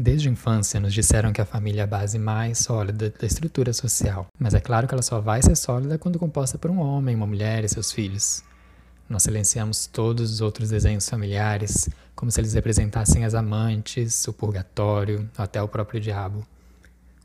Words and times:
Desde 0.00 0.28
a 0.28 0.30
infância 0.30 0.78
nos 0.78 0.94
disseram 0.94 1.32
que 1.32 1.40
a 1.40 1.44
família 1.44 1.80
é 1.80 1.82
a 1.82 1.86
base 1.86 2.20
mais 2.20 2.58
sólida 2.58 3.10
da 3.10 3.26
estrutura 3.26 3.72
social, 3.72 4.28
mas 4.38 4.54
é 4.54 4.60
claro 4.60 4.86
que 4.86 4.94
ela 4.94 5.02
só 5.02 5.20
vai 5.20 5.42
ser 5.42 5.56
sólida 5.56 5.98
quando 5.98 6.20
composta 6.20 6.56
por 6.56 6.70
um 6.70 6.78
homem, 6.78 7.16
uma 7.16 7.26
mulher 7.26 7.64
e 7.64 7.68
seus 7.68 7.90
filhos. 7.90 8.44
Nós 9.08 9.24
silenciamos 9.24 9.88
todos 9.88 10.30
os 10.30 10.40
outros 10.40 10.70
desenhos 10.70 11.08
familiares, 11.08 11.88
como 12.14 12.30
se 12.30 12.40
eles 12.40 12.54
representassem 12.54 13.24
as 13.24 13.34
amantes, 13.34 14.24
o 14.28 14.32
purgatório, 14.32 15.28
até 15.36 15.60
o 15.60 15.66
próprio 15.66 16.00
diabo. 16.00 16.46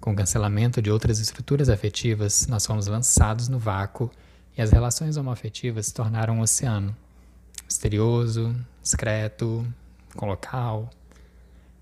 Com 0.02 0.14
o 0.14 0.16
cancelamento 0.16 0.82
de 0.82 0.90
outras 0.90 1.20
estruturas 1.20 1.70
afetivas, 1.70 2.48
nós 2.48 2.66
fomos 2.66 2.88
lançados 2.88 3.50
no 3.50 3.60
vácuo 3.60 4.10
e 4.58 4.64
as 4.64 4.72
relações 4.72 5.16
homoafetivas 5.16 5.86
se 5.86 5.94
tornaram 5.94 6.38
um 6.38 6.42
oceano 6.42 6.98
misterioso, 7.68 8.56
discreto, 8.82 9.64
com 10.16 10.26
local. 10.26 10.90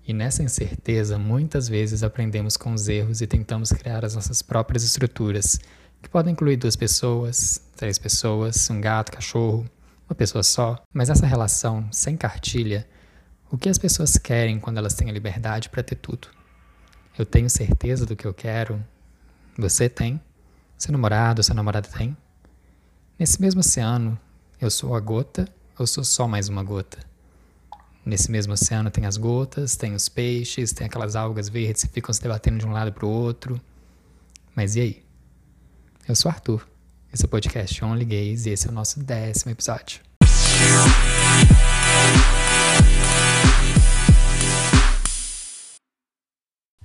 E 0.06 0.12
nessa 0.12 0.42
incerteza, 0.42 1.16
muitas 1.16 1.68
vezes 1.68 2.02
aprendemos 2.02 2.56
com 2.56 2.72
os 2.72 2.88
erros 2.88 3.20
e 3.20 3.26
tentamos 3.26 3.70
criar 3.70 4.04
as 4.04 4.16
nossas 4.16 4.42
próprias 4.42 4.82
estruturas, 4.82 5.60
que 6.02 6.08
podem 6.08 6.32
incluir 6.32 6.56
duas 6.56 6.74
pessoas, 6.74 7.62
três 7.76 7.98
pessoas, 7.98 8.68
um 8.68 8.80
gato, 8.80 9.12
cachorro, 9.12 9.64
uma 10.08 10.14
pessoa 10.14 10.42
só. 10.42 10.82
Mas 10.92 11.08
essa 11.08 11.24
relação, 11.24 11.86
sem 11.92 12.16
cartilha, 12.16 12.86
o 13.48 13.56
que 13.56 13.68
as 13.68 13.78
pessoas 13.78 14.18
querem 14.18 14.58
quando 14.58 14.78
elas 14.78 14.94
têm 14.94 15.08
a 15.08 15.12
liberdade 15.12 15.68
para 15.68 15.84
ter 15.84 15.96
tudo? 15.96 16.26
Eu 17.16 17.24
tenho 17.24 17.48
certeza 17.48 18.04
do 18.04 18.16
que 18.16 18.26
eu 18.26 18.34
quero? 18.34 18.84
Você 19.56 19.88
tem? 19.88 20.20
Seu 20.76 20.90
namorado, 20.90 21.42
sua 21.44 21.54
namorada 21.54 21.88
tem? 21.88 22.16
Nesse 23.16 23.40
mesmo 23.40 23.60
oceano, 23.60 24.18
eu 24.60 24.70
sou 24.70 24.96
a 24.96 25.00
gota 25.00 25.46
ou 25.78 25.86
sou 25.86 26.02
só 26.02 26.26
mais 26.26 26.48
uma 26.48 26.64
gota? 26.64 27.11
Nesse 28.04 28.32
mesmo 28.32 28.52
oceano 28.52 28.90
tem 28.90 29.06
as 29.06 29.16
gotas, 29.16 29.76
tem 29.76 29.94
os 29.94 30.08
peixes, 30.08 30.72
tem 30.72 30.88
aquelas 30.88 31.14
algas 31.14 31.48
verdes 31.48 31.84
que 31.84 31.92
ficam 31.92 32.12
se 32.12 32.20
debatendo 32.20 32.58
de 32.58 32.66
um 32.66 32.72
lado 32.72 32.92
para 32.92 33.06
o 33.06 33.08
outro. 33.08 33.60
Mas 34.56 34.74
e 34.74 34.80
aí? 34.80 35.02
Eu 36.08 36.16
sou 36.16 36.28
Arthur. 36.28 36.66
Esse 37.14 37.24
é 37.24 37.26
o 37.26 37.28
podcast 37.28 37.84
Only 37.84 38.04
Gays 38.04 38.44
e 38.46 38.50
esse 38.50 38.66
é 38.66 38.70
o 38.70 38.74
nosso 38.74 38.98
décimo 38.98 39.52
episódio. 39.52 40.00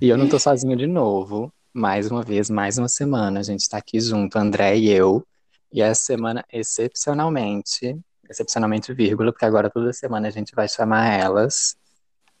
E 0.00 0.08
eu 0.08 0.16
não 0.16 0.28
tô 0.28 0.38
sozinho 0.38 0.76
de 0.76 0.86
novo. 0.86 1.52
Mais 1.74 2.08
uma 2.08 2.22
vez, 2.22 2.48
mais 2.48 2.78
uma 2.78 2.88
semana. 2.88 3.40
A 3.40 3.42
gente 3.42 3.68
tá 3.68 3.78
aqui 3.78 3.98
junto, 4.00 4.38
André 4.38 4.76
e 4.76 4.88
eu. 4.88 5.26
E 5.72 5.82
essa 5.82 6.00
semana, 6.00 6.44
excepcionalmente, 6.52 7.98
excepcionalmente 8.28 8.92
vírgula, 8.92 9.32
porque 9.32 9.44
agora 9.44 9.70
toda 9.70 9.92
semana 9.92 10.28
a 10.28 10.30
gente 10.30 10.54
vai 10.54 10.68
chamar 10.68 11.12
elas. 11.12 11.76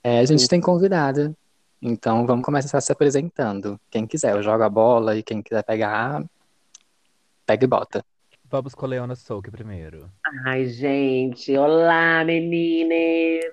É, 0.02 0.20
a 0.20 0.24
gente 0.24 0.48
tem 0.48 0.60
convidada. 0.60 1.34
Então 1.80 2.26
vamos 2.26 2.44
começar 2.44 2.80
se 2.80 2.92
apresentando. 2.92 3.80
Quem 3.90 4.06
quiser, 4.06 4.34
eu 4.34 4.42
jogo 4.42 4.62
a 4.62 4.68
bola 4.68 5.16
e 5.16 5.22
quem 5.22 5.42
quiser 5.42 5.62
pegar, 5.62 6.24
pega 7.46 7.64
e 7.64 7.68
bota. 7.68 8.04
Vamos 8.50 8.74
com 8.74 8.86
a 8.86 8.88
Leona 8.88 9.14
Souque 9.14 9.50
primeiro. 9.50 10.10
Ai, 10.46 10.66
gente. 10.66 11.56
Olá, 11.56 12.24
meninas. 12.24 13.52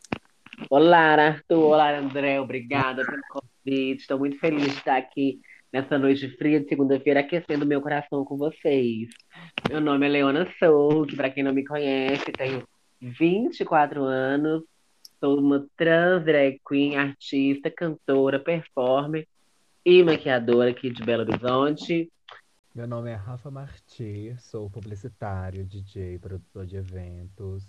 Olá, 0.69 1.15
Arthur. 1.15 1.57
Olá, 1.57 1.97
André. 1.97 2.39
Obrigada 2.39 3.05
pelo 3.05 3.21
convite. 3.29 4.01
Estou 4.01 4.17
muito 4.17 4.39
feliz 4.39 4.63
de 4.63 4.77
estar 4.77 4.95
aqui 4.95 5.41
nessa 5.75 5.99
noite 5.99 6.29
fria 6.37 6.61
de 6.61 6.69
segunda-feira, 6.69 7.19
aquecendo 7.19 7.65
meu 7.65 7.81
coração 7.81 8.23
com 8.23 8.37
vocês. 8.37 9.09
Meu 9.67 9.81
nome 9.81 10.05
é 10.05 10.09
Leona 10.09 10.47
Souza, 10.57 11.13
para 11.17 11.29
quem 11.29 11.43
não 11.43 11.53
me 11.53 11.65
conhece, 11.65 12.31
tenho 12.31 12.65
24 13.01 14.01
anos, 14.01 14.63
sou 15.19 15.37
uma 15.37 15.67
trans 15.75 16.23
drag 16.23 16.61
queen, 16.65 16.95
artista, 16.95 17.69
cantora, 17.69 18.39
performer 18.39 19.27
e 19.83 20.01
maquiadora 20.01 20.71
aqui 20.71 20.89
de 20.89 21.03
Belo 21.03 21.23
Horizonte. 21.23 22.09
Meu 22.73 22.87
nome 22.87 23.11
é 23.11 23.15
Rafa 23.15 23.51
Marti, 23.51 24.33
sou 24.39 24.69
publicitário, 24.69 25.65
DJ, 25.65 26.17
produtor 26.19 26.65
de 26.65 26.77
eventos. 26.77 27.67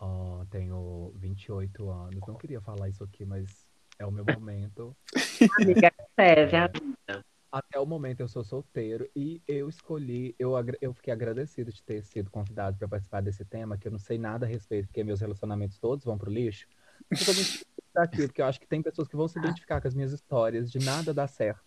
Uh, 0.00 0.46
tenho 0.48 1.12
28 1.16 1.90
anos. 1.90 2.20
Não 2.24 2.36
queria 2.36 2.60
falar 2.60 2.88
isso 2.88 3.02
aqui, 3.02 3.24
mas 3.24 3.66
é 3.98 4.06
o 4.06 4.12
meu 4.12 4.24
momento. 4.24 4.96
Amiga, 5.60 5.92
serve 6.16 6.56
a 6.56 6.68
vida. 6.68 7.31
Até 7.52 7.78
o 7.78 7.84
momento 7.84 8.20
eu 8.20 8.28
sou 8.28 8.42
solteiro 8.42 9.06
e 9.14 9.42
eu 9.46 9.68
escolhi, 9.68 10.34
eu, 10.38 10.54
eu 10.80 10.94
fiquei 10.94 11.12
agradecido 11.12 11.70
de 11.70 11.82
ter 11.82 12.02
sido 12.02 12.30
convidado 12.30 12.78
para 12.78 12.88
participar 12.88 13.20
desse 13.20 13.44
tema, 13.44 13.76
que 13.76 13.86
eu 13.86 13.92
não 13.92 13.98
sei 13.98 14.16
nada 14.16 14.46
a 14.46 14.48
respeito, 14.48 14.86
porque 14.86 15.04
meus 15.04 15.20
relacionamentos 15.20 15.78
todos 15.78 16.02
vão 16.02 16.16
pro 16.16 16.30
lixo. 16.30 16.66
Eu 17.10 17.18
tô 17.18 17.34
muito 17.34 17.66
aqui, 17.94 18.26
porque 18.26 18.40
eu 18.40 18.46
acho 18.46 18.58
que 18.58 18.66
tem 18.66 18.80
pessoas 18.80 19.06
que 19.06 19.16
vão 19.16 19.28
se 19.28 19.38
identificar 19.38 19.82
com 19.82 19.86
as 19.86 19.94
minhas 19.94 20.12
histórias 20.12 20.72
de 20.72 20.78
nada 20.78 21.12
dar 21.12 21.26
certo. 21.26 21.60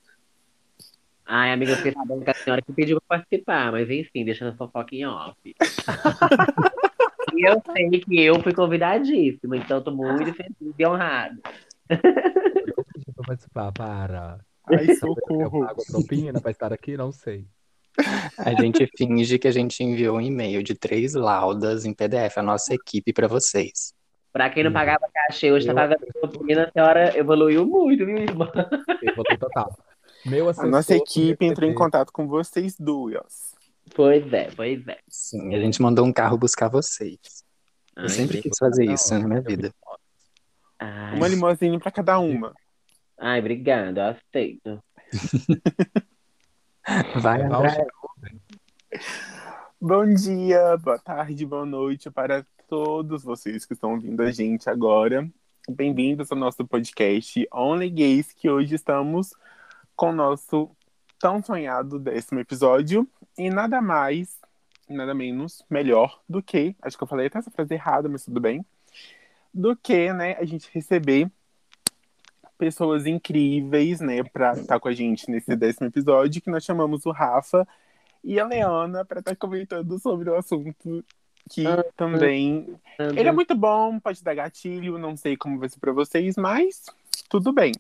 Ai, 1.24 1.52
amiga, 1.52 1.74
eu 1.74 1.78
fiquei 1.78 1.92
sabendo 1.92 2.24
que 2.24 2.32
a 2.32 2.34
senhora 2.34 2.62
que 2.64 2.74
pediu 2.74 3.00
para 3.02 3.20
participar, 3.20 3.72
mas 3.72 3.88
enfim, 3.88 4.26
deixando 4.26 4.54
a 4.54 4.58
fofoca 4.58 4.96
em 4.96 5.06
off. 5.06 5.38
e 7.36 7.48
eu 7.48 7.62
sei 7.64 8.00
que 8.00 8.20
eu 8.20 8.42
fui 8.42 8.56
convidadíssima, 8.56 9.56
então 9.56 9.84
tô 9.84 9.92
muito 9.92 10.34
feliz 10.34 10.74
e 10.80 10.88
honrado. 10.88 11.40
Eu 11.90 12.84
pedi 12.92 13.06
pra 13.14 13.24
participar, 13.28 13.72
para. 13.72 14.40
Ai, 14.68 14.96
socorro. 14.96 15.62
Eu 15.62 15.68
pago 15.68 15.82
a 15.82 15.92
propina 15.92 16.42
pra 16.42 16.52
estar 16.52 16.74
aqui? 16.74 16.98
Não 16.98 17.12
sei. 17.12 17.46
A 18.38 18.52
gente 18.62 18.86
finge 18.98 19.40
que 19.40 19.48
a 19.48 19.52
gente 19.52 19.82
enviou 19.84 20.18
um 20.18 20.22
e-mail 20.22 20.62
de 20.62 20.76
três 20.76 21.14
laudas 21.14 21.86
em 21.86 21.94
PDF, 21.94 22.38
a 22.38 22.44
nossa 22.44 22.74
equipe, 22.74 23.14
para 23.14 23.28
vocês. 23.28 23.94
Pra 24.34 24.50
quem 24.50 24.66
não 24.66 24.74
pagava 24.74 25.08
cachê, 25.14 25.50
hoje 25.50 25.66
tá 25.66 25.74
pagando 25.74 26.06
propina, 26.20 26.66
a 26.66 26.72
senhora 26.72 27.18
evoluiu 27.18 27.66
muito, 27.66 28.06
viu, 28.06 28.18
irmã? 28.18 28.52
Evoluiu 29.02 29.38
total. 29.40 29.78
Meu 30.26 30.50
A 30.50 30.66
nossa 30.66 30.94
equipe 30.96 31.46
entrou 31.46 31.70
em 31.70 31.74
contato 31.74 32.12
com 32.12 32.28
vocês 32.28 32.76
duas. 32.78 33.56
Pois 33.94 34.34
é, 34.34 34.50
pois 34.54 34.86
é. 34.88 34.98
Sim, 35.08 35.56
a 35.56 35.60
gente 35.60 35.82
mandou 35.82 36.06
um 36.06 36.12
carro 36.12 36.38
buscar 36.38 36.68
vocês. 36.68 37.46
Eu 37.96 38.04
Ai, 38.04 38.10
sempre 38.10 38.38
gente. 38.38 38.50
quis 38.50 38.58
fazer 38.58 38.86
isso 38.86 39.14
na 39.14 39.26
minha 39.26 39.42
vida. 39.42 39.72
Ai, 40.80 41.16
Uma 41.16 41.28
limousine 41.30 41.80
pra 41.80 41.92
cada 41.92 42.20
uma. 42.20 42.54
Ai, 43.18 43.40
obrigada, 43.40 44.02
eu 44.02 44.08
aceito. 44.08 44.84
Vai, 47.22 47.42
É 47.42 47.46
André. 47.46 47.88
Bom 49.80 50.14
dia, 50.14 50.78
boa 50.78 51.00
tarde, 51.00 51.46
boa 51.46 51.66
noite 51.66 52.10
para 52.12 52.46
todos 52.68 53.24
vocês 53.24 53.66
que 53.66 53.74
estão 53.74 53.94
ouvindo 53.94 54.22
a 54.22 54.32
gente 54.32 54.70
agora. 54.70 55.30
Bem-vindos 55.70 56.32
ao 56.32 56.38
nosso 56.38 56.66
podcast 56.68 57.48
Only 57.52 57.90
Gays, 57.90 58.32
que 58.34 58.50
hoje 58.50 58.76
estamos 58.76 59.34
com 59.96 60.10
o 60.10 60.16
nosso 60.16 60.70
tão 61.20 61.42
sonhado 61.42 62.00
décimo 62.00 62.40
episódio. 62.40 63.08
E 63.38 63.50
nada 63.50 63.82
mais, 63.82 64.38
nada 64.90 65.14
menos, 65.14 65.64
melhor 65.70 66.22
do 66.28 66.42
que, 66.42 66.76
acho 66.82 66.98
que 66.98 67.04
eu 67.04 67.08
falei 67.08 67.28
até 67.28 67.40
essa 67.40 67.52
frase 67.52 67.74
errada, 67.74 68.08
mas 68.08 68.24
tudo 68.26 68.40
bem, 68.40 68.66
do 69.54 69.76
que, 69.76 70.14
né, 70.14 70.36
a 70.38 70.46
gente 70.46 70.70
receber 70.74 71.30
pessoas 72.58 73.06
incríveis, 73.06 74.00
né, 74.00 74.24
para 74.24 74.54
estar 74.54 74.80
com 74.80 74.88
a 74.88 74.94
gente 74.94 75.30
nesse 75.30 75.56
décimo 75.56 75.88
episódio, 75.88 76.42
que 76.42 76.50
nós 76.50 76.64
chamamos 76.64 77.06
o 77.06 77.12
Rafa 77.12 77.68
e 78.24 78.40
a 78.40 78.46
Leona 78.46 79.06
para 79.06 79.20
estar 79.20 79.36
comentando 79.36 80.00
sobre 80.00 80.30
o 80.30 80.36
assunto 80.36 81.04
que 81.50 81.64
também 81.96 82.76
ele 82.98 83.30
é 83.30 83.32
muito 83.32 83.56
bom, 83.56 84.00
pode 84.00 84.24
dar 84.24 84.34
gatilho, 84.34 84.98
não 84.98 85.16
sei 85.16 85.38
como 85.38 85.60
vai 85.60 85.70
ser 85.70 85.80
para 85.80 85.92
vocês, 85.92 86.36
mas 86.36 86.86
tudo 87.30 87.54
bem. 87.54 87.72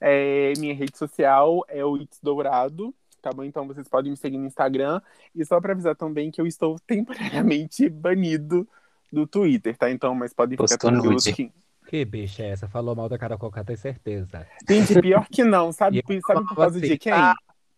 É, 0.00 0.52
minha 0.58 0.74
rede 0.74 0.96
social 0.96 1.64
é 1.66 1.84
o 1.84 1.96
It's 1.96 2.20
Dourado, 2.22 2.94
tá 3.20 3.30
bom? 3.30 3.42
Então 3.42 3.66
vocês 3.66 3.88
podem 3.88 4.10
me 4.10 4.16
seguir 4.16 4.38
no 4.38 4.46
Instagram. 4.46 5.00
E 5.34 5.44
só 5.44 5.60
para 5.60 5.72
avisar 5.72 5.96
também 5.96 6.30
que 6.30 6.40
eu 6.40 6.46
estou 6.46 6.78
temporariamente 6.86 7.88
banido 7.88 8.68
do 9.10 9.26
Twitter, 9.26 9.76
tá? 9.76 9.90
Então, 9.90 10.14
mas 10.14 10.32
podem 10.32 10.56
ficar 10.56 10.78
tranquilos 10.78 11.24
que. 11.24 11.50
Que 11.94 12.04
bicha 12.04 12.42
é 12.42 12.48
essa? 12.48 12.66
Falou 12.66 12.96
mal 12.96 13.08
da 13.08 13.16
Carol 13.16 13.38
Conká, 13.38 13.62
tem 13.62 13.76
certeza. 13.76 14.44
Gente, 14.68 15.00
pior 15.00 15.28
que 15.30 15.44
não, 15.44 15.70
sabe, 15.70 15.98
eu 15.98 16.20
sabe 16.26 16.44
por 16.44 16.56
causa 16.56 16.80
de 16.80 16.86
assim, 16.86 16.98
quem? 16.98 17.12
ah, 17.12 17.36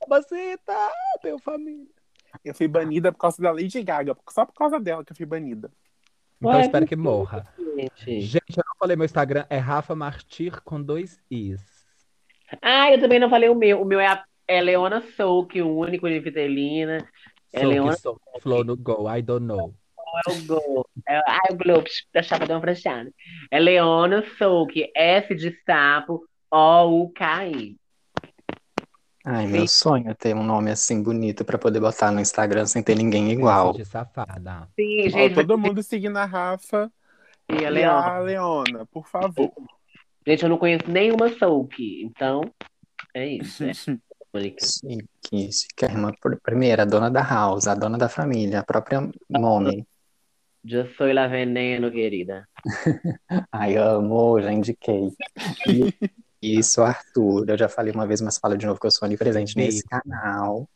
Você 0.08 0.56
tá, 0.64 0.90
tenho 1.20 1.38
família. 1.38 1.84
Eu 2.42 2.54
fui 2.54 2.66
banida 2.66 3.12
por 3.12 3.18
causa 3.18 3.42
da 3.42 3.52
Lady 3.52 3.82
Gaga, 3.82 4.16
só 4.30 4.46
por 4.46 4.54
causa 4.54 4.80
dela 4.80 5.04
que 5.04 5.12
eu 5.12 5.16
fui 5.16 5.26
banida. 5.26 5.70
Então 6.40 6.50
Ué, 6.50 6.62
espero 6.62 6.86
que 6.86 6.96
morra. 6.96 7.46
Gente. 7.58 8.20
Gente, 8.22 8.56
eu 8.56 8.64
não 8.66 8.74
falei 8.78 8.96
meu 8.96 9.04
Instagram, 9.04 9.44
é 9.50 9.58
Rafa 9.58 9.94
Martir 9.94 10.62
com 10.62 10.82
dois 10.82 11.20
Is. 11.30 11.60
Ah, 12.62 12.90
eu 12.90 12.98
também 12.98 13.20
não 13.20 13.28
falei 13.28 13.50
o 13.50 13.54
meu. 13.54 13.82
O 13.82 13.84
meu 13.84 14.00
é, 14.00 14.06
a, 14.06 14.24
é 14.48 14.62
Leona 14.62 15.02
Souk, 15.14 15.60
o 15.60 15.80
único 15.80 16.06
Univitelina. 16.06 17.06
É 17.52 17.60
Sou 17.60 17.68
Leona 17.68 17.94
que 17.94 18.00
sou 18.00 18.18
flow 18.40 18.64
no 18.64 18.78
go, 18.78 19.14
I 19.14 19.20
don't 19.20 19.44
know. 19.44 19.74
É 20.26 20.30
o 20.32 20.44
Go. 20.46 20.88
É, 21.08 21.18
ah, 21.18 21.42
o 21.50 21.56
Globo, 21.56 21.84
da 22.12 22.22
chapa 22.22 22.46
deu 22.46 22.56
uma 22.56 22.62
franchada. 22.62 23.10
É 23.50 23.58
Leona 23.58 24.24
Souk, 24.38 24.90
S 24.94 25.34
de 25.34 25.56
sapo, 25.64 26.24
O-U-K-I. 26.50 27.76
Ai, 29.24 29.46
meu 29.48 29.66
sonho 29.66 30.08
é 30.08 30.14
ter 30.14 30.36
um 30.36 30.42
nome 30.44 30.70
assim 30.70 31.02
bonito 31.02 31.44
pra 31.44 31.58
poder 31.58 31.80
botar 31.80 32.12
no 32.12 32.20
Instagram 32.20 32.64
sem 32.66 32.80
ter 32.82 32.94
ninguém 32.94 33.30
igual. 33.32 33.72
De 33.72 33.84
safada. 33.84 34.68
Sim, 34.78 35.06
Ó, 35.06 35.08
gente. 35.08 35.34
todo 35.34 35.58
mundo 35.58 35.82
seguindo 35.82 36.16
a 36.16 36.24
Rafa 36.24 36.90
E 37.48 37.64
a 37.64 37.68
e 37.68 37.70
Leona. 37.70 38.06
a 38.06 38.18
Leona, 38.20 38.86
por 38.86 39.06
favor. 39.08 39.52
Gente, 40.24 40.42
eu 40.44 40.48
não 40.48 40.58
conheço 40.58 40.88
nenhuma 40.88 41.28
Souk, 41.28 41.74
então 42.04 42.40
é 43.14 43.26
isso. 43.26 43.64
É. 43.64 43.72
Mônica. 44.32 44.58
Chique, 44.66 45.50
chiquérrima. 45.52 46.12
Por- 46.20 46.38
Primeira, 46.42 46.82
a 46.82 46.86
dona 46.86 47.10
da 47.10 47.22
house, 47.22 47.66
a 47.66 47.74
dona 47.74 47.96
da 47.96 48.08
família, 48.08 48.60
a 48.60 48.64
própria 48.64 49.08
Mommy. 49.30 49.84
Eu 50.68 50.86
sou 50.94 51.12
la 51.12 51.28
veneno, 51.28 51.90
querida. 51.90 52.48
Ai, 53.52 53.76
amo, 53.76 54.40
já 54.40 54.52
indiquei. 54.52 55.12
E 56.42 56.58
isso, 56.58 56.82
Arthur, 56.82 57.48
eu 57.48 57.56
já 57.56 57.68
falei 57.68 57.92
uma 57.92 58.06
vez, 58.06 58.20
mas 58.20 58.38
falo 58.38 58.56
de 58.56 58.66
novo 58.66 58.80
que 58.80 58.86
eu 58.86 58.90
sou 58.90 59.06
onipresente 59.06 59.56
nesse 59.56 59.84
canal. 59.84 60.68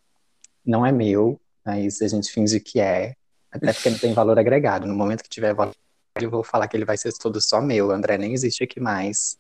Não 0.65 0.87
é 0.87 0.93
meu, 0.93 1.41
mas 1.65 2.01
a 2.03 2.09
gente 2.09 2.31
finge 2.31 2.61
que 2.61 2.79
é. 2.79 3.15
Até 3.51 3.73
porque 3.73 3.91
não 3.91 3.99
tem 3.99 4.13
valor 4.13 4.39
agregado. 4.39 4.87
No 4.87 4.95
momento 4.95 5.25
que 5.25 5.29
tiver 5.29 5.53
valor 5.55 5.75
eu 6.21 6.31
vou 6.31 6.45
falar 6.45 6.69
que 6.69 6.77
ele 6.77 6.85
vai 6.85 6.97
ser 6.97 7.13
todo 7.13 7.41
só 7.41 7.61
meu. 7.61 7.89
O 7.89 7.91
André 7.91 8.17
nem 8.17 8.33
existe 8.33 8.63
aqui 8.63 8.79
mais. 8.79 9.39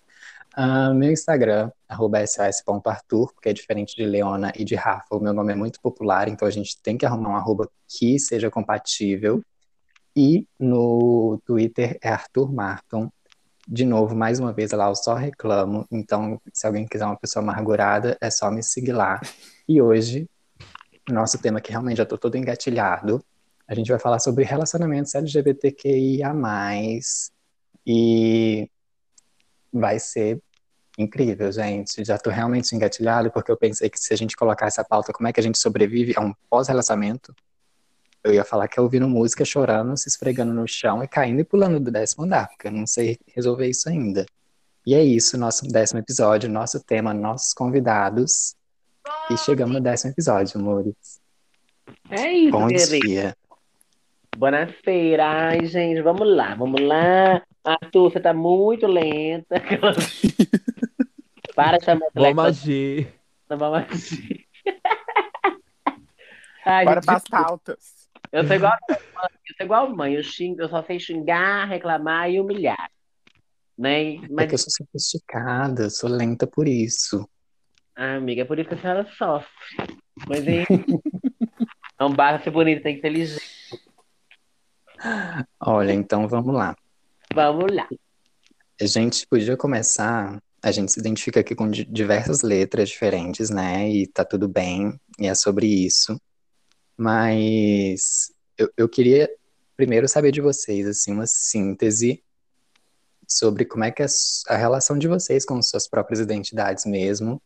Ah, 0.52 0.92
meu 0.92 1.12
Instagram, 1.12 1.70
arroba 1.88 2.26
sos.arthur, 2.26 3.32
porque 3.32 3.48
é 3.50 3.52
diferente 3.52 3.94
de 3.94 4.04
Leona 4.04 4.52
e 4.56 4.64
de 4.64 4.74
Rafa. 4.74 5.14
O 5.14 5.20
meu 5.20 5.32
nome 5.32 5.52
é 5.52 5.56
muito 5.56 5.80
popular, 5.80 6.28
então 6.28 6.46
a 6.46 6.50
gente 6.50 6.80
tem 6.82 6.98
que 6.98 7.06
arrumar 7.06 7.30
um 7.30 7.36
arroba 7.36 7.70
que 7.86 8.18
seja 8.18 8.50
compatível. 8.50 9.42
E 10.16 10.46
no 10.58 11.40
Twitter 11.46 11.98
é 12.02 12.08
Arthur 12.08 12.52
Marton. 12.52 13.10
De 13.66 13.84
novo, 13.84 14.16
mais 14.16 14.40
uma 14.40 14.52
vez 14.52 14.72
lá, 14.72 14.88
eu 14.88 14.96
só 14.96 15.14
reclamo. 15.14 15.86
Então, 15.90 16.40
se 16.52 16.66
alguém 16.66 16.86
quiser 16.86 17.04
uma 17.04 17.16
pessoa 17.16 17.42
amargurada, 17.42 18.16
é 18.20 18.30
só 18.30 18.50
me 18.50 18.62
seguir 18.62 18.92
lá. 18.92 19.20
E 19.68 19.80
hoje, 19.80 20.28
nosso 21.08 21.38
tema 21.38 21.60
que 21.60 21.70
realmente 21.70 21.98
já 21.98 22.02
estou 22.02 22.18
todo 22.18 22.36
engatilhado, 22.36 23.24
a 23.68 23.74
gente 23.74 23.88
vai 23.88 24.00
falar 24.00 24.18
sobre 24.18 24.44
relacionamentos 24.44 25.14
LGBTQIA+. 25.14 26.34
E 27.86 28.68
vai 29.72 29.98
ser 30.00 30.42
incrível, 30.98 31.50
gente. 31.52 32.04
Já 32.04 32.16
estou 32.16 32.32
realmente 32.32 32.74
engatilhado, 32.74 33.30
porque 33.30 33.50
eu 33.50 33.56
pensei 33.56 33.88
que 33.88 33.98
se 33.98 34.12
a 34.12 34.16
gente 34.16 34.36
colocar 34.36 34.66
essa 34.66 34.84
pauta, 34.84 35.12
como 35.12 35.28
é 35.28 35.32
que 35.32 35.40
a 35.40 35.42
gente 35.42 35.58
sobrevive 35.58 36.14
a 36.16 36.20
um 36.20 36.34
pós-relacionamento, 36.48 37.34
eu 38.22 38.34
ia 38.34 38.44
falar 38.44 38.68
que 38.68 38.78
é 38.78 38.82
ouvindo 38.82 39.08
música, 39.08 39.44
chorando, 39.44 39.96
se 39.96 40.08
esfregando 40.08 40.52
no 40.52 40.66
chão 40.68 41.02
e 41.02 41.08
caindo 41.08 41.40
e 41.40 41.44
pulando 41.44 41.80
do 41.80 41.90
décimo 41.90 42.24
andar, 42.24 42.48
porque 42.48 42.68
eu 42.68 42.72
não 42.72 42.86
sei 42.86 43.18
resolver 43.34 43.68
isso 43.68 43.88
ainda. 43.88 44.26
E 44.86 44.94
é 44.94 45.02
isso, 45.02 45.38
nosso 45.38 45.66
décimo 45.68 46.00
episódio, 46.00 46.48
nosso 46.48 46.82
tema, 46.82 47.12
nossos 47.14 47.52
convidados. 47.52 48.54
E 49.30 49.36
chegamos 49.38 49.74
no 49.74 49.80
décimo 49.80 50.12
episódio, 50.12 50.60
amores. 50.60 51.20
É 52.10 52.32
isso, 52.32 52.52
Bom 52.52 52.68
querida. 52.68 52.98
dia. 53.00 53.36
Buonasera. 54.36 55.26
Ai, 55.26 55.66
gente, 55.66 56.00
vamos 56.02 56.28
lá, 56.28 56.54
vamos 56.54 56.80
lá. 56.80 57.42
Arthur, 57.64 58.10
você 58.10 58.20
tá 58.20 58.32
muito 58.32 58.86
lenta. 58.86 59.56
Para 61.54 61.78
de 61.78 61.84
chamar 61.84 62.06
de 62.06 62.20
Vamos 62.20 62.44
agir. 62.44 63.14
Vamos 63.48 63.78
agir. 63.78 64.46
Ai, 66.64 66.84
Bora 66.84 67.00
gente, 67.00 67.06
para 67.06 67.16
as 67.16 67.24
pautas. 67.24 67.99
Eu 68.32 68.46
sou 68.46 68.56
igual, 68.56 68.72
eu 68.90 69.54
sou 69.56 69.64
igual 69.66 69.96
mãe, 69.96 70.14
eu, 70.14 70.22
xingo, 70.22 70.62
eu 70.62 70.68
só 70.68 70.82
sei 70.84 70.98
xingar, 71.00 71.66
reclamar 71.66 72.30
e 72.30 72.40
humilhar. 72.40 72.90
Né? 73.76 74.16
É 74.16 74.28
Mas, 74.30 74.48
que 74.48 74.54
eu 74.54 74.58
sou 74.58 74.70
sofisticada, 74.70 75.90
sou 75.90 76.10
lenta 76.10 76.46
por 76.46 76.68
isso. 76.68 77.28
ah, 77.96 78.16
amiga, 78.16 78.42
é 78.42 78.44
por 78.44 78.58
isso 78.58 78.68
que 78.68 78.74
a 78.74 78.80
senhora 78.80 79.06
sofre. 79.16 79.48
Mas 80.28 80.46
aí, 80.46 80.64
não 81.98 82.10
basta 82.10 82.44
ser 82.44 82.50
bonita, 82.50 82.82
tem 82.82 82.96
que 82.96 83.00
ser 83.00 83.08
inteligente. 83.08 83.40
Olha, 85.60 85.92
então 85.92 86.28
vamos 86.28 86.54
lá. 86.54 86.76
Vamos 87.34 87.74
lá. 87.74 87.88
A 88.80 88.86
gente 88.86 89.26
podia 89.26 89.56
começar. 89.56 90.38
A 90.62 90.70
gente 90.70 90.92
se 90.92 91.00
identifica 91.00 91.40
aqui 91.40 91.54
com 91.54 91.70
di- 91.70 91.84
diversas 91.84 92.42
letras 92.42 92.90
diferentes, 92.90 93.48
né? 93.48 93.88
E 93.88 94.06
tá 94.06 94.24
tudo 94.24 94.46
bem, 94.46 94.98
e 95.18 95.26
é 95.26 95.34
sobre 95.34 95.66
isso. 95.66 96.20
Mas 97.00 98.30
eu, 98.58 98.70
eu 98.76 98.86
queria 98.86 99.34
primeiro 99.74 100.06
saber 100.06 100.30
de 100.32 100.42
vocês, 100.42 100.86
assim, 100.86 101.12
uma 101.12 101.26
síntese 101.26 102.22
sobre 103.26 103.64
como 103.64 103.84
é 103.84 103.90
que 103.90 104.02
a, 104.02 104.56
relação 104.58 104.98
de 104.98 105.08
vocês 105.08 105.46
com 105.46 105.62
suas 105.62 105.88
próprias 105.88 106.20
identidades 106.20 106.84
mesmo, 106.84 107.40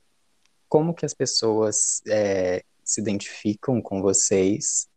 como 0.69 0.93
que 0.93 1.07
as 1.07 1.15
pessoas 1.15 2.03
é, 2.09 2.65
se 2.83 3.01
identificam 3.01 3.81
com 3.81 4.03
vocês, 4.03 4.89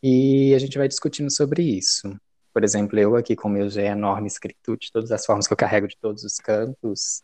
e 0.00 0.54
a 0.54 0.60
gente 0.60 0.78
vai 0.78 0.86
discutindo 0.86 1.28
sobre 1.28 1.64
isso. 1.64 2.16
Por 2.54 2.62
exemplo, 2.62 2.96
eu 3.00 3.16
aqui 3.16 3.34
com 3.34 3.48
meu 3.48 3.68
G 3.68 3.82
enorme 3.82 4.28
escrito 4.28 4.76
de 4.76 4.92
todas 4.92 5.10
as 5.10 5.26
formas 5.26 5.48
que 5.48 5.52
eu 5.52 5.56
carrego 5.56 5.88
de 5.88 5.96
todos 5.96 6.22
os 6.22 6.36
cantos, 6.36 7.20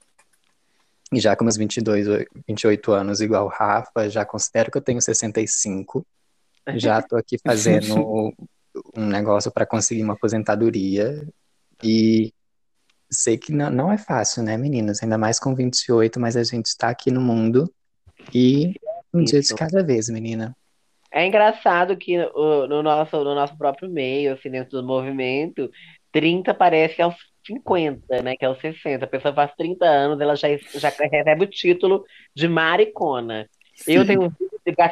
e 1.12 1.20
já 1.20 1.36
com 1.36 1.44
meus 1.44 1.56
22, 1.56 2.08
o- 2.08 2.26
28 2.48 2.90
anos, 2.90 3.20
igual 3.20 3.46
o 3.46 3.48
Rafa, 3.48 4.10
já 4.10 4.24
considero 4.24 4.72
que 4.72 4.78
eu 4.78 4.82
tenho 4.82 5.00
65. 5.00 6.04
Já 6.76 7.02
tô 7.02 7.16
aqui 7.16 7.36
fazendo 7.38 8.32
um 8.96 9.06
negócio 9.06 9.50
para 9.50 9.66
conseguir 9.66 10.02
uma 10.02 10.14
aposentadoria. 10.14 11.26
E 11.82 12.32
sei 13.10 13.36
que 13.36 13.52
não, 13.52 13.70
não 13.70 13.92
é 13.92 13.98
fácil, 13.98 14.42
né, 14.42 14.56
meninas? 14.56 15.02
Ainda 15.02 15.18
mais 15.18 15.38
com 15.38 15.54
28, 15.54 16.18
mas 16.18 16.36
a 16.36 16.42
gente 16.42 16.66
está 16.66 16.88
aqui 16.88 17.10
no 17.10 17.20
mundo 17.20 17.72
e 18.32 18.74
um 19.12 19.22
dia 19.22 19.40
de 19.40 19.46
Isso. 19.46 19.56
cada 19.56 19.82
vez, 19.82 20.08
menina. 20.08 20.56
É 21.12 21.24
engraçado 21.24 21.96
que 21.96 22.18
no 22.18 22.82
nosso, 22.82 23.22
no 23.22 23.34
nosso 23.34 23.56
próprio 23.56 23.88
meio, 23.88 24.34
assim, 24.34 24.50
dentro 24.50 24.80
do 24.80 24.86
movimento, 24.86 25.70
30 26.10 26.52
parece 26.52 27.00
aos 27.00 27.14
50, 27.46 28.22
né? 28.22 28.36
Que 28.36 28.44
é 28.44 28.48
aos 28.48 28.60
60. 28.60 29.04
A 29.04 29.08
pessoa 29.08 29.32
faz 29.32 29.52
30 29.56 29.84
anos, 29.84 30.20
ela 30.20 30.34
já, 30.34 30.48
já 30.74 30.88
recebe 30.88 31.44
o 31.44 31.48
título 31.50 32.04
de 32.34 32.48
maricona. 32.48 33.48
Eu 33.86 34.00
Sim. 34.02 34.06
tenho, 34.08 34.32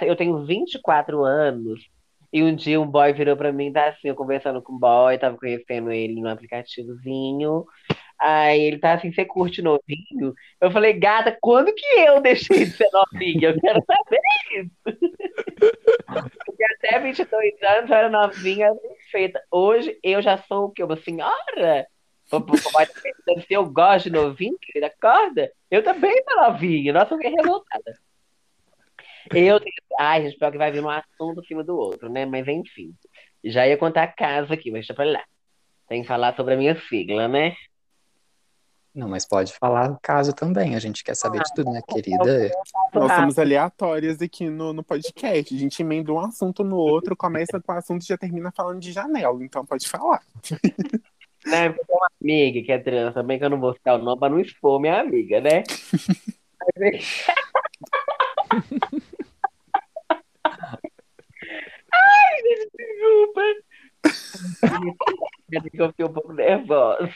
eu 0.06 0.16
tenho 0.16 0.44
24 0.44 1.24
anos 1.24 1.88
e 2.32 2.42
um 2.42 2.54
dia 2.54 2.80
um 2.80 2.86
boy 2.86 3.12
virou 3.12 3.36
pra 3.36 3.52
mim, 3.52 3.72
tá 3.72 3.88
assim, 3.88 4.08
eu 4.08 4.14
conversando 4.14 4.62
com 4.62 4.72
o 4.72 4.78
boy, 4.78 5.18
tava 5.18 5.36
conhecendo 5.36 5.92
ele 5.92 6.20
no 6.20 6.28
aplicativozinho. 6.28 7.66
Aí 8.18 8.60
ele 8.60 8.78
tá 8.78 8.94
assim, 8.94 9.12
você 9.12 9.24
curte 9.24 9.60
novinho? 9.60 10.32
Eu 10.60 10.70
falei, 10.70 10.92
gata, 10.94 11.36
quando 11.40 11.74
que 11.74 11.84
eu 11.98 12.20
deixei 12.20 12.64
de 12.64 12.70
ser 12.70 12.88
novinha? 12.92 13.50
Eu 13.50 13.60
quero 13.60 13.84
saber 13.84 14.20
isso. 14.56 14.70
Porque 16.46 16.64
até 16.76 17.00
22 17.00 17.62
anos 17.62 17.90
eu 17.90 17.96
era 17.96 18.08
novinha, 18.08 18.74
perfeita. 18.76 19.42
Hoje 19.50 19.98
eu 20.02 20.22
já 20.22 20.38
sou 20.38 20.66
o 20.66 20.70
quê? 20.70 20.82
Uma 20.84 20.96
senhora? 20.96 21.86
Se 23.46 23.52
eu 23.52 23.68
gosto 23.68 24.04
de 24.04 24.12
novinho, 24.12 24.56
querida, 24.58 24.86
acorda. 24.86 25.52
Eu 25.70 25.82
também 25.82 26.14
sou 26.24 26.36
novinha. 26.36 26.92
Nossa, 26.94 27.12
eu 27.12 27.18
fiquei 27.18 27.34
revoltada. 27.34 27.92
Eu 29.34 29.60
tenho... 29.60 29.72
Ai, 29.98 30.22
gente, 30.24 30.38
pior 30.38 30.50
que 30.52 30.58
vai 30.58 30.70
vir 30.72 30.82
um 30.82 30.88
assunto 30.88 31.40
em 31.40 31.44
cima 31.46 31.62
do 31.64 31.76
outro, 31.76 32.08
né? 32.08 32.24
Mas 32.26 32.46
enfim. 32.48 32.94
Já 33.44 33.66
ia 33.66 33.76
contar 33.76 34.06
caso 34.08 34.52
aqui, 34.52 34.70
mas 34.70 34.80
deixa 34.80 34.94
pra 34.94 35.04
lá. 35.04 35.22
Tem 35.88 36.02
que 36.02 36.08
falar 36.08 36.34
sobre 36.36 36.54
a 36.54 36.56
minha 36.56 36.78
sigla, 36.88 37.28
né? 37.28 37.54
Não, 38.94 39.08
mas 39.08 39.26
pode 39.26 39.52
falar 39.54 39.90
o 39.90 39.98
caso 40.02 40.34
também. 40.34 40.74
A 40.74 40.78
gente 40.78 41.02
quer 41.02 41.16
saber 41.16 41.42
de 41.42 41.52
tudo, 41.54 41.70
né, 41.72 41.80
querida? 41.88 42.50
Nós 42.92 43.10
Ah. 43.10 43.16
somos 43.20 43.38
aleatórias 43.38 44.20
aqui 44.20 44.50
no, 44.50 44.72
no 44.72 44.84
podcast. 44.84 45.54
A 45.54 45.58
gente 45.58 45.80
emenda 45.82 46.12
um 46.12 46.20
assunto 46.20 46.62
no 46.62 46.76
outro, 46.76 47.16
começa 47.16 47.58
com 47.60 47.72
o 47.72 47.74
assunto 47.74 48.02
e 48.02 48.06
já 48.06 48.18
termina 48.18 48.52
falando 48.52 48.80
de 48.80 48.92
janela. 48.92 49.42
Então 49.42 49.64
pode 49.66 49.88
falar. 49.88 50.22
Né? 51.44 51.70
Porque 51.70 51.84
tem 51.86 51.96
uma 51.96 52.06
amiga 52.22 52.62
que 52.64 52.70
é 52.70 52.78
trans 52.78 53.14
também, 53.14 53.36
que 53.36 53.44
eu 53.44 53.50
não 53.50 53.58
vou 53.58 53.72
citar 53.72 53.98
o 53.98 54.04
nome 54.04 54.16
pra 54.20 54.28
não 54.28 54.38
expor 54.38 54.78
minha 54.78 55.00
amiga, 55.00 55.40
né? 55.40 55.64
Mas, 56.78 57.26
Ai, 61.92 62.36
gente, 62.41 62.41
desculpa. 62.54 63.40
Eu 65.50 65.62
fiquei 65.62 66.04
um 66.04 66.12
pouco 66.12 66.32
nervosa. 66.32 67.10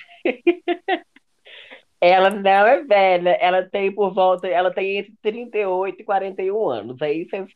Ela 1.99 2.29
não 2.29 2.51
é 2.51 2.85
velha, 2.85 3.31
ela 3.41 3.63
tem 3.69 3.91
por 3.91 4.13
volta, 4.13 4.47
ela 4.47 4.73
tem 4.73 4.99
entre 4.99 5.15
38 5.23 6.01
e 6.01 6.05
41 6.05 6.69
anos. 6.69 7.01
Aí 7.01 7.27
vocês 7.29 7.51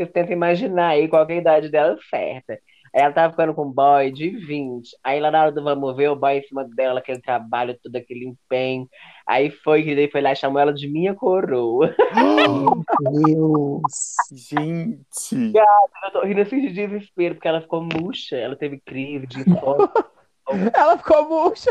vocês 0.00 0.10
tentam 0.12 0.32
imaginar 0.32 0.90
aí 0.90 1.08
qual 1.08 1.26
é 1.28 1.32
a 1.32 1.36
idade 1.36 1.68
dela 1.68 1.98
certa. 2.08 2.58
Aí 2.94 3.02
ela 3.02 3.12
tava 3.12 3.30
ficando 3.30 3.54
com 3.54 3.66
um 3.66 3.72
boy 3.72 4.10
de 4.10 4.30
20. 4.30 4.96
Aí 5.04 5.20
lá 5.20 5.30
na 5.30 5.42
hora 5.42 5.52
do 5.52 5.62
vamos 5.62 5.96
ver, 5.96 6.08
o 6.08 6.16
boy 6.16 6.38
em 6.38 6.42
cima 6.42 6.64
dela, 6.64 6.98
aquele 6.98 7.20
trabalho, 7.20 7.78
todo 7.80 7.94
aquele 7.94 8.26
empenho. 8.26 8.88
Aí 9.26 9.50
foi 9.50 9.84
que 9.84 9.90
ele 9.90 10.10
foi 10.10 10.20
lá 10.20 10.32
e 10.32 10.36
chamou 10.36 10.60
ela 10.60 10.72
de 10.72 10.88
minha 10.88 11.14
coroa. 11.14 11.94
Meu 12.14 12.82
Deus! 13.12 13.82
Gente, 14.32 15.52
Eu 15.54 16.10
tô 16.12 16.22
rindo 16.22 16.40
assim 16.40 16.60
de 16.60 16.72
desespero, 16.72 17.36
porque 17.36 17.48
ela 17.48 17.60
ficou 17.60 17.82
murcha, 17.82 18.36
ela 18.36 18.56
teve 18.56 18.80
crise 18.80 19.26
de. 19.26 19.44
Ela 20.74 20.98
ficou 20.98 21.28
murcha. 21.28 21.70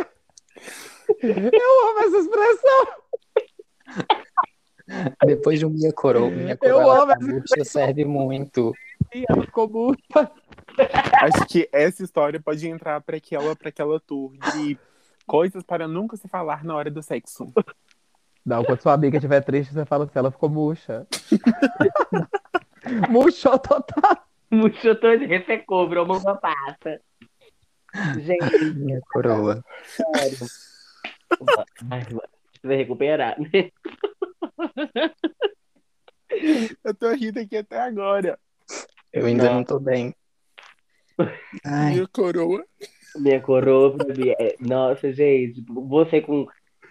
Eu 1.21 1.89
amo 1.89 1.99
essa 1.99 2.17
expressão. 2.17 2.87
Depois 5.25 5.59
de 5.59 5.65
um 5.65 5.69
minha 5.69 5.91
coroa, 5.91 6.29
minha 6.29 6.57
Eu 6.61 6.75
coroa 6.75 7.01
amo 7.01 7.11
ela 7.11 7.17
tá 7.17 7.25
murcha, 7.25 7.65
serve 7.65 8.05
muito. 8.05 8.73
Sim, 9.11 9.25
ela 9.27 9.41
ficou 9.43 9.69
murcha. 9.69 10.31
acho 11.21 11.45
que 11.47 11.69
essa 11.71 12.03
história 12.03 12.39
pode 12.39 12.67
entrar 12.67 13.01
para 13.01 13.17
aquela, 13.17 13.55
pra 13.55 13.69
aquela 13.69 13.99
tour 13.99 14.33
de 14.53 14.77
coisas 15.25 15.63
para 15.63 15.87
nunca 15.87 16.17
se 16.17 16.27
falar 16.27 16.63
na 16.63 16.75
hora 16.75 16.89
do 16.89 17.03
sexo. 17.03 17.51
Não, 18.45 18.63
quando 18.63 18.81
sua 18.81 18.93
amiga 18.93 19.17
estiver 19.17 19.41
triste, 19.41 19.73
você 19.73 19.85
fala 19.85 20.05
assim, 20.05 20.17
ela 20.17 20.31
ficou 20.31 20.49
murcha. 20.49 21.05
Murchou 23.09 23.59
total. 23.59 24.25
Murchou 24.49 24.95
todo, 24.95 25.25
ressecou, 25.25 25.87
virou 25.87 26.05
uma 26.05 26.35
passa. 26.37 27.01
Gente, 28.17 28.73
Minha 28.75 29.01
coroa. 29.11 29.63
sério. 29.83 30.47
Ai, 31.91 32.05
precisa 32.05 32.75
recuperar, 32.75 33.35
né? 33.39 33.69
Eu 36.83 36.93
tô 36.93 37.11
rindo 37.11 37.39
aqui 37.39 37.57
até 37.57 37.79
agora. 37.79 38.39
Eu 39.11 39.25
ainda 39.25 39.51
não 39.51 39.63
tô 39.63 39.79
bem. 39.79 40.15
Ai, 41.65 41.93
Minha 41.93 42.07
coroa. 42.07 42.63
Minha 43.15 43.41
coroa 43.41 43.97
pra 43.97 44.15
mim. 44.15 44.29
é- 44.39 44.55
Nossa, 44.59 45.11
gente, 45.13 45.63
você 45.67 46.21
com, 46.21 46.45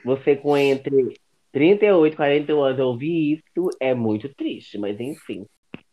você 0.05 0.37
com 0.37 0.57
entre 0.57 1.15
38 1.53 2.13
e 2.15 2.17
41 2.17 2.63
anos 2.63 2.81
ouvir 2.81 3.35
isso 3.35 3.71
é 3.81 3.95
muito 3.95 4.29
triste, 4.35 4.79
mas 4.79 4.99
enfim. 5.01 5.47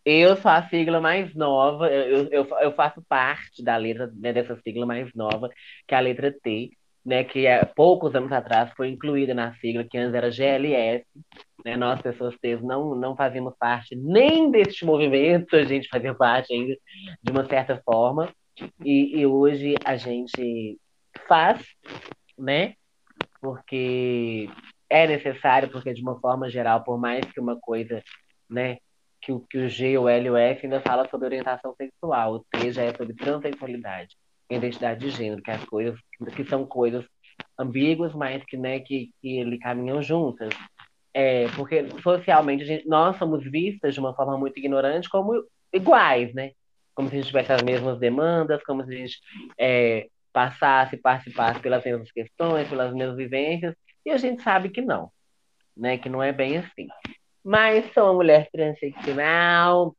Eu 0.05 0.35
sou 0.37 0.51
a 0.51 0.67
sigla 0.69 1.01
mais 1.01 1.33
nova, 1.35 1.89
eu, 1.91 2.27
eu, 2.29 2.47
eu 2.61 2.71
faço 2.75 3.03
parte 3.09 3.63
da 3.63 3.75
letra 3.77 4.11
né, 4.15 4.31
dessa 4.33 4.55
sigla 4.61 4.85
mais 4.85 5.11
nova, 5.15 5.49
que 5.87 5.95
é 5.95 5.97
a 5.97 6.01
letra 6.01 6.31
T, 6.31 6.71
né, 7.05 7.23
que 7.23 7.47
há 7.47 7.65
poucos 7.65 8.15
anos 8.15 8.31
atrás 8.31 8.71
foi 8.75 8.89
incluída 8.89 9.33
na 9.33 9.53
sigla, 9.55 9.83
que 9.83 9.97
antes 9.97 10.13
era 10.15 10.31
GLS. 10.31 11.05
Né, 11.63 11.75
nós, 11.77 12.01
pessoas 12.01 12.35
T, 12.39 12.57
não, 12.57 12.95
não 12.95 13.15
fazíamos 13.15 13.53
parte 13.59 13.95
nem 13.95 14.51
deste 14.51 14.85
movimento, 14.85 15.55
a 15.55 15.63
gente 15.63 15.87
fazia 15.89 16.13
parte 16.13 16.53
ainda 16.53 16.75
de 17.23 17.31
uma 17.31 17.45
certa 17.47 17.81
forma. 17.83 18.29
E, 18.83 19.19
e 19.19 19.25
hoje 19.25 19.75
a 19.83 19.95
gente 19.97 20.79
faz, 21.27 21.61
né? 22.37 22.73
Porque 23.41 24.49
é 24.89 25.07
necessário, 25.07 25.69
porque 25.69 25.93
de 25.93 26.01
uma 26.01 26.19
forma 26.19 26.49
geral, 26.49 26.83
por 26.83 26.97
mais 26.99 27.25
que 27.25 27.39
uma 27.39 27.59
coisa, 27.59 28.01
né? 28.49 28.77
Que, 29.21 29.31
o- 29.31 29.39
que 29.41 29.57
o 29.57 29.67
G, 29.69 29.97
o 29.97 30.07
L 30.07 30.27
e 30.27 30.29
o 30.29 30.37
F 30.37 30.65
ainda 30.65 30.81
fala 30.81 31.07
sobre 31.09 31.25
orientação 31.27 31.73
sexual, 31.75 32.35
o 32.35 32.39
T 32.51 32.71
já 32.71 32.83
é 32.83 32.93
sobre 32.93 33.13
transexualidade, 33.15 34.15
identidade 34.49 34.99
de 34.99 35.09
gênero, 35.09 35.41
que 35.41 35.51
é 35.51 35.55
as 35.55 35.65
coisas 35.65 35.99
que 36.35 36.45
são 36.45 36.65
coisas 36.65 37.05
ambíguas, 37.57 38.13
mas 38.13 38.43
que, 38.45 38.57
né, 38.57 38.79
que, 38.79 39.11
que 39.21 39.37
ele 39.37 39.57
caminham 39.57 40.01
juntas. 40.01 40.49
É, 41.13 41.47
porque 41.55 41.87
socialmente 42.01 42.65
gente- 42.65 42.87
nós 42.87 43.17
somos 43.17 43.43
vistas 43.43 43.93
de 43.93 43.99
uma 43.99 44.13
forma 44.13 44.37
muito 44.37 44.57
ignorante 44.57 45.09
como 45.09 45.45
iguais, 45.73 46.33
né? 46.33 46.51
Como 46.93 47.09
se 47.09 47.15
a 47.15 47.17
gente 47.17 47.27
tivesse 47.27 47.51
as 47.53 47.63
mesmas 47.63 47.97
demandas, 47.99 48.61
como 48.63 48.83
se 48.83 48.93
a 48.93 48.97
gente 48.97 49.19
é, 49.57 50.07
passasse, 50.33 50.97
participasse 50.97 51.59
pelas 51.61 51.83
mesmas 51.83 52.11
questões, 52.11 52.67
pelas 52.67 52.93
mesmas 52.93 53.17
vivências, 53.17 53.73
e 54.05 54.11
a 54.11 54.17
gente 54.17 54.41
sabe 54.43 54.69
que 54.69 54.81
não, 54.81 55.09
né? 55.75 55.97
Que 55.97 56.09
não 56.09 56.21
é 56.21 56.33
bem 56.33 56.57
assim. 56.57 56.87
Mas 57.43 57.91
sou 57.93 58.03
uma 58.05 58.13
mulher 58.15 58.49
transexual, 58.51 59.95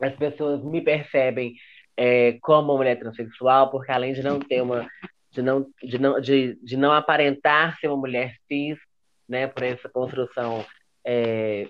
as 0.00 0.14
pessoas 0.14 0.62
me 0.62 0.82
percebem 0.82 1.54
é, 1.96 2.38
como 2.42 2.72
uma 2.72 2.78
mulher 2.78 2.98
transexual, 2.98 3.70
porque 3.70 3.92
além 3.92 4.12
de 4.12 4.22
não 4.22 4.38
ter 4.38 4.60
uma, 4.60 4.86
de 5.30 5.42
não, 5.42 5.66
de 5.82 5.98
não, 5.98 6.20
de, 6.20 6.58
de 6.62 6.76
não 6.76 6.92
aparentar 6.92 7.76
ser 7.78 7.88
uma 7.88 7.96
mulher 7.96 8.34
cis, 8.46 8.78
né? 9.28 9.46
Por 9.46 9.62
essa 9.62 9.88
construção 9.88 10.64
é, 11.04 11.68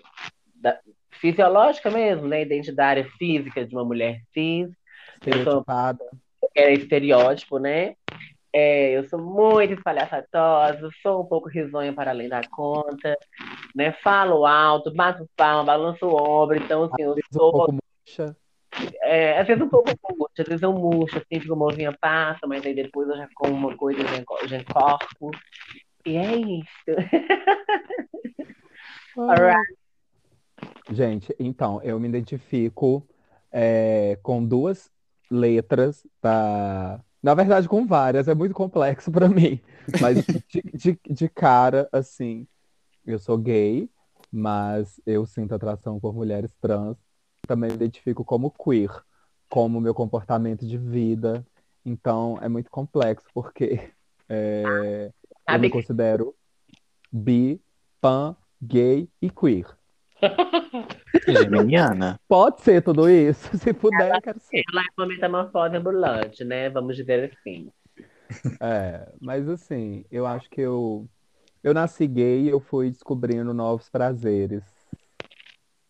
da- 0.54 0.78
fisiológica 1.10 1.90
mesmo, 1.90 2.26
né? 2.28 2.42
Identidade 2.42 3.04
física 3.18 3.64
de 3.66 3.74
uma 3.74 3.84
mulher 3.84 4.20
cis, 4.32 4.68
eu 5.26 5.32
sou 5.44 5.60
Estereotipada. 5.60 6.04
é 6.54 6.72
estereótipo, 6.72 7.58
né? 7.58 7.94
É, 8.52 8.92
eu 8.96 9.08
sou 9.08 9.18
muito 9.18 9.74
espalhafatosa, 9.74 10.88
sou 11.02 11.22
um 11.22 11.26
pouco 11.26 11.48
risonha 11.48 11.92
para 11.92 12.12
além 12.12 12.28
da 12.28 12.40
conta, 12.48 13.18
né? 13.74 13.92
Falo 14.02 14.46
alto, 14.46 14.94
bato 14.94 15.28
palma, 15.36 15.64
balanço 15.64 16.06
o 16.06 16.14
ombro, 16.14 16.56
então 16.56 16.84
assim, 16.84 17.02
eu 17.02 17.14
vezes 17.14 17.28
um 17.32 17.38
sou, 17.38 17.50
pouco 17.50 17.72
murcha. 17.72 18.36
É, 19.02 19.38
às 19.38 19.46
vezes 19.46 19.62
um 19.62 19.68
pouco 19.68 19.90
murcha, 20.16 20.42
às 20.42 20.46
vezes 20.46 20.62
eu 20.62 20.72
murcho, 20.72 21.18
assim, 21.18 21.40
fico 21.40 21.56
movinha 21.56 21.96
passa, 22.00 22.46
mas 22.46 22.64
aí 22.64 22.74
depois 22.74 23.08
eu 23.08 23.16
já 23.16 23.28
como 23.34 23.54
uma 23.54 23.76
coisa, 23.76 24.00
eu 24.00 24.08
já 24.08 24.16
enco- 24.16 24.48
já 24.48 24.56
encorpo. 24.58 25.30
E 26.06 26.16
é 26.16 26.36
isso. 26.36 26.66
Alright. 29.16 29.74
Gente, 30.90 31.34
então, 31.38 31.80
eu 31.82 31.98
me 31.98 32.08
identifico 32.08 33.06
é, 33.50 34.18
com 34.22 34.44
duas 34.44 34.90
letras 35.30 36.06
da. 36.22 37.00
Na 37.22 37.34
verdade, 37.34 37.68
com 37.68 37.86
várias, 37.86 38.28
é 38.28 38.34
muito 38.34 38.54
complexo 38.54 39.10
pra 39.10 39.28
mim. 39.28 39.60
Mas 40.00 40.26
de, 40.48 40.62
de, 40.74 40.98
de 41.08 41.28
cara, 41.28 41.88
assim, 41.90 42.46
eu 43.06 43.18
sou 43.18 43.38
gay, 43.38 43.88
mas 44.30 45.00
eu 45.06 45.24
sinto 45.24 45.54
atração 45.54 45.98
por 45.98 46.14
mulheres 46.14 46.52
trans. 46.60 46.96
Também 47.46 47.70
me 47.70 47.76
identifico 47.76 48.24
como 48.24 48.50
queer, 48.50 48.90
como 49.48 49.80
meu 49.80 49.94
comportamento 49.94 50.66
de 50.66 50.78
vida. 50.78 51.44
Então, 51.84 52.38
é 52.40 52.48
muito 52.48 52.70
complexo, 52.70 53.26
porque 53.34 53.90
é, 54.28 55.10
eu 55.48 55.58
me 55.58 55.70
considero 55.70 56.34
bi, 57.12 57.60
pan, 58.00 58.36
gay 58.60 59.08
e 59.20 59.30
queer. 59.30 59.66
geminiana. 61.28 62.18
Pode 62.28 62.62
ser 62.62 62.82
tudo 62.82 63.08
isso. 63.08 63.56
Se 63.58 63.72
puder, 63.72 64.14
eu 64.14 64.22
quero 64.22 64.40
ser. 64.40 64.62
ela 64.72 64.82
é 64.82 64.86
uma 64.96 65.06
metamorfose 65.06 65.76
ambulante, 65.76 66.44
né? 66.44 66.70
Vamos 66.70 66.96
dizer 66.96 67.32
assim. 67.32 67.70
É, 68.60 69.12
mas 69.20 69.48
assim, 69.48 70.04
eu 70.10 70.26
acho 70.26 70.48
que 70.50 70.60
eu, 70.60 71.08
eu 71.62 71.74
nasci 71.74 72.06
gay 72.06 72.42
e 72.42 72.48
eu 72.48 72.60
fui 72.60 72.90
descobrindo 72.90 73.52
novos 73.52 73.88
prazeres. 73.88 74.64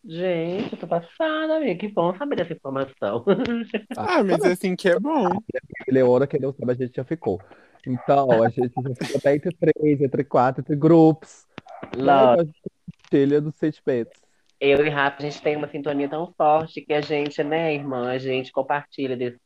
Gente, 0.07 0.73
eu 0.73 0.79
tô 0.79 0.87
passada, 0.87 1.57
amiga. 1.57 1.79
Que 1.79 1.87
bom 1.87 2.15
saber 2.15 2.35
dessa 2.35 2.53
informação. 2.53 3.25
Ah, 3.97 4.23
mas 4.23 4.43
assim 4.43 4.75
que 4.75 4.89
é 4.89 4.99
bom. 4.99 5.29
Leora, 5.87 6.27
que 6.27 6.37
não 6.39 6.53
sabe, 6.53 6.71
a 6.71 6.75
gente 6.75 6.95
já 6.95 7.03
ficou. 7.03 7.41
Então, 7.87 8.31
a 8.43 8.49
gente 8.49 8.71
já 8.75 8.95
ficou 8.95 9.17
até 9.17 9.35
entre 9.35 9.55
três, 9.55 10.01
entre 10.01 10.23
quatro, 10.23 10.61
entre 10.61 10.75
grupos. 10.75 11.45
né? 11.97 12.03
Lógico. 12.03 12.33
Então, 12.33 12.41
a 12.41 12.43
gente 12.43 12.61
compartilha 12.61 13.41
dos 13.41 13.55
sentimentos. 13.55 14.21
Eu 14.59 14.85
e 14.85 14.89
Rafa, 14.89 15.17
a 15.19 15.21
gente 15.21 15.41
tem 15.41 15.55
uma 15.55 15.67
sintonia 15.69 16.07
tão 16.09 16.31
forte 16.37 16.81
que 16.81 16.93
a 16.93 17.01
gente, 17.01 17.43
né, 17.43 17.73
irmã, 17.73 18.09
a 18.11 18.17
gente 18.17 18.51
compartilha 18.51 19.17
desse- 19.17 19.39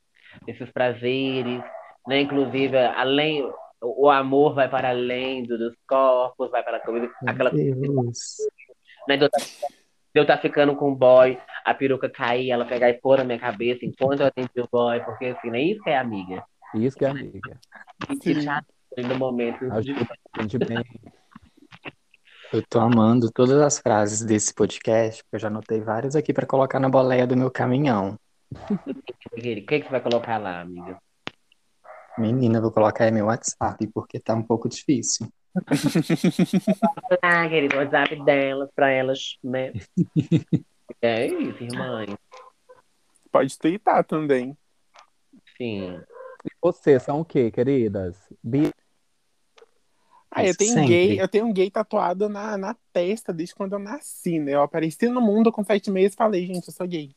desses 0.45 0.69
prazeres, 0.71 1.61
né? 2.07 2.21
Inclusive, 2.21 2.77
além, 2.77 3.49
o 3.81 4.09
amor 4.09 4.53
vai 4.55 4.69
para 4.69 4.89
além 4.89 5.43
do- 5.43 5.57
dos 5.57 5.73
corpos, 5.87 6.51
vai 6.51 6.63
para 6.63 6.77
aquela, 6.77 7.09
aquela 7.25 7.49
Deus. 7.49 8.37
né, 9.07 9.17
de 9.17 9.27
eu 10.13 10.25
tá- 10.25 10.37
ficando 10.37 10.75
com 10.75 10.91
o 10.91 10.95
boy, 10.95 11.37
a 11.63 11.73
peruca 11.73 12.09
cair, 12.09 12.51
ela 12.51 12.65
pegar 12.65 12.89
e 12.89 12.93
pôr 12.93 13.17
na 13.17 13.23
minha 13.23 13.39
cabeça 13.39 13.85
enquanto 13.85 14.21
eu 14.21 14.27
atendi 14.27 14.49
o 14.57 14.67
boy, 14.71 14.99
porque 15.01 15.27
assim, 15.27 15.51
é 15.55 15.61
isso 15.61 15.81
que 15.83 15.89
é 15.89 15.97
amiga. 15.97 16.43
Isso 16.75 16.97
que 16.97 17.05
é 17.05 17.09
amiga. 17.09 17.59
E 18.97 19.01
no 19.03 19.17
momento. 19.17 19.59
Eu 22.51 22.65
tô 22.67 22.79
amando 22.79 23.31
todas 23.31 23.61
as 23.61 23.77
frases 23.77 24.25
desse 24.25 24.51
podcast, 24.55 25.23
porque 25.23 25.35
eu 25.35 25.39
já 25.39 25.49
anotei 25.49 25.81
várias 25.81 26.15
aqui 26.15 26.33
pra 26.33 26.47
colocar 26.47 26.79
na 26.79 26.89
boleia 26.89 27.27
do 27.27 27.37
meu 27.37 27.51
caminhão. 27.51 28.17
O 28.51 29.35
que, 29.35 29.61
que 29.61 29.83
você 29.83 29.89
vai 29.89 30.01
colocar 30.01 30.39
lá, 30.39 30.61
amiga? 30.61 30.99
Menina, 32.17 32.57
eu 32.57 32.63
vou 32.63 32.71
colocar 32.71 33.03
aí 33.03 33.11
meu 33.11 33.27
WhatsApp, 33.27 33.85
porque 33.93 34.19
tá 34.19 34.33
um 34.33 34.41
pouco 34.41 34.67
difícil. 34.67 35.31
Ah, 37.21 37.47
querido, 37.49 37.75
o 37.75 37.79
WhatsApp 37.79 38.23
delas, 38.23 38.69
pra 38.75 38.89
elas, 38.89 39.37
né? 39.43 39.73
É 41.01 41.27
isso, 41.27 41.63
irmã. 41.63 42.05
Pode 43.31 43.57
tweetar 43.57 44.03
também. 44.03 44.57
Sim. 45.55 46.01
E 46.43 46.49
vocês 46.61 47.03
são 47.03 47.21
o 47.21 47.25
quê, 47.25 47.51
queridas? 47.51 48.17
Bi... 48.43 48.71
Ah, 50.31 50.45
eu 50.45 50.55
tenho 50.55 50.73
Sempre. 50.73 50.87
gay, 50.87 51.21
eu 51.21 51.27
tenho 51.27 51.45
um 51.45 51.53
gay 51.53 51.71
tatuado 51.71 52.27
na, 52.27 52.57
na 52.57 52.75
testa 52.93 53.31
desde 53.31 53.55
quando 53.55 53.73
eu 53.73 53.79
nasci, 53.79 54.39
né? 54.39 54.53
Eu 54.53 54.61
apareci 54.61 55.07
no 55.07 55.21
mundo 55.21 55.51
com 55.51 55.63
sete 55.63 55.89
meses 55.89 56.13
e 56.13 56.17
falei, 56.17 56.45
gente, 56.45 56.67
eu 56.67 56.73
sou 56.73 56.87
gay. 56.87 57.15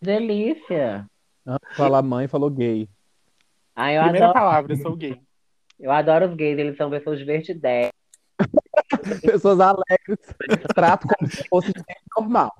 Delícia. 0.00 1.08
De 1.46 1.76
falar 1.76 2.02
mãe, 2.02 2.28
falou 2.28 2.50
gay. 2.50 2.88
Ah, 3.74 3.92
eu 3.92 4.02
Primeira 4.02 4.26
adoro, 4.26 4.38
palavra, 4.38 4.72
eu 4.72 4.76
sou 4.76 4.96
gay. 4.96 5.20
Eu 5.78 5.90
adoro 5.90 6.28
os 6.28 6.34
gays, 6.34 6.58
eles 6.58 6.76
são 6.76 6.90
pessoas 6.90 7.18
divertidas. 7.18 7.90
Pessoas 9.22 9.60
alegres, 9.60 10.18
trato 10.74 11.06
como 11.06 11.30
se 11.30 11.46
fosse 11.48 11.68
gente 11.68 12.02
normal. 12.16 12.52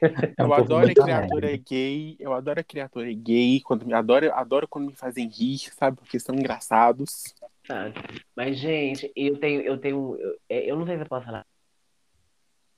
É 0.00 0.06
um 0.42 0.44
eu 0.44 0.48
povo 0.48 0.54
adoro 0.54 0.86
a 0.86 0.94
criatura 0.94 1.48
alegre. 1.48 1.64
gay, 1.68 2.16
eu 2.20 2.32
adoro 2.32 2.60
a 2.60 2.64
criatura 2.64 3.12
gay, 3.12 3.60
quando 3.60 3.84
me 3.84 3.94
adoro, 3.94 4.32
adoro 4.32 4.68
quando 4.68 4.86
me 4.86 4.94
fazem 4.94 5.28
rir, 5.28 5.58
sabe? 5.58 5.96
Porque 5.96 6.20
são 6.20 6.34
engraçados. 6.34 7.34
sabe? 7.66 7.94
Mas, 8.36 8.58
gente, 8.58 9.10
eu 9.16 9.38
tenho, 9.38 9.60
eu 9.62 9.78
tenho, 9.78 10.16
eu, 10.16 10.38
é, 10.48 10.70
eu 10.70 10.76
não 10.76 10.86
sei 10.86 10.96
se 10.96 11.02
eu 11.02 11.08
posso 11.08 11.26
falar. 11.26 11.46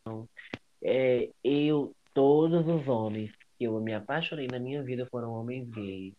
Não. 0.06 0.28
É, 0.82 1.28
eu, 1.44 1.94
todos 2.14 2.66
os 2.66 2.88
homens 2.88 3.30
que 3.58 3.64
eu 3.64 3.78
me 3.80 3.92
apaixonei 3.92 4.46
na 4.46 4.58
minha 4.58 4.82
vida 4.82 5.06
foram 5.10 5.32
homens 5.32 5.68
gays. 5.68 6.14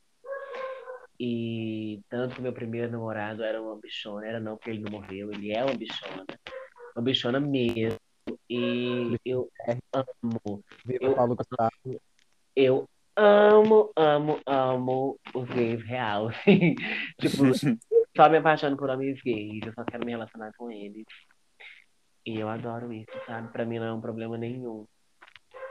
E 1.24 2.02
tanto 2.10 2.34
que 2.34 2.42
meu 2.42 2.52
primeiro 2.52 2.92
namorado 2.92 3.44
era 3.44 3.62
uma 3.62 3.80
bichona, 3.80 4.26
era 4.26 4.40
não 4.40 4.58
porque 4.58 4.72
ele 4.72 4.80
não 4.80 4.90
morreu, 4.90 5.32
ele 5.32 5.56
é 5.56 5.64
uma 5.64 5.76
bichona. 5.76 6.26
uma 6.96 7.04
bichona 7.04 7.40
mesmo. 7.40 8.00
E 8.50 9.16
eu 9.24 9.48
amo. 9.94 10.64
Eu- 10.90 11.14
Paulo 11.14 11.36
Gustavo. 11.36 12.02
Eu 12.56 12.90
amo, 13.16 13.92
amo, 13.96 14.40
amo 14.48 15.20
os 15.36 15.48
gays 15.50 15.86
real. 15.86 16.32
tipo, 17.22 17.44
só 18.18 18.28
me 18.28 18.38
apaixono 18.38 18.76
por 18.76 18.90
homens 18.90 19.22
gays, 19.22 19.62
eu 19.64 19.74
só 19.74 19.84
quero 19.84 20.04
me 20.04 20.14
relacionar 20.14 20.52
com 20.58 20.72
eles. 20.72 21.06
E 22.26 22.40
eu 22.40 22.50
adoro 22.50 22.92
isso, 22.92 23.12
sabe? 23.28 23.52
Pra 23.52 23.64
mim 23.64 23.78
não 23.78 23.86
é 23.86 23.94
um 23.94 24.02
problema 24.02 24.40
nenhum. 24.40 24.88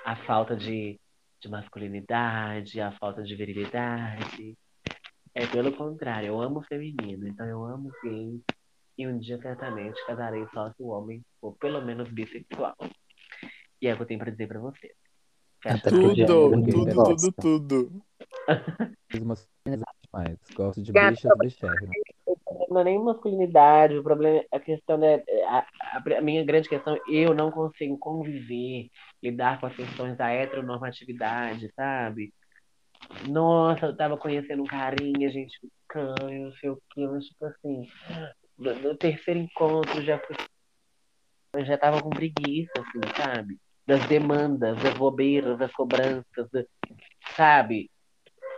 A 0.04 0.14
falta 0.14 0.54
de, 0.54 0.97
de 1.40 1.49
masculinidade, 1.49 2.80
a 2.80 2.92
falta 2.92 3.21
de 3.25 3.35
virilidade. 3.35 4.57
É 5.34 5.46
pelo 5.46 5.72
contrário, 5.76 6.28
eu 6.28 6.40
amo 6.40 6.58
o 6.58 6.62
feminino, 6.64 7.26
então 7.28 7.46
eu 7.46 7.64
amo 7.64 7.88
os 7.88 7.94
gays. 8.02 8.40
E 8.99 9.06
um 9.06 9.18
dia 9.18 9.40
certamente 9.40 10.04
casarei 10.06 10.46
só 10.52 10.70
se 10.72 10.82
o 10.82 10.88
homem 10.88 11.22
for 11.40 11.54
pelo 11.58 11.80
menos 11.80 12.08
bissexual. 12.10 12.76
E 13.80 13.87
é 13.87 13.94
o 13.94 13.96
que 13.96 14.02
eu 14.02 14.06
tenho 14.06 14.20
pra 14.20 14.30
dizer 14.30 14.46
pra 14.49 14.60
vocês. 14.60 14.92
Fecha 15.62 15.88
Tudo, 15.90 16.50
ninguém 16.56 16.72
tudo, 16.84 16.94
gosta. 16.94 17.32
tudo, 17.42 17.68
tudo. 17.68 18.02
Fiz 19.10 19.22
uma 19.22 19.34
mais. 20.12 20.37
Gosto 20.54 20.82
de 20.82 20.92
bichas 20.92 21.32
bichérrimas. 21.38 21.96
não 22.68 22.80
é 22.80 22.84
nem 22.84 22.99
masculinidade, 22.99 23.96
o 23.96 24.02
problema 24.02 24.38
é 24.38 24.56
a 24.56 24.60
questão 24.60 25.02
é 25.04 25.22
a, 25.46 25.58
a- 25.96 26.18
a 26.18 26.20
minha 26.20 26.44
grande 26.44 26.68
questão, 26.68 26.99
eu 27.08 27.34
não 27.34 27.50
consigo 27.50 27.96
conviver, 27.99 28.88
lidar 29.22 29.60
com 29.60 29.66
as 29.66 29.76
questões 29.76 30.16
da 30.16 30.30
heteronormatividade, 30.30 31.72
sabe? 31.75 32.32
Nossa, 33.28 33.87
eu 33.87 33.97
tava 33.97 34.16
conhecendo 34.16 34.62
um 34.62 34.66
carinha, 34.66 35.28
a 35.28 35.33
gente 35.33 35.59
ficando, 35.61 36.30
não 36.30 36.52
sei 36.52 36.71
o 36.71 36.80
quê, 36.90 37.07
mas 37.07 37.25
tipo 37.26 37.45
assim, 37.45 37.88
no, 38.59 38.75
no 38.80 38.97
terceiro 38.97 39.40
encontro 39.40 40.02
já 40.02 40.19
fui, 40.19 40.37
eu 41.54 41.64
já 41.64 41.76
tava 41.76 42.00
com 42.00 42.11
preguiça, 42.11 42.73
assim, 42.78 43.00
sabe? 43.16 43.59
Das 43.87 44.07
demandas, 44.07 44.76
das 44.83 44.95
bobeiras, 44.95 45.59
das 45.59 45.73
cobranças, 45.73 46.49
da- 46.52 46.64
sabe? 47.37 47.90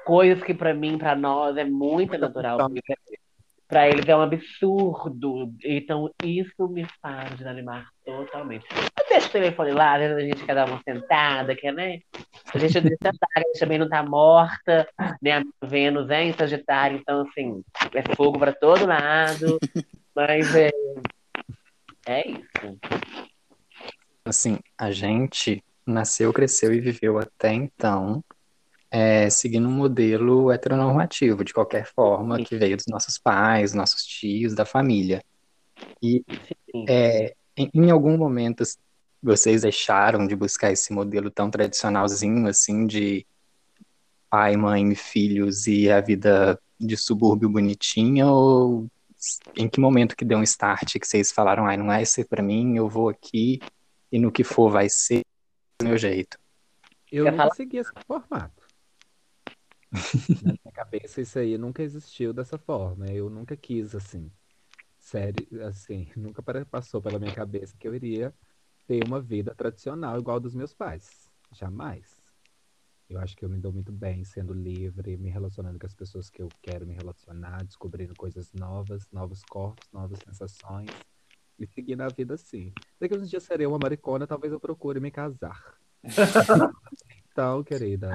Coisas 0.04 0.42
que 0.44 0.52
pra 0.52 0.74
mim, 0.74 0.98
pra 0.98 1.14
nós, 1.16 1.56
é 1.56 1.64
muito 1.64 2.18
natural. 2.18 2.58
Pra 3.68 3.88
eles 3.88 4.06
é 4.06 4.14
um 4.14 4.20
absurdo. 4.20 5.54
Então, 5.64 6.10
isso 6.22 6.68
me 6.68 6.84
faz 7.00 7.34
desanimar 7.36 7.88
totalmente. 8.04 8.66
Eu 9.12 9.18
deixo 9.18 9.28
o 9.28 9.32
telefone 9.32 9.72
lá, 9.72 9.98
vezes 9.98 10.16
a 10.16 10.20
gente 10.20 10.44
quer 10.44 10.54
dar 10.54 10.66
uma 10.66 10.80
sentada, 10.82 11.54
quer, 11.54 11.70
né? 11.70 12.00
A 12.54 12.58
gente 12.58 12.80
deixa 12.80 12.96
sentar, 13.10 13.28
a 13.36 13.40
gente 13.40 13.58
também 13.58 13.78
não 13.78 13.86
tá 13.86 14.02
morta, 14.02 14.88
né? 15.20 15.42
A 15.60 15.66
Vênus 15.66 16.08
é 16.08 16.24
em 16.24 16.32
Sagitário, 16.32 16.96
então, 16.96 17.20
assim, 17.28 17.62
é 17.94 18.14
fogo 18.14 18.38
pra 18.38 18.54
todo 18.54 18.86
lado. 18.86 19.58
Mas 20.16 20.54
é. 20.56 20.70
É 22.06 22.26
isso. 22.26 22.78
Assim, 24.24 24.58
a 24.78 24.90
gente 24.90 25.62
nasceu, 25.86 26.32
cresceu 26.32 26.72
e 26.72 26.80
viveu 26.80 27.18
até 27.18 27.52
então 27.52 28.24
é, 28.90 29.28
seguindo 29.28 29.68
um 29.68 29.72
modelo 29.72 30.50
heteronormativo, 30.50 31.44
de 31.44 31.52
qualquer 31.52 31.86
forma, 31.86 32.36
Sim. 32.36 32.44
que 32.44 32.56
veio 32.56 32.76
dos 32.76 32.86
nossos 32.86 33.18
pais, 33.18 33.74
nossos 33.74 34.04
tios, 34.04 34.54
da 34.54 34.64
família. 34.64 35.22
E 36.02 36.24
é, 36.88 37.34
em, 37.54 37.70
em 37.74 37.90
algum 37.90 38.16
momento 38.16 38.62
vocês 39.22 39.62
deixaram 39.62 40.26
de 40.26 40.34
buscar 40.34 40.72
esse 40.72 40.92
modelo 40.92 41.30
tão 41.30 41.50
tradicionalzinho, 41.50 42.46
assim, 42.48 42.86
de 42.86 43.26
pai, 44.28 44.56
mãe, 44.56 44.94
filhos 44.94 45.66
e 45.66 45.90
a 45.90 46.00
vida 46.00 46.60
de 46.80 46.96
subúrbio 46.96 47.48
bonitinha, 47.48 48.26
ou 48.26 48.90
em 49.56 49.68
que 49.68 49.78
momento 49.78 50.16
que 50.16 50.24
deu 50.24 50.38
um 50.38 50.42
start 50.42 50.98
que 50.98 51.06
vocês 51.06 51.30
falaram, 51.30 51.66
ai, 51.66 51.76
não 51.76 51.92
é 51.92 52.02
esse 52.02 52.24
pra 52.24 52.42
mim, 52.42 52.76
eu 52.76 52.88
vou 52.88 53.08
aqui 53.08 53.60
e 54.10 54.18
no 54.18 54.32
que 54.32 54.42
for 54.42 54.70
vai 54.70 54.88
ser 54.88 55.22
do 55.78 55.86
meu 55.86 55.96
jeito. 55.96 56.36
Eu 57.10 57.26
nunca 57.26 57.36
falar? 57.36 57.54
segui 57.54 57.76
esse 57.76 57.92
formato. 58.06 58.66
Na 60.42 60.54
minha 60.64 60.72
cabeça, 60.72 61.20
isso 61.20 61.38
aí 61.38 61.56
nunca 61.56 61.82
existiu 61.82 62.32
dessa 62.32 62.58
forma. 62.58 63.06
Eu 63.06 63.30
nunca 63.30 63.56
quis, 63.56 63.94
assim. 63.94 64.32
Sério, 64.98 65.46
assim, 65.66 66.08
nunca 66.16 66.42
para- 66.42 66.64
passou 66.64 67.02
pela 67.02 67.18
minha 67.18 67.34
cabeça 67.34 67.76
que 67.78 67.86
eu 67.86 67.94
iria 67.94 68.34
ter 68.92 69.06
uma 69.06 69.22
vida 69.22 69.54
tradicional 69.54 70.18
igual 70.18 70.36
a 70.36 70.40
dos 70.40 70.54
meus 70.54 70.74
pais. 70.74 71.30
Jamais. 71.50 72.20
Eu 73.08 73.18
acho 73.18 73.34
que 73.34 73.42
eu 73.42 73.48
me 73.48 73.58
dou 73.58 73.72
muito 73.72 73.90
bem 73.90 74.22
sendo 74.22 74.52
livre, 74.52 75.16
me 75.16 75.30
relacionando 75.30 75.78
com 75.78 75.86
as 75.86 75.94
pessoas 75.94 76.28
que 76.28 76.42
eu 76.42 76.48
quero 76.60 76.86
me 76.86 76.92
relacionar, 76.92 77.64
descobrindo 77.64 78.14
coisas 78.14 78.52
novas, 78.52 79.10
novos 79.10 79.42
corpos, 79.44 79.90
novas 79.90 80.18
sensações. 80.18 80.90
E 81.58 81.66
seguindo 81.66 82.02
a 82.02 82.08
vida 82.08 82.34
assim. 82.34 82.70
Daqui 83.00 83.14
a 83.14 83.16
uns 83.16 83.30
dias 83.30 83.42
serei 83.44 83.66
uma 83.66 83.78
maricona, 83.82 84.26
talvez 84.26 84.52
eu 84.52 84.60
procure 84.60 85.00
me 85.00 85.10
casar. 85.10 85.74
Então, 87.34 87.64
querida, 87.64 88.12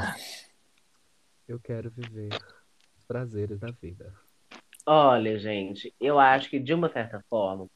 eu 1.47 1.59
quero 1.59 1.89
viver 1.89 2.29
os 2.95 3.03
prazeres 3.07 3.59
da 3.59 3.71
vida. 3.71 4.13
Olha, 4.85 5.39
gente, 5.39 5.91
eu 5.99 6.19
acho 6.19 6.51
que 6.51 6.59
de 6.59 6.71
uma 6.71 6.87
certa 6.87 7.25
forma, 7.27 7.67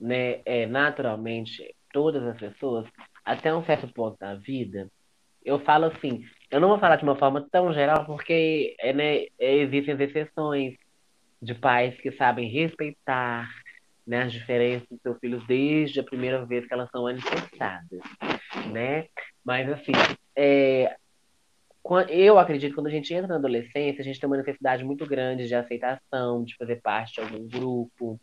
né, 0.00 0.42
é, 0.44 0.66
naturalmente, 0.66 1.76
todas 1.92 2.22
as 2.22 2.38
pessoas, 2.38 2.86
até 3.24 3.54
um 3.54 3.64
certo 3.64 3.88
ponto 3.88 4.18
da 4.18 4.34
vida, 4.34 4.90
eu 5.44 5.58
falo 5.60 5.86
assim, 5.86 6.24
eu 6.50 6.60
não 6.60 6.68
vou 6.68 6.78
falar 6.78 6.96
de 6.96 7.04
uma 7.04 7.16
forma 7.16 7.46
tão 7.50 7.72
geral, 7.72 8.04
porque 8.04 8.74
é, 8.78 8.92
né, 8.92 9.26
é, 9.38 9.56
existem 9.56 9.94
as 9.94 10.00
exceções 10.00 10.74
de 11.40 11.54
pais 11.54 11.98
que 12.00 12.12
sabem 12.12 12.48
respeitar, 12.48 13.48
né, 14.06 14.22
as 14.24 14.32
diferenças 14.32 14.86
dos 14.88 15.00
seus 15.00 15.18
filhos 15.18 15.46
desde 15.46 16.00
a 16.00 16.04
primeira 16.04 16.44
vez 16.44 16.66
que 16.66 16.74
elas 16.74 16.90
são 16.90 17.04
manifestadas, 17.04 18.00
né? 18.72 19.06
Mas 19.44 19.70
assim, 19.70 19.92
é, 20.36 20.94
eu 22.08 22.38
acredito 22.38 22.70
que 22.70 22.74
quando 22.74 22.88
a 22.88 22.90
gente 22.90 23.12
entra 23.14 23.28
na 23.28 23.36
adolescência, 23.36 24.00
a 24.00 24.04
gente 24.04 24.20
tem 24.20 24.26
uma 24.26 24.36
necessidade 24.36 24.84
muito 24.84 25.06
grande 25.06 25.46
de 25.46 25.54
aceitação, 25.54 26.44
de 26.44 26.54
fazer 26.56 26.80
parte 26.82 27.14
de 27.14 27.20
algum 27.20 27.48
grupo, 27.48 28.20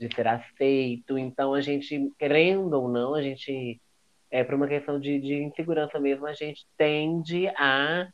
de 0.00 0.14
ser 0.14 0.26
aceito. 0.28 1.18
Então, 1.18 1.54
a 1.54 1.60
gente, 1.60 2.10
querendo 2.18 2.74
ou 2.74 2.88
não, 2.90 3.14
a 3.14 3.22
gente, 3.22 3.80
é, 4.30 4.44
por 4.44 4.54
uma 4.54 4.68
questão 4.68 5.00
de, 5.00 5.20
de 5.20 5.34
insegurança 5.44 6.00
mesmo, 6.00 6.26
a 6.26 6.34
gente 6.34 6.66
tende 6.78 7.48
a, 7.58 8.08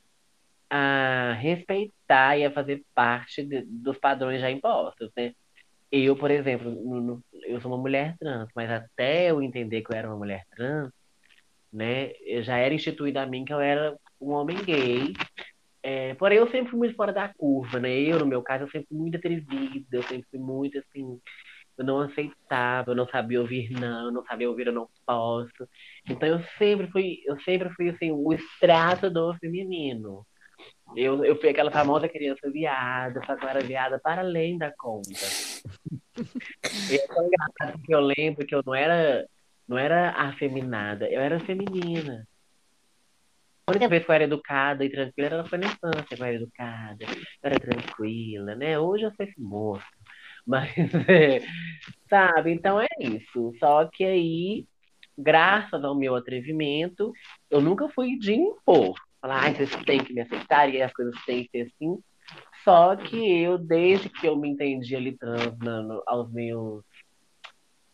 a 0.71 1.35
respeitar 1.40 2.38
e 2.38 2.45
a 2.45 2.53
fazer 2.53 2.85
parte 2.95 3.45
de- 3.45 3.62
dos 3.66 3.99
padrões 3.99 4.40
já 4.40 4.51
impostos, 4.51 5.11
né? 5.16 5.33
Eu, 5.93 6.16
por 6.16 6.31
exemplo, 6.31 6.71
no- 6.71 7.01
no- 7.03 7.25
eu 7.47 7.61
sou 7.61 7.73
uma 7.73 7.79
mulher 7.81 8.16
trans, 8.19 8.49
mas 8.57 8.71
até 8.71 9.31
eu 9.31 9.43
entender 9.43 9.83
que 9.83 9.93
eu 9.93 9.97
era 9.99 10.09
uma 10.09 10.19
mulher 10.19 10.45
trans, 10.57 10.90
né, 11.73 12.12
já 12.43 12.59
era 12.59 12.75
instituído 12.75 13.19
a 13.19 13.27
mim 13.27 13.45
que 13.45 13.53
eu 13.53 13.61
era 13.61 13.97
um 14.21 14.31
homem 14.33 14.57
gay. 14.64 15.12
É, 15.83 16.14
porém, 16.14 16.38
eu 16.38 16.51
sempre 16.51 16.71
fui 16.71 16.79
muito 16.79 16.95
fora 16.97 17.12
da 17.12 17.33
curva, 17.35 17.81
né? 17.81 17.90
Eu, 18.01 18.19
no 18.21 18.27
meu 18.27 18.43
caso, 18.43 18.64
eu 18.64 18.71
sempre 18.71 18.88
fui 18.88 18.99
muito 18.99 19.16
atrevida, 19.16 19.87
eu 19.97 20.03
sempre 20.03 20.27
fui 20.31 20.38
muito 20.40 20.79
assim, 20.79 21.21
eu 21.81 21.85
não 21.85 22.01
aceitava, 22.01 22.90
eu 22.90 22.95
não 22.95 23.09
sabia 23.09 23.40
ouvir 23.40 23.71
não, 23.71 24.07
eu 24.07 24.12
não 24.12 24.23
sabia 24.25 24.51
ouvir 24.51 24.66
eu 24.66 24.73
não 24.73 24.87
posso. 25.07 25.66
Então 26.07 26.29
eu 26.29 26.45
sempre 26.59 26.87
fui, 26.90 27.23
eu 27.25 27.40
sempre 27.40 27.71
fui 27.71 27.88
assim, 27.88 28.11
o 28.11 28.35
extrato 28.35 29.09
do 29.09 29.35
feminino. 29.38 30.27
Eu, 30.95 31.25
eu 31.25 31.40
fui 31.40 31.49
aquela 31.49 31.71
famosa 31.71 32.07
criança 32.07 32.51
viada, 32.51 33.25
só 33.25 33.35
que 33.35 33.45
eu 33.45 33.49
era 33.49 33.62
viada 33.62 33.99
para 33.99 34.21
além 34.21 34.59
da 34.59 34.71
conta. 34.77 35.09
E 36.90 36.97
é 36.97 37.07
tão 37.07 37.27
engraçado 37.27 37.79
porque 37.79 37.95
eu 37.95 38.01
lembro 38.01 38.47
que 38.47 38.55
eu 38.55 38.62
não 38.64 38.75
era, 38.75 39.27
não 39.66 39.79
era 39.79 40.11
afeminada, 40.11 41.09
eu 41.09 41.21
era 41.21 41.40
feminina. 41.40 42.29
A 43.66 43.71
única 43.71 43.88
vez 43.88 44.05
que 44.05 44.11
eu 44.11 44.14
era 44.14 44.25
educada 44.25 44.85
e 44.85 44.90
tranquila 44.90 45.27
era 45.29 45.37
na 45.57 45.66
infância, 45.66 46.05
que 46.05 46.21
eu 46.21 46.27
era 46.27 46.37
educada, 46.37 47.05
eu 47.05 47.16
era 47.43 47.59
tranquila, 47.59 48.55
né? 48.55 48.79
Hoje 48.79 49.05
eu 49.05 49.14
sou 49.14 49.25
esse 49.25 49.40
moço. 49.40 49.99
Mas, 50.50 50.68
é, 51.08 51.40
sabe, 52.08 52.50
então 52.52 52.80
é 52.80 52.88
isso. 52.98 53.52
Só 53.60 53.86
que 53.86 54.02
aí, 54.02 54.66
graças 55.16 55.84
ao 55.84 55.94
meu 55.94 56.16
atrevimento, 56.16 57.12
eu 57.48 57.60
nunca 57.60 57.88
fui 57.90 58.18
de 58.18 58.34
impor. 58.34 58.96
Falar, 59.20 59.44
ai, 59.44 59.54
vocês 59.54 59.70
têm 59.84 60.02
que 60.02 60.12
me 60.12 60.22
aceitar 60.22 60.68
e 60.68 60.82
as 60.82 60.92
coisas 60.92 61.14
têm 61.24 61.44
que 61.44 61.50
ser 61.50 61.70
assim. 61.72 62.00
Só 62.64 62.96
que 62.96 63.16
eu, 63.40 63.56
desde 63.56 64.08
que 64.08 64.26
eu 64.26 64.36
me 64.36 64.48
entendi 64.48 64.96
ali 64.96 65.16
trans, 65.16 65.56
na- 65.58 65.82
no- 65.82 66.02
aos 66.04 66.32
meus 66.32 66.82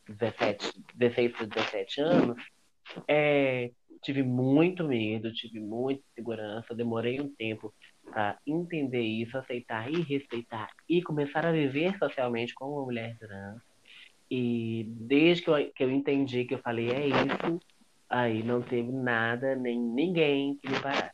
17, 0.08 0.72
16 0.94 1.32
para 1.32 1.46
17 1.46 2.00
anos, 2.00 2.42
é, 3.06 3.70
tive 4.02 4.22
muito 4.22 4.82
medo, 4.84 5.32
tive 5.32 5.60
muita 5.60 6.02
insegurança, 6.12 6.74
demorei 6.74 7.20
um 7.20 7.28
tempo 7.34 7.74
para 8.10 8.38
entender 8.46 9.02
isso, 9.02 9.36
aceitar 9.36 9.90
e 9.90 10.00
respeitar 10.02 10.70
e 10.88 11.02
começar 11.02 11.44
a 11.44 11.52
viver 11.52 11.96
socialmente 11.98 12.54
como 12.54 12.76
uma 12.76 12.84
mulher 12.84 13.16
trans. 13.18 13.60
E 14.30 14.84
desde 14.88 15.44
que 15.44 15.50
eu, 15.50 15.72
que 15.72 15.84
eu 15.84 15.90
entendi 15.90 16.44
que 16.44 16.54
eu 16.54 16.58
falei, 16.58 16.90
é 16.90 17.06
isso, 17.06 17.60
aí 18.08 18.42
não 18.42 18.60
teve 18.62 18.90
nada, 18.90 19.54
nem 19.54 19.78
ninguém 19.78 20.56
que 20.56 20.68
me 20.68 20.80
parasse. 20.80 21.12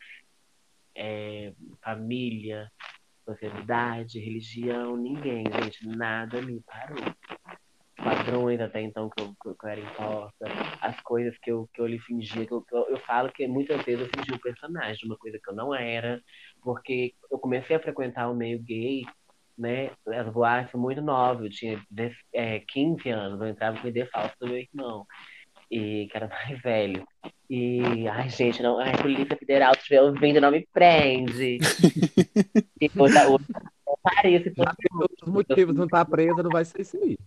É, 0.95 1.53
família, 1.83 2.71
sociedade, 3.25 4.19
religião, 4.19 4.97
ninguém, 4.97 5.45
gente, 5.45 5.87
nada 5.87 6.41
me 6.43 6.61
parou. 6.61 6.99
Padrões 8.03 8.61
até 8.61 8.81
então 8.81 9.09
que 9.09 9.23
eu, 9.23 9.33
que 9.41 9.67
eu 9.67 9.71
era 9.71 9.81
imposta, 9.81 10.47
as 10.81 11.01
coisas 11.03 11.37
que 11.39 11.53
eu, 11.53 11.69
que 11.73 11.81
eu 11.81 11.87
lhe 11.87 12.01
fingia, 12.01 12.45
que 12.45 12.53
eu, 12.53 12.63
que 12.63 12.75
eu, 12.75 12.87
eu 12.89 12.99
falo 12.99 13.31
que 13.31 13.47
muitas 13.47 13.81
vezes 13.85 14.01
eu 14.01 14.11
fingi 14.15 14.35
um 14.35 14.39
personagem 14.39 14.97
de 14.97 15.07
uma 15.07 15.17
coisa 15.17 15.39
que 15.43 15.51
eu 15.51 15.55
não 15.55 15.75
era, 15.75 16.21
porque 16.63 17.15
eu 17.31 17.39
comecei 17.39 17.77
a 17.77 17.81
frequentar 17.81 18.29
o 18.29 18.35
meio 18.35 18.61
gay, 18.61 19.05
né, 19.57 19.91
as 20.09 20.33
boates 20.33 20.75
muito 20.75 21.01
nova, 21.01 21.45
eu 21.45 21.51
tinha 21.51 21.81
é, 22.33 22.61
15 22.61 23.09
anos, 23.09 23.41
eu 23.41 23.49
entrava 23.49 23.79
com 23.79 23.87
o 23.87 23.91
ID 23.91 24.09
falso 24.11 24.35
do 24.41 24.49
meu 24.49 24.59
irmão, 24.59 25.07
e 25.71 26.09
que 26.11 26.17
era 26.17 26.27
mais 26.29 26.61
velho. 26.61 27.07
E, 27.49 28.09
ai, 28.09 28.29
gente, 28.31 28.63
não, 28.63 28.79
ai, 28.79 28.97
Polícia 29.01 29.37
Federal, 29.37 29.75
se 29.75 29.81
estiver 29.81 30.03
ouvindo, 30.03 30.41
não 30.41 30.51
me 30.51 30.67
prende. 30.73 31.59
e 32.81 32.91
eu 32.97 33.99
parei, 34.03 34.43
se 34.43 34.51
fosse... 34.55 34.77
Os 35.23 35.29
motivos 35.29 35.75
não 35.77 35.85
estar 35.85 36.05
tá 36.05 36.11
presa 36.11 36.43
não 36.43 36.51
vai 36.51 36.65
ser 36.65 36.81
esse 36.81 36.97
aí. 36.97 37.19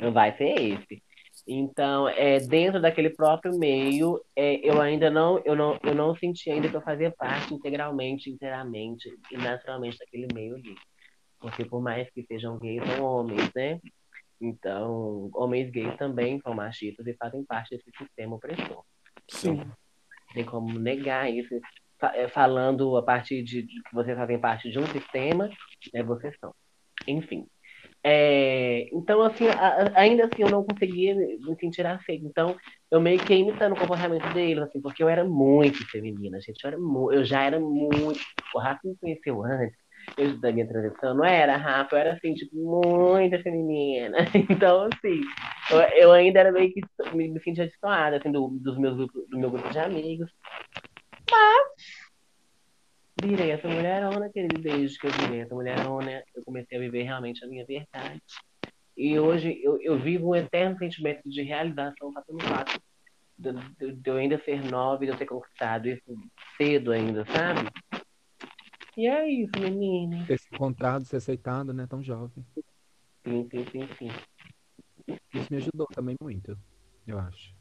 Não 0.00 0.12
vai 0.12 0.36
ser 0.36 0.54
esse. 0.58 1.02
Então, 1.46 2.08
é, 2.08 2.38
dentro 2.38 2.80
daquele 2.80 3.10
próprio 3.10 3.58
meio, 3.58 4.20
é, 4.36 4.56
eu 4.56 4.80
ainda 4.80 5.10
não 5.10 5.38
eu, 5.44 5.56
não, 5.56 5.78
eu 5.82 5.94
não 5.94 6.14
senti 6.14 6.50
ainda 6.50 6.68
que 6.68 6.76
eu 6.76 6.82
fazia 6.82 7.10
parte 7.10 7.54
integralmente, 7.54 8.30
inteiramente 8.30 9.08
e 9.30 9.36
naturalmente 9.36 9.98
daquele 9.98 10.26
meio 10.32 10.54
ali. 10.56 10.74
Porque 11.38 11.64
por 11.64 11.80
mais 11.80 12.10
que 12.10 12.24
sejam 12.24 12.58
gays, 12.58 12.82
são 12.84 13.04
homens, 13.04 13.50
né? 13.54 13.80
Então, 14.40 15.30
homens 15.34 15.70
gays 15.70 15.96
também 15.96 16.40
são 16.40 16.54
machistas 16.54 17.06
e 17.06 17.14
fazem 17.14 17.44
parte 17.44 17.76
desse 17.76 17.90
sistema 17.96 18.36
opressor. 18.36 18.84
Sim. 19.28 19.60
Tem 20.32 20.44
como 20.44 20.78
negar 20.78 21.30
isso. 21.30 21.54
É, 22.14 22.28
falando 22.28 22.96
a 22.96 23.02
partir 23.02 23.42
de, 23.42 23.62
de 23.62 23.82
que 23.82 23.94
vocês 23.94 24.16
fazem 24.16 24.38
parte 24.38 24.70
de 24.70 24.78
um 24.78 24.86
sistema, 24.86 25.50
né, 25.92 26.02
vocês 26.02 26.34
são. 26.38 26.54
Enfim. 27.06 27.46
É, 28.02 28.88
então, 28.92 29.22
assim, 29.22 29.46
a, 29.48 29.92
ainda 29.94 30.24
assim, 30.24 30.42
eu 30.42 30.50
não 30.50 30.64
conseguia 30.64 31.14
me 31.14 31.56
sentir 31.60 31.86
aceito. 31.86 32.24
Então, 32.26 32.56
eu 32.90 33.00
meio 33.00 33.18
que 33.18 33.34
imitando 33.34 33.72
o 33.72 33.78
comportamento 33.78 34.32
deles, 34.32 34.62
assim, 34.64 34.80
porque 34.80 35.02
eu 35.02 35.08
era 35.08 35.24
muito 35.24 35.86
feminina, 35.90 36.40
gente. 36.40 36.64
Eu, 36.64 36.68
era 36.68 36.78
eu 37.16 37.24
já 37.24 37.42
era 37.44 37.60
muito. 37.60 38.20
O 38.54 38.58
Rafa 38.58 38.80
me 38.84 38.96
conheceu 38.96 39.44
antes 39.44 39.76
eu, 40.16 40.38
da 40.38 40.50
minha 40.50 40.66
transição. 40.66 41.14
Não 41.14 41.24
era 41.24 41.56
Rafa, 41.56 41.94
eu 41.94 42.00
era, 42.00 42.12
assim, 42.14 42.34
tipo, 42.34 42.56
muito 42.56 43.42
feminina. 43.42 44.18
Então, 44.50 44.88
assim, 44.92 45.20
eu, 45.70 45.80
eu 45.96 46.12
ainda 46.12 46.40
era 46.40 46.52
meio 46.52 46.72
que 46.72 46.80
me, 47.14 47.28
me 47.28 47.40
sentia 47.42 47.66
destoada, 47.66 48.16
assim, 48.16 48.32
do, 48.32 48.48
dos 48.48 48.78
meus, 48.78 48.96
do 48.96 49.38
meu 49.38 49.50
grupo 49.50 49.68
de 49.70 49.78
amigos. 49.78 50.30
Mas 51.30 51.99
virei 53.22 53.50
essa 53.50 53.68
mulherona, 53.68 54.30
querido, 54.30 54.60
desde 54.60 54.98
que 54.98 55.06
eu 55.06 55.10
virei 55.12 55.40
essa 55.40 55.54
mulherona, 55.54 56.22
eu 56.34 56.44
comecei 56.44 56.78
a 56.78 56.80
viver 56.80 57.02
realmente 57.02 57.44
a 57.44 57.48
minha 57.48 57.64
verdade. 57.64 58.20
E 58.96 59.18
hoje 59.18 59.60
eu, 59.62 59.80
eu 59.80 59.98
vivo 59.98 60.30
um 60.30 60.36
eterno 60.36 60.78
sentimento 60.78 61.28
de 61.28 61.42
realização 61.42 62.12
só 62.12 62.20
pelo 62.22 62.40
fato 62.40 62.80
de, 63.38 63.52
de, 63.78 63.92
de, 63.92 64.10
eu 64.10 64.16
ainda 64.16 64.38
ser 64.44 64.62
nova 64.70 65.02
e 65.02 65.06
de 65.06 65.12
eu 65.12 65.18
ter 65.18 65.26
conquistado 65.26 65.88
isso 65.88 66.02
cedo 66.56 66.92
ainda, 66.92 67.24
sabe? 67.26 67.70
E 68.96 69.06
é 69.06 69.28
isso, 69.28 69.52
menina. 69.58 70.26
Ter 70.26 70.38
se 70.38 70.48
encontrado, 70.52 71.04
ser 71.04 71.16
aceitado, 71.16 71.72
né? 71.72 71.86
Tão 71.86 72.02
jovem. 72.02 72.44
Sim, 73.24 73.48
sim, 73.50 73.64
sim, 73.70 73.88
sim. 73.98 74.08
Isso 75.32 75.46
me 75.50 75.56
ajudou 75.56 75.86
também 75.86 76.16
muito, 76.20 76.58
eu 77.06 77.18
acho. 77.18 77.54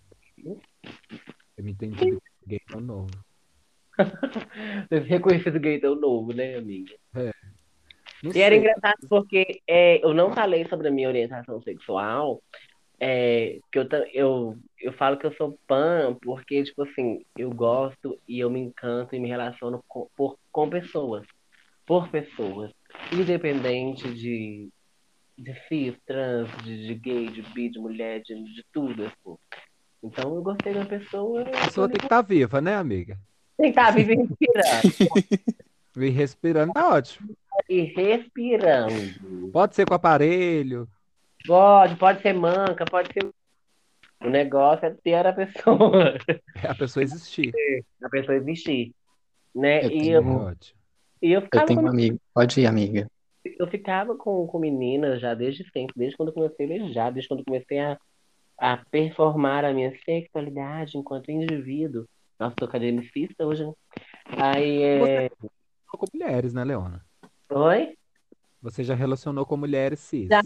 Eu 0.44 1.64
me 1.64 1.72
entendi 1.72 2.18
gay 2.46 2.60
tão 2.68 2.82
novo. 2.82 3.29
Reconhecido 5.08 5.60
gay 5.60 5.80
tão 5.80 5.96
novo, 5.96 6.34
né, 6.34 6.56
amiga? 6.56 6.96
É. 7.16 7.32
E 8.24 8.34
sei. 8.34 8.42
era 8.42 8.56
engraçado 8.56 9.08
porque 9.10 9.62
é, 9.68 10.04
eu 10.04 10.14
não 10.14 10.34
falei 10.34 10.66
sobre 10.68 10.88
a 10.90 10.92
minha 10.92 11.08
orientação 11.08 11.62
sexual, 11.62 12.42
é, 13.00 13.60
que 13.72 13.80
eu, 13.80 13.88
eu, 14.14 14.58
eu 14.82 14.94
falo 14.94 15.18
que 15.18 15.26
eu 15.26 15.34
sou 15.34 15.58
pan 15.66 16.18
porque, 16.22 16.64
tipo 16.64 16.84
assim, 16.84 17.24
eu 17.38 17.50
gosto 17.50 18.20
e 18.28 18.40
eu 18.40 18.50
me 18.50 18.60
encanto 18.60 19.16
e 19.16 19.20
me 19.20 19.30
relaciono 19.30 19.82
com, 19.88 20.08
por, 20.18 20.38
com 20.52 20.70
pessoas, 20.70 21.26
por 21.86 22.10
pessoas, 22.10 22.72
independente 23.14 24.14
de, 24.14 24.68
de 25.38 25.54
cis, 25.68 25.96
trans, 26.06 26.50
de, 26.64 26.88
de 26.88 26.94
gay, 26.96 27.28
de 27.30 27.42
bi, 27.42 27.70
de 27.70 27.80
mulher, 27.80 28.22
de, 28.22 28.36
de 28.36 28.66
tudo, 28.74 29.06
assim. 29.06 29.38
Então 30.04 30.36
eu 30.36 30.42
gostei 30.42 30.74
da 30.74 30.86
pessoa. 30.86 31.42
A 31.42 31.66
pessoa 31.66 31.88
tem 31.88 31.98
que 31.98 32.06
estar 32.06 32.22
tá 32.24 32.28
viva, 32.28 32.60
né, 32.60 32.76
amiga? 32.76 33.18
Tem 33.60 33.74
que 33.74 33.80
estar 33.80 33.92
viva 33.92 34.14
e 34.14 34.16
respirando. 34.16 35.56
e 35.98 36.10
respirando 36.10 36.74
tá 36.74 36.90
ótimo. 36.96 37.36
E 37.68 37.82
respirando. 37.82 39.52
Pode 39.52 39.76
ser 39.76 39.86
com 39.86 39.94
aparelho. 39.94 40.88
Pode, 41.46 41.98
pode 41.98 42.22
ser 42.22 42.34
manca, 42.34 42.86
pode 42.86 43.12
ser. 43.12 43.30
O 44.24 44.30
negócio 44.30 44.86
é 44.86 44.96
ter 45.04 45.28
a 45.28 45.34
pessoa. 45.34 46.18
É 46.64 46.68
a 46.70 46.76
pessoa 46.76 47.04
existir. 47.04 47.54
A 48.02 48.08
pessoa 48.08 48.38
existir. 48.38 48.94
Né? 49.54 49.84
Eu 49.84 49.90
e, 49.90 50.00
tenho... 50.00 50.14
eu, 50.14 50.56
e 51.22 51.32
eu 51.34 51.42
ficava. 51.42 51.64
Eu 51.64 51.68
tenho 51.68 51.80
com... 51.80 51.86
uma 51.86 51.92
amiga. 51.92 52.18
Pode 52.34 52.62
ir, 52.62 52.66
amiga. 52.66 53.12
Eu 53.44 53.68
ficava 53.68 54.16
com, 54.16 54.48
com 54.48 54.58
meninas 54.60 55.20
já 55.20 55.34
desde 55.34 55.70
sempre, 55.72 55.94
desde 55.98 56.16
quando 56.16 56.30
eu 56.30 56.34
comecei 56.34 56.66
a 56.66 56.70
beijar, 56.70 57.12
desde 57.12 57.28
quando 57.28 57.42
eu 57.42 57.46
comecei 57.46 57.80
a, 57.80 57.98
a 58.58 58.78
performar 58.90 59.66
a 59.66 59.74
minha 59.74 59.94
sexualidade 60.06 60.98
enquanto 60.98 61.30
indivíduo. 61.30 62.08
Nossa, 62.40 62.56
tô 62.56 62.66
academicista 62.66 63.46
hoje, 63.46 63.66
né? 63.66 63.74
Aí 64.38 64.82
é. 64.82 65.30
Você 65.30 65.98
com 65.98 66.06
mulheres, 66.14 66.54
né, 66.54 66.64
Leona? 66.64 67.06
Oi? 67.50 67.98
Você 68.62 68.84
já 68.84 68.96
relacionou 68.96 69.46
com 69.46 69.58
mulheres 69.58 70.00
cis. 70.00 70.30
Já, 70.30 70.42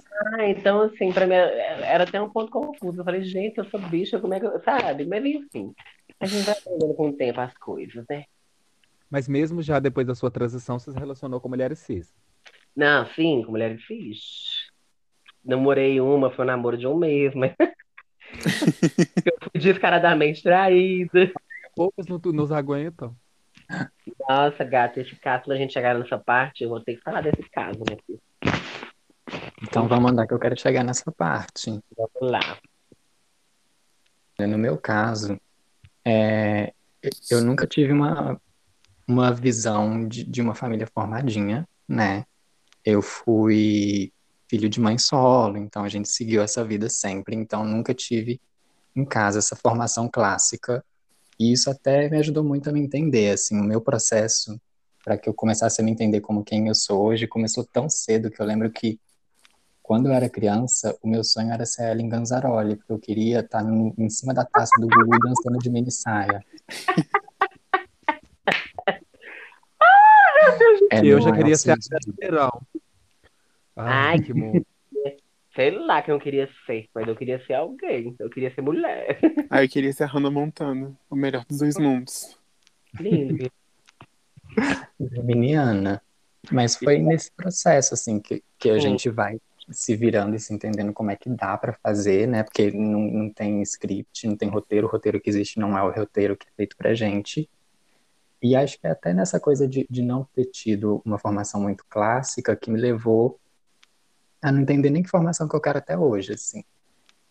então, 0.48 0.82
assim, 0.82 1.12
pra 1.12 1.28
mim 1.28 1.34
era 1.34 2.04
até 2.04 2.20
um 2.20 2.30
ponto 2.30 2.52
confuso. 2.52 3.00
Eu 3.00 3.04
falei, 3.04 3.24
gente, 3.24 3.58
eu 3.58 3.66
sou 3.66 3.80
bicha, 3.80 4.20
como 4.20 4.34
é 4.34 4.40
que 4.40 4.46
eu. 4.46 4.60
Sabe? 4.64 5.06
Mas 5.06 5.24
enfim, 5.24 5.74
a 6.20 6.26
gente 6.26 6.46
vai 6.46 6.56
aprendendo 6.56 6.94
com 6.96 7.10
o 7.10 7.14
tempo 7.14 7.40
as 7.40 7.56
coisas, 7.58 8.04
né? 8.10 8.26
Mas 9.10 9.28
mesmo 9.28 9.62
já 9.62 9.80
depois 9.80 10.08
da 10.08 10.16
sua 10.16 10.32
transição, 10.32 10.80
você 10.80 10.92
se 10.92 10.98
relacionou 10.98 11.40
com 11.40 11.50
mulheres 11.50 11.80
cis? 11.80 12.16
Não, 12.76 13.06
sim, 13.14 13.44
com 13.44 13.52
mulheres 13.52 13.86
cis. 13.86 14.72
Namorei 15.46 16.02
uma, 16.02 16.32
foi 16.32 16.46
um 16.46 16.48
namoro 16.48 16.78
de 16.78 16.88
um 16.88 16.98
mês, 16.98 17.36
mas. 17.36 17.54
eu 19.26 19.38
fui 19.42 19.62
descaradamente 19.62 20.42
traída. 20.42 21.32
Poucos 21.76 22.06
nos 22.08 22.52
aguentam. 22.52 23.16
Nossa, 24.28 24.64
gata, 24.64 25.02
esse 25.02 25.16
caso, 25.16 25.44
quando 25.44 25.56
a 25.56 25.60
gente 25.60 25.74
chegar 25.74 25.98
nessa 25.98 26.18
parte, 26.18 26.64
eu 26.64 26.70
vou 26.70 26.80
ter 26.80 26.96
que 26.96 27.02
falar 27.02 27.22
desse 27.22 27.50
caso, 27.50 27.80
né? 27.90 27.98
Filho? 28.06 28.22
Então 29.62 29.88
vamos 29.88 30.12
andar 30.12 30.28
que 30.28 30.34
eu 30.34 30.40
quero 30.40 30.60
chegar 30.60 30.84
nessa 30.84 31.12
parte. 31.12 31.80
Vamos 31.98 32.32
lá. 32.32 32.60
No 34.40 34.58
meu 34.58 34.78
caso, 34.78 35.40
é, 36.06 36.74
eu 37.30 37.42
nunca 37.42 37.66
tive 37.66 37.94
uma, 37.94 38.40
uma 39.08 39.34
visão 39.34 40.08
de, 40.08 40.24
de 40.24 40.42
uma 40.42 40.54
família 40.54 40.88
formadinha, 40.88 41.68
né? 41.88 42.26
Eu 42.84 43.02
fui 43.02 44.12
filho 44.50 44.70
de 44.70 44.80
mãe 44.80 44.98
solo, 44.98 45.58
então 45.58 45.84
a 45.84 45.90
gente 45.90 46.10
seguiu 46.10 46.42
essa 46.42 46.64
vida 46.64 46.90
sempre, 46.90 47.36
então 47.36 47.64
nunca 47.64 47.94
tive 47.94 48.40
em 48.96 49.06
casa 49.06 49.40
essa 49.40 49.56
formação 49.56 50.10
clássica 50.10 50.84
e 51.44 51.52
isso 51.52 51.70
até 51.70 52.10
me 52.10 52.18
ajudou 52.18 52.44
muito 52.44 52.70
a 52.70 52.74
me 52.74 52.80
entender, 52.80 53.32
assim, 53.32 53.60
o 53.60 53.64
meu 53.64 53.82
processo 53.82 54.60
para 55.04 55.18
que 55.18 55.28
eu 55.28 55.34
começasse 55.34 55.82
a 55.82 55.84
me 55.84 55.92
entender 55.92 56.22
como 56.22 56.44
quem 56.44 56.70
eu 56.70 56.76
sou 56.76 57.04
hoje 57.04 57.28
começou 57.28 57.66
tão 57.66 57.90
cedo 57.90 58.32
que 58.32 58.42
eu 58.42 58.46
lembro 58.46 58.72
que 58.72 58.98
quando 59.82 60.08
eu 60.08 60.14
era 60.14 60.30
criança, 60.30 60.98
o 61.04 61.08
meu 61.10 61.26
sonho 61.26 61.52
era 61.52 61.66
ser 61.66 61.92
Ellen 61.92 62.08
Ganzaroli, 62.08 62.78
porque 62.78 62.94
eu 62.94 63.00
queria 63.00 63.42
estar 63.42 63.62
tá 63.62 63.64
no, 63.66 63.94
em 63.98 64.10
cima 64.10 64.34
da 64.34 64.46
taça 64.46 64.72
do 64.80 64.88
Gugu 64.88 65.20
dançando 65.20 65.60
de 65.60 65.70
mini 65.70 65.92
saia. 65.92 66.44
É, 70.92 71.06
eu 71.06 71.22
já 71.22 71.32
queria 71.32 71.56
ser 71.56 71.72
a 71.72 71.78
Ai, 73.76 74.20
que 74.20 74.34
mundo. 74.34 74.66
Sei 75.56 75.70
lá 75.70 76.02
que 76.02 76.10
eu 76.10 76.14
não 76.14 76.20
queria 76.20 76.50
ser, 76.66 76.90
mas 76.96 77.08
eu 77.08 77.16
queria 77.16 77.44
ser 77.46 77.54
alguém. 77.54 78.16
Eu 78.18 78.30
queria 78.30 78.54
ser 78.54 78.62
mulher. 78.62 79.20
Ah, 79.50 79.64
eu 79.64 79.70
queria 79.70 79.94
ser 79.94 80.06
a 80.06 80.08
Hannah 80.08 80.32
Montana. 80.32 80.98
O 81.10 81.16
melhor 81.16 81.46
dos 81.46 81.60
dois 81.60 81.78
mundos. 81.78 82.36
Lindo. 83.00 83.52
Geminiana. 85.00 86.02
Mas 86.52 86.76
foi 86.76 86.98
nesse 86.98 87.32
processo, 87.32 87.94
assim, 87.94 88.20
que, 88.20 88.44
que 88.58 88.70
a 88.70 88.80
gente 88.80 89.10
vai 89.10 89.40
se 89.70 89.96
virando 89.96 90.36
e 90.36 90.40
se 90.40 90.54
entendendo 90.54 90.92
como 90.92 91.12
é 91.12 91.16
que 91.16 91.30
dá 91.30 91.56
para 91.56 91.74
fazer, 91.74 92.28
né? 92.28 92.44
Porque 92.44 92.72
não, 92.72 93.02
não 93.02 93.30
tem 93.30 93.62
script, 93.62 94.28
não 94.28 94.36
tem 94.36 94.50
roteiro. 94.50 94.88
O 94.88 94.90
roteiro 94.90 95.22
que 95.22 95.30
existe 95.30 95.60
não 95.60 95.78
é 95.78 95.84
o 95.84 95.92
roteiro 95.92 96.36
que 96.36 96.48
é 96.48 96.52
feito 96.58 96.76
pra 96.76 96.96
gente. 96.96 97.48
E 98.42 98.56
acho 98.56 98.80
que 98.80 98.88
é 98.88 98.90
até 98.90 99.14
nessa 99.14 99.40
coisa 99.40 99.68
de, 99.68 99.86
de 99.90 100.02
não 100.02 100.28
ter 100.36 100.46
tido 100.46 101.02
uma 101.06 101.20
formação 101.20 101.62
muito 101.62 101.86
clássica 101.88 102.56
que 102.56 102.72
me 102.72 102.80
levou 102.80 103.40
a 104.44 104.52
não 104.52 104.62
entender 104.62 104.90
nem 104.90 105.02
que 105.02 105.10
formação 105.10 105.48
que 105.48 105.56
eu 105.56 105.62
quero 105.62 105.78
até 105.78 105.98
hoje, 105.98 106.34
assim. 106.34 106.64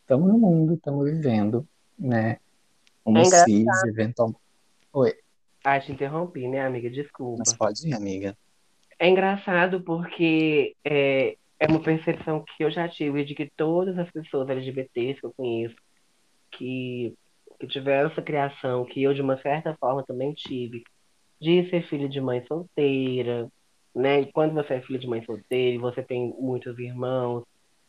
Estamos 0.01 0.29
no 0.29 0.38
mundo, 0.38 0.75
estamos 0.75 1.05
vivendo, 1.05 1.68
né? 1.98 2.38
Como 3.05 3.18
é 3.18 3.25
cis, 3.25 3.66
eventualmente. 3.87 4.40
Oi. 4.94 5.14
Ah, 5.62 5.79
te 5.79 5.92
interrompi, 5.92 6.48
né, 6.48 6.64
amiga? 6.64 6.90
Desculpa. 6.90 7.42
Mas 7.46 7.55
pode 7.55 7.87
ir, 7.87 7.92
amiga. 7.92 8.37
É 8.98 9.09
engraçado 9.09 9.83
porque 9.83 10.75
é, 10.85 11.37
é 11.61 11.66
uma 11.68 11.83
percepção 11.83 12.42
que 12.44 12.64
eu 12.64 12.70
já 12.70 12.88
tive 12.88 13.25
de 13.25 13.35
que 13.35 13.51
todas 13.57 13.98
as 13.98 14.11
pessoas 14.11 14.48
LGBTs 14.48 15.20
que 15.20 15.27
eu 15.27 15.35
conheço, 15.37 15.77
que, 16.51 17.14
que 17.61 17.66
tiveram 17.66 18.11
essa 18.11 18.22
criação, 18.22 18.87
que 18.87 19.03
eu 19.03 19.12
de 19.12 19.20
uma 19.20 19.37
certa 19.40 19.77
forma 19.79 20.03
também 20.05 20.33
tive, 20.33 20.83
de 21.40 21.68
ser 21.68 21.87
filho 21.88 22.09
de 22.09 22.20
mãe 22.20 22.44
solteira, 22.46 23.48
né? 23.94 24.20
E 24.20 24.33
quando 24.33 24.55
você 24.55 24.74
é 24.74 24.81
filho 24.81 24.98
de 24.98 25.07
mãe 25.07 25.24
solteira 25.24 25.74
e 25.74 25.78
você 25.78 26.02
tem 26.02 26.35
muitos 26.38 26.78
irmãos, 26.78 27.44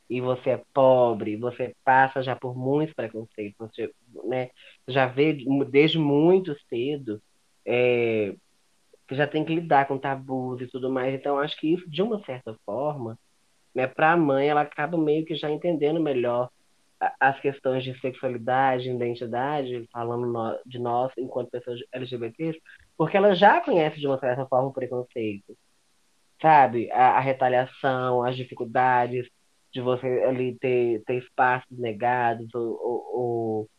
e 0.10 0.22
você 0.22 0.52
é 0.52 0.64
pobre, 0.74 1.36
você 1.38 1.76
passa 1.84 2.22
já 2.22 2.36
por 2.36 2.56
muitos 2.56 2.94
preconceitos, 2.94 3.58
você 3.58 3.92
né, 4.26 4.50
já 4.88 5.08
vê 5.08 5.34
desde 5.70 5.98
muito 5.98 6.56
cedo 6.70 7.22
é, 7.66 8.36
que 9.08 9.16
já 9.16 9.26
tem 9.26 9.44
que 9.44 9.56
lidar 9.56 9.88
com 9.88 9.98
tabus 9.98 10.62
e 10.62 10.68
tudo 10.68 10.90
mais. 10.92 11.14
Então, 11.14 11.40
acho 11.40 11.60
que 11.60 11.74
isso, 11.74 11.90
de 11.90 12.02
uma 12.02 12.24
certa 12.26 12.56
forma, 12.66 13.18
né, 13.74 13.88
para 13.88 14.12
a 14.12 14.18
mãe, 14.18 14.48
ela 14.48 14.62
acaba 14.62 14.98
meio 14.98 15.26
que 15.26 15.36
já 15.36 15.50
entendendo 15.50 16.00
melhor 16.00 16.50
as 17.20 17.40
questões 17.42 17.84
de 17.84 18.00
sexualidade, 18.00 18.90
identidade, 18.90 19.90
falando 19.92 20.58
de 20.66 20.80
nós 20.80 21.12
enquanto 21.18 21.50
pessoas 21.50 21.80
LGBTs, 21.92 22.60
porque 22.98 23.18
ela 23.18 23.36
já 23.36 23.60
conhece 23.60 24.00
de 24.00 24.08
uma 24.08 24.20
certa 24.20 24.46
forma 24.46 24.70
o 24.70 24.74
preconceito, 24.74 25.58
sabe? 26.44 26.92
A, 26.92 27.18
a 27.18 27.20
retaliação, 27.22 28.22
as 28.22 28.36
dificuldades, 28.36 29.28
de 29.72 29.82
você 29.82 30.06
ali 30.28 30.56
ter, 30.60 31.02
ter 31.06 31.16
espaços 31.16 31.80
negados 31.80 32.54
ou, 32.54 32.62
ou, 32.62 33.16
ou 33.16 33.70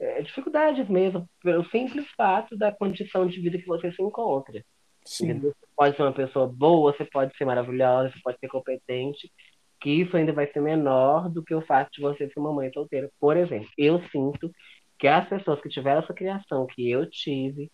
é, 0.00 0.20
dificuldades 0.20 0.88
mesmo, 0.88 1.26
pelo 1.42 1.64
simples 1.70 2.06
fato 2.16 2.56
da 2.58 2.72
condição 2.72 3.26
de 3.26 3.40
vida 3.40 3.56
que 3.56 3.66
você 3.66 3.90
se 3.92 4.02
encontra. 4.02 4.62
Sim. 5.04 5.38
Você 5.38 5.54
pode 5.74 5.96
ser 5.96 6.02
uma 6.02 6.12
pessoa 6.12 6.46
boa, 6.46 6.92
você 6.92 7.04
pode 7.04 7.34
ser 7.36 7.44
maravilhosa, 7.46 8.10
você 8.10 8.20
pode 8.22 8.38
ser 8.38 8.48
competente, 8.48 9.32
que 9.80 9.90
isso 9.90 10.16
ainda 10.16 10.32
vai 10.32 10.50
ser 10.52 10.60
menor 10.60 11.30
do 11.30 11.42
que 11.42 11.54
o 11.54 11.64
fato 11.64 11.90
de 11.92 12.02
você 12.02 12.28
ser 12.28 12.40
uma 12.40 12.52
mãe 12.52 12.70
solteira. 12.72 13.08
Por 13.18 13.36
exemplo, 13.36 13.68
eu 13.78 14.02
sinto 14.10 14.50
que 14.98 15.06
as 15.06 15.26
pessoas 15.28 15.60
que 15.62 15.68
tiveram 15.68 16.02
essa 16.02 16.12
criação 16.12 16.66
que 16.66 16.90
eu 16.90 17.08
tive, 17.08 17.70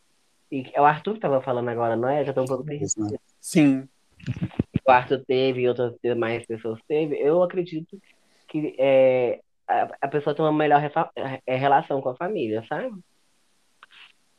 e 0.53 0.71
é 0.75 0.81
o 0.81 0.85
Arthur 0.85 1.13
que 1.13 1.19
estava 1.19 1.41
falando 1.41 1.71
agora, 1.71 1.97
não 1.97 2.09
é? 2.09 2.23
Já 2.23 2.31
estou 2.31 2.45
um 2.45 2.47
pouco 2.47 2.65
perdida. 2.65 3.19
Sim 3.41 3.89
o 4.87 4.91
Arthur 4.91 5.25
teve 5.27 5.69
outras 5.69 5.95
demais 6.03 6.47
pessoas 6.47 6.81
teve, 6.87 7.17
eu 7.19 7.43
acredito 7.43 7.99
que 8.49 8.75
é, 8.79 9.41
a, 9.67 9.89
a 10.03 10.09
pessoa 10.09 10.35
tem 10.35 10.45
uma 10.45 10.53
melhor 10.53 10.83
é, 11.47 11.57
relação 11.57 12.01
com 12.01 12.11
a 12.11 12.17
família, 12.17 12.65
sabe? 12.69 12.95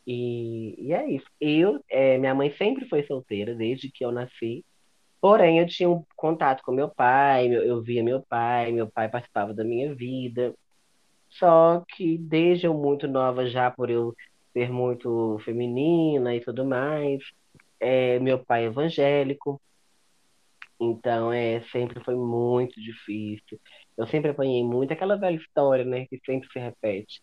E, 0.08 0.76
e 0.78 0.94
é 0.94 1.10
isso. 1.10 1.26
Eu, 1.42 1.84
é, 1.90 2.18
minha 2.18 2.36
mãe 2.36 2.52
sempre 2.56 2.88
foi 2.88 3.04
solteira 3.04 3.56
desde 3.56 3.92
que 3.92 4.06
eu 4.06 4.12
nasci. 4.12 4.64
Porém, 5.20 5.60
eu 5.60 5.68
tinha 5.68 5.90
um 5.90 6.04
contato 6.16 6.64
com 6.64 6.72
meu 6.72 6.90
pai, 6.90 7.48
eu, 7.48 7.64
eu 7.64 7.82
via 7.82 8.04
meu 8.04 8.22
pai, 8.22 8.72
meu 8.72 8.88
pai 8.90 9.10
participava 9.10 9.54
da 9.54 9.64
minha 9.64 9.94
vida. 9.96 10.54
Só 11.30 11.84
que 11.90 12.18
desde 12.18 12.68
eu 12.68 12.74
muito 12.74 13.08
nova, 13.08 13.48
já 13.48 13.72
por 13.72 13.90
eu 13.90 14.16
ser 14.54 14.72
muito 14.72 15.40
feminina 15.44 16.36
e 16.36 16.42
tudo 16.42 16.64
mais, 16.66 17.24
é, 17.80 18.20
meu 18.20 18.40
pai 18.40 18.64
é 18.66 18.68
evangélico, 18.68 19.62
então, 20.80 21.32
é, 21.32 21.62
sempre 21.72 22.04
foi 22.04 22.16
muito 22.16 22.80
difícil. 22.80 23.60
Eu 23.98 24.08
sempre 24.08 24.32
apanhei 24.32 24.64
muito 24.64 24.92
aquela 24.92 25.18
velha 25.18 25.36
história, 25.36 25.86
né, 25.86 26.06
que 26.06 26.20
sempre 26.26 26.50
se 26.52 26.60
repete. 26.60 27.22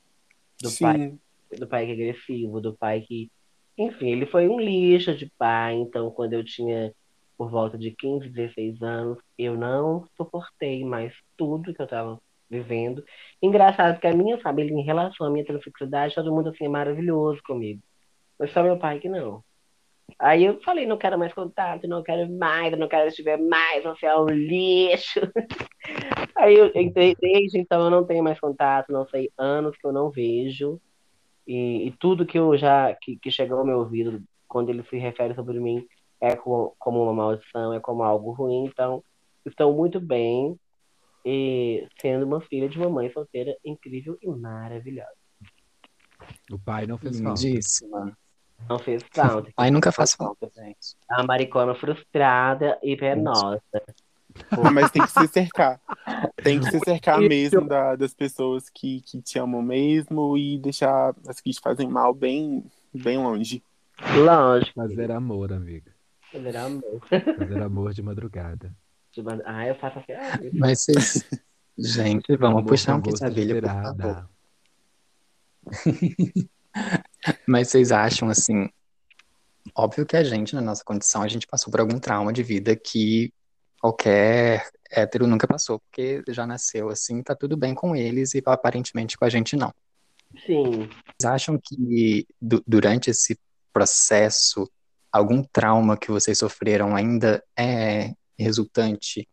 Do 0.61 0.71
Sim. 0.71 0.85
pai, 0.85 1.19
do 1.59 1.67
pai 1.67 1.87
que 1.87 1.91
é 1.91 1.95
agressivo, 1.95 2.61
do 2.61 2.77
pai 2.77 3.03
que, 3.03 3.31
enfim, 3.77 4.11
ele 4.11 4.27
foi 4.27 4.49
um 4.49 4.59
lixo 4.59 5.15
de 5.15 5.31
pai, 5.39 5.75
então 5.75 6.11
quando 6.11 6.33
eu 6.35 6.45
tinha 6.45 6.93
por 7.37 7.51
volta 7.51 7.77
de 7.77 7.91
15, 7.91 8.29
16 8.29 8.83
anos, 8.83 9.19
eu 9.37 9.57
não 9.57 10.07
suportei 10.17 10.85
mais 10.85 11.13
tudo 11.37 11.75
que 11.75 11.81
eu 11.81 11.85
estava 11.85 12.21
vivendo. 12.49 13.03
Engraçado 13.43 13.99
que 13.99 14.07
a 14.07 14.15
minha 14.15 14.39
família, 14.39 14.73
em 14.73 14.85
relação 14.85 15.27
à 15.27 15.31
minha 15.31 15.45
transexualidade, 15.45 16.15
todo 16.15 16.33
mundo 16.33 16.51
assim 16.51 16.67
é 16.67 16.69
maravilhoso 16.69 17.43
comigo. 17.45 17.83
Mas 18.39 18.53
só 18.53 18.63
meu 18.63 18.79
pai 18.79 19.01
que 19.01 19.09
não. 19.09 19.43
Aí 20.23 20.45
eu 20.45 20.61
falei, 20.63 20.87
não 20.87 20.97
quero 20.97 21.19
mais 21.19 21.35
contato, 21.35 21.89
não 21.89 22.01
quero 22.01 22.31
mais, 22.31 22.79
não 22.79 22.87
quero 22.87 23.09
estiver 23.09 23.37
mais, 23.37 23.83
você 23.83 24.07
é 24.07 24.17
um 24.17 24.27
lixo. 24.27 25.21
Aí 26.39 26.55
eu 26.55 26.71
entrei, 26.77 27.17
desde 27.21 27.59
então 27.59 27.83
eu 27.83 27.91
não 27.91 28.05
tenho 28.05 28.23
mais 28.23 28.39
contato, 28.39 28.93
não 28.93 29.05
sei, 29.09 29.33
anos 29.37 29.77
que 29.77 29.85
eu 29.85 29.93
não 29.93 30.11
vejo. 30.11 30.81
E, 31.45 31.89
e 31.89 31.91
tudo 31.99 32.25
que 32.25 32.39
eu 32.39 32.57
já 32.57 32.95
que, 32.95 33.17
que, 33.17 33.33
chegou 33.33 33.59
ao 33.59 33.67
meu 33.67 33.81
ouvido 33.81 34.23
quando 34.47 34.69
ele 34.69 34.85
se 34.85 34.97
refere 34.97 35.35
sobre 35.35 35.59
mim 35.59 35.85
é 36.21 36.37
como, 36.37 36.73
como 36.79 37.03
uma 37.03 37.13
maldição, 37.13 37.75
é 37.75 37.81
como 37.81 38.05
algo 38.05 38.31
ruim. 38.31 38.67
Então, 38.67 39.03
estou 39.45 39.75
muito 39.75 40.01
bem 40.01 40.57
e 41.27 41.85
sendo 42.01 42.25
uma 42.25 42.41
filha 42.41 42.69
de 42.69 42.79
uma 42.79 42.89
mãe 42.89 43.11
solteira 43.11 43.57
incrível 43.65 44.17
e 44.23 44.29
maravilhosa. 44.29 45.11
O 46.49 46.61
pai 46.61 46.87
não 46.87 46.97
fez 46.97 47.19
Lindíssima. 47.19 48.17
Não 48.69 48.79
fez 48.79 49.03
falta. 49.13 49.51
Aí 49.57 49.71
nunca 49.71 49.93
faz 49.93 50.15
falta, 50.15 50.51
gente. 50.55 50.97
É 51.11 51.15
uma 51.15 51.25
maricona 51.25 51.75
frustrada 51.75 52.79
e 52.83 52.97
penosa. 52.97 53.63
Ah, 54.51 54.71
mas 54.71 54.91
tem 54.91 55.03
que 55.03 55.11
se 55.11 55.29
cercar. 55.29 55.81
Tem 56.43 56.59
que 56.59 56.71
se 56.71 56.79
cercar 56.81 57.21
mesmo 57.21 57.67
da, 57.67 57.97
das 57.97 58.15
pessoas 58.15 58.69
que, 58.71 59.03
que 59.03 59.21
te 59.21 59.39
amam 59.39 59.63
mesmo 59.63 60.37
e 60.39 60.59
deixar 60.59 61.15
as 61.27 61.41
que 61.41 61.51
te 61.51 61.61
fazem 61.61 61.89
mal 61.89 62.15
bem, 62.15 62.65
bem 62.95 63.19
longe. 63.19 63.63
Lógico. 64.17 64.75
Fazer 64.75 65.11
amor, 65.11 65.53
amiga. 65.53 65.93
Fazer 66.33 66.57
amor. 66.57 67.01
Fazer 67.09 67.63
amor 67.63 67.93
de 67.93 68.03
madrugada. 68.03 68.75
De 69.13 69.23
mad... 69.23 69.41
Ah, 69.45 69.67
eu 69.67 69.75
faço 69.75 69.99
assim. 69.99 70.13
Ah, 70.13 70.39
mas 70.55 70.81
vocês. 70.81 71.25
Gente, 71.79 72.37
vamos 72.37 72.59
amor 72.59 72.69
puxar 72.69 72.97
um 72.97 73.01
quinta-bilha, 73.01 73.61
por 73.61 73.71
favor. 73.71 74.29
Mas 77.47 77.69
vocês 77.69 77.93
acham 77.93 78.29
assim? 78.29 78.69
Óbvio 79.75 80.05
que 80.05 80.17
a 80.17 80.25
gente, 80.25 80.55
na 80.55 80.61
nossa 80.61 80.85
condição, 80.85 81.23
a 81.23 81.29
gente 81.29 81.47
passou 81.47 81.71
por 81.71 81.81
algum 81.81 81.99
trauma 81.99 82.33
de 82.33 82.43
vida 82.43 82.75
que 82.77 83.33
qualquer 83.81 84.69
hétero 84.91 85.27
nunca 85.27 85.47
passou, 85.47 85.81
porque 85.81 86.23
já 86.29 86.47
nasceu 86.47 86.89
assim, 86.89 87.23
tá 87.23 87.35
tudo 87.35 87.57
bem 87.57 87.75
com 87.75 87.97
eles 87.97 88.35
e 88.35 88.43
aparentemente 88.45 89.17
com 89.17 89.25
a 89.25 89.29
gente 89.29 89.57
não. 89.57 89.73
Sim. 90.47 90.89
Vocês 90.89 91.25
acham 91.25 91.59
que 91.63 92.27
durante 92.41 93.11
esse 93.11 93.39
processo, 93.73 94.71
algum 95.11 95.43
trauma 95.43 95.97
que 95.97 96.11
vocês 96.11 96.39
sofreram 96.39 96.95
ainda 96.95 97.43
é 97.57 98.13
resultante 98.39 99.29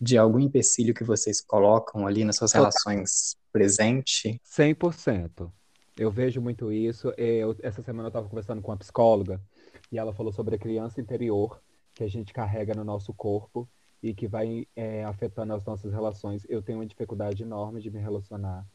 de 0.00 0.16
algum 0.16 0.38
empecilho 0.38 0.94
que 0.94 1.04
vocês 1.04 1.40
colocam 1.40 2.06
ali 2.06 2.24
nas 2.24 2.36
suas 2.36 2.52
relações 2.52 3.36
presente? 3.52 4.40
100%. 4.44 5.52
Eu 5.96 6.10
vejo 6.10 6.40
muito 6.40 6.72
isso. 6.72 7.12
Eu, 7.16 7.56
essa 7.62 7.82
semana 7.82 8.06
eu 8.06 8.10
estava 8.10 8.28
conversando 8.28 8.62
com 8.62 8.70
uma 8.70 8.76
psicóloga 8.76 9.40
e 9.90 9.98
ela 9.98 10.12
falou 10.12 10.32
sobre 10.32 10.54
a 10.54 10.58
criança 10.58 11.00
interior 11.00 11.60
que 11.94 12.04
a 12.04 12.08
gente 12.08 12.32
carrega 12.32 12.74
no 12.74 12.84
nosso 12.84 13.12
corpo 13.12 13.68
e 14.02 14.14
que 14.14 14.26
vai 14.26 14.66
é, 14.74 15.04
afetando 15.04 15.52
as 15.52 15.64
nossas 15.64 15.92
relações. 15.92 16.46
Eu 16.48 16.62
tenho 16.62 16.78
uma 16.78 16.86
dificuldade 16.86 17.42
enorme 17.42 17.80
de 17.80 17.90
me 17.90 17.98
relacionar. 17.98 18.66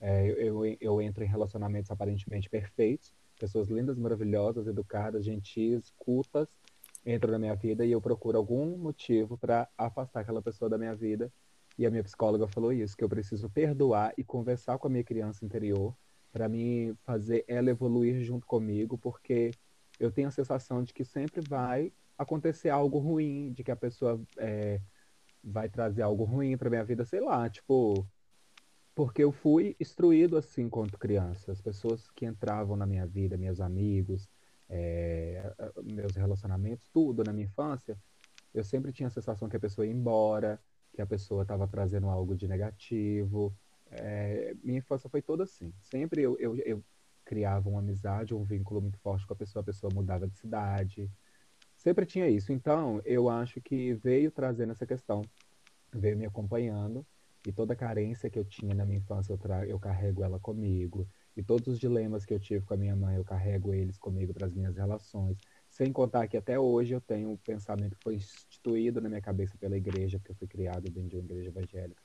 É, 0.00 0.26
eu, 0.38 0.64
eu 0.80 1.02
entro 1.02 1.22
em 1.22 1.26
relacionamentos 1.26 1.90
aparentemente 1.90 2.48
perfeitos, 2.48 3.14
pessoas 3.38 3.68
lindas, 3.68 3.98
maravilhosas, 3.98 4.66
educadas, 4.66 5.24
gentis, 5.24 5.92
cultas, 5.98 6.48
entram 7.04 7.32
na 7.32 7.38
minha 7.38 7.54
vida 7.54 7.84
e 7.84 7.92
eu 7.92 8.00
procuro 8.00 8.38
algum 8.38 8.78
motivo 8.78 9.36
para 9.36 9.68
afastar 9.76 10.20
aquela 10.20 10.40
pessoa 10.40 10.70
da 10.70 10.78
minha 10.78 10.94
vida. 10.94 11.30
E 11.76 11.86
a 11.86 11.90
minha 11.90 12.02
psicóloga 12.02 12.46
falou 12.46 12.72
isso, 12.72 12.96
que 12.96 13.04
eu 13.04 13.08
preciso 13.08 13.48
perdoar 13.48 14.12
e 14.16 14.24
conversar 14.24 14.78
com 14.78 14.86
a 14.86 14.90
minha 14.90 15.04
criança 15.04 15.44
interior 15.44 15.94
para 16.32 16.48
mim 16.48 16.94
fazer 17.04 17.44
ela 17.48 17.70
evoluir 17.70 18.22
junto 18.22 18.46
comigo, 18.46 18.96
porque 18.96 19.50
eu 19.98 20.10
tenho 20.10 20.28
a 20.28 20.32
sensação 20.32 20.82
de 20.82 20.94
que 20.94 21.04
sempre 21.04 21.40
vai 21.48 21.92
acontecer 22.16 22.68
algo 22.68 22.98
ruim, 22.98 23.52
de 23.52 23.64
que 23.64 23.70
a 23.70 23.76
pessoa 23.76 24.20
é, 24.38 24.80
vai 25.42 25.68
trazer 25.68 26.02
algo 26.02 26.24
ruim 26.24 26.56
para 26.56 26.70
minha 26.70 26.84
vida, 26.84 27.04
sei 27.04 27.20
lá, 27.20 27.48
tipo, 27.48 28.06
porque 28.94 29.24
eu 29.24 29.32
fui 29.32 29.76
instruído 29.80 30.36
assim 30.36 30.68
quanto 30.68 30.98
criança. 30.98 31.52
As 31.52 31.60
pessoas 31.60 32.10
que 32.10 32.26
entravam 32.26 32.76
na 32.76 32.86
minha 32.86 33.06
vida, 33.06 33.36
meus 33.36 33.60
amigos, 33.60 34.28
é, 34.68 35.52
meus 35.82 36.14
relacionamentos, 36.14 36.88
tudo 36.92 37.24
na 37.24 37.32
minha 37.32 37.46
infância, 37.46 37.98
eu 38.52 38.62
sempre 38.62 38.92
tinha 38.92 39.06
a 39.06 39.10
sensação 39.10 39.48
que 39.48 39.56
a 39.56 39.60
pessoa 39.60 39.86
ia 39.86 39.92
embora, 39.92 40.60
que 40.92 41.00
a 41.00 41.06
pessoa 41.06 41.42
estava 41.42 41.66
trazendo 41.66 42.08
algo 42.08 42.34
de 42.34 42.46
negativo, 42.46 43.54
é, 43.90 44.54
minha 44.62 44.78
infância 44.78 45.08
foi 45.08 45.22
toda 45.22 45.44
assim. 45.44 45.72
Sempre 45.80 46.22
eu, 46.22 46.36
eu, 46.38 46.56
eu, 46.56 46.84
criava 47.24 47.68
uma 47.68 47.80
amizade, 47.80 48.34
um 48.34 48.42
vínculo 48.42 48.80
muito 48.80 48.98
forte 48.98 49.26
com 49.26 49.32
a 49.32 49.36
pessoa, 49.36 49.62
a 49.62 49.64
pessoa 49.64 49.92
mudava 49.94 50.26
de 50.26 50.36
cidade. 50.36 51.10
Sempre 51.76 52.04
tinha 52.04 52.28
isso. 52.28 52.52
Então, 52.52 53.00
eu 53.04 53.28
acho 53.28 53.60
que 53.60 53.94
veio 53.94 54.30
trazendo 54.30 54.72
essa 54.72 54.86
questão, 54.86 55.22
veio 55.92 56.16
me 56.16 56.26
acompanhando, 56.26 57.06
e 57.46 57.52
toda 57.52 57.72
a 57.72 57.76
carência 57.76 58.28
que 58.28 58.38
eu 58.38 58.44
tinha 58.44 58.74
na 58.74 58.84
minha 58.84 58.98
infância, 58.98 59.32
eu, 59.32 59.38
tra 59.38 59.66
eu 59.66 59.78
carrego 59.78 60.22
ela 60.22 60.38
comigo. 60.38 61.08
E 61.36 61.42
todos 61.42 61.68
os 61.68 61.78
dilemas 61.78 62.26
que 62.26 62.34
eu 62.34 62.40
tive 62.40 62.64
com 62.66 62.74
a 62.74 62.76
minha 62.76 62.94
mãe, 62.94 63.16
eu 63.16 63.24
carrego 63.24 63.72
eles 63.72 63.96
comigo 63.96 64.34
para 64.34 64.46
as 64.46 64.52
minhas 64.52 64.76
relações. 64.76 65.38
Sem 65.68 65.92
contar 65.92 66.28
que 66.28 66.36
até 66.36 66.58
hoje 66.58 66.94
eu 66.94 67.00
tenho 67.00 67.30
um 67.30 67.36
pensamento 67.36 67.96
que 67.96 68.02
foi 68.02 68.16
instituído 68.16 69.00
na 69.00 69.08
minha 69.08 69.22
cabeça 69.22 69.56
pela 69.56 69.76
igreja, 69.76 70.18
porque 70.18 70.32
eu 70.32 70.36
fui 70.36 70.48
criado 70.48 70.90
dentro 70.90 71.08
de 71.08 71.16
uma 71.16 71.24
igreja 71.24 71.48
evangélica, 71.48 72.02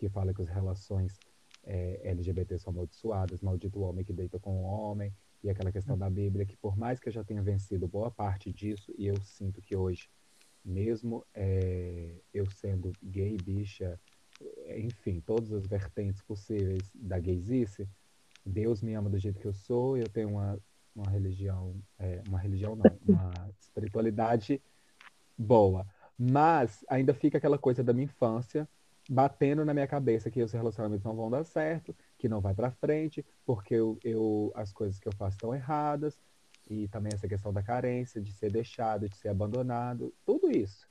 que 0.00 0.08
fala 0.08 0.32
que 0.32 0.40
as 0.40 0.48
relações 0.48 1.20
é, 1.62 2.00
LGBT 2.04 2.58
são 2.58 2.72
amaldiçoadas, 2.72 3.42
maldito 3.42 3.78
o 3.78 3.82
homem 3.82 4.02
que 4.02 4.14
deita 4.14 4.38
com 4.40 4.56
o 4.56 4.62
homem, 4.62 5.12
e 5.44 5.50
aquela 5.50 5.70
questão 5.70 5.96
da 5.96 6.08
Bíblia, 6.08 6.46
que 6.46 6.56
por 6.56 6.76
mais 6.76 6.98
que 6.98 7.08
eu 7.08 7.12
já 7.12 7.22
tenha 7.22 7.42
vencido 7.42 7.86
boa 7.86 8.10
parte 8.10 8.50
disso, 8.50 8.92
e 8.96 9.06
eu 9.06 9.20
sinto 9.20 9.60
que 9.60 9.76
hoje, 9.76 10.08
mesmo 10.64 11.24
é, 11.34 12.14
eu 12.32 12.46
sendo 12.50 12.92
gay, 13.02 13.36
bicha, 13.36 14.00
enfim, 14.74 15.20
todas 15.20 15.52
as 15.52 15.66
vertentes 15.66 16.22
possíveis 16.22 16.90
da 16.94 17.18
gaysice, 17.18 17.86
Deus 18.44 18.82
me 18.82 18.94
ama 18.94 19.10
do 19.10 19.18
jeito 19.18 19.38
que 19.38 19.46
eu 19.46 19.52
sou, 19.52 19.98
eu 19.98 20.08
tenho 20.08 20.30
uma, 20.30 20.58
uma 20.96 21.10
religião, 21.10 21.74
é, 21.98 22.22
uma 22.26 22.38
religião 22.38 22.74
não, 22.74 22.84
uma 23.06 23.32
espiritualidade 23.60 24.62
boa. 25.36 25.86
Mas 26.18 26.84
ainda 26.88 27.14
fica 27.14 27.36
aquela 27.36 27.58
coisa 27.58 27.82
da 27.82 27.92
minha 27.92 28.04
infância 28.04 28.68
batendo 29.12 29.64
na 29.64 29.74
minha 29.74 29.88
cabeça 29.88 30.30
que 30.30 30.40
os 30.40 30.52
relacionamentos 30.52 31.04
não 31.04 31.16
vão 31.16 31.28
dar 31.28 31.42
certo, 31.42 31.92
que 32.16 32.28
não 32.28 32.40
vai 32.40 32.54
para 32.54 32.70
frente, 32.70 33.26
porque 33.44 33.74
eu, 33.74 33.98
eu, 34.04 34.52
as 34.54 34.72
coisas 34.72 35.00
que 35.00 35.08
eu 35.08 35.12
faço 35.12 35.34
estão 35.34 35.52
erradas, 35.52 36.16
e 36.68 36.86
também 36.86 37.10
essa 37.12 37.26
questão 37.26 37.52
da 37.52 37.60
carência, 37.60 38.20
de 38.20 38.32
ser 38.32 38.52
deixado, 38.52 39.08
de 39.08 39.16
ser 39.16 39.28
abandonado, 39.28 40.14
tudo 40.24 40.48
isso 40.48 40.88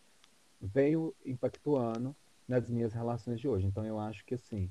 veio 0.62 1.16
impactuando 1.26 2.14
nas 2.46 2.70
minhas 2.70 2.92
relações 2.92 3.40
de 3.40 3.48
hoje. 3.48 3.66
Então 3.66 3.86
eu 3.86 3.98
acho 3.98 4.26
que 4.26 4.36
assim, 4.36 4.70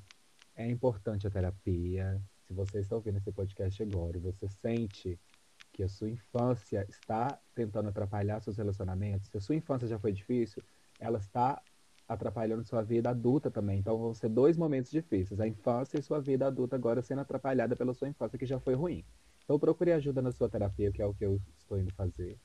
é 0.55 0.67
importante 0.67 1.25
a 1.25 1.31
terapia. 1.31 2.21
Se 2.45 2.53
você 2.53 2.77
está 2.77 2.95
ouvindo 2.95 3.17
esse 3.17 3.31
podcast 3.31 3.81
agora 3.81 4.15
e 4.15 4.19
você 4.19 4.47
sente 4.47 5.19
que 5.73 5.81
a 5.81 5.89
sua 5.89 6.11
infância 6.11 6.85
está 6.87 7.39
tentando 7.55 7.89
atrapalhar 7.89 8.41
seus 8.41 8.57
relacionamentos, 8.57 9.29
se 9.29 9.37
a 9.37 9.41
sua 9.41 9.55
infância 9.55 9.87
já 9.87 9.97
foi 9.97 10.11
difícil, 10.11 10.61
ela 10.99 11.17
está 11.17 11.59
atrapalhando 12.09 12.65
sua 12.65 12.81
vida 12.81 13.11
adulta 13.11 13.51
também. 13.51 13.79
Então 13.79 13.97
vão 13.97 14.13
ser 14.15 14.29
dois 14.29 14.57
momentos 14.57 14.89
difíceis, 14.89 15.39
a 15.39 15.47
infância 15.47 15.99
e 15.99 16.01
sua 16.01 16.19
vida 16.19 16.47
adulta 16.47 16.75
agora 16.75 17.03
sendo 17.03 17.21
atrapalhada 17.21 17.75
pela 17.75 17.93
sua 17.93 18.09
infância 18.09 18.37
que 18.37 18.47
já 18.47 18.59
foi 18.59 18.73
ruim. 18.73 19.05
Então 19.43 19.59
procure 19.59 19.91
ajuda 19.91 20.21
na 20.21 20.31
sua 20.31 20.49
terapia, 20.49 20.91
que 20.91 21.01
é 21.01 21.05
o 21.05 21.13
que 21.13 21.23
eu 21.23 21.39
estou 21.55 21.79
indo 21.79 21.93
fazer. 21.93 22.37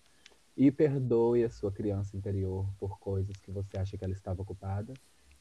E 0.57 0.71
perdoe 0.71 1.43
a 1.43 1.51
sua 1.51 1.73
criança 1.73 2.17
interior 2.17 2.71
por 2.79 2.99
coisas 2.99 3.35
que 3.41 3.51
você 3.51 3.77
acha 3.79 3.97
que 3.97 4.05
ela 4.05 4.13
estava 4.13 4.43
ocupada 4.43 4.93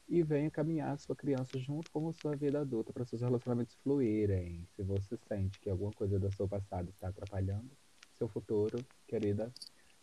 e 0.08 0.24
venha 0.24 0.50
caminhar 0.50 0.94
a 0.94 0.98
sua 0.98 1.16
criança 1.16 1.60
junto 1.60 1.92
com 1.92 2.08
a 2.08 2.14
sua 2.14 2.36
vida 2.36 2.62
adulta 2.62 2.94
para 2.94 3.06
seus 3.06 3.22
relacionamentos 3.22 3.76
fluírem. 3.84 4.66
Se 4.76 4.84
você 4.84 5.18
sente 5.18 5.60
que 5.60 5.70
alguma 5.70 5.92
coisa 5.92 6.18
do 6.18 6.32
seu 6.32 6.48
passado 6.48 6.90
está 6.90 7.10
atrapalhando 7.10 7.70
seu 8.14 8.28
futuro, 8.28 8.86
querida, 9.08 9.52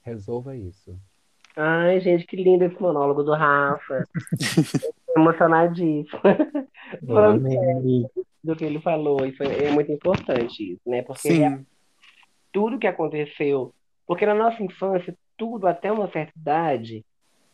resolva 0.03 0.57
isso. 0.57 0.99
Ai, 1.63 2.01
gente, 2.01 2.27
que 2.27 2.37
lindo 2.37 2.65
esse 2.65 2.81
monólogo 2.81 3.23
do 3.23 3.35
Rafa. 3.35 4.07
emocionadíssimo. 5.15 6.21
do 8.43 8.57
que 8.57 8.65
ele 8.65 8.81
falou, 8.81 9.27
e 9.27 9.33
foi, 9.33 9.47
é 9.47 9.71
muito 9.71 9.93
importante 9.93 10.73
isso, 10.73 10.81
né? 10.87 11.03
Porque 11.03 11.29
Sim. 11.29 11.67
tudo 12.51 12.79
que 12.79 12.87
aconteceu, 12.87 13.75
porque 14.07 14.25
na 14.25 14.35
nossa 14.35 14.63
infância, 14.63 15.15
tudo 15.37 15.67
até 15.67 15.93
uma 15.93 16.11
certa 16.11 16.33
idade, 16.35 17.05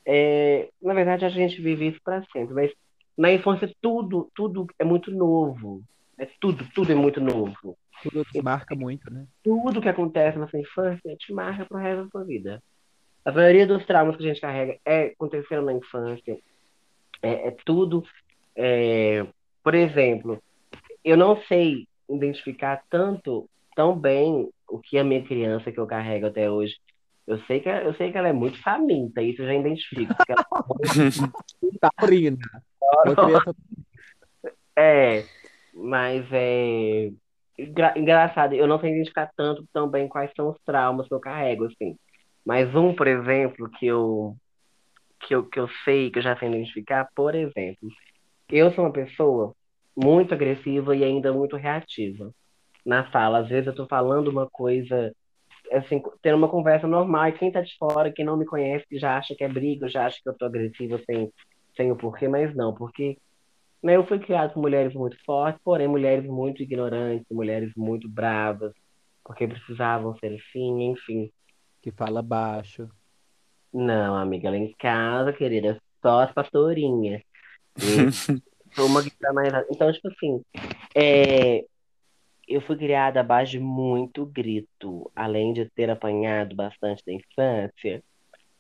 é, 0.04 0.68
na 0.80 0.94
verdade, 0.94 1.24
a 1.24 1.28
gente 1.28 1.60
vive 1.60 1.88
isso 1.88 2.00
para 2.04 2.24
sempre, 2.32 2.54
mas 2.54 2.72
na 3.18 3.32
infância 3.32 3.68
tudo, 3.80 4.30
tudo 4.34 4.66
é 4.78 4.84
muito 4.84 5.10
novo. 5.10 5.82
É 6.18 6.28
tudo, 6.40 6.64
tudo 6.74 6.92
é 6.92 6.94
muito 6.94 7.20
novo. 7.20 7.76
Tudo 8.02 8.24
te 8.24 8.40
marca 8.40 8.74
muito, 8.74 9.12
né? 9.12 9.26
Tudo 9.42 9.80
que 9.80 9.88
acontece 9.88 10.38
na 10.38 10.48
sua 10.48 10.60
infância 10.60 11.16
te 11.16 11.32
marca 11.32 11.64
pro 11.64 11.78
resto 11.78 12.04
da 12.04 12.10
sua 12.10 12.24
vida. 12.24 12.62
A 13.26 13.32
maioria 13.32 13.66
dos 13.66 13.84
traumas 13.84 14.16
que 14.16 14.24
a 14.24 14.28
gente 14.28 14.40
carrega 14.40 14.78
é 14.84 15.06
aconteceram 15.06 15.64
na 15.64 15.72
infância. 15.72 16.38
É, 17.20 17.48
é 17.48 17.50
tudo. 17.64 18.02
é, 18.54 19.26
por 19.62 19.74
exemplo, 19.74 20.40
eu 21.04 21.16
não 21.16 21.36
sei 21.42 21.86
identificar 22.08 22.82
tanto, 22.88 23.48
tão 23.74 23.98
bem 23.98 24.48
o 24.68 24.78
que 24.78 24.96
a 24.96 25.04
minha 25.04 25.22
criança 25.24 25.72
que 25.72 25.78
eu 25.78 25.86
carrego 25.86 26.26
até 26.26 26.48
hoje 26.50 26.76
eu 27.26 27.40
sei 27.40 27.58
que, 27.58 27.68
eu 27.68 27.92
sei 27.94 28.12
que 28.12 28.18
ela 28.18 28.28
é 28.28 28.32
muito 28.32 28.62
faminta, 28.62 29.20
isso 29.20 29.42
eu 29.42 29.46
já 29.46 29.54
identifico. 29.54 30.14
ela- 30.28 30.46
Taurina. 31.98 32.38
Uma 33.04 33.16
criança 33.16 33.54
é, 34.76 35.24
mas 35.74 36.24
é 36.30 37.10
engra- 37.58 37.94
engraçado, 37.96 38.54
eu 38.54 38.68
não 38.68 38.78
sei 38.78 38.92
identificar 38.92 39.28
tanto 39.36 39.66
tão 39.72 39.88
bem 39.88 40.06
quais 40.06 40.30
são 40.36 40.50
os 40.50 40.58
traumas 40.64 41.08
que 41.08 41.14
eu 41.14 41.18
carrego, 41.20 41.64
assim. 41.64 41.96
Mas 42.46 42.72
um, 42.76 42.94
por 42.94 43.08
exemplo, 43.08 43.68
que 43.68 43.86
eu, 43.86 44.36
que 45.20 45.34
eu, 45.34 45.44
que 45.44 45.58
eu 45.58 45.68
sei, 45.84 46.10
que 46.10 46.20
eu 46.20 46.22
já 46.22 46.36
sei 46.38 46.48
identificar, 46.48 47.08
por 47.14 47.34
exemplo, 47.34 47.88
eu 48.48 48.72
sou 48.72 48.84
uma 48.84 48.92
pessoa 48.92 49.52
muito 49.96 50.32
agressiva 50.32 50.94
e 50.94 51.02
ainda 51.02 51.32
muito 51.32 51.56
reativa 51.56 52.30
na 52.84 53.10
fala. 53.10 53.38
Às 53.38 53.48
vezes 53.48 53.66
eu 53.66 53.74
tô 53.74 53.86
falando 53.88 54.28
uma 54.28 54.48
coisa 54.48 55.12
assim, 55.72 56.00
tendo 56.22 56.36
uma 56.36 56.48
conversa 56.48 56.86
normal, 56.86 57.28
e 57.28 57.32
quem 57.32 57.50
tá 57.50 57.60
de 57.60 57.76
fora, 57.76 58.12
quem 58.12 58.24
não 58.24 58.36
me 58.36 58.46
conhece, 58.46 58.86
já 58.92 59.16
acha 59.16 59.34
que 59.34 59.42
é 59.42 59.48
briga, 59.48 59.88
já 59.88 60.06
acha 60.06 60.20
que 60.22 60.28
eu 60.28 60.34
tô 60.34 60.44
agressiva 60.44 61.00
sem, 61.04 61.32
sem 61.76 61.90
o 61.90 61.96
porquê, 61.96 62.28
mas 62.28 62.54
não, 62.54 62.72
porque 62.72 63.18
né, 63.82 63.96
eu 63.96 64.06
fui 64.06 64.20
criado 64.20 64.54
por 64.54 64.60
mulheres 64.60 64.94
muito 64.94 65.16
fortes, 65.24 65.60
porém 65.64 65.88
mulheres 65.88 66.24
muito 66.24 66.62
ignorantes, 66.62 67.26
mulheres 67.28 67.72
muito 67.76 68.08
bravas, 68.08 68.72
porque 69.24 69.48
precisavam 69.48 70.16
ser 70.18 70.34
assim, 70.34 70.90
enfim. 70.92 71.30
Que 71.86 71.92
fala 71.92 72.20
baixo. 72.20 72.90
Não, 73.72 74.16
amiga, 74.16 74.50
lá 74.50 74.56
em 74.56 74.74
casa, 74.76 75.32
querida, 75.32 75.80
só 76.02 76.22
as 76.22 76.32
pastorinhas. 76.32 77.22
Sou 78.74 78.86
uma 78.86 79.04
que 79.04 79.10
tá 79.10 79.32
mais. 79.32 79.52
Então, 79.70 79.92
tipo 79.92 80.08
assim, 80.08 80.42
é, 80.92 81.64
eu 82.48 82.60
fui 82.60 82.76
criada 82.76 83.20
à 83.20 83.22
base 83.22 83.52
de 83.52 83.60
muito 83.60 84.26
grito. 84.26 85.08
Além 85.14 85.52
de 85.52 85.70
ter 85.70 85.88
apanhado 85.88 86.56
bastante 86.56 87.04
da 87.06 87.12
infância, 87.12 88.02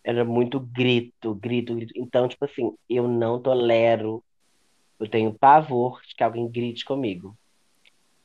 era 0.04 0.24
muito 0.24 0.60
grito, 0.60 1.34
grito, 1.34 1.74
grito. 1.74 1.92
Então, 1.96 2.28
tipo 2.28 2.44
assim, 2.44 2.76
eu 2.88 3.08
não 3.08 3.42
tolero. 3.42 4.22
Eu 5.00 5.08
tenho 5.08 5.34
pavor 5.34 6.00
de 6.06 6.14
que 6.14 6.22
alguém 6.22 6.48
grite 6.48 6.84
comigo. 6.84 7.36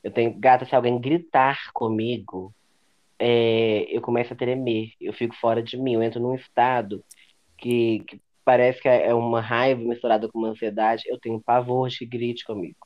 Eu 0.00 0.12
tenho, 0.12 0.32
gata, 0.38 0.64
se 0.64 0.76
alguém 0.76 0.96
gritar 1.00 1.72
comigo, 1.72 2.54
é, 3.24 3.86
eu 3.96 4.02
começo 4.02 4.32
a 4.32 4.36
tremer. 4.36 4.94
Eu 5.00 5.12
fico 5.12 5.32
fora 5.36 5.62
de 5.62 5.76
mim. 5.76 5.94
Eu 5.94 6.02
entro 6.02 6.20
num 6.20 6.34
estado 6.34 7.04
que, 7.56 8.00
que 8.00 8.20
parece 8.44 8.82
que 8.82 8.88
é 8.88 9.14
uma 9.14 9.40
raiva 9.40 9.80
misturada 9.80 10.28
com 10.28 10.40
uma 10.40 10.48
ansiedade. 10.48 11.04
Eu 11.06 11.20
tenho 11.20 11.40
pavor 11.40 11.88
de 11.88 11.98
que 11.98 12.06
grite 12.06 12.44
comigo. 12.44 12.76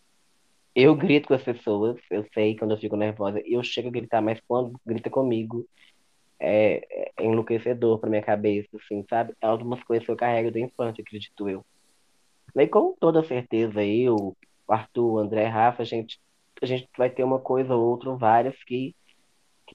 Eu 0.75 0.95
grito 0.95 1.29
com 1.29 1.33
as 1.33 1.43
pessoas, 1.43 1.97
eu 2.11 2.23
sei 2.35 2.55
quando 2.55 2.73
eu 2.73 2.77
fico 2.77 2.99
nervosa, 2.99 3.41
eu 3.47 3.63
chego 3.65 3.89
a 3.89 3.91
gritar, 3.91 4.21
mas 4.21 4.39
quando 4.47 4.79
grita 4.85 5.09
comigo, 5.09 5.67
é, 6.39 7.13
é 7.17 7.25
enlouquecedor 7.25 7.99
pra 7.99 8.11
minha 8.11 8.21
cabeça, 8.21 8.69
assim, 8.77 9.03
sabe? 9.09 9.33
É 9.41 9.47
algumas 9.47 9.83
coisas 9.85 10.05
que 10.05 10.13
eu 10.13 10.17
carrego 10.17 10.51
da 10.51 10.61
infância, 10.61 11.01
acredito 11.01 11.49
eu. 11.49 11.65
E 12.55 12.67
com 12.67 12.95
toda 13.01 13.25
certeza, 13.25 13.83
eu, 13.83 14.37
o 14.69 14.73
Arthur, 14.73 15.19
André, 15.21 15.47
Rafa, 15.47 15.83
a 15.83 15.87
gente, 15.87 16.21
a 16.61 16.67
gente 16.67 16.87
vai 16.99 17.09
ter 17.09 17.25
uma 17.25 17.39
coisa 17.39 17.75
ou 17.75 17.83
outra, 17.83 18.11
ou 18.11 18.19
várias, 18.19 18.63
que, 18.65 18.95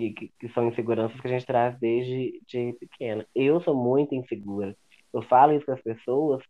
que, 0.01 0.13
que, 0.13 0.31
que 0.39 0.49
são 0.53 0.67
inseguranças 0.67 1.19
que 1.19 1.27
a 1.27 1.31
gente 1.31 1.45
traz 1.45 1.77
desde 1.79 2.41
de 2.47 2.73
pequena. 2.79 3.25
Eu 3.35 3.61
sou 3.61 3.75
muito 3.75 4.15
insegura. 4.15 4.75
Eu 5.13 5.21
falo 5.23 5.53
isso 5.53 5.65
com 5.65 5.73
as 5.73 5.81
pessoas, 5.81 6.43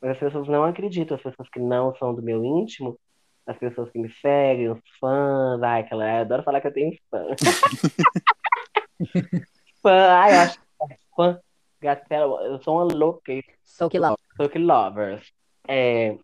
mas 0.00 0.12
as 0.12 0.18
pessoas 0.18 0.48
não 0.48 0.64
acreditam, 0.64 1.16
as 1.16 1.22
pessoas 1.22 1.48
que 1.50 1.60
não 1.60 1.94
são 1.96 2.14
do 2.14 2.22
meu 2.22 2.44
íntimo, 2.44 2.98
as 3.46 3.58
pessoas 3.58 3.90
que 3.90 3.98
me 3.98 4.10
seguem, 4.20 4.70
os 4.70 4.80
fãs, 4.98 5.62
ai, 5.62 5.82
aquela, 5.82 6.08
eu 6.08 6.20
adoro 6.22 6.42
falar 6.42 6.60
que 6.60 6.68
eu 6.68 6.72
tenho 6.72 6.96
fã. 7.10 7.26
fã, 9.82 10.08
ai, 10.10 10.32
eu 10.32 10.38
acho 10.40 10.58
que 10.58 10.92
é 10.92 10.96
fã, 11.14 11.38
gatela, 11.80 12.42
eu 12.44 12.62
sou 12.62 12.76
uma 12.76 12.84
louca, 12.84 13.32
Sou 13.62 13.90
que 13.90 13.98
logo. 13.98 14.18
sou 14.36 14.48
que 14.48 14.58
lovers. 14.58 15.32
É, 15.68 16.16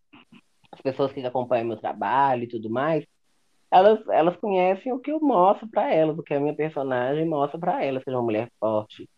as 0.73 0.81
pessoas 0.81 1.13
que 1.13 1.25
acompanham 1.25 1.67
meu 1.67 1.77
trabalho 1.77 2.45
e 2.45 2.49
tudo 2.49 2.71
mais, 2.71 3.05
elas, 3.71 4.07
elas 4.09 4.37
conhecem 4.37 4.93
o 4.93 4.99
que 4.99 5.13
eu 5.13 5.21
mostro 5.21 5.69
pra 5.69 5.93
elas, 5.93 6.19
o 6.19 6.23
que 6.23 6.35
a 6.35 6.41
minha 6.41 6.55
personagem 6.55 7.25
mostra 7.27 7.59
pra 7.59 7.85
elas, 7.85 8.03
seja 8.03 8.17
uma 8.17 8.25
mulher 8.25 8.51
forte, 8.59 9.09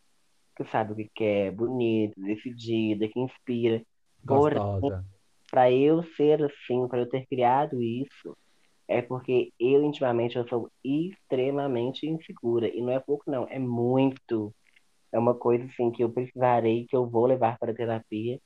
que 0.57 0.65
sabe 0.67 0.93
o 0.93 0.97
que 0.97 1.11
quer, 1.15 1.51
bonita, 1.53 2.15
decidida, 2.21 3.09
que 3.09 3.19
inspira. 3.19 3.83
Gostosa. 4.25 5.05
para 5.51 5.71
eu 5.71 6.03
ser 6.17 6.43
assim, 6.45 6.87
para 6.87 7.01
eu 7.01 7.09
ter 7.09 7.27
criado 7.27 7.83
isso, 7.83 8.37
é 8.87 9.01
porque 9.01 9.53
eu 9.59 9.83
intimamente 9.83 10.37
eu 10.37 10.47
sou 10.49 10.71
extremamente 10.85 12.07
insegura. 12.07 12.69
E 12.69 12.81
não 12.81 12.93
é 12.93 13.01
pouco, 13.01 13.31
não, 13.31 13.47
é 13.49 13.59
muito. 13.59 14.55
É 15.11 15.19
uma 15.19 15.35
coisa 15.35 15.65
assim 15.65 15.91
que 15.91 16.03
eu 16.05 16.11
precisarei, 16.11 16.87
que 16.87 16.97
eu 16.97 17.09
vou 17.09 17.27
levar 17.27 17.59
para 17.59 17.75
terapia. 17.75 18.39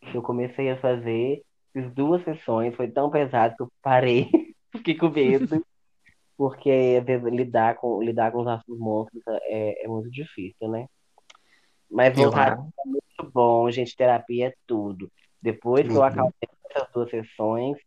Que 0.00 0.16
eu 0.16 0.22
comecei 0.22 0.70
a 0.70 0.80
fazer, 0.80 1.42
fiz 1.72 1.92
duas 1.94 2.22
sessões, 2.24 2.74
foi 2.76 2.88
tão 2.90 3.10
pesado 3.10 3.56
que 3.56 3.62
eu 3.62 3.72
parei, 3.82 4.30
fiquei 4.76 4.94
com 4.96 5.10
medo. 5.10 5.64
Porque 6.36 7.00
lidar 7.32 7.76
com, 7.76 8.02
lidar 8.02 8.30
com 8.30 8.40
os 8.40 8.44
nossos 8.44 8.78
monstros 8.78 9.22
é, 9.44 9.84
é 9.84 9.88
muito 9.88 10.10
difícil, 10.10 10.68
né? 10.68 10.86
Mas 11.90 12.14
voltar 12.14 12.52
é 12.52 12.88
muito 12.88 13.32
bom, 13.32 13.70
gente. 13.70 13.96
Terapia 13.96 14.48
é 14.48 14.54
tudo. 14.66 15.10
Depois 15.40 15.86
que 15.86 15.92
eu 15.92 15.94
Tudo. 15.94 16.02
acabei 16.02 16.32
essas 16.70 16.92
duas 16.92 17.10
sessões, 17.10 17.78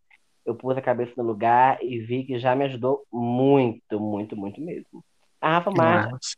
eu 0.45 0.55
pus 0.55 0.77
a 0.77 0.81
cabeça 0.81 1.13
no 1.17 1.23
lugar 1.23 1.77
e 1.83 1.99
vi 1.99 2.23
que 2.23 2.39
já 2.39 2.55
me 2.55 2.65
ajudou 2.65 3.05
muito, 3.11 3.99
muito, 3.99 4.35
muito 4.35 4.61
mesmo. 4.61 5.03
A 5.41 5.57
Rafa 5.57 5.69
Eu 5.69 5.75
Marques 5.75 6.35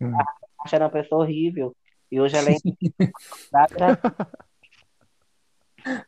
acho. 0.65 0.75
era 0.75 0.85
uma 0.85 0.91
pessoa 0.91 1.21
horrível. 1.21 1.75
E 2.11 2.19
hoje 2.19 2.35
ela 2.35 2.49
é. 2.49 2.55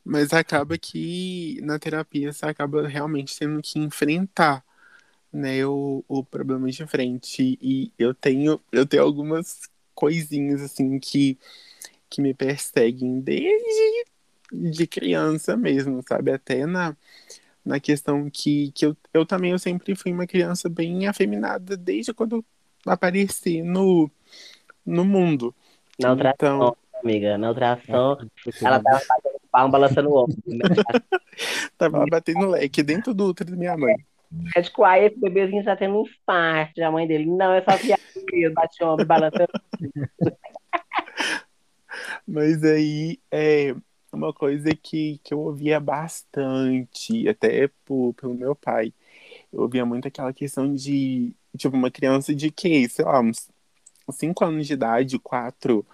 Mas 0.03 0.33
acaba 0.33 0.77
que 0.77 1.59
na 1.61 1.79
terapia 1.79 2.31
você 2.31 2.45
acaba 2.45 2.87
realmente 2.87 3.37
tendo 3.37 3.61
que 3.61 3.79
enfrentar, 3.79 4.63
né, 5.31 5.65
o, 5.65 6.03
o 6.07 6.23
problema 6.23 6.69
de 6.69 6.85
frente. 6.85 7.57
E 7.61 7.91
eu 7.97 8.13
tenho, 8.13 8.59
eu 8.71 8.85
tenho 8.85 9.03
algumas 9.03 9.61
coisinhas 9.95 10.61
assim 10.61 10.99
que, 10.99 11.37
que 12.09 12.21
me 12.21 12.33
perseguem 12.33 13.19
desde 13.19 14.05
de 14.51 14.85
criança 14.85 15.57
mesmo, 15.57 16.01
sabe? 16.07 16.31
Até 16.31 16.65
na, 16.65 16.95
na 17.65 17.79
questão 17.79 18.29
que, 18.29 18.71
que 18.73 18.85
eu, 18.85 18.95
eu 19.13 19.25
também 19.25 19.51
eu 19.51 19.59
sempre 19.59 19.95
fui 19.95 20.11
uma 20.11 20.27
criança 20.27 20.69
bem 20.69 21.07
afeminada 21.07 21.75
desde 21.75 22.13
quando 22.13 22.45
apareci 22.85 23.61
no, 23.61 24.09
no 24.85 25.05
mundo. 25.05 25.55
Na 25.99 26.11
ultrassom, 26.11 26.35
Então, 26.35 26.77
amiga. 27.01 27.37
Na 27.37 27.49
ultrassom, 27.49 28.17
ela 28.61 28.79
tava 28.79 28.99
fazendo 28.99 29.32
palma, 29.53 29.71
balançando 29.71 30.09
o 30.09 30.23
ombro. 30.23 30.35
tava 31.77 32.03
batendo 32.09 32.49
leque 32.49 32.81
dentro 32.81 33.13
do 33.13 33.27
útero 33.27 33.51
da 33.51 33.57
minha 33.57 33.77
mãe. 33.77 33.95
médico, 34.31 34.83
ai, 34.83 35.05
esse 35.05 35.19
bebezinho 35.19 35.63
tá 35.63 35.75
tendo 35.75 35.99
um 35.99 36.01
infarto. 36.01 36.83
A 36.83 36.91
mãe 36.91 37.07
dele, 37.07 37.27
não, 37.27 37.53
é 37.53 37.61
só 37.61 37.77
viagem 37.77 38.25
mesmo, 38.31 38.55
bate 38.55 38.83
o 38.83 38.87
ombro, 38.87 39.05
balançando. 39.05 39.47
Mas 42.27 42.63
aí 42.63 43.19
é 43.31 43.75
uma 44.11 44.33
coisa 44.33 44.71
que, 44.75 45.19
que 45.23 45.33
eu 45.33 45.39
ouvia 45.39 45.79
bastante, 45.79 47.29
até 47.29 47.69
por, 47.85 48.15
pelo 48.15 48.33
meu 48.33 48.55
pai. 48.55 48.91
Eu 49.51 49.61
ouvia 49.61 49.85
muito 49.85 50.07
aquela 50.07 50.33
questão 50.33 50.73
de, 50.73 51.31
tipo, 51.55 51.75
uma 51.75 51.91
criança 51.91 52.33
de 52.33 52.49
que, 52.49 52.89
sei 52.89 53.05
lá, 53.05 53.21
uns 53.21 53.49
5 54.09 54.43
anos 54.43 54.65
de 54.65 54.73
idade, 54.73 55.19
4, 55.19 55.85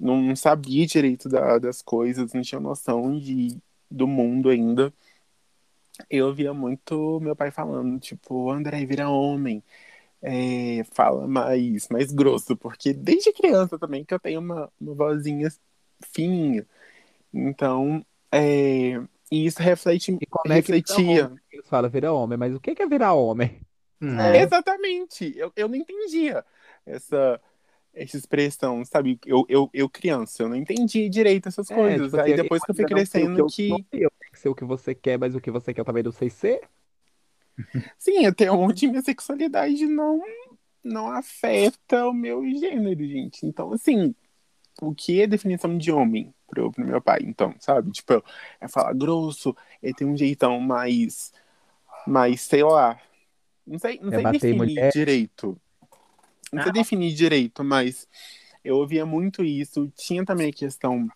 não 0.00 0.34
sabia 0.36 0.86
direito 0.86 1.28
da- 1.28 1.58
das 1.58 1.82
coisas, 1.82 2.32
não 2.34 2.42
tinha 2.42 2.60
noção 2.60 3.18
de, 3.18 3.58
do 3.90 4.06
mundo 4.08 4.48
ainda. 4.50 4.92
Eu 6.08 6.26
ouvia 6.28 6.52
muito 6.54 7.20
meu 7.20 7.36
pai 7.36 7.50
falando, 7.50 7.98
tipo, 8.00 8.50
André, 8.50 8.84
vira 8.86 9.08
homem. 9.08 9.62
É, 10.22 10.84
fala 10.92 11.26
mais, 11.28 11.88
mais 11.88 12.12
grosso, 12.12 12.56
porque 12.56 12.92
desde 12.92 13.32
criança 13.32 13.78
também 13.78 14.04
que 14.04 14.14
eu 14.14 14.20
tenho 14.20 14.40
uma, 14.40 14.70
uma 14.80 14.94
vozinha 14.94 15.48
fininha. 16.12 16.66
Então, 17.32 18.04
é, 18.32 18.94
e 19.30 19.46
isso 19.46 19.62
reflete, 19.62 20.12
E 20.20 20.26
como 20.26 20.52
é 20.54 20.62
que 20.62 20.72
vira 20.72 20.78
refletia. 20.78 21.32
Eles 21.52 21.68
falam 21.68 21.90
vira 21.90 22.12
homem, 22.12 22.38
mas 22.38 22.54
o 22.54 22.60
que 22.60 22.70
é 22.82 22.86
virar 22.86 23.14
homem? 23.14 23.60
Né? 24.00 24.42
Exatamente. 24.42 25.32
Eu, 25.36 25.52
eu 25.56 25.68
não 25.68 25.76
entendia 25.76 26.44
essa, 26.86 27.40
essa 27.94 28.16
expressão, 28.16 28.84
sabe? 28.84 29.18
Eu, 29.26 29.44
eu, 29.48 29.70
eu 29.72 29.88
criança, 29.88 30.42
eu 30.42 30.48
não 30.48 30.56
entendi 30.56 31.08
direito 31.08 31.48
essas 31.48 31.68
É, 31.68 32.00
coisas. 32.00 32.14
tipo 32.14 32.16
Aí 32.16 32.34
assim, 32.34 32.34
depois 32.34 32.64
que 32.64 32.70
eu 32.70 32.74
fui 32.74 32.84
crescendo 32.86 33.42
eu 33.42 33.44
que, 33.44 33.64
não 33.68 33.78
sei, 33.92 34.04
eu 34.04 34.10
tenho 34.18 34.32
que 34.32 34.38
ser 34.38 34.48
o 34.48 34.54
que 34.54 34.64
você 34.64 34.94
quer, 34.94 35.18
mas 35.18 35.34
o 35.34 35.40
que 35.40 35.50
você 35.50 35.72
quer 35.72 35.80
eu 35.82 35.84
também 35.84 36.02
não 36.02 36.12
sei 36.12 36.28
ser. 36.30 36.68
sim, 37.98 38.26
até 38.26 38.50
onde 38.50 38.86
minha 38.88 39.02
sexualidade 39.02 39.86
não, 39.86 40.20
não 40.84 41.10
afeta 41.12 42.08
o 42.08 42.14
meu 42.14 42.44
gênero, 42.58 43.04
gente. 43.06 43.46
Então, 43.46 43.72
assim, 43.72 44.14
o 44.82 44.94
que 44.94 45.22
é 45.22 45.28
definição 45.28 45.76
de 45.78 45.92
homem 45.92 46.34
pro, 46.48 46.72
pro 46.72 46.84
meu 46.86 47.02
pai, 47.02 47.20
então, 47.24 47.54
sabe? 47.60 47.92
Tipo, 47.92 48.24
é 48.60 48.68
falar 48.68 48.94
grosso, 48.94 49.56
é 49.82 49.92
ter 49.94 50.04
um 50.04 50.16
jeitão 50.16 50.60
mais, 50.60 51.32
mais, 52.06 52.42
sei 52.42 52.64
lá, 52.64 53.00
não 53.66 53.78
sei, 53.78 54.00
não 54.00 54.12
É 54.12 54.14
sei 54.14 54.26
definir 54.26 54.54
mulher. 54.54 54.92
direito. 54.92 55.60
Não 56.52 56.62
sei 56.62 56.72
definir 56.72 57.14
direito, 57.14 57.62
mas 57.62 58.08
eu 58.64 58.76
ouvia 58.76 59.06
muito 59.06 59.42
isso. 59.44 59.90
Tinha 59.96 60.24
também 60.24 60.50
a 60.50 60.52
questão 60.52 61.08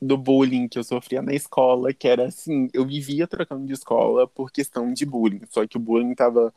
do 0.00 0.16
bullying 0.16 0.68
que 0.68 0.78
eu 0.78 0.84
sofria 0.84 1.20
na 1.22 1.32
escola, 1.34 1.92
que 1.92 2.06
era 2.06 2.26
assim, 2.26 2.68
eu 2.72 2.86
vivia 2.86 3.26
trocando 3.26 3.66
de 3.66 3.72
escola 3.72 4.26
por 4.28 4.50
questão 4.50 4.92
de 4.92 5.04
bullying. 5.04 5.42
Só 5.50 5.66
que 5.66 5.76
o 5.76 5.80
bullying 5.80 6.14
tava 6.14 6.54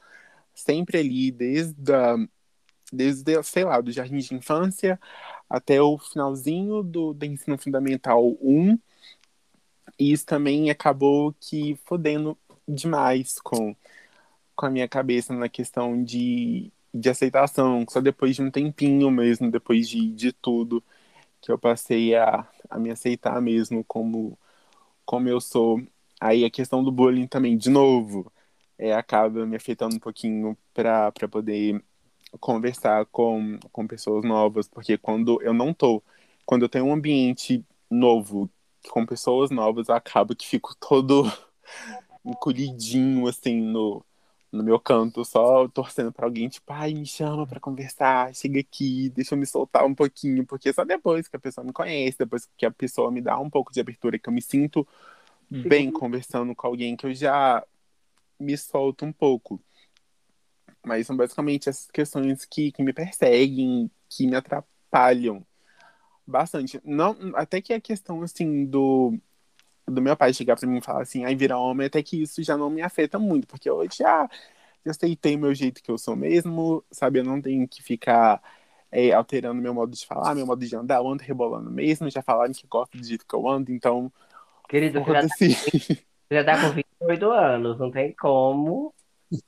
sempre 0.53 0.99
ali, 0.99 1.31
desde 1.31 1.93
a, 1.93 2.15
desde, 2.91 3.41
sei 3.43 3.63
lá, 3.63 3.81
do 3.81 3.91
jardim 3.91 4.17
de 4.17 4.35
infância 4.35 4.99
até 5.49 5.81
o 5.81 5.97
finalzinho 5.97 6.83
do, 6.83 7.13
do 7.13 7.25
ensino 7.25 7.57
fundamental 7.57 8.37
1. 8.41 8.77
E 9.99 10.11
isso 10.11 10.25
também 10.25 10.69
acabou 10.69 11.33
que 11.39 11.75
fodendo 11.85 12.37
demais 12.67 13.39
com, 13.39 13.75
com 14.55 14.65
a 14.65 14.69
minha 14.69 14.87
cabeça 14.87 15.33
na 15.33 15.49
questão 15.49 16.03
de, 16.03 16.71
de 16.93 17.09
aceitação. 17.09 17.85
Só 17.89 18.01
depois 18.01 18.35
de 18.35 18.41
um 18.41 18.51
tempinho 18.51 19.09
mesmo, 19.11 19.51
depois 19.51 19.87
de, 19.89 20.11
de 20.13 20.31
tudo, 20.33 20.83
que 21.41 21.51
eu 21.51 21.57
passei 21.59 22.15
a, 22.15 22.47
a 22.69 22.79
me 22.79 22.91
aceitar 22.91 23.41
mesmo 23.41 23.83
como, 23.85 24.37
como 25.05 25.29
eu 25.29 25.41
sou. 25.41 25.81
Aí 26.19 26.45
a 26.45 26.51
questão 26.51 26.83
do 26.83 26.91
bullying 26.91 27.27
também, 27.27 27.57
de 27.57 27.69
novo, 27.69 28.31
é, 28.77 28.93
acaba 28.93 29.45
me 29.45 29.55
afetando 29.55 29.95
um 29.95 29.99
pouquinho 29.99 30.57
para 30.73 31.11
poder 31.31 31.83
conversar 32.39 33.05
com, 33.07 33.59
com 33.71 33.87
pessoas 33.87 34.23
novas, 34.25 34.67
porque 34.67 34.97
quando 34.97 35.41
eu 35.41 35.53
não 35.53 35.73
tô, 35.73 36.03
quando 36.45 36.63
eu 36.63 36.69
tenho 36.69 36.85
um 36.85 36.93
ambiente 36.93 37.65
novo, 37.89 38.49
com 38.89 39.05
pessoas 39.05 39.51
novas, 39.51 39.89
eu 39.89 39.95
acabo 39.95 40.35
que 40.35 40.47
fico 40.47 40.75
todo 40.79 41.23
encolhidinho, 42.25 43.27
assim, 43.27 43.61
no, 43.61 44.03
no 44.51 44.63
meu 44.63 44.79
canto, 44.79 45.23
só 45.23 45.67
torcendo 45.69 46.11
pra 46.11 46.25
alguém, 46.25 46.49
tipo, 46.49 46.71
ai, 46.73 46.93
me 46.93 47.05
chama 47.05 47.47
pra 47.47 47.59
conversar, 47.59 48.35
chega 48.35 48.59
aqui, 48.59 49.09
deixa 49.09 49.33
eu 49.33 49.39
me 49.39 49.45
soltar 49.45 49.85
um 49.85 49.95
pouquinho, 49.95 50.45
porque 50.45 50.73
só 50.73 50.83
depois 50.83 51.27
que 51.27 51.35
a 51.37 51.39
pessoa 51.39 51.65
me 51.65 51.71
conhece, 51.71 52.17
depois 52.17 52.47
que 52.57 52.65
a 52.65 52.71
pessoa 52.71 53.09
me 53.11 53.21
dá 53.21 53.39
um 53.39 53.49
pouco 53.49 53.71
de 53.71 53.79
abertura, 53.79 54.19
que 54.19 54.27
eu 54.27 54.33
me 54.33 54.41
sinto 54.41 54.85
bem 55.49 55.91
conversando 55.91 56.55
com 56.55 56.67
alguém, 56.67 56.95
que 56.95 57.05
eu 57.05 57.13
já 57.13 57.65
me 58.39 58.57
solto 58.57 59.05
um 59.05 59.11
pouco. 59.13 59.61
Mas 60.83 61.05
são 61.05 61.15
basicamente 61.15 61.69
essas 61.69 61.89
questões 61.91 62.45
que, 62.45 62.71
que 62.71 62.83
me 62.83 62.91
perseguem, 62.91 63.89
que 64.09 64.25
me 64.25 64.35
atrapalham 64.35 65.45
bastante. 66.25 66.81
Não, 66.83 67.15
até 67.35 67.61
que 67.61 67.73
a 67.73 67.81
questão, 67.81 68.21
assim, 68.21 68.65
do, 68.65 69.17
do 69.91 70.01
meu 70.01 70.15
pai 70.15 70.33
chegar 70.33 70.55
pra 70.55 70.67
mim 70.67 70.77
e 70.77 70.81
falar 70.81 71.01
assim, 71.01 71.25
ai, 71.25 71.35
virar 71.35 71.59
homem, 71.59 71.87
até 71.87 72.01
que 72.01 72.21
isso 72.21 72.41
já 72.43 72.57
não 72.57 72.69
me 72.69 72.81
afeta 72.81 73.19
muito, 73.19 73.47
porque 73.47 73.69
eu 73.69 73.83
já, 73.91 74.29
já 74.85 74.91
aceitei 74.91 75.35
o 75.35 75.39
meu 75.39 75.53
jeito 75.53 75.81
que 75.83 75.91
eu 75.91 75.97
sou 75.97 76.15
mesmo, 76.15 76.83
sabe? 76.91 77.19
Eu 77.19 77.23
não 77.23 77.41
tenho 77.41 77.67
que 77.67 77.83
ficar 77.83 78.41
é, 78.91 79.11
alterando 79.11 79.61
meu 79.61 79.73
modo 79.73 79.91
de 79.95 80.05
falar, 80.05 80.35
meu 80.35 80.45
modo 80.45 80.65
de 80.65 80.75
andar, 80.75 80.97
eu 80.97 81.07
ando 81.07 81.23
rebolando 81.23 81.69
mesmo, 81.69 82.09
já 82.09 82.21
falaram 82.21 82.53
que 82.53 82.67
gosto 82.67 82.97
do 82.97 83.03
jeito 83.03 83.25
que 83.27 83.35
eu 83.35 83.47
ando, 83.47 83.71
então, 83.71 84.11
Querido, 84.67 85.03
você 85.03 85.11
já, 85.11 85.21
tá, 85.21 86.01
já 86.31 86.43
tá 86.45 86.61
com 86.61 86.69
28 86.71 87.31
anos, 87.31 87.77
não 87.77 87.91
tem 87.91 88.13
como. 88.13 88.93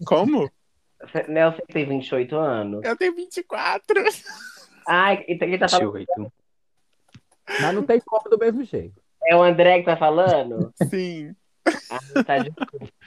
Como? 0.06 0.52
Você, 1.02 1.24
Nelson 1.28 1.62
tem 1.68 1.86
28 1.86 2.36
anos. 2.36 2.84
Eu 2.84 2.98
tenho 2.98 3.16
24. 3.16 4.04
Ai, 4.88 5.24
e 5.28 5.38
quem 5.38 5.60
tá 5.60 5.68
falando 5.68 5.94
28. 5.94 6.34
Mas 7.62 7.76
não 7.76 7.84
tem 7.84 8.00
como 8.00 8.30
do 8.30 8.38
mesmo 8.38 8.64
jeito. 8.64 9.03
É 9.28 9.36
o 9.36 9.44
André 9.44 9.80
que 9.80 9.86
tá 9.86 9.98
falando? 9.98 10.72
Sim. 10.76 11.36
Ah, 11.90 12.00
tá 12.26 12.40
de... 12.40 12.52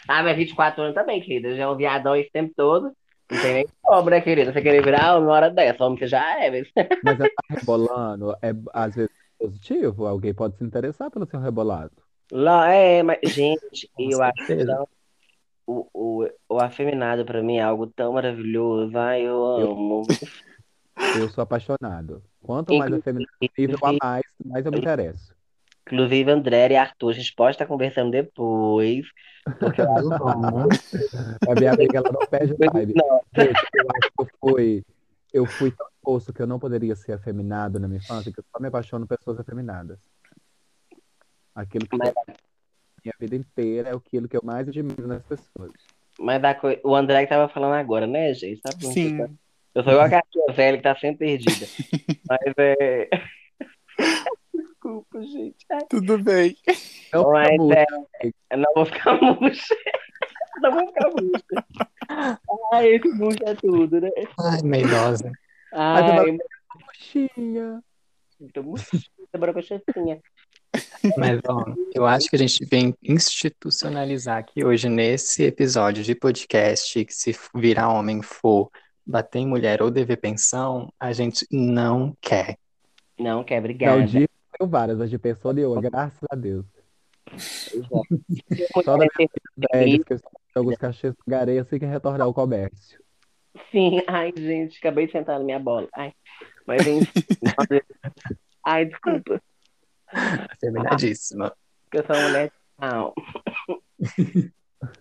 ah, 0.09 0.23
mas 0.23 0.37
24 0.37 0.83
anos 0.83 0.95
também, 0.95 1.21
querida. 1.21 1.55
Já 1.57 1.65
é 1.65 1.69
um 1.69 1.77
viadão 1.77 2.17
esse 2.17 2.31
tempo 2.31 2.53
todo. 2.57 2.93
Não 3.31 3.39
tem 3.41 3.55
nem 3.55 3.69
como, 3.83 4.09
né, 4.11 4.21
querida? 4.21 4.53
Você 4.53 4.63
querer 4.63 4.83
virar 4.85 5.19
uma 5.19 5.33
hora 5.33 5.51
dessa, 5.51 5.85
homem 5.85 5.99
você 5.99 6.07
já 6.07 6.45
é, 6.45 6.51
mas... 6.51 6.69
Mas 7.03 7.19
ela 7.19 7.29
tá 7.29 7.43
rebolando, 7.49 8.33
é 8.43 8.53
às 8.73 8.95
vezes 8.95 9.11
positivo. 9.39 10.07
Alguém 10.07 10.33
pode 10.33 10.57
se 10.57 10.65
interessar 10.65 11.11
pelo 11.11 11.27
seu 11.27 11.41
rebolado. 11.41 11.93
Lá, 12.31 12.69
é, 12.71 13.03
mas, 13.03 13.19
gente, 13.25 13.89
Com 13.95 14.11
eu 14.11 14.23
acho 14.23 14.47
certeza. 14.47 14.77
tão- 14.77 14.89
o, 15.67 15.89
o, 15.93 16.29
o 16.49 16.61
afeminado 16.61 17.25
pra 17.25 17.43
mim 17.43 17.57
é 17.57 17.63
algo 17.63 17.89
tão 17.89 18.13
maravilhoso. 18.13 18.97
Ai, 18.97 19.23
eu 19.23 19.45
amo. 19.45 20.03
Eu 21.19 21.29
sou 21.29 21.43
apaixonado. 21.43 22.23
Quanto 22.43 22.75
mais 22.77 22.93
afeminado 22.93 23.31
nível 23.59 23.79
a 23.83 23.93
mais, 24.01 24.25
mais 24.45 24.65
eu 24.65 24.73
me 24.73 24.79
interesso. 24.79 25.36
Inclusive, 25.87 26.31
André 26.31 26.73
e 26.73 26.77
Arthur, 26.77 27.11
a 27.11 27.13
gente 27.15 27.33
pode 27.35 27.53
estar 27.55 27.67
conversando 27.67 28.11
depois. 28.11 29.07
Porque 29.61 29.81
eu 29.81 29.87
bom. 30.19 30.69
A 31.49 31.55
minha 31.55 31.73
amiga, 31.73 31.99
ela 31.99 32.11
não 32.13 32.27
perde 32.27 32.53
o. 32.55 32.57
Não, 32.59 33.21
Gente, 33.37 33.61
eu 33.75 33.87
acho 33.95 34.11
que 34.11 34.21
eu 34.21 34.29
fui, 34.41 34.85
eu 35.33 35.47
fui 35.47 35.71
tão 35.71 35.87
exposto 35.95 36.33
que 36.33 36.43
eu 36.43 36.47
não 36.47 36.59
poderia 36.59 36.97
ser 36.97 37.13
afeminado 37.13 37.79
na 37.79 37.87
minha 37.87 37.99
infância, 37.99 38.33
que 38.33 38.41
eu 38.41 38.45
só 38.51 38.61
me 38.61 38.67
apaixono 38.67 39.07
por 39.07 39.17
pessoas 39.17 39.39
afeminadas. 39.39 39.99
Aquilo 41.55 41.87
que 41.87 41.97
Mas- 41.97 42.09
eu 42.09 42.35
minha 43.05 43.15
vida 43.21 43.37
inteira 43.37 43.91
é 43.91 43.95
aquilo 43.95 44.27
que 44.29 44.37
eu 44.37 44.43
mais 44.43 44.69
admiro 44.69 45.07
nas 45.07 45.23
pessoas. 45.23 45.71
mas 46.19 46.43
a 46.43 46.53
coi- 46.55 46.81
o 46.83 46.93
André 46.97 47.23
que 47.23 47.29
tava 47.29 47.49
falando 47.49 47.75
agora, 47.75 48.05
né, 48.05 48.35
gente? 48.35 48.61
Tá? 48.61 48.71
Sim. 48.81 49.19
Eu 49.73 49.85
sou 49.85 49.93
igual 49.93 50.07
a 50.07 50.09
gatinha 50.09 50.53
velha 50.53 50.77
que 50.79 50.83
tá 50.83 50.97
sempre 50.97 51.19
perdida. 51.19 51.67
Mas 52.29 52.53
é. 52.59 53.09
Desculpa, 54.87 55.23
gente. 55.23 55.67
Ai, 55.71 55.81
Tudo 55.89 56.19
bem. 56.19 56.57
Não 57.13 57.25
muito. 57.59 57.75
eu 58.51 58.59
não 58.59 58.73
vou 58.75 58.85
ficar 58.87 59.19
murcha. 59.21 59.75
Não 60.63 60.73
vou 60.73 60.87
ficar 60.87 61.11
murcha. 61.11 62.45
Ai, 62.73 62.89
esse 62.95 63.09
murcha 63.09 63.45
é 63.47 63.55
tudo, 63.55 64.01
né? 64.01 64.11
Ai, 64.39 64.63
meidosa. 64.63 65.31
Ai, 65.73 66.39
Coxinha. 66.87 67.83
muito 68.39 68.63
murcha, 68.63 68.99
borocochosinha. 69.37 70.21
Mas, 71.17 71.41
ó, 71.49 71.65
eu 71.95 72.07
acho 72.07 72.29
que 72.29 72.37
a 72.37 72.39
gente 72.39 72.65
vem 72.67 72.95
institucionalizar 73.03 74.39
aqui 74.39 74.65
hoje 74.65 74.89
nesse 74.89 75.45
episódio 75.45 76.03
de 76.03 76.15
podcast 76.15 77.05
que 77.05 77.15
se 77.15 77.35
virar 77.55 77.89
homem 77.93 78.23
for 78.23 78.71
bater 79.07 79.39
em 79.39 79.47
mulher 79.47 79.81
ou 79.83 79.91
dever 79.91 80.17
pensão, 80.17 80.93
a 80.99 81.13
gente 81.13 81.47
não 81.51 82.15
quer. 82.21 82.59
Não, 83.19 83.43
quer, 83.43 83.55
Não, 83.55 83.61
obrigada. 83.61 84.05
de 84.05 84.29
tenho 84.59 84.71
várias, 84.71 84.99
mas 84.99 85.11
de 85.11 85.19
pessoa 85.19 85.53
nenhuma, 85.55 85.81
graças 85.81 86.23
a 86.31 86.37
Deus. 86.37 86.67
Exato. 87.33 88.03
Só 88.85 88.97
da 88.97 89.07
Velhos 89.73 90.05
que 90.05 90.15
eu 90.15 90.21
alguns 90.55 90.77
cachês 90.79 91.15
pagarei 91.25 91.59
assim 91.59 91.79
que 91.79 91.85
retornar 91.85 92.23
ao 92.23 92.33
comércio. 92.35 92.99
Sim, 93.71 94.01
ai, 94.07 94.33
gente, 94.37 94.79
acabei 94.79 95.07
de 95.07 95.13
sentar 95.13 95.39
na 95.39 95.45
minha 95.45 95.59
bola. 95.59 95.89
Ai, 95.95 96.13
mas 96.67 96.87
enfim. 96.87 97.11
ai, 98.65 98.85
desculpa, 98.87 99.41
Terminadíssima. 100.61 101.55
que 101.91 101.99
eu 101.99 102.07
sou 102.07 102.17
uma 102.17 102.29
mulher. 102.29 102.53
Não. 102.79 103.15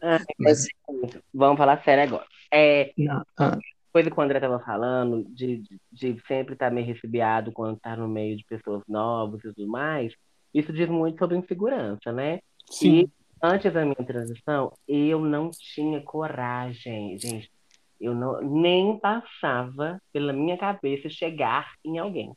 Ai, 0.01 0.19
Mas- 0.39 0.65
mas, 0.89 1.19
vamos 1.33 1.57
falar 1.57 1.83
sério 1.83 2.03
agora. 2.03 2.25
É, 2.51 2.93
Não, 2.97 3.23
ah, 3.37 3.57
coisa 3.95 4.11
que 4.11 4.19
o 4.19 4.21
André 4.21 4.39
estava 4.39 4.59
falando, 4.59 5.23
de, 5.29 5.63
de, 5.89 6.21
sempre 6.27 6.51
estar 6.51 6.69
meio 6.69 6.85
recebiado 6.85 7.53
quando 7.53 7.77
está 7.77 7.95
no 7.95 8.09
meio 8.09 8.35
de 8.35 8.43
pessoas 8.43 8.83
novas 8.89 9.39
e 9.39 9.53
tudo 9.53 9.69
mais, 9.69 10.13
isso 10.53 10.73
diz 10.73 10.89
muito 10.89 11.17
sobre 11.17 11.37
insegurança, 11.37 12.11
né? 12.11 12.41
Sim. 12.69 13.03
E 13.03 13.09
antes 13.41 13.71
da 13.71 13.85
minha 13.85 13.95
transição, 13.95 14.73
eu 14.85 15.21
não 15.21 15.49
tinha 15.49 16.01
coragem, 16.01 17.17
gente. 17.17 17.49
Eu 17.97 18.13
não, 18.13 18.41
nem 18.41 18.99
passava 18.99 19.97
pela 20.11 20.33
minha 20.33 20.57
cabeça 20.57 21.07
chegar 21.07 21.71
em 21.81 21.97
alguém. 21.97 22.33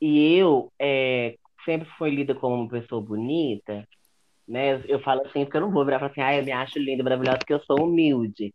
E 0.00 0.36
eu 0.36 0.72
é, 0.78 1.36
sempre 1.64 1.88
fui 1.98 2.10
lida 2.10 2.36
como 2.36 2.54
uma 2.54 2.68
pessoa 2.68 3.02
bonita, 3.02 3.84
né? 4.46 4.80
Eu 4.86 5.00
falo 5.00 5.22
assim, 5.22 5.44
porque 5.44 5.56
eu 5.56 5.62
não 5.62 5.72
vou 5.72 5.84
virar 5.84 5.96
e 5.96 5.98
falar 5.98 6.12
assim, 6.12 6.20
ah, 6.20 6.36
eu 6.36 6.44
me 6.44 6.52
acho 6.52 6.78
linda, 6.78 7.02
maravilhosa, 7.02 7.38
porque 7.38 7.52
eu 7.54 7.64
sou 7.64 7.82
humilde, 7.82 8.54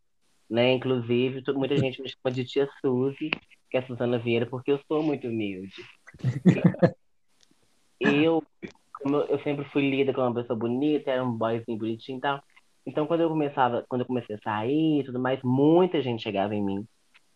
né? 0.49 0.73
Inclusive, 0.73 1.43
muita 1.53 1.77
gente 1.77 2.01
me 2.01 2.09
chama 2.09 2.33
de 2.33 2.45
tia 2.45 2.67
Suzy, 2.81 3.29
que 3.69 3.77
é 3.77 3.81
Suzana 3.83 4.17
Vieira, 4.19 4.45
porque 4.45 4.71
eu 4.71 4.79
sou 4.87 5.03
muito 5.03 5.27
humilde. 5.27 5.71
Eu, 7.99 8.43
eu 9.29 9.39
sempre 9.43 9.65
fui 9.65 9.89
lida 9.89 10.13
como 10.13 10.27
uma 10.27 10.33
pessoa 10.35 10.57
bonita, 10.57 11.11
era 11.11 11.23
um 11.23 11.31
boyzinho 11.31 11.77
bonitinho 11.77 12.17
e 12.17 12.21
tal. 12.21 12.41
Então, 12.85 13.05
quando 13.05 13.21
eu 13.21 13.29
começava, 13.29 13.85
quando 13.89 14.01
eu 14.01 14.07
comecei 14.07 14.35
a 14.35 14.39
sair 14.39 14.99
e 15.01 15.03
tudo 15.03 15.19
mais, 15.19 15.39
muita 15.43 16.01
gente 16.01 16.23
chegava 16.23 16.55
em 16.55 16.63
mim. 16.63 16.87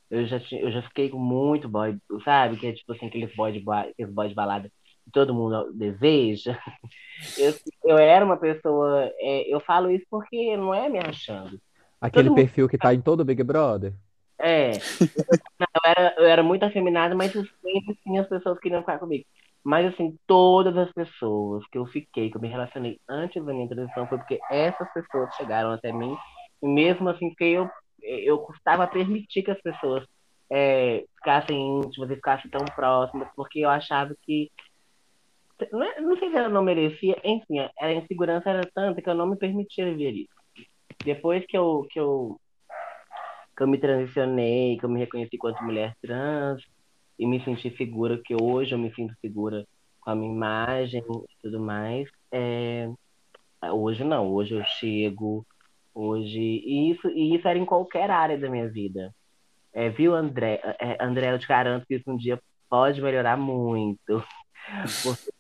Eu 0.10 0.26
já, 0.28 0.40
tinha- 0.40 0.62
eu 0.62 0.72
já 0.72 0.82
fiquei 0.84 1.10
com 1.10 1.20
muito 1.20 1.68
boy, 1.70 1.98
sabe? 2.24 2.58
Que 2.58 2.68
é 2.68 2.74
tipo 2.74 2.94
assim, 2.94 3.08
aqueles 3.08 3.34
boy 3.36 3.52
de, 3.52 3.64
aqueles 3.70 4.14
boy 4.14 4.30
de 4.30 4.36
balada 4.36 4.70
que 4.70 5.12
todo 5.12 5.34
mundo 5.34 5.72
deseja. 5.74 6.58
Eu, 7.38 7.54
eu 7.86 7.98
era 7.98 8.26
uma 8.26 8.38
pessoa. 8.38 9.10
é, 9.20 9.54
eu 9.54 9.60
falo 9.62 9.90
isso 9.92 10.06
porque 10.10 10.56
não 10.58 10.74
é 10.74 10.90
me 10.90 11.00
achando. 11.00 11.60
Aquele 12.02 12.24
Todo 12.30 12.32
mundo- 12.32 12.44
perfil 12.44 12.68
que 12.68 12.78
tá 12.78 12.94
em 12.94 13.00
todo 13.02 13.24
Big 13.24 13.44
Brother. 13.44 13.94
É, 14.40 14.72
eu 14.72 15.82
era, 15.86 16.16
eu 16.18 16.26
era 16.26 16.44
muito 16.44 16.64
afeminada, 16.64 17.14
mas 17.14 17.34
eu 17.36 17.46
sempre 17.62 17.96
tinha 18.04 18.22
as 18.22 18.28
pessoas 18.28 18.58
que 18.58 18.64
queriam 18.64 18.82
ficar 18.82 18.98
comigo. 18.98 19.24
Mas, 19.64 19.94
assim, 19.94 20.18
todas 20.26 20.76
as 20.76 20.92
pessoas 20.92 21.64
que 21.72 21.78
eu 21.78 21.86
fiquei, 21.86 22.32
que 22.32 22.38
eu 22.38 22.42
me 22.42 22.48
relacionei 22.48 23.00
antes 23.08 23.46
da 23.46 23.54
minha 23.54 23.70
transição, 23.70 24.08
foi 24.08 24.18
porque 24.18 24.40
essas 24.50 24.92
pessoas 24.92 25.34
chegaram 25.36 25.72
até 25.72 25.92
mim, 25.94 26.18
e 26.64 26.68
mesmo 26.68 27.08
assim, 27.10 27.30
porque 27.30 27.44
eu, 27.44 27.70
eu 28.02 28.40
custava 28.40 28.88
permitir 28.88 29.44
que 29.44 29.52
as 29.52 29.62
pessoas 29.62 30.04
é, 30.52 31.06
ficassem 31.18 31.78
íntimas 31.80 32.10
e 32.10 32.16
ficassem 32.16 32.50
tão 32.50 32.66
próximas, 32.76 33.28
porque 33.36 33.60
eu 33.60 33.70
achava 33.70 34.16
que. 34.24 34.50
Não, 35.72 35.84
é- 35.84 36.02
não 36.02 36.18
sei 36.18 36.32
se 36.32 36.36
ela 36.36 36.50
não 36.50 36.64
merecia, 36.64 37.16
enfim, 37.24 37.60
a 37.80 37.92
insegurança 37.94 38.50
era 38.50 38.68
tanta 38.74 39.00
que 39.00 39.08
eu 39.10 39.14
não 39.14 39.28
me 39.28 39.36
permitia 39.38 39.86
viver 39.86 40.12
isso. 40.12 40.41
Depois 41.04 41.46
que 41.46 41.58
eu, 41.58 41.86
que 41.90 42.00
eu 42.00 42.40
que 43.56 43.64
eu 43.64 43.68
me 43.68 43.78
transicionei, 43.78 44.78
que 44.78 44.86
eu 44.86 44.90
me 44.90 45.00
reconheci 45.00 45.36
enquanto 45.36 45.64
mulher 45.64 45.96
trans 46.02 46.64
e 47.20 47.28
me 47.28 47.44
senti 47.44 47.76
segura, 47.76 48.20
que 48.24 48.36
hoje 48.42 48.74
eu 48.74 48.80
me 48.80 48.94
sinto 48.94 49.14
segura 49.20 49.68
com 50.00 50.10
a 50.10 50.16
minha 50.16 50.32
imagem 50.34 51.02
e 51.02 51.42
tudo 51.42 51.60
mais. 51.60 52.10
É, 52.32 52.90
Hoje 53.70 54.04
não, 54.04 54.32
hoje 54.32 54.56
eu 54.56 54.64
chego, 54.64 55.46
hoje. 55.94 56.40
E 56.40 56.92
isso, 56.92 57.08
e 57.10 57.36
isso 57.36 57.48
era 57.48 57.60
em 57.60 57.66
qualquer 57.66 58.10
área 58.10 58.38
da 58.38 58.50
minha 58.50 58.68
vida. 58.68 59.14
É, 59.72 59.90
viu, 59.90 60.16
André? 60.16 60.60
É, 60.80 60.98
André, 61.04 61.32
eu 61.32 61.40
te 61.40 61.48
garanto 61.48 61.86
que 61.86 61.96
isso 61.96 62.10
um 62.10 62.18
dia 62.18 62.42
pode 62.68 63.00
melhorar 63.02 63.38
muito. 63.38 64.24
Porque 65.04 65.32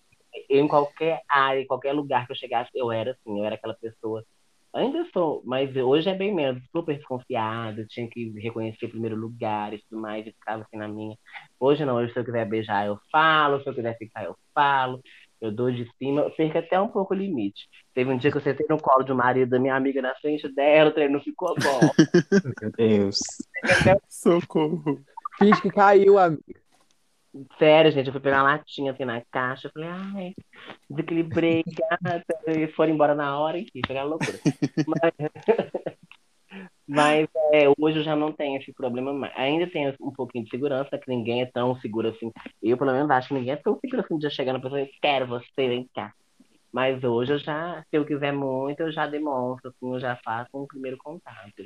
em 0.49 0.68
qualquer 0.68 1.22
área, 1.28 1.62
em 1.62 1.68
qualquer 1.68 1.93
lugar 1.93 2.28
que 2.28 2.32
eu 2.32 2.36
chegasse, 2.36 2.70
eu 2.76 2.91
era 2.91 3.12
assim, 3.12 3.39
eu 3.39 3.45
era 3.45 3.55
aquela 3.55 3.74
pessoa 3.74 4.24
Ainda 4.74 5.05
sou, 5.11 5.41
mas 5.45 5.76
hoje 5.76 6.09
é 6.09 6.15
bem 6.15 6.34
menos, 6.34 6.63
super 6.72 6.95
desconfiada, 6.95 7.86
tinha 7.89 8.07
que 8.09 8.32
reconhecer 8.39 8.88
primeiro 8.88 9.17
lugar 9.17 9.74
e 9.74 9.80
tudo 9.80 10.01
mais, 10.01 10.26
e 10.26 10.32
ficava 10.32 10.63
assim 10.63 10.78
na 10.78 10.88
minha. 10.88 11.17
Hoje 11.59 11.84
não, 11.84 11.95
hoje 11.95 12.13
se 12.13 12.19
eu 12.19 12.24
quiser 12.24 12.47
beijar, 12.47 12.88
eu 12.88 12.97
falo, 13.11 13.61
se 13.61 13.69
eu 13.69 13.74
quiser 13.74 13.97
ficar, 13.97 14.24
eu 14.24 14.36
falo, 14.55 15.01
eu 15.41 15.51
dou 15.51 15.69
de 15.69 15.86
cima, 15.97 16.22
eu 16.22 16.32
perco 16.32 16.57
até 16.57 16.80
um 16.80 16.88
pouco 16.88 17.13
o 17.13 17.17
limite. 17.17 17.67
Teve 17.93 18.11
um 18.11 18.17
dia 18.17 18.32
que 18.32 18.38
eu 18.38 18.41
sentei 18.41 18.65
no 18.69 18.78
colo 18.78 19.03
de 19.03 19.11
um 19.11 19.15
marido 19.15 19.49
da 19.49 19.59
minha 19.59 19.76
amiga 19.76 20.01
na 20.01 20.15
frente 20.15 20.47
dela, 20.53 20.89
o 20.89 20.93
treino 20.93 21.15
não 21.15 21.22
ficou 21.22 21.53
bom. 21.59 21.80
meu 22.61 22.72
Deus. 22.78 23.19
Socorro. 24.07 25.01
Finge 25.38 25.61
que 25.61 25.69
caiu, 25.69 26.17
amigo. 26.17 26.61
Sério, 27.57 27.91
gente, 27.91 28.07
eu 28.07 28.11
fui 28.11 28.21
pegar 28.21 28.43
uma 28.43 28.53
latinha 28.55 28.91
assim 28.91 29.05
na 29.05 29.21
caixa, 29.32 29.71
falei, 29.73 29.88
ai, 29.89 30.34
desequilibrei, 30.89 31.63
gata, 31.89 32.25
eles 32.45 32.73
foram 32.75 32.93
embora 32.93 33.15
na 33.15 33.39
hora, 33.39 33.57
enfim, 33.57 33.79
foi 33.86 33.95
aquela 33.95 34.09
loucura. 34.09 34.38
Mas, 34.86 35.13
mas 36.86 37.29
é, 37.53 37.69
hoje 37.79 37.99
eu 37.99 38.03
já 38.03 38.17
não 38.17 38.34
tenho 38.34 38.59
esse 38.59 38.73
problema 38.73 39.13
mais. 39.13 39.34
Ainda 39.38 39.65
tenho 39.67 39.95
um 40.01 40.11
pouquinho 40.11 40.43
de 40.43 40.49
segurança, 40.49 40.97
que 40.97 41.09
ninguém 41.09 41.41
é 41.41 41.45
tão 41.45 41.73
seguro 41.79 42.09
assim. 42.09 42.32
Eu, 42.61 42.77
pelo 42.77 42.91
menos, 42.91 43.09
acho 43.09 43.29
que 43.29 43.34
ninguém 43.34 43.53
é 43.53 43.57
tão 43.57 43.79
seguro 43.79 44.03
assim 44.03 44.17
de 44.17 44.29
chegar 44.29 44.51
na 44.51 44.59
pessoa 44.59 44.82
e 44.82 44.91
quero 45.01 45.25
você, 45.25 45.47
vem 45.55 45.89
cá. 45.95 46.13
Mas 46.69 47.01
hoje 47.01 47.34
eu 47.34 47.39
já, 47.39 47.82
se 47.89 47.97
eu 47.97 48.05
quiser 48.05 48.34
muito, 48.34 48.82
eu 48.82 48.91
já 48.91 49.07
demonstro, 49.07 49.69
assim, 49.69 49.93
eu 49.93 49.99
já 50.01 50.17
faço 50.17 50.49
um 50.53 50.65
primeiro 50.65 50.97
contato. 50.97 51.63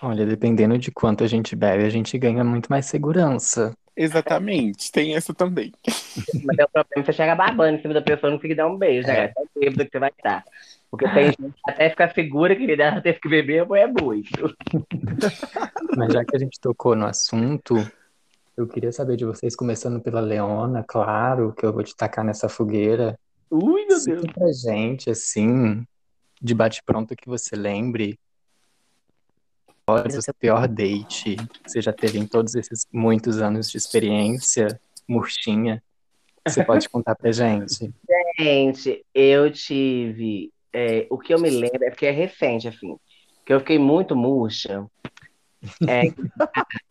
Olha, 0.00 0.24
dependendo 0.24 0.78
de 0.78 0.92
quanto 0.92 1.24
a 1.24 1.26
gente 1.26 1.56
bebe, 1.56 1.84
a 1.84 1.88
gente 1.88 2.16
ganha 2.16 2.44
muito 2.44 2.68
mais 2.68 2.86
segurança. 2.86 3.76
Exatamente, 4.00 4.92
tem 4.92 5.16
essa 5.16 5.34
também. 5.34 5.72
Mas 6.44 6.56
é 6.56 6.64
o 6.64 6.68
problema, 6.68 7.04
você 7.04 7.12
chega 7.12 7.34
babando 7.34 7.76
em 7.76 7.82
cima 7.82 7.94
da 7.94 8.00
pessoa, 8.00 8.30
não 8.30 8.38
consegue 8.38 8.54
dar 8.54 8.68
um 8.68 8.78
beijo, 8.78 9.08
né? 9.08 9.24
É 9.24 9.28
tão 9.28 9.44
bêbado 9.56 9.84
que 9.84 9.90
você 9.90 9.98
vai 9.98 10.10
estar. 10.10 10.44
Porque 10.88 11.08
tem 11.08 11.26
gente 11.36 11.52
que 11.52 11.70
até 11.70 11.90
ficar 11.90 12.14
segura, 12.14 12.54
querida, 12.54 12.84
ela 12.84 13.00
teve 13.00 13.18
que 13.18 13.28
beber, 13.28 13.66
é 13.72 13.86
muito. 13.88 14.54
Mas 15.96 16.12
já 16.12 16.24
que 16.24 16.36
a 16.36 16.38
gente 16.38 16.60
tocou 16.60 16.94
no 16.94 17.06
assunto, 17.06 17.74
eu 18.56 18.68
queria 18.68 18.92
saber 18.92 19.16
de 19.16 19.24
vocês, 19.24 19.56
começando 19.56 20.00
pela 20.00 20.20
Leona, 20.20 20.84
claro, 20.86 21.52
que 21.52 21.66
eu 21.66 21.72
vou 21.72 21.82
te 21.82 21.96
tacar 21.96 22.24
nessa 22.24 22.48
fogueira. 22.48 23.18
Ui, 23.50 23.84
meu 23.84 24.04
Deus. 24.04 24.24
Pra 24.32 24.52
gente, 24.52 25.10
assim, 25.10 25.84
de 26.40 26.54
bate-pronto 26.54 27.16
que 27.16 27.28
você 27.28 27.56
lembre. 27.56 28.16
É 29.96 30.18
o 30.18 30.22
seu 30.22 30.34
pior 30.34 30.68
date 30.68 31.36
que 31.36 31.70
você 31.70 31.80
já 31.80 31.92
teve 31.92 32.18
em 32.18 32.26
todos 32.26 32.54
esses 32.54 32.86
muitos 32.92 33.40
anos 33.40 33.70
de 33.70 33.78
experiência, 33.78 34.78
murchinha? 35.08 35.82
Você 36.46 36.62
pode 36.64 36.88
contar 36.88 37.14
pra 37.14 37.32
gente? 37.32 37.92
Gente, 38.38 39.04
eu 39.14 39.50
tive. 39.50 40.52
é, 40.72 41.06
o 41.10 41.18
que 41.18 41.32
eu 41.32 41.40
me 41.40 41.50
lembro 41.50 41.84
é 41.84 41.90
porque 41.90 42.06
é 42.06 42.10
recente, 42.10 42.68
assim. 42.68 42.96
Que 43.46 43.52
eu 43.52 43.60
fiquei 43.60 43.78
muito 43.78 44.14
murcha. 44.14 44.86
É, 45.86 46.02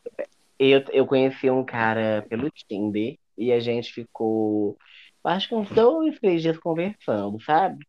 eu, 0.59 0.83
eu 0.91 1.05
conheci 1.05 1.49
um 1.49 1.63
cara 1.63 2.25
pelo 2.27 2.49
Tinder 2.49 3.17
e 3.37 3.51
a 3.51 3.59
gente 3.59 3.93
ficou, 3.93 4.75
acho 5.23 5.49
que 5.49 5.55
uns 5.55 5.69
dois, 5.69 6.19
três 6.19 6.41
dias 6.41 6.57
conversando, 6.57 7.39
sabe? 7.43 7.85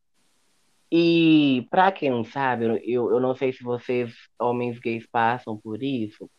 E 0.91 1.67
pra 1.71 1.93
quem 1.93 2.11
não 2.11 2.25
sabe, 2.25 2.65
eu, 2.85 3.11
eu 3.11 3.21
não 3.21 3.35
sei 3.35 3.53
se 3.53 3.63
vocês, 3.63 4.15
homens 4.39 4.79
gays, 4.79 5.07
passam 5.07 5.57
por 5.57 5.83
isso, 5.83 6.31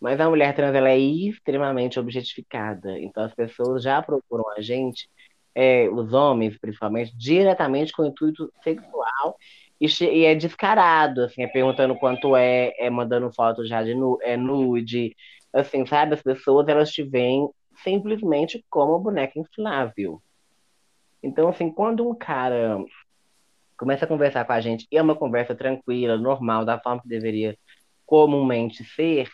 mas 0.00 0.20
a 0.20 0.28
mulher 0.28 0.54
trans 0.54 0.74
ela 0.74 0.90
é 0.90 0.98
extremamente 0.98 1.98
objetificada. 1.98 2.98
Então 2.98 3.24
as 3.24 3.34
pessoas 3.34 3.82
já 3.82 4.00
procuram 4.00 4.48
a 4.56 4.60
gente, 4.60 5.08
é, 5.54 5.88
os 5.88 6.12
homens 6.12 6.56
principalmente, 6.58 7.16
diretamente 7.16 7.92
com 7.92 8.04
intuito 8.04 8.52
sexual 8.62 9.36
e, 9.80 9.86
e 10.04 10.24
é 10.24 10.34
descarado, 10.34 11.24
assim, 11.24 11.42
é 11.42 11.48
perguntando 11.48 11.96
quanto 11.96 12.36
é, 12.36 12.72
é 12.78 12.88
mandando 12.90 13.32
foto 13.32 13.66
já 13.66 13.82
de 13.82 13.94
nu, 13.94 14.18
é 14.22 14.36
nude, 14.36 15.16
assim, 15.52 15.84
sabe? 15.86 16.14
As 16.14 16.22
pessoas 16.22 16.68
elas 16.68 16.90
te 16.92 17.02
veem 17.02 17.48
simplesmente 17.82 18.64
como 18.70 18.98
boneca 18.98 19.38
inflável. 19.38 20.22
Então, 21.22 21.48
assim, 21.48 21.70
quando 21.70 22.08
um 22.08 22.14
cara 22.14 22.78
começa 23.80 24.04
a 24.04 24.08
conversar 24.08 24.44
com 24.44 24.52
a 24.52 24.60
gente, 24.60 24.86
e 24.92 24.98
é 24.98 25.02
uma 25.02 25.16
conversa 25.16 25.54
tranquila, 25.54 26.18
normal, 26.18 26.66
da 26.66 26.78
forma 26.78 27.00
que 27.00 27.08
deveria 27.08 27.56
comumente 28.04 28.84
ser, 28.84 29.26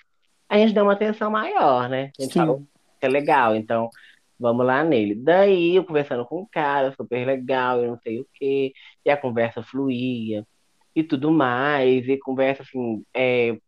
a 0.48 0.56
gente 0.56 0.72
dá 0.72 0.84
uma 0.84 0.92
atenção 0.92 1.32
maior, 1.32 1.88
né? 1.88 2.12
A 2.16 2.22
gente 2.22 2.32
Sim. 2.32 2.40
fala 2.40 2.62
é 3.00 3.08
legal, 3.08 3.56
então 3.56 3.90
vamos 4.38 4.64
lá 4.64 4.84
nele. 4.84 5.16
Daí, 5.16 5.74
eu 5.74 5.84
conversando 5.84 6.24
com 6.24 6.42
o 6.42 6.48
cara, 6.48 6.92
super 6.92 7.26
legal, 7.26 7.82
eu 7.82 7.90
não 7.90 7.98
sei 7.98 8.20
o 8.20 8.26
quê, 8.34 8.72
e 9.04 9.10
a 9.10 9.16
conversa 9.16 9.64
fluía, 9.64 10.46
e 10.94 11.02
tudo 11.02 11.32
mais, 11.32 12.06
e 12.08 12.16
conversa 12.16 12.62
assim, 12.62 13.04
é, 13.12 13.58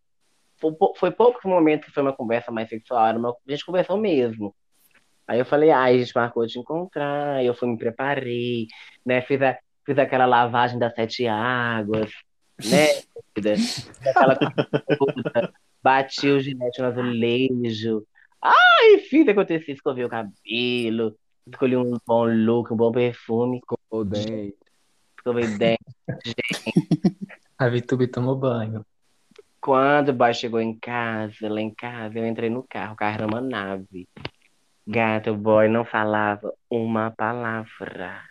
foi, 0.61 0.72
pou- 0.74 0.95
foi 0.97 1.11
poucos 1.11 1.45
momentos 1.45 1.89
que 1.89 1.95
foi 1.95 2.05
uma 2.05 2.12
conversa 2.12 2.53
mais 2.53 2.68
sexual, 2.68 3.05
era 3.05 3.18
uma- 3.18 3.31
a 3.31 3.51
gente 3.51 3.66
conversou 3.66 3.97
mesmo. 3.99 4.55
Aí 5.26 5.39
eu 5.41 5.45
falei, 5.45 5.70
ai, 5.70 5.97
a 5.97 5.99
gente 5.99 6.14
marcou 6.14 6.47
de 6.47 6.59
encontrar, 6.59 7.45
eu 7.45 7.55
fui, 7.55 7.68
me 7.68 7.76
preparei, 7.76 8.66
né, 9.05 9.20
fiz, 9.22 9.43
a- 9.43 9.59
fiz 9.89 9.99
aquela 9.99 10.26
lavagem 10.26 10.78
das 10.78 10.95
sete 10.95 11.26
águas, 11.26 12.12
né, 12.62 12.89
aquela 14.07 14.36
coisa, 14.36 15.53
bati 15.82 16.28
o 16.28 16.39
gilete 16.39 16.82
no 16.82 16.89
azulejo, 16.89 18.07
ai, 18.43 18.99
fiz 19.09 19.26
acontecer, 19.26 19.72
escovei 19.72 20.05
o 20.05 20.09
cabelo, 20.11 21.16
escolhi 21.47 21.74
um 21.74 21.97
bom 22.07 22.26
look, 22.26 22.70
um 22.70 22.76
bom 22.76 22.93
perfume, 22.93 23.62
O 23.91 24.05
dente. 24.05 24.55
escovei 25.16 25.45
o 25.45 25.59
dente. 25.59 25.80
A 27.57 27.68
Vitube 27.68 28.07
tomou 28.09 28.36
banho. 28.36 28.84
Quando 29.59 30.11
o 30.11 30.12
boy 30.12 30.34
chegou 30.34 30.61
em 30.61 30.78
casa, 30.78 31.49
lá 31.49 31.61
em 31.62 31.74
casa, 31.74 32.18
eu 32.18 32.26
entrei 32.26 32.51
no 32.51 32.62
carro, 32.62 32.93
o 32.93 32.97
carro 32.97 33.14
era 33.14 33.26
uma 33.26 33.41
nave. 33.41 34.07
Gato, 34.86 35.30
o 35.30 35.36
boy 35.36 35.66
não 35.66 35.84
falava 35.84 36.53
uma 36.70 37.11
palavra. 37.11 38.28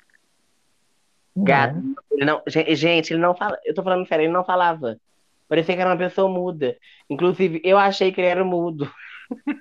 Gato, 1.43 1.81
ele 2.11 2.25
não, 2.25 2.41
gen- 2.47 2.75
gente, 2.75 3.13
ele 3.13 3.21
não 3.21 3.35
fala, 3.35 3.57
eu 3.65 3.73
tô 3.73 3.83
falando 3.83 4.07
sério, 4.07 4.23
ele 4.25 4.33
não 4.33 4.43
falava. 4.43 4.97
Parecia 5.47 5.75
que 5.75 5.81
era 5.81 5.89
uma 5.91 5.97
pessoa 5.97 6.27
muda. 6.29 6.75
Inclusive, 7.09 7.61
eu 7.63 7.77
achei 7.77 8.11
que 8.11 8.19
ele 8.19 8.27
era 8.27 8.43
mudo. 8.43 8.91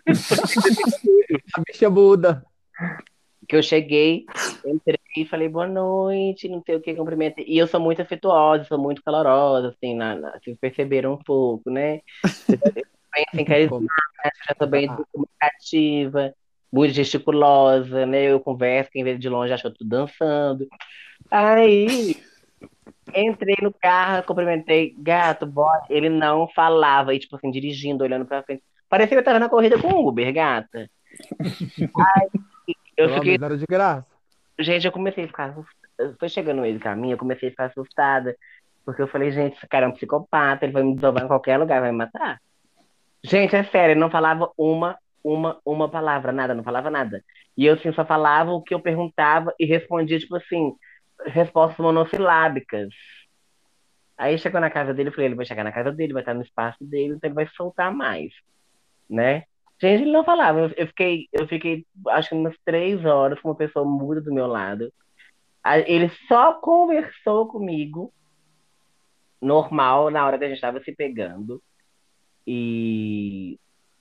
A 1.54 1.60
bicha 1.66 1.90
muda. 1.90 2.44
Que 3.48 3.54
eu 3.56 3.62
cheguei, 3.62 4.26
entrei 4.64 4.98
e 5.16 5.24
falei 5.24 5.48
boa 5.48 5.68
noite, 5.68 6.48
não 6.48 6.60
sei 6.66 6.74
o 6.74 6.80
que, 6.80 6.94
cumprimentei. 6.94 7.44
E 7.46 7.56
eu 7.56 7.68
sou 7.68 7.78
muito 7.78 8.02
afetuosa, 8.02 8.64
sou 8.64 8.78
muito 8.78 9.02
calorosa, 9.04 9.68
assim, 9.68 9.94
na, 9.94 10.16
na- 10.16 10.38
vocês 10.42 10.56
perceberam 10.58 11.12
um 11.12 11.18
pouco, 11.18 11.70
né? 11.70 12.00
Eu 12.48 12.58
sou 12.58 12.72
bem 12.72 13.24
assim, 13.32 13.44
carismática, 13.44 14.32
já 14.48 14.54
sou 14.58 14.66
bem 14.66 14.88
comunicativa, 15.12 16.34
muito 16.76 16.92
gesticulosa, 16.92 18.04
né? 18.04 18.24
Eu 18.24 18.38
converso, 18.38 18.90
quem 18.90 19.02
vê 19.02 19.16
de 19.16 19.28
longe 19.30 19.52
acha 19.52 19.62
que 19.62 19.68
eu 19.68 19.74
tô 19.74 19.84
dançando. 19.84 20.66
Aí, 21.30 22.22
entrei 23.14 23.56
no 23.62 23.72
carro, 23.72 24.22
cumprimentei, 24.24 24.94
gato, 24.98 25.46
boy, 25.46 25.78
ele 25.88 26.10
não 26.10 26.46
falava, 26.48 27.14
e 27.14 27.18
tipo 27.18 27.34
assim, 27.34 27.50
dirigindo, 27.50 28.04
olhando 28.04 28.26
pra 28.26 28.42
frente. 28.42 28.62
Parecia 28.90 29.16
que 29.16 29.20
eu 29.20 29.24
tava 29.24 29.38
na 29.38 29.48
corrida 29.48 29.80
com 29.80 29.88
o 29.88 30.06
Uber, 30.06 30.30
gata. 30.34 30.90
Aí, 31.40 32.28
eu 32.94 33.08
Pelo 33.08 33.14
fiquei 33.14 33.34
era 33.34 33.56
de 33.56 33.64
graça. 33.66 34.06
Gente, 34.58 34.86
eu 34.86 34.92
comecei 34.92 35.24
a 35.24 35.28
ficar. 35.28 35.50
assustada. 35.50 36.16
Foi 36.18 36.28
chegando 36.28 36.56
no 36.56 36.62
meio 36.62 36.74
do 36.74 36.80
caminho, 36.80 37.14
eu 37.14 37.18
comecei 37.18 37.48
a 37.48 37.50
ficar 37.50 37.64
assustada. 37.66 38.36
Porque 38.84 39.00
eu 39.00 39.08
falei, 39.08 39.32
gente, 39.32 39.56
esse 39.56 39.66
cara 39.66 39.86
é 39.86 39.88
um 39.88 39.92
psicopata, 39.92 40.64
ele 40.64 40.72
vai 40.72 40.82
me 40.82 40.94
desovar 40.94 41.24
em 41.24 41.26
qualquer 41.26 41.56
lugar, 41.58 41.80
vai 41.80 41.90
me 41.90 41.96
matar. 41.96 42.38
Gente, 43.24 43.56
é 43.56 43.64
sério, 43.64 43.92
ele 43.92 44.00
não 44.00 44.10
falava 44.10 44.50
uma, 44.56 44.96
uma, 45.26 45.60
uma 45.64 45.88
palavra, 45.88 46.32
nada, 46.32 46.54
não 46.54 46.62
falava 46.62 46.90
nada. 46.90 47.24
E 47.56 47.66
eu, 47.66 47.74
assim, 47.74 47.92
só 47.92 48.04
falava 48.04 48.52
o 48.52 48.62
que 48.62 48.74
eu 48.74 48.80
perguntava 48.80 49.52
e 49.58 49.64
respondia, 49.66 50.18
tipo 50.18 50.36
assim, 50.36 50.72
respostas 51.26 51.78
monossilábicas. 51.78 52.88
Aí 54.16 54.38
chegou 54.38 54.60
na 54.60 54.70
casa 54.70 54.94
dele, 54.94 55.08
eu 55.08 55.12
falei, 55.12 55.26
ele 55.28 55.34
vai 55.34 55.44
chegar 55.44 55.64
na 55.64 55.72
casa 55.72 55.92
dele, 55.92 56.12
vai 56.12 56.22
estar 56.22 56.34
no 56.34 56.42
espaço 56.42 56.78
dele, 56.84 57.14
então 57.14 57.28
ele 57.28 57.34
vai 57.34 57.46
soltar 57.48 57.92
mais, 57.92 58.32
né? 59.10 59.44
Gente, 59.80 60.02
ele 60.02 60.12
não 60.12 60.24
falava. 60.24 60.72
Eu, 60.76 60.86
fiquei, 60.86 61.28
eu 61.32 61.46
fiquei, 61.46 61.84
acho 62.08 62.30
que 62.30 62.34
umas 62.34 62.56
três 62.64 63.04
horas 63.04 63.40
com 63.40 63.48
uma 63.48 63.56
pessoa 63.56 63.84
muda 63.84 64.20
do 64.20 64.32
meu 64.32 64.46
lado. 64.46 64.92
Ele 65.86 66.08
só 66.28 66.54
conversou 66.54 67.48
comigo 67.48 68.12
normal 69.40 70.10
na 70.10 70.24
hora 70.24 70.38
que 70.38 70.44
a 70.44 70.48
gente 70.48 70.56
estava 70.56 70.82
se 70.82 70.94
pegando. 70.94 71.62
E, 72.46 73.58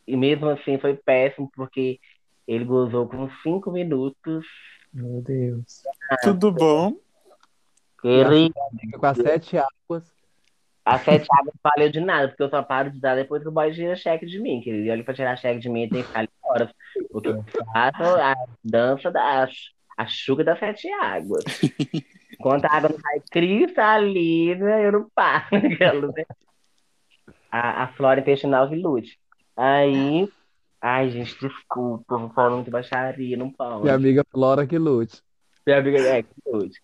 e 0.08 0.16
mesmo 0.16 0.50
assim 0.50 0.78
foi 0.78 0.96
péssimo, 0.96 1.50
porque 1.56 2.00
ele 2.48 2.66
gozou 2.66 3.08
com 3.08 3.30
cinco 3.42 3.72
minutos. 3.72 4.46
Meu 4.94 5.22
Deus. 5.22 5.84
Tudo 6.22 6.52
bom? 6.52 6.94
Ele, 8.04 8.52
Fica 8.80 9.00
com 9.00 9.06
as 9.06 9.18
sete 9.18 9.58
águas. 9.58 10.12
a 10.86 11.00
sete 11.00 11.28
águas 11.32 11.54
não 11.56 11.72
valeu 11.72 11.90
de 11.92 12.00
nada, 12.00 12.28
porque 12.28 12.44
eu 12.44 12.50
só 12.50 12.62
paro 12.62 12.92
de 12.92 13.00
dar 13.00 13.16
depois 13.16 13.42
que 13.42 13.50
o 13.50 13.52
boy 13.52 13.74
tira 13.74 13.96
cheque 13.96 14.26
de 14.26 14.40
mim. 14.40 14.62
Que 14.62 14.70
ele 14.70 14.92
olha 14.92 15.04
pra 15.04 15.14
tirar 15.14 15.36
cheque 15.38 15.60
de 15.60 15.70
mim, 15.70 15.82
ele 15.82 15.92
tem 15.92 16.02
que 16.02 16.08
ficar 16.08 16.20
ali 16.20 16.30
horas. 16.44 16.72
Porque 17.12 17.30
eu 17.30 17.44
faço 17.74 18.04
a 18.04 18.36
dança 18.64 19.12
da 19.12 19.48
a 19.98 20.06
chuca 20.08 20.44
das 20.44 20.60
sete 20.60 20.88
águas. 21.02 21.44
Enquanto 22.34 22.66
a 22.66 22.74
água 22.74 22.90
não 22.90 23.00
sai 23.00 23.22
cristalina, 23.32 24.82
eu 24.82 24.92
não 24.92 25.10
paro. 25.16 25.46
aquela, 25.56 26.08
né? 26.12 26.26
A, 27.50 27.84
a 27.84 27.88
flora 27.94 28.20
intestinal 28.20 28.70
que 28.70 28.76
lute. 28.76 29.18
Aí. 29.56 30.30
Ai, 30.82 31.10
gente, 31.10 31.40
desculpa, 31.40 32.14
eu 32.14 32.20
vou 32.20 32.30
falar 32.30 32.56
muito 32.56 32.70
baixaria, 32.70 33.36
não 33.36 33.50
pode. 33.50 33.82
Minha 33.82 33.96
amiga 33.96 34.24
Flora 34.30 34.68
que 34.68 34.78
lute. 34.78 35.22
Minha 35.66 35.80
amiga 35.80 36.00
é, 36.00 36.24
que 36.24 36.30
doido. 36.46 36.76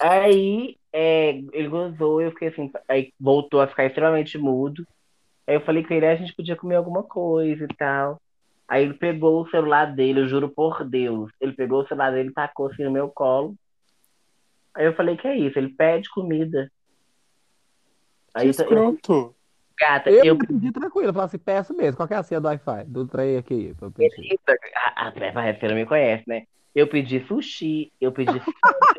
Aí 0.00 0.76
é, 0.92 1.30
ele 1.52 1.68
gozou, 1.68 2.20
eu 2.20 2.30
fiquei 2.30 2.48
assim, 2.48 2.70
aí 2.88 3.12
voltou 3.18 3.60
a 3.60 3.66
ficar 3.66 3.84
extremamente 3.84 4.38
mudo. 4.38 4.86
Aí 5.46 5.56
eu 5.56 5.60
falei 5.60 5.84
com 5.84 5.94
ele, 5.94 6.06
"Ah, 6.06 6.12
a 6.12 6.16
gente 6.16 6.34
podia 6.34 6.56
comer 6.56 6.76
alguma 6.76 7.02
coisa 7.02 7.64
e 7.64 7.76
tal. 7.76 8.20
Aí 8.68 8.82
ele 8.84 8.94
pegou 8.94 9.42
o 9.42 9.50
celular 9.50 9.86
dele, 9.94 10.20
eu 10.20 10.28
juro 10.28 10.48
por 10.48 10.84
Deus. 10.84 11.30
Ele 11.40 11.52
pegou 11.52 11.82
o 11.82 11.86
celular 11.86 12.12
dele 12.12 12.30
e 12.30 12.34
tacou 12.34 12.66
assim 12.66 12.84
no 12.84 12.90
meu 12.90 13.08
colo. 13.08 13.54
Aí 14.74 14.84
eu 14.84 14.94
falei, 14.94 15.16
que 15.16 15.26
é 15.26 15.36
isso? 15.36 15.58
Ele 15.58 15.68
pede 15.70 16.10
comida. 16.10 16.70
Que 18.34 18.40
Aí 18.40 18.48
eu, 18.48 18.70
eu. 18.70 19.35
Gata, 19.78 20.10
Eu, 20.10 20.24
eu 20.24 20.38
pedi 20.38 20.72
tranquilo, 20.72 21.08
eu 21.08 21.12
falei 21.12 21.26
assim, 21.26 21.38
peço 21.38 21.74
mesmo. 21.74 21.96
Qual 21.96 22.08
que 22.08 22.14
é 22.14 22.16
a 22.16 22.22
senha 22.22 22.40
do 22.40 22.48
Wi-Fi? 22.48 22.84
Do 22.86 23.06
trem 23.06 23.36
aqui. 23.36 23.74
Pra 23.78 23.90
pedir. 23.90 24.38
A, 24.74 25.06
a, 25.06 25.08
a 25.08 25.54
você 25.54 25.68
não 25.68 25.74
me 25.74 25.86
conhece, 25.86 26.24
né? 26.26 26.44
Eu 26.74 26.86
pedi 26.86 27.24
sushi, 27.26 27.90
eu 27.98 28.12
pedi 28.12 28.32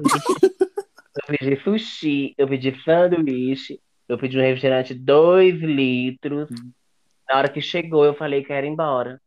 eu 0.01 1.37
pedi 1.37 1.63
sushi, 1.63 2.33
eu 2.35 2.47
pedi 2.47 2.83
sanduíche, 2.83 3.79
eu 4.09 4.17
pedi 4.17 4.37
um 4.37 4.41
refrigerante 4.41 4.95
2 4.95 5.61
litros. 5.61 6.49
Na 7.29 7.37
hora 7.37 7.49
que 7.49 7.61
chegou, 7.61 8.03
eu 8.03 8.15
falei 8.15 8.43
que 8.43 8.51
era 8.51 8.65
embora. 8.65 9.21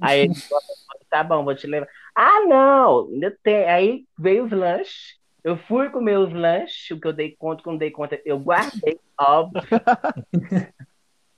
Aí 0.00 0.20
ele 0.20 0.34
falou, 0.34 0.62
tá 1.10 1.24
bom, 1.24 1.44
vou 1.44 1.54
te 1.54 1.66
levar. 1.66 1.88
Ah, 2.14 2.44
não! 2.46 3.08
Ainda 3.08 3.36
tem. 3.42 3.68
Aí 3.68 4.04
veio 4.18 4.44
os 4.44 4.50
lanches. 4.50 5.18
Eu 5.48 5.56
fui 5.56 5.88
comer 5.88 6.18
os 6.18 6.30
lanches, 6.30 6.90
o 6.90 7.00
que 7.00 7.08
eu 7.08 7.12
dei 7.12 7.34
conta, 7.34 7.62
quando 7.62 7.78
dei 7.78 7.90
conta, 7.90 8.20
eu 8.22 8.38
guardei, 8.38 9.00
óbvio. 9.18 9.62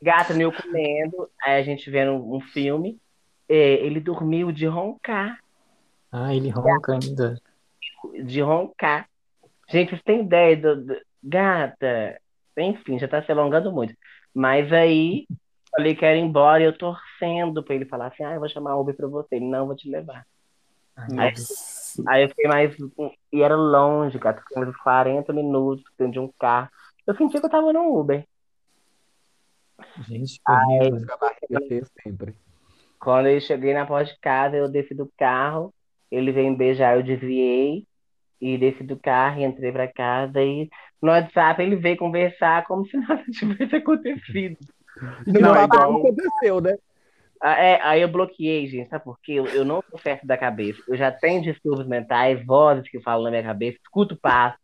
Gata, 0.03 0.33
eu 0.33 0.51
comendo, 0.51 1.31
aí 1.41 1.61
a 1.61 1.63
gente 1.63 1.89
vendo 1.89 2.15
um 2.15 2.41
filme. 2.41 2.99
É, 3.49 3.75
ele 3.75 4.01
dormiu 4.01 4.51
de 4.51 4.67
roncar, 4.67 5.39
Ah, 6.11 6.35
ele 6.35 6.49
ronca 6.51 6.95
ainda. 6.95 7.41
de 8.25 8.41
roncar. 8.41 9.09
Gente, 9.69 9.91
vocês 9.91 10.03
têm 10.03 10.23
ideia 10.23 10.57
do, 10.57 10.85
do- 10.85 11.01
Gata, 11.23 12.21
enfim, 12.59 12.99
já 12.99 13.07
tá 13.07 13.23
se 13.23 13.31
alongando 13.31 13.71
muito. 13.71 13.95
Mas 14.35 14.73
aí, 14.73 15.29
falei 15.71 15.95
que 15.95 16.05
era 16.05 16.17
embora 16.17 16.65
e 16.65 16.67
eu 16.67 16.77
torcendo 16.77 17.63
pra 17.63 17.77
ele 17.77 17.85
falar 17.85 18.09
assim, 18.09 18.25
ah, 18.25 18.35
eu 18.35 18.41
vou 18.41 18.49
chamar 18.49 18.77
Uber 18.77 18.97
pra 18.97 19.07
você. 19.07 19.37
Ele, 19.37 19.45
não, 19.47 19.67
vou 19.69 19.77
te 19.77 19.89
levar. 19.89 20.27
Aí, 20.97 21.31
Nossa. 21.33 21.80
Aí 22.07 22.25
eu 22.25 22.29
fiquei 22.29 22.47
mais... 22.49 22.77
E 23.33 23.43
era 23.43 23.57
longe, 23.57 24.19
gata, 24.19 24.43
fiquei 24.43 24.63
uns 24.63 24.77
40 24.77 25.33
minutos 25.33 25.85
dentro 25.99 26.13
de 26.13 26.21
um 26.21 26.31
carro. 26.39 26.69
Eu 27.07 27.15
senti 27.17 27.39
que 27.41 27.47
eu 27.47 27.51
tava 27.51 27.73
no 27.73 27.99
Uber. 27.99 28.25
Gente, 30.07 30.41
que 30.45 30.53
horrível. 30.53 31.01
Fica 31.01 31.15
a 31.15 31.19
barriga 31.19 31.69
cheia 31.69 31.87
sempre. 32.03 32.35
Quando 32.99 33.29
eu 33.29 33.41
cheguei 33.41 33.73
na 33.73 33.87
porta 33.87 34.13
de 34.13 34.19
casa, 34.21 34.57
eu 34.57 34.69
desci 34.69 34.95
do 34.95 35.11
carro, 35.17 35.73
ele 36.11 36.33
veio 36.33 36.51
me 36.51 36.57
beijar, 36.57 36.97
eu 36.97 37.03
desviei 37.03 37.87
e 38.41 38.59
desci 38.59 38.83
do 38.83 38.99
carro 38.99 39.41
e 39.41 39.45
entrei 39.45 39.73
pra 39.73 39.89
casa 39.89 40.43
e 40.43 40.69
no 41.01 41.11
WhatsApp 41.11 41.63
ele 41.63 41.77
veio 41.77 41.97
conversar 41.97 42.67
como 42.67 42.87
se 42.87 42.97
nada 42.99 43.23
tivesse 43.33 43.77
acontecido. 43.77 44.59
Não, 45.27 45.41
não, 45.41 45.55
é 45.55 45.65
igual- 45.65 45.97
aconteceu, 45.97 46.61
né? 46.61 46.77
Ah, 47.43 47.59
é, 47.59 47.81
aí 47.83 48.03
eu 48.03 48.09
bloqueei, 48.09 48.67
gente, 48.69 48.91
sabe 48.91 49.05
por 49.05 49.19
quê? 49.23 49.33
Eu, 49.33 49.47
eu 49.47 49.65
não 49.65 49.83
sou 49.89 49.99
certo 49.99 50.27
da 50.27 50.37
cabeça. 50.37 50.83
Eu 50.87 50.97
já 50.97 51.11
tenho 51.11 51.43
distúrbios 51.43 51.89
mentais, 51.89 52.45
vozes 52.45 52.89
que 52.91 53.01
falam 53.01 53.25
na 53.25 53.31
minha 53.31 53.43
cabeça, 53.43 53.79
escuto 53.83 54.15
passo, 54.21 54.59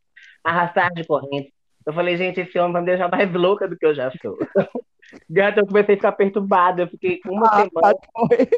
arrastar 0.44 0.92
de 0.92 1.04
corrente. 1.04 1.54
Eu 1.86 1.92
falei, 1.92 2.16
gente, 2.16 2.40
esse 2.40 2.58
homem 2.58 2.72
vai 2.72 2.82
me 2.82 2.86
deixar 2.88 3.08
mais 3.08 3.32
louca 3.32 3.66
do 3.66 3.76
que 3.76 3.86
eu 3.86 3.94
já 3.94 4.10
sou. 4.20 4.36
Gata, 5.30 5.60
eu 5.60 5.66
comecei 5.66 5.94
a 5.94 5.98
ficar 5.98 6.12
perturbada. 6.12 6.82
Eu 6.82 6.88
fiquei 6.88 7.20
uma 7.24 7.46
Ah, 7.46 7.62
semana 7.62 7.96
foi. 8.12 8.48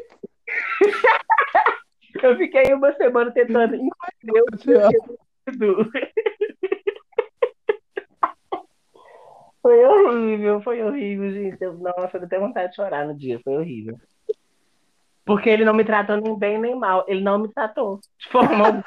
Eu 2.21 2.35
fiquei 2.37 2.73
uma 2.73 2.91
semana 2.95 3.31
tentando 3.31 3.75
entender 3.75 4.41
o 4.41 4.57
tinha 4.57 4.89
Foi 9.61 9.85
horrível, 9.85 10.61
foi 10.61 10.81
horrível, 10.81 11.31
gente. 11.31 11.61
Eu, 11.61 11.73
nossa, 11.73 12.17
eu 12.17 12.29
tenho 12.29 12.41
vontade 12.41 12.69
de 12.69 12.75
chorar 12.75 13.05
no 13.05 13.15
dia, 13.15 13.39
foi 13.43 13.57
horrível. 13.57 13.99
Porque 15.25 15.49
ele 15.49 15.65
não 15.65 15.73
me 15.73 15.83
tratou 15.83 16.17
nem 16.17 16.37
bem 16.37 16.59
nem 16.59 16.75
mal. 16.75 17.05
Ele 17.07 17.21
não 17.21 17.37
me 17.39 17.49
tratou 17.49 17.99
de 18.17 18.29
forma. 18.29 18.83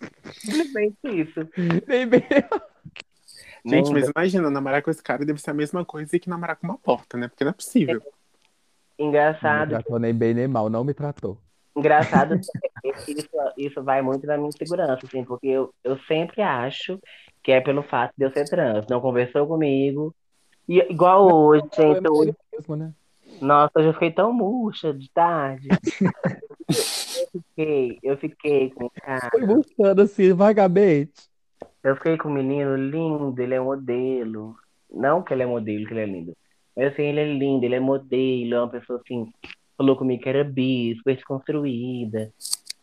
Simplesmente 0.32 0.96
isso. 1.04 1.40
Nem 1.86 2.06
bem. 2.06 2.22
Gente, 3.66 3.92
mas 3.92 4.08
imagina, 4.08 4.50
namorar 4.50 4.82
com 4.82 4.90
esse 4.90 5.02
cara 5.02 5.24
deve 5.24 5.40
ser 5.40 5.50
a 5.50 5.54
mesma 5.54 5.84
coisa 5.84 6.18
que 6.18 6.28
namorar 6.28 6.56
com 6.56 6.66
uma 6.66 6.78
porta, 6.78 7.16
né? 7.16 7.28
Porque 7.28 7.44
não 7.44 7.50
é 7.50 7.54
possível. 7.54 7.94
Não 7.94 8.06
me 8.06 9.08
Engraçado, 9.08 9.70
tratou 9.70 9.98
nem 9.98 10.14
bem 10.14 10.34
nem 10.34 10.46
mal, 10.46 10.70
não 10.70 10.84
me 10.84 10.94
tratou. 10.94 11.38
Engraçado, 11.76 12.38
isso, 12.84 13.28
isso 13.56 13.82
vai 13.82 14.02
muito 14.02 14.26
da 14.26 14.36
minha 14.36 14.48
insegurança, 14.48 15.06
assim, 15.06 15.24
porque 15.24 15.48
eu, 15.48 15.72
eu 15.82 15.98
sempre 16.06 16.42
acho 16.42 16.98
que 17.42 17.52
é 17.52 17.60
pelo 17.60 17.82
fato 17.82 18.12
de 18.16 18.24
eu 18.24 18.32
ser 18.32 18.48
trans. 18.48 18.86
Não 18.88 19.00
conversou 19.00 19.46
comigo. 19.46 20.14
E 20.68 20.78
igual 20.90 21.30
hoje, 21.30 21.62
gente, 21.62 22.00
Problema 22.00 22.16
hoje, 22.16 22.34
mesmo, 22.52 22.76
né? 22.76 22.92
nossa, 23.40 23.72
hoje 23.76 23.88
eu 23.88 23.92
fiquei 23.92 24.10
tão 24.10 24.32
murcha 24.32 24.92
de 24.92 25.10
tarde. 25.10 25.68
Eu 26.66 27.42
fiquei, 27.42 27.98
eu 28.02 28.16
fiquei 28.16 28.70
com 28.70 28.86
o 28.86 28.90
cara. 28.90 29.28
Foi 29.30 29.46
buscando 29.46 30.02
assim, 30.02 30.32
vagamente. 30.32 31.28
Eu 31.82 31.94
fiquei 31.96 32.16
com 32.16 32.28
um 32.28 32.32
menino 32.32 32.74
lindo, 32.74 33.40
ele 33.40 33.54
é 33.54 33.60
modelo. 33.60 34.56
Não 34.90 35.22
que 35.22 35.34
ele 35.34 35.42
é 35.42 35.46
modelo, 35.46 35.86
que 35.86 35.92
ele 35.92 36.00
é 36.00 36.06
lindo. 36.06 36.36
Mas 36.74 36.92
assim, 36.92 37.02
ele 37.02 37.20
é 37.20 37.32
lindo, 37.32 37.64
ele 37.64 37.74
é 37.74 37.80
modelo, 37.80 38.54
é 38.54 38.58
uma 38.60 38.70
pessoa 38.70 39.00
assim, 39.00 39.30
falou 39.76 39.96
comigo 39.96 40.22
que 40.22 40.28
era 40.28 40.44
bi, 40.44 40.94
super 40.96 41.14
desconstruída. 41.16 42.32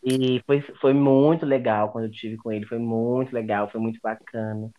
E 0.04 0.42
foi, 0.46 0.60
foi 0.80 0.92
muito 0.92 1.46
legal 1.46 1.90
quando 1.90 2.06
eu 2.06 2.10
tive 2.10 2.36
com 2.36 2.50
ele, 2.50 2.66
foi 2.66 2.78
muito 2.78 3.32
legal, 3.32 3.70
foi 3.70 3.80
muito 3.80 4.00
bacana. 4.02 4.70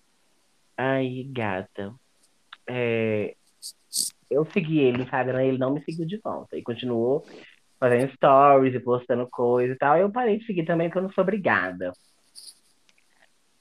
Aí, 0.76 1.24
gata, 1.24 1.94
é, 2.68 3.36
eu 4.30 4.46
segui 4.46 4.80
ele 4.80 4.98
no 4.98 5.04
Instagram, 5.04 5.44
ele 5.44 5.58
não 5.58 5.74
me 5.74 5.84
seguiu 5.84 6.06
de 6.06 6.18
volta. 6.18 6.58
E 6.58 6.64
continuou 6.64 7.26
fazendo 7.80 8.12
stories 8.14 8.74
e 8.74 8.80
postando 8.80 9.28
coisa 9.30 9.74
e 9.74 9.78
tal. 9.78 9.98
Eu 9.98 10.12
parei 10.12 10.40
de 10.40 10.46
seguir 10.46 10.66
também, 10.66 10.88
porque 10.88 11.00
eu 11.00 11.04
não 11.04 11.12
sou 11.12 11.22
obrigada. 11.22 11.92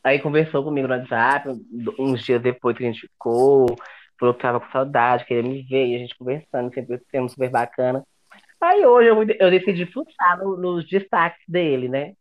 Aí 0.03 0.19
conversou 0.19 0.65
comigo 0.65 0.89
no 0.89 0.95
WhatsApp, 0.95 1.49
uns 1.99 2.25
dias 2.25 2.43
depois 2.43 2.77
que 2.77 2.85
a 2.85 2.91
gente 2.91 3.03
ficou, 3.03 3.67
falou 4.19 4.35
que 4.35 4.43
tava 4.43 4.59
com 4.59 4.71
saudade, 4.73 5.25
queria 5.25 5.43
me 5.49 5.63
ver, 5.63 5.87
e 5.87 5.97
a 5.97 5.99
gente 5.99 6.17
conversando, 6.17 6.75
sempre 6.75 7.01
sendo 7.11 7.29
super 7.29 7.51
bacana. 7.51 8.05
Aí 8.63 8.87
hoje 8.87 9.09
eu, 9.09 9.23
eu 9.23 9.51
decidi 9.51 9.87
fuçar 9.87 10.39
no- 10.39 10.57
nos 10.57 10.89
destaques 10.89 11.43
dele, 11.49 11.89
né? 11.89 12.15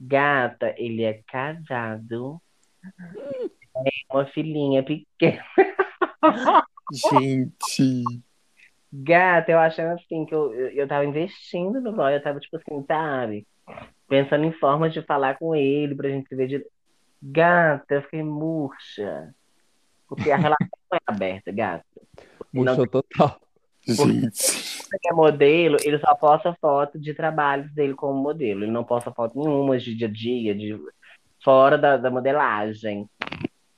Gata, 0.00 0.74
ele 0.78 1.02
é 1.02 1.20
casado, 1.26 2.40
tem 3.84 3.92
uma 4.10 4.24
filhinha 4.26 4.82
pequena. 4.82 5.44
Gente. 7.10 8.04
Gata, 8.92 9.50
eu 9.50 9.58
achando 9.58 9.94
assim 9.98 10.24
que 10.26 10.34
eu, 10.34 10.52
eu, 10.54 10.68
eu 10.70 10.88
tava 10.88 11.04
investindo 11.04 11.80
no 11.80 11.92
boy, 11.92 12.14
eu 12.14 12.22
tava 12.22 12.38
tipo 12.40 12.56
assim, 12.56 12.84
sabe? 12.86 13.46
Pensando 14.08 14.44
em 14.44 14.52
formas 14.52 14.92
de 14.92 15.02
falar 15.02 15.38
com 15.38 15.54
ele 15.56 15.94
pra 15.94 16.08
gente 16.08 16.28
se 16.28 16.36
ver 16.36 16.46
de. 16.48 16.66
Gata, 17.22 17.94
eu 17.94 18.02
fiquei 18.02 18.22
murcha. 18.22 19.32
Porque 20.08 20.30
a 20.30 20.36
relação 20.36 20.68
não 20.90 20.98
é 20.98 21.00
aberta, 21.06 21.50
gata. 21.50 21.84
Não, 22.52 22.64
Murchou 22.64 22.86
total. 22.86 23.40
Gente. 23.86 24.71
Ele 24.92 25.12
é 25.12 25.12
modelo, 25.12 25.76
ele 25.82 25.98
só 25.98 26.14
posta 26.14 26.56
foto 26.60 26.98
de 26.98 27.14
trabalhos 27.14 27.72
dele 27.72 27.94
como 27.94 28.22
modelo. 28.22 28.64
Ele 28.64 28.70
não 28.70 28.84
posta 28.84 29.12
foto 29.12 29.38
nenhuma 29.38 29.78
de 29.78 29.94
dia 29.94 30.08
a 30.08 30.10
dia, 30.10 30.54
de 30.54 30.78
fora 31.42 31.78
da, 31.78 31.96
da 31.96 32.10
modelagem, 32.10 33.08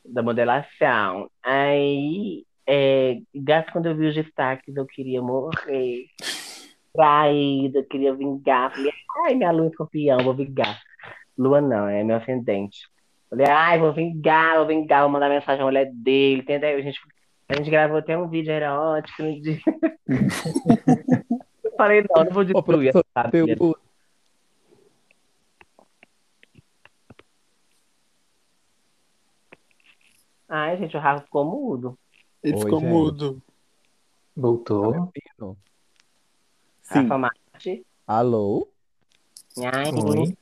da 0.05 0.23
modelação. 0.23 1.31
Aí, 1.43 2.45
é, 2.67 3.19
gato, 3.35 3.73
quando 3.73 3.87
eu 3.87 3.97
vi 3.97 4.07
os 4.07 4.15
destaques, 4.15 4.77
eu 4.77 4.87
queria 4.87 5.23
morrer. 5.23 6.07
Traída, 6.95 7.81
eu 7.81 7.85
queria 7.85 8.15
vingar. 8.15 8.73
Falei, 8.73 8.93
ai, 9.27 9.35
minha 9.35 9.51
lua 9.51 9.67
escorpião, 9.67 10.19
vou 10.19 10.35
vingar. 10.35 10.81
Lua 11.37 11.61
não, 11.61 11.89
é 11.89 12.05
meu 12.05 12.17
ascendente. 12.17 12.89
Falei, 13.29 13.47
ai, 13.49 13.79
vou 13.81 13.93
vingar, 13.93 14.59
vou 14.59 14.67
vingar, 14.67 15.03
vou 15.03 15.11
mandar 15.11 15.29
mensagem 15.29 15.63
à 15.63 15.65
mulher 15.65 15.91
dele. 15.93 16.43
Entendeu? 16.43 16.77
A 16.77 16.81
gente, 16.81 17.01
a 17.55 17.57
gente 17.59 17.71
gravou 17.71 17.99
até 17.99 18.17
um 18.19 18.29
vídeo 18.29 18.53
erótico 18.53 19.23
no 19.23 19.41
dia. 19.41 19.59
Eu 21.65 21.73
falei, 21.77 22.05
não, 22.15 22.25
não 22.25 22.31
vou 22.33 22.43
Ô, 22.43 22.45
destruir 22.45 22.93
professor, 22.93 23.05
essa 23.15 23.25
conteúdo. 23.25 23.79
Ai, 30.49 30.77
gente, 30.77 30.97
o 30.97 31.01
Rafa 31.01 31.25
ficou 31.25 31.45
mudo. 31.45 31.99
Ele 32.43 32.55
Oi, 32.55 32.61
ficou 32.61 32.81
gente. 32.81 32.89
mudo. 32.89 33.43
Voltou. 34.37 35.13
Sim, 36.83 37.03
Rafa 37.03 37.19
Mate. 37.19 37.87
Alô? 38.07 38.69
Ai, 39.59 39.91
Oi. 39.93 40.37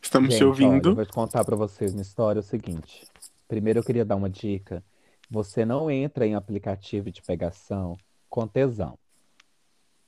estamos 0.00 0.30
te 0.30 0.38
Gente, 0.38 0.44
olha, 0.44 0.44
eu 0.44 0.48
ouvindo. 0.68 0.94
vou 0.94 1.04
te 1.06 1.12
contar 1.12 1.44
pra 1.44 1.56
vocês 1.56 1.92
uma 1.92 2.02
história, 2.02 2.38
é 2.38 2.40
o 2.40 2.44
seguinte. 2.44 3.04
Primeiro 3.48 3.80
eu 3.80 3.84
queria 3.84 4.04
dar 4.04 4.16
uma 4.16 4.30
dica. 4.30 4.84
Você 5.30 5.64
não 5.64 5.90
entra 5.90 6.26
em 6.26 6.34
aplicativo 6.34 7.10
de 7.10 7.22
pegação 7.22 7.96
com 8.28 8.46
tesão. 8.48 8.98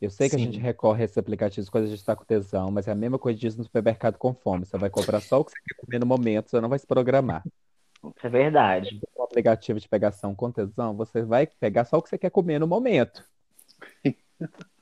Eu 0.00 0.10
sei 0.10 0.28
que 0.28 0.34
a 0.34 0.38
Sim. 0.38 0.46
gente 0.46 0.58
recorre 0.58 1.02
a 1.02 1.04
esses 1.04 1.16
aplicativos 1.16 1.70
quando 1.70 1.84
a 1.84 1.86
gente 1.86 2.00
está 2.00 2.16
com 2.16 2.24
tesão, 2.24 2.72
mas 2.72 2.88
é 2.88 2.90
a 2.90 2.94
mesma 2.94 3.20
coisa 3.20 3.38
diz 3.38 3.56
no 3.56 3.62
supermercado 3.62 4.18
com 4.18 4.34
fome. 4.34 4.66
Você 4.66 4.76
vai 4.76 4.90
comprar 4.90 5.20
só 5.20 5.38
o 5.38 5.44
que 5.44 5.52
você 5.52 5.58
quer 5.64 5.76
comer 5.76 6.00
no 6.00 6.06
momento, 6.06 6.50
você 6.50 6.60
não 6.60 6.68
vai 6.68 6.80
se 6.80 6.86
programar. 6.88 7.44
isso 7.46 8.26
é 8.26 8.28
verdade. 8.28 9.00
Um 9.16 9.22
aplicativo 9.22 9.78
de 9.78 9.88
pegação 9.88 10.34
com 10.34 10.50
tesão, 10.50 10.96
você 10.96 11.22
vai 11.22 11.46
pegar 11.46 11.84
só 11.84 11.98
o 11.98 12.02
que 12.02 12.08
você 12.08 12.18
quer 12.18 12.30
comer 12.30 12.58
no 12.58 12.66
momento. 12.66 13.24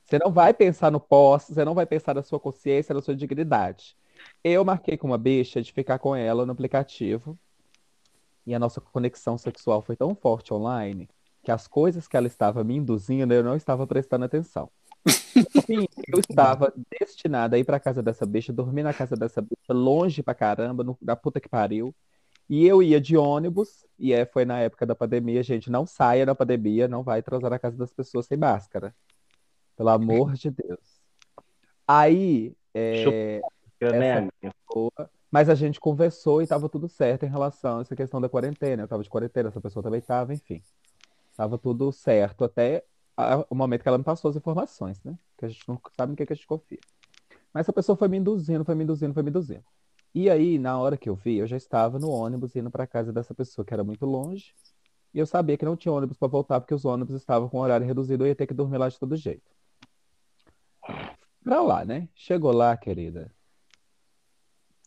Você 0.03 0.19
não 0.19 0.29
vai 0.29 0.53
pensar 0.53 0.91
no 0.91 0.99
pós, 0.99 1.47
você 1.47 1.63
não 1.63 1.73
vai 1.73 1.85
pensar 1.85 2.13
na 2.13 2.21
sua 2.21 2.37
consciência, 2.37 2.93
na 2.93 3.01
sua 3.01 3.15
dignidade. 3.15 3.95
Eu 4.43 4.65
marquei 4.65 4.97
com 4.97 5.07
uma 5.07 5.17
bicha 5.17 5.61
de 5.61 5.71
ficar 5.71 5.99
com 5.99 6.13
ela 6.13 6.45
no 6.45 6.51
aplicativo 6.51 7.39
e 8.45 8.53
a 8.55 8.59
nossa 8.59 8.79
conexão 8.81 9.37
sexual 9.37 9.81
foi 9.81 9.95
tão 9.95 10.15
forte 10.15 10.53
online 10.53 11.09
que 11.43 11.51
as 11.51 11.67
coisas 11.67 12.07
que 12.07 12.15
ela 12.15 12.27
estava 12.27 12.63
me 12.63 12.75
induzindo 12.75 13.33
eu 13.33 13.43
não 13.43 13.55
estava 13.55 13.85
prestando 13.87 14.25
atenção. 14.25 14.69
Sim, 15.65 15.87
eu 16.07 16.19
estava 16.19 16.71
destinada 16.99 17.55
a 17.55 17.59
ir 17.59 17.63
para 17.63 17.79
casa 17.79 18.03
dessa 18.03 18.25
bicha, 18.25 18.53
dormir 18.53 18.83
na 18.83 18.93
casa 18.93 19.15
dessa 19.15 19.41
bicha, 19.41 19.73
longe 19.73 20.21
pra 20.21 20.35
caramba, 20.35 20.83
no, 20.83 20.97
da 21.01 21.15
puta 21.15 21.39
que 21.39 21.49
pariu. 21.49 21.95
E 22.49 22.67
eu 22.67 22.83
ia 22.83 22.99
de 22.99 23.15
ônibus, 23.17 23.85
e 23.97 24.11
é, 24.13 24.25
foi 24.25 24.43
na 24.45 24.59
época 24.59 24.85
da 24.85 24.93
pandemia, 24.93 25.41
gente, 25.41 25.71
não 25.71 25.85
saia 25.85 26.25
na 26.25 26.35
pandemia, 26.35 26.87
não 26.87 27.01
vai 27.01 27.21
transar 27.23 27.49
na 27.49 27.57
casa 27.57 27.77
das 27.77 27.93
pessoas 27.93 28.25
sem 28.25 28.37
máscara. 28.37 28.93
Pelo 29.75 29.89
amor 29.89 30.33
de 30.33 30.51
Deus. 30.51 31.01
Aí, 31.87 32.53
é, 32.73 33.41
Eu, 33.79 33.91
né, 33.93 34.09
Essa- 34.09 34.17
amiga? 34.19 34.55
boa, 34.71 35.09
mas 35.31 35.49
a 35.49 35.55
gente 35.55 35.79
conversou 35.79 36.41
e 36.41 36.43
estava 36.43 36.67
tudo 36.67 36.89
certo 36.89 37.23
em 37.25 37.29
relação 37.29 37.79
a 37.79 37.81
essa 37.81 37.95
questão 37.95 38.19
da 38.19 38.27
quarentena. 38.27 38.81
Eu 38.81 38.85
estava 38.85 39.01
de 39.01 39.09
quarentena, 39.09 39.47
essa 39.47 39.61
pessoa 39.61 39.81
também 39.81 39.99
estava, 39.99 40.33
enfim. 40.33 40.61
Tava 41.37 41.57
tudo 41.57 41.91
certo 41.91 42.43
até 42.43 42.83
o 43.49 43.55
momento 43.55 43.81
que 43.81 43.87
ela 43.87 43.97
me 43.97 44.03
passou 44.03 44.29
as 44.29 44.35
informações, 44.35 45.01
né? 45.03 45.17
Que 45.37 45.45
a 45.45 45.47
gente 45.47 45.67
não 45.67 45.79
sabe 45.95 46.11
no 46.11 46.17
que, 46.17 46.25
que 46.25 46.33
a 46.33 46.35
gente 46.35 46.47
confia. 46.47 46.79
Mas 47.53 47.61
essa 47.61 47.73
pessoa 47.73 47.95
foi 47.95 48.09
me 48.09 48.17
induzindo, 48.17 48.65
foi 48.65 48.75
me 48.75 48.83
induzindo, 48.83 49.13
foi 49.13 49.23
me 49.23 49.29
induzindo. 49.29 49.63
E 50.13 50.29
aí, 50.29 50.59
na 50.59 50.77
hora 50.77 50.97
que 50.97 51.09
eu 51.09 51.15
vi, 51.15 51.37
eu 51.37 51.47
já 51.47 51.55
estava 51.55 51.97
no 51.97 52.09
ônibus 52.09 52.55
indo 52.55 52.69
para 52.69 52.85
casa 52.85 53.13
dessa 53.13 53.33
pessoa 53.33 53.63
que 53.63 53.73
era 53.73 53.83
muito 53.83 54.05
longe. 54.05 54.53
E 55.13 55.19
eu 55.19 55.25
sabia 55.25 55.57
que 55.57 55.65
não 55.65 55.77
tinha 55.77 55.93
ônibus 55.93 56.17
para 56.17 56.27
voltar, 56.27 56.59
porque 56.59 56.73
os 56.73 56.83
ônibus 56.83 57.15
estavam 57.15 57.47
com 57.47 57.59
horário 57.59 57.85
reduzido, 57.85 58.23
eu 58.23 58.27
ia 58.27 58.35
ter 58.35 58.47
que 58.47 58.53
dormir 58.53 58.77
lá 58.77 58.89
de 58.89 58.99
todo 58.99 59.15
jeito. 59.15 59.49
Pra 61.43 61.61
lá, 61.61 61.85
né? 61.85 62.09
Chegou 62.15 62.51
lá, 62.51 62.75
querida. 62.75 63.31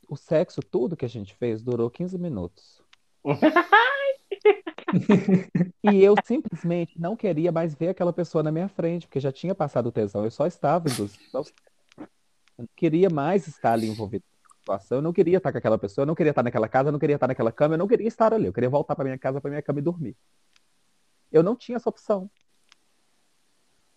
O 0.09 0.17
sexo, 0.17 0.61
tudo 0.63 0.97
que 0.97 1.05
a 1.05 1.09
gente 1.09 1.35
fez, 1.35 1.63
durou 1.63 1.91
15 1.91 2.19
minutos. 2.19 2.83
E 5.83 6.03
eu 6.03 6.15
simplesmente 6.25 6.99
não 7.01 7.17
queria 7.17 7.51
mais 7.51 7.75
ver 7.75 7.89
aquela 7.89 8.13
pessoa 8.13 8.43
na 8.43 8.53
minha 8.53 8.69
frente, 8.69 9.07
porque 9.07 9.21
já 9.21 9.33
tinha 9.33 9.55
passado 9.55 9.87
o 9.89 9.93
tesão, 9.93 10.25
eu 10.25 10.31
só 10.31 10.47
estava 10.47 10.89
induzido. 10.89 11.23
Eu 11.37 11.45
não 12.59 12.69
queria 12.77 13.11
mais 13.11 13.47
estar 13.49 13.73
ali 13.73 13.89
envolvido 13.89 14.25
na 14.43 14.57
situação, 14.57 14.99
eu 14.99 15.03
não 15.03 15.13
queria 15.13 15.39
estar 15.39 15.51
com 15.53 15.59
aquela 15.59 15.79
pessoa, 15.79 16.03
eu 16.03 16.07
não 16.07 16.15
queria 16.15 16.31
estar 16.31 16.43
naquela 16.43 16.69
casa, 16.69 16.89
eu 16.89 16.93
não 16.93 16.99
queria 16.99 17.17
estar 17.17 17.27
naquela 17.27 17.51
cama, 17.53 17.75
eu 17.75 17.79
não 17.79 17.89
queria 17.89 18.07
estar 18.07 18.33
ali, 18.33 18.47
eu 18.47 18.53
queria 18.53 18.71
voltar 18.71 18.95
para 18.95 19.05
minha 19.05 19.19
casa, 19.19 19.41
para 19.41 19.51
minha 19.51 19.63
cama 19.63 19.81
e 19.81 19.83
dormir. 19.83 20.17
Eu 21.33 21.43
não 21.43 21.57
tinha 21.57 21.77
essa 21.77 21.89
opção. 21.89 22.31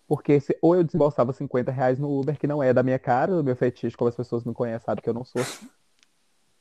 Porque 0.07 0.39
se- 0.39 0.57
ou 0.61 0.75
eu 0.75 0.83
desembolsava 0.83 1.33
50 1.33 1.71
reais 1.71 1.99
no 1.99 2.09
Uber, 2.19 2.39
que 2.39 2.47
não 2.47 2.63
é 2.63 2.73
da 2.73 2.81
minha 2.81 2.97
cara, 2.97 3.35
do 3.35 3.43
meu 3.43 3.55
fetiche, 3.55 3.95
como 3.95 4.09
as 4.09 4.15
pessoas 4.15 4.43
me 4.43 4.53
conhecem, 4.53 4.85
sabem 4.85 5.03
que 5.03 5.09
eu 5.09 5.13
não 5.13 5.25
sou 5.25 5.41
assim. 5.41 5.69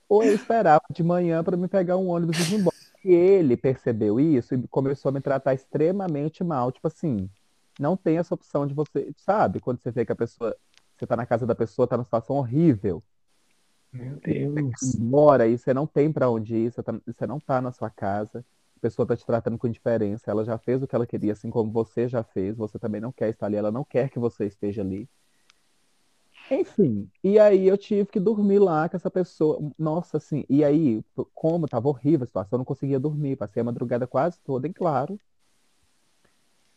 Ou 0.09 0.24
eu 0.24 0.34
esperava 0.34 0.82
de 0.90 1.02
manhã 1.02 1.42
para 1.44 1.57
me 1.57 1.68
pegar 1.68 1.96
um 1.96 2.09
ônibus 2.09 2.38
e 2.38 2.42
ir 2.42 2.54
embora. 2.54 2.76
E 3.04 3.12
ele 3.14 3.57
percebeu 3.57 4.18
isso 4.20 4.54
e 4.54 4.68
começou 4.68 5.11
a 5.11 5.12
me 5.12 5.20
tratar 5.20 5.54
extremamente 5.54 6.42
mal. 6.44 6.72
Tipo 6.72 6.88
assim, 6.88 7.30
não 7.78 7.96
tem 7.96 8.18
essa 8.18 8.34
opção 8.34 8.66
de 8.66 8.74
você, 8.74 9.12
sabe? 9.16 9.61
Quando 9.61 9.80
você 9.80 9.90
vê 9.92 10.04
que 10.04 10.12
a 10.12 10.16
pessoa 10.16 10.57
Você 10.98 11.07
tá 11.07 11.16
na 11.16 11.26
casa 11.26 11.46
da 11.46 11.54
pessoa, 11.54 11.86
tá 11.88 11.96
numa 11.96 12.04
situação 12.04 12.36
horrível. 12.36 13.02
Meu 13.92 14.20
Você 14.78 14.86
Deus. 14.86 14.96
mora 14.98 15.46
e 15.48 15.57
você 15.59 15.72
não 15.74 15.86
tem 15.86 16.12
pra 16.12 16.30
onde 16.30 16.54
ir, 16.57 16.72
você, 16.72 16.82
tá- 16.82 16.92
você 17.07 17.26
não 17.26 17.38
tá 17.40 17.61
na 17.61 17.72
sua 17.72 17.90
casa. 17.90 18.44
A 18.76 18.80
pessoa 18.80 19.07
tá 19.07 19.16
te 19.16 19.24
tratando 19.26 19.59
com 19.59 19.66
indiferença. 19.66 20.30
Ela 20.30 20.44
já 20.44 20.59
fez 20.59 20.82
o 20.82 20.86
que 20.86 20.94
ela 20.94 21.07
queria, 21.07 21.32
assim 21.32 21.50
como 21.50 21.70
você 21.72 22.09
já 22.09 22.22
fez. 22.22 22.57
Você 22.57 22.78
também 22.78 23.00
não 23.00 23.12
quer 23.12 23.30
estar 23.30 23.46
ali, 23.46 23.57
ela 23.57 23.72
não 23.72 23.84
quer 23.84 24.11
que 24.11 24.18
você 24.18 24.46
esteja 24.46 24.82
ali. 24.82 25.09
Enfim, 26.51 27.11
e 27.24 27.38
aí 27.38 27.66
eu 27.66 27.76
tive 27.76 28.07
que 28.07 28.20
dormir 28.20 28.61
lá 28.61 28.88
com 28.88 28.97
essa 28.97 29.11
pessoa. 29.11 29.59
Nossa, 29.78 30.18
assim, 30.18 30.44
e 30.49 30.64
aí, 30.64 31.03
como 31.34 31.66
tava 31.66 31.88
horrível 31.88 32.22
a 32.24 32.26
situação, 32.26 32.57
eu 32.57 32.59
não 32.59 32.64
conseguia 32.64 33.01
dormir. 33.01 33.36
Passei 33.36 33.61
a 33.61 33.64
madrugada 33.64 34.07
quase 34.07 34.38
toda 34.40 34.68
em 34.68 34.72
claro. 34.72 35.18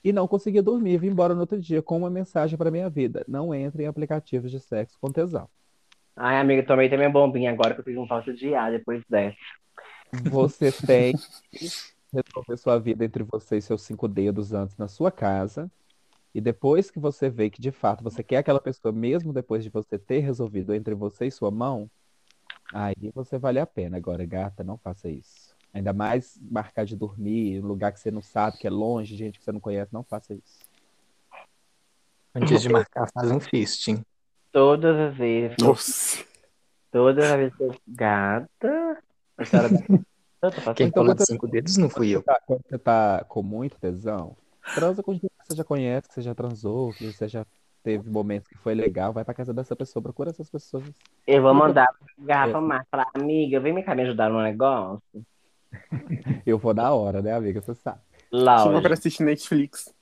E 0.04 0.12
não 0.12 0.28
conseguia 0.28 0.64
dormir. 0.64 0.98
Vim 0.98 1.10
embora 1.10 1.36
no 1.36 1.42
outro 1.42 1.60
dia 1.60 1.82
com 1.82 1.98
uma 1.98 2.10
mensagem 2.10 2.58
para 2.58 2.72
minha 2.72 2.90
vida: 2.90 3.24
não 3.28 3.54
entre 3.54 3.84
em 3.84 3.88
aplicativos 3.88 4.50
de 4.50 4.60
sexo 4.60 4.98
com 5.00 5.12
tesão. 5.12 5.48
Ai, 6.16 6.38
amiga, 6.38 6.64
tomei 6.64 6.90
também 6.90 7.10
bombinha 7.10 7.52
agora 7.52 7.74
que 7.74 7.82
eu 7.82 7.86
fiz 7.86 7.98
um 7.98 8.08
falso 8.08 8.34
de 8.34 8.54
ar 8.54 8.72
depois 8.72 9.04
dessa. 9.08 9.38
Você 10.30 10.72
tem 10.72 11.14
que 11.52 11.70
resolver 12.12 12.58
sua 12.58 12.80
vida 12.80 13.06
entre 13.06 13.24
você 13.24 13.58
e 13.58 13.62
seus 13.62 13.84
cinco 13.84 14.08
dedos 14.08 14.52
antes 14.52 14.76
na 14.78 14.88
sua 14.88 15.12
casa. 15.12 15.70
E 16.34 16.40
depois 16.40 16.92
que 16.92 17.00
você 17.00 17.30
vê 17.30 17.50
que 17.50 17.62
de 17.62 17.72
fato 17.72 18.04
você 18.04 18.24
quer 18.24 18.38
aquela 18.38 18.60
pessoa, 18.60 18.92
mesmo 18.92 19.34
depois 19.34 19.64
de 19.64 19.70
você 19.70 19.98
ter 19.98 20.20
resolvido 20.20 20.74
entre 20.74 20.94
você 20.94 21.26
e 21.26 21.32
sua 21.32 21.50
mão, 21.50 21.90
aí 22.74 23.12
você 23.14 23.38
vale 23.38 23.60
a 23.60 23.66
pena. 23.66 23.98
Agora, 23.98 24.26
gata, 24.26 24.64
não 24.64 24.78
faça 24.78 25.10
isso. 25.10 25.56
Ainda 25.74 25.94
mais 25.94 26.40
marcar 26.50 26.86
de 26.86 26.96
dormir 26.96 27.56
em 27.56 27.64
um 27.64 27.68
lugar 27.68 27.92
que 27.92 28.00
você 28.00 28.12
não 28.12 28.22
sabe, 28.22 28.58
que 28.58 28.68
é 28.68 28.70
longe, 28.70 29.16
gente 29.16 29.40
que 29.40 29.46
você 29.46 29.52
não 29.52 29.60
conhece, 29.60 29.94
não 29.94 30.04
faça 30.04 30.34
isso. 30.34 30.60
Antes 32.34 32.62
de 32.62 32.70
marcar, 32.70 33.10
faz 33.12 33.32
um 33.32 33.40
fisting. 33.40 34.04
Todas 34.52 34.96
as 34.96 35.16
vezes, 35.16 35.58
Nossa. 35.60 36.24
todas 36.92 37.26
as 37.26 37.38
vezes 37.38 37.56
que 37.56 37.64
eu... 37.64 37.76
Gata, 37.88 39.04
a 39.38 39.46
senhora... 39.46 39.70
Quem 40.74 40.88
Então, 40.88 41.04
falou 41.04 41.14
de 41.14 41.26
cinco 41.26 41.48
dedos 41.48 41.76
não 41.76 41.90
fui 41.90 42.12
eu. 42.12 42.24
Tá, 42.24 42.40
quando 42.46 42.62
você 42.66 42.78
tá 42.78 43.26
com 43.28 43.44
muito 43.44 43.78
tesão, 43.78 44.38
transa 44.74 45.02
com 45.04 45.14
gente 45.14 45.28
que 45.28 45.48
você 45.48 45.56
já 45.56 45.64
conhece, 45.64 46.08
que 46.08 46.14
você 46.16 46.22
já 46.22 46.36
transou, 46.36 46.94
que 46.94 47.12
você 47.12 47.28
já 47.28 47.46
teve 47.84 48.10
momentos 48.10 48.48
que 48.48 48.58
foi 48.58 48.76
legal, 48.76 49.14
vai 49.14 49.24
pra 49.24 49.34
casa 49.34 49.54
dessa 49.54 49.76
pessoa, 49.76 50.04
procura 50.04 50.30
essas 50.32 50.50
pessoas. 50.50 50.84
Eu 51.26 51.42
vou 51.42 51.54
mandar 51.54 51.88
pra 51.88 52.08
É. 52.20 52.26
garrafa 52.26 52.62
mais, 52.62 52.84
falar, 52.92 53.08
amiga, 53.14 53.60
vem 53.60 53.82
cá 53.84 53.96
me 53.96 54.04
ajudar 54.04 54.30
no 54.30 54.42
negócio. 54.42 55.02
Eu 56.46 56.58
vou 56.58 56.74
na 56.74 56.92
hora, 56.94 57.22
né, 57.22 57.34
amiga? 57.34 57.62
Você 57.62 57.76
sabe. 57.76 58.00
Chama 58.32 58.44
Lógico. 58.66 58.82
pra 58.82 58.94
assistir 58.94 59.24
Netflix. 59.24 59.94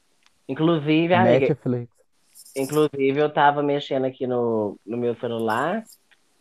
Inclusive, 0.49 1.13
amiga, 1.13 1.39
Netflix. 1.49 1.91
inclusive 2.55 3.19
eu 3.19 3.29
tava 3.29 3.61
mexendo 3.61 4.05
aqui 4.05 4.25
no, 4.25 4.77
no 4.85 4.97
meu 4.97 5.13
celular, 5.15 5.83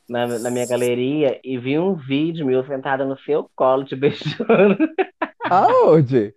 na, 0.08 0.26
na 0.38 0.50
minha 0.50 0.66
galeria, 0.66 1.40
e 1.42 1.58
vi 1.58 1.76
um 1.78 1.94
vídeo 1.94 2.46
meu 2.46 2.64
sentada 2.66 3.04
no 3.04 3.18
seu 3.18 3.50
colo 3.56 3.84
te 3.84 3.94
beijando. 3.96 4.76
Aonde? 5.50 6.34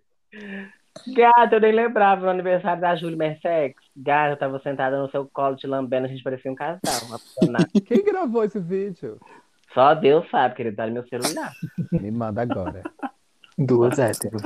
Gata, 1.07 1.55
eu 1.55 1.61
nem 1.61 1.71
lembrava 1.71 2.23
no 2.23 2.29
aniversário 2.29 2.81
da 2.81 2.95
Júlia 2.95 3.17
Mercedes. 3.17 3.75
Gata, 3.95 4.33
eu 4.33 4.37
tava 4.37 4.59
sentada 4.59 4.99
no 4.99 5.09
seu 5.09 5.29
colo 5.31 5.55
te 5.55 5.67
lambendo, 5.67 6.05
a 6.05 6.09
gente 6.09 6.23
parecia 6.23 6.51
um 6.51 6.55
casal. 6.55 6.79
Quem 7.85 8.03
gravou 8.03 8.43
esse 8.43 8.59
vídeo? 8.59 9.19
Só 9.73 9.93
Deus 9.93 10.27
sabe, 10.29 10.55
querido, 10.55 10.77
tá 10.77 10.87
no 10.87 10.93
meu 10.93 11.07
celular. 11.07 11.51
Me 11.91 12.11
manda 12.11 12.41
agora. 12.41 12.83
Duas 13.57 13.99
héteros. 13.99 14.41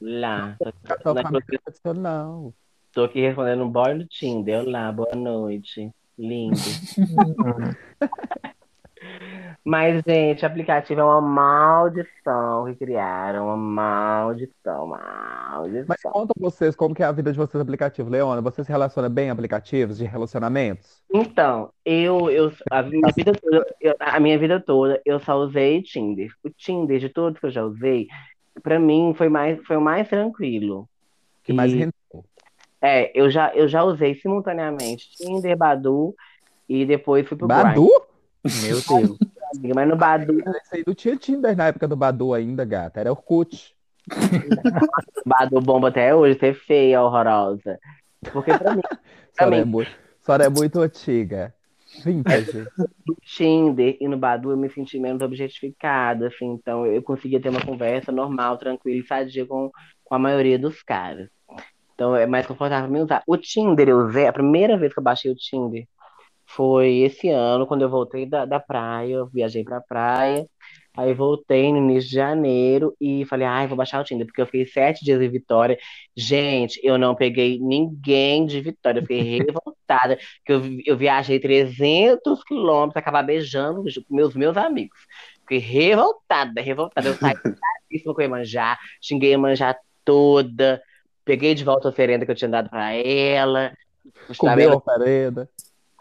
Lá. 0.00 0.56
Família 1.02 1.42
tradicional. 1.64 2.54
Tô 2.92 3.04
aqui 3.04 3.20
respondendo 3.20 3.64
um 3.64 3.70
boy 3.70 3.94
no 3.94 4.06
Tinder. 4.06 4.64
Olá, 4.64 4.92
boa 4.92 5.14
noite. 5.14 5.90
Lindo. 6.18 6.56
Mas, 9.64 10.02
gente, 10.04 10.44
aplicativo 10.44 11.00
é 11.00 11.04
uma 11.04 11.20
maldição 11.20 12.64
que 12.66 12.74
criaram. 12.74 13.44
Uma 13.46 13.56
maldição, 13.56 14.88
maldição. 14.88 15.84
Mas 15.88 16.02
conta 16.02 16.32
vocês 16.36 16.74
como 16.74 16.94
que 16.94 17.02
é 17.02 17.06
a 17.06 17.12
vida 17.12 17.30
de 17.30 17.38
vocês 17.38 17.54
no 17.54 17.60
aplicativo. 17.62 18.10
Leona, 18.10 18.40
você 18.40 18.64
se 18.64 18.70
relaciona 18.70 19.08
bem 19.08 19.28
em 19.28 19.30
aplicativos 19.30 19.98
de 19.98 20.04
relacionamentos? 20.04 21.00
Então, 21.14 21.70
eu, 21.84 22.28
eu 22.28 22.52
a 22.70 22.82
minha 22.82 23.08
vida 23.14 23.32
toda, 23.40 23.66
eu- 23.80 23.94
a 24.00 24.18
minha 24.18 24.36
vida 24.38 24.58
toda, 24.58 25.00
eu 25.04 25.20
só 25.20 25.36
usei 25.36 25.80
Tinder. 25.82 26.32
O 26.42 26.50
Tinder, 26.50 26.98
de 26.98 27.08
todos 27.08 27.38
que 27.38 27.46
eu 27.46 27.50
já 27.50 27.64
usei, 27.64 28.08
pra 28.64 28.80
mim 28.80 29.14
foi 29.16 29.28
mais, 29.28 29.62
foi 29.64 29.76
o 29.76 29.80
mais 29.80 30.08
tranquilo. 30.08 30.88
Que 31.44 31.52
mais 31.52 31.72
rendeu? 31.72 31.92
É, 32.80 33.12
eu 33.14 33.30
já, 33.30 33.54
eu 33.54 33.68
já 33.68 33.84
usei 33.84 34.16
simultaneamente 34.16 35.08
Tinder, 35.16 35.56
Badu 35.56 36.16
e 36.68 36.84
depois 36.84 37.28
fui 37.28 37.36
pro 37.38 37.46
Grindr. 37.46 37.62
Badu? 37.62 37.88
Meu 38.44 38.80
Deus. 38.80 39.18
Amiga, 39.56 39.74
Mas 39.74 39.88
no 39.88 39.96
Badu, 39.96 40.42
aí 40.72 40.82
não 40.86 40.94
tinha 40.94 41.16
Tinder 41.16 41.56
na 41.56 41.66
época 41.68 41.88
do 41.88 41.96
Badu 41.96 42.34
ainda, 42.34 42.64
gata. 42.64 43.00
Era 43.00 43.10
Orkut. 43.10 43.74
Badu 45.26 45.60
bomba 45.60 45.88
até 45.88 46.14
hoje, 46.14 46.38
ser 46.38 46.54
feia, 46.54 47.02
horrorosa. 47.02 47.78
Porque 48.32 48.56
pra 48.56 48.74
mim, 48.74 48.82
A 49.32 49.44
senhora 49.44 49.56
é 49.56 49.64
muito, 49.64 49.90
é 50.40 50.48
muito 50.48 50.80
antiga. 50.80 51.54
Vintage. 52.04 52.66
no 53.06 53.16
Tinder 53.22 53.96
e 54.00 54.08
no 54.08 54.16
Badu 54.16 54.50
eu 54.50 54.56
me 54.56 54.70
senti 54.70 54.98
menos 54.98 55.22
objetificada, 55.22 56.28
assim, 56.28 56.46
então 56.46 56.86
eu 56.86 57.02
conseguia 57.02 57.40
ter 57.40 57.48
uma 57.48 57.64
conversa 57.64 58.10
normal, 58.10 58.56
tranquila 58.56 58.98
e 58.98 59.06
sadia 59.06 59.46
com, 59.46 59.70
com 60.04 60.14
a 60.14 60.18
maioria 60.18 60.58
dos 60.58 60.82
caras. 60.82 61.28
Então 61.94 62.16
é 62.16 62.26
mais 62.26 62.46
confortável 62.46 62.88
pra 62.88 62.98
mim 62.98 63.04
usar. 63.04 63.22
O 63.26 63.36
Tinder 63.36 63.88
eu 63.88 63.98
usei, 63.98 64.26
a 64.26 64.32
primeira 64.32 64.76
vez 64.78 64.92
que 64.92 64.98
eu 64.98 65.04
baixei 65.04 65.30
o 65.30 65.36
Tinder 65.36 65.86
foi 66.54 66.98
esse 66.98 67.28
ano, 67.28 67.66
quando 67.66 67.82
eu 67.82 67.88
voltei 67.88 68.26
da, 68.26 68.44
da 68.44 68.60
praia, 68.60 69.14
eu 69.14 69.26
viajei 69.26 69.64
pra 69.64 69.80
praia, 69.80 70.46
aí 70.94 71.14
voltei 71.14 71.72
no 71.72 71.78
início 71.78 72.10
de 72.10 72.16
janeiro 72.16 72.94
e 73.00 73.24
falei, 73.24 73.46
ai, 73.46 73.66
vou 73.66 73.76
baixar 73.76 74.00
o 74.00 74.04
Tinder, 74.04 74.26
porque 74.26 74.42
eu 74.42 74.46
fiquei 74.46 74.66
sete 74.66 75.04
dias 75.04 75.20
em 75.20 75.28
Vitória. 75.28 75.78
Gente, 76.14 76.78
eu 76.82 76.98
não 76.98 77.14
peguei 77.14 77.58
ninguém 77.58 78.44
de 78.44 78.60
Vitória, 78.60 79.00
eu 79.00 79.02
fiquei 79.02 79.22
revoltada, 79.40 80.18
que 80.44 80.52
eu, 80.52 80.62
eu 80.84 80.96
viajei 80.96 81.40
300 81.40 82.44
quilômetros, 82.44 82.96
acabar 82.96 83.22
beijando 83.22 83.82
os 83.82 83.98
meus, 84.10 84.34
meus 84.34 84.56
amigos. 84.56 84.98
Fiquei 85.40 85.58
revoltada, 85.58 86.60
revoltada. 86.60 87.08
Eu 87.08 87.14
saí 87.14 87.34
caríssima 87.90 88.14
com 88.14 88.20
a 88.20 88.24
Iemanjá, 88.24 88.78
xinguei 89.00 89.30
a 89.30 89.32
Iemanjá 89.32 89.76
toda, 90.04 90.82
peguei 91.24 91.54
de 91.54 91.64
volta 91.64 91.88
a 91.88 91.90
oferenda 91.90 92.26
que 92.26 92.30
eu 92.30 92.36
tinha 92.36 92.50
dado 92.50 92.68
pra 92.68 92.92
ela, 92.92 93.72
Comeu 94.36 94.72
a 94.72 94.76
oferenda. 94.76 95.48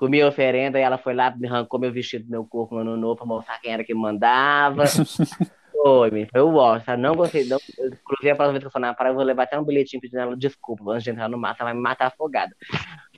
Comi 0.01 0.19
a 0.19 0.27
oferenda 0.27 0.79
e 0.79 0.81
ela 0.81 0.97
foi 0.97 1.13
lá, 1.13 1.29
me 1.37 1.47
arrancou 1.47 1.79
meu 1.79 1.91
vestido 1.91 2.25
do 2.25 2.31
meu 2.31 2.43
corpo 2.43 2.73
no 2.73 2.81
ano 2.81 2.97
novo 2.97 3.17
pra 3.17 3.25
mostrar 3.27 3.59
quem 3.59 3.71
era 3.71 3.83
que 3.83 3.93
mandava. 3.93 4.85
Foi, 5.83 6.11
me 6.11 6.27
foi 6.27 6.41
o 6.41 6.79
sabe? 6.81 7.01
Não 7.01 7.15
gostei. 7.15 7.43
Não, 7.45 7.57
inclusive, 7.57 8.29
a 8.29 8.35
próxima 8.35 8.51
vez 8.51 8.61
que 8.61 8.67
eu 8.67 8.71
for 8.71 8.77
na 8.77 8.93
praia, 8.93 9.09
eu 9.09 9.15
vou 9.15 9.23
levar 9.23 9.43
até 9.43 9.59
um 9.59 9.63
bilhetinho 9.63 9.99
pedindo 9.99 10.19
ela 10.19 10.37
desculpa 10.37 10.91
antes 10.91 11.03
de 11.03 11.09
entrar 11.09 11.27
no 11.27 11.39
mar, 11.39 11.55
ela 11.57 11.69
vai 11.69 11.73
me 11.73 11.81
matar 11.81 12.05
afogada. 12.05 12.55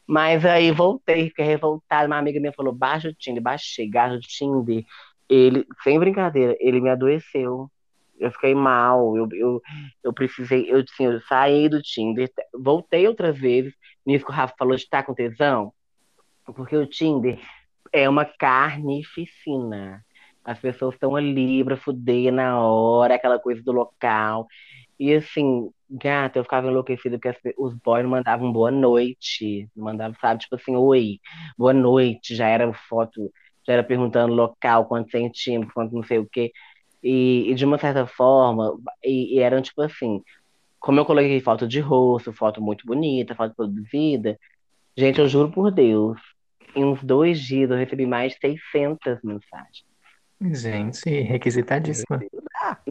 Mas 0.07 0.45
aí 0.45 0.71
voltei, 0.71 1.27
fiquei 1.27 1.43
revoltada. 1.43 2.07
Uma 2.07 2.17
amiga 2.17 2.39
minha 2.39 2.53
falou: 2.53 2.71
baixa 2.71 3.09
o 3.09 3.13
Tinder, 3.13 3.43
baixei, 3.43 3.89
gasto 3.89 4.15
o 4.15 4.19
Tinder. 4.21 4.85
Ele, 5.27 5.65
sem 5.83 5.99
brincadeira, 5.99 6.55
ele 6.57 6.79
me 6.79 6.89
adoeceu. 6.89 7.69
Eu 8.17 8.31
fiquei 8.31 8.55
mal, 8.55 9.17
eu, 9.17 9.27
eu, 9.33 9.61
eu 10.01 10.13
precisei, 10.13 10.71
eu, 10.71 10.79
assim, 10.89 11.03
eu 11.03 11.19
saí 11.23 11.67
do 11.67 11.81
Tinder, 11.81 12.29
voltei 12.57 13.05
outras 13.09 13.37
vezes. 13.37 13.73
Nisso 14.05 14.23
que 14.23 14.31
o 14.31 14.33
Rafa 14.33 14.55
falou 14.57 14.77
de 14.77 14.83
estar 14.83 15.03
com 15.03 15.13
tesão, 15.13 15.73
porque 16.51 16.75
o 16.75 16.85
Tinder 16.85 17.39
é 17.91 18.09
uma 18.09 18.25
carnificina. 18.25 20.03
As 20.43 20.59
pessoas 20.59 20.95
estão 20.95 21.15
ali 21.15 21.63
pra 21.63 21.77
fuder 21.77 22.33
na 22.33 22.59
hora, 22.59 23.15
aquela 23.15 23.39
coisa 23.39 23.61
do 23.63 23.71
local. 23.71 24.47
E 24.99 25.13
assim, 25.13 25.69
gata, 25.89 26.39
eu 26.39 26.43
ficava 26.43 26.67
enlouquecida 26.67 27.17
porque 27.19 27.53
os 27.57 27.73
boys 27.75 28.05
mandavam 28.05 28.51
boa 28.51 28.71
noite. 28.71 29.69
Mandavam, 29.75 30.17
sabe, 30.19 30.41
tipo 30.41 30.55
assim, 30.55 30.75
oi, 30.75 31.19
boa 31.57 31.73
noite. 31.73 32.35
Já 32.35 32.47
era 32.47 32.71
foto, 32.73 33.31
já 33.65 33.73
era 33.73 33.83
perguntando 33.83 34.33
local, 34.33 34.85
quantos 34.85 35.11
centímetros, 35.11 35.73
quanto 35.73 35.95
não 35.95 36.03
sei 36.03 36.19
o 36.19 36.27
quê. 36.29 36.51
E, 37.01 37.51
e 37.51 37.55
de 37.55 37.65
uma 37.65 37.77
certa 37.77 38.07
forma, 38.07 38.77
e, 39.03 39.35
e 39.35 39.39
eram 39.39 39.61
tipo 39.61 39.81
assim, 39.81 40.21
como 40.79 40.99
eu 40.99 41.05
coloquei 41.05 41.39
foto 41.41 41.67
de 41.67 41.79
rosto, 41.79 42.33
foto 42.33 42.61
muito 42.61 42.85
bonita, 42.85 43.35
foto 43.35 43.55
produzida, 43.55 44.37
gente, 44.97 45.19
eu 45.19 45.27
juro 45.29 45.51
por 45.51 45.71
Deus, 45.71 46.19
em 46.75 46.83
uns 46.83 47.03
dois 47.03 47.39
dias 47.39 47.69
eu 47.69 47.77
recebi 47.77 48.05
mais 48.05 48.33
de 48.33 48.39
600 48.39 49.19
mensagens. 49.23 49.83
Gente, 50.41 51.09
requisitadíssima. 51.09 52.19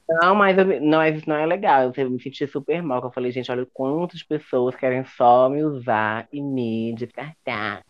Não, 0.08 0.34
mas 0.34 0.56
eu- 0.56 0.80
não, 0.80 1.04
isso 1.04 1.28
não 1.28 1.36
é 1.36 1.44
legal. 1.46 1.92
Eu 1.96 2.10
me 2.10 2.20
senti 2.20 2.46
super 2.46 2.82
mal. 2.82 3.02
Eu 3.02 3.12
falei, 3.12 3.30
gente, 3.30 3.50
olha 3.50 3.66
quantas 3.72 4.22
pessoas 4.22 4.74
querem 4.74 5.04
só 5.04 5.48
me 5.48 5.62
usar 5.62 6.26
e 6.32 6.40
me 6.40 6.94
descartar. 6.94 7.82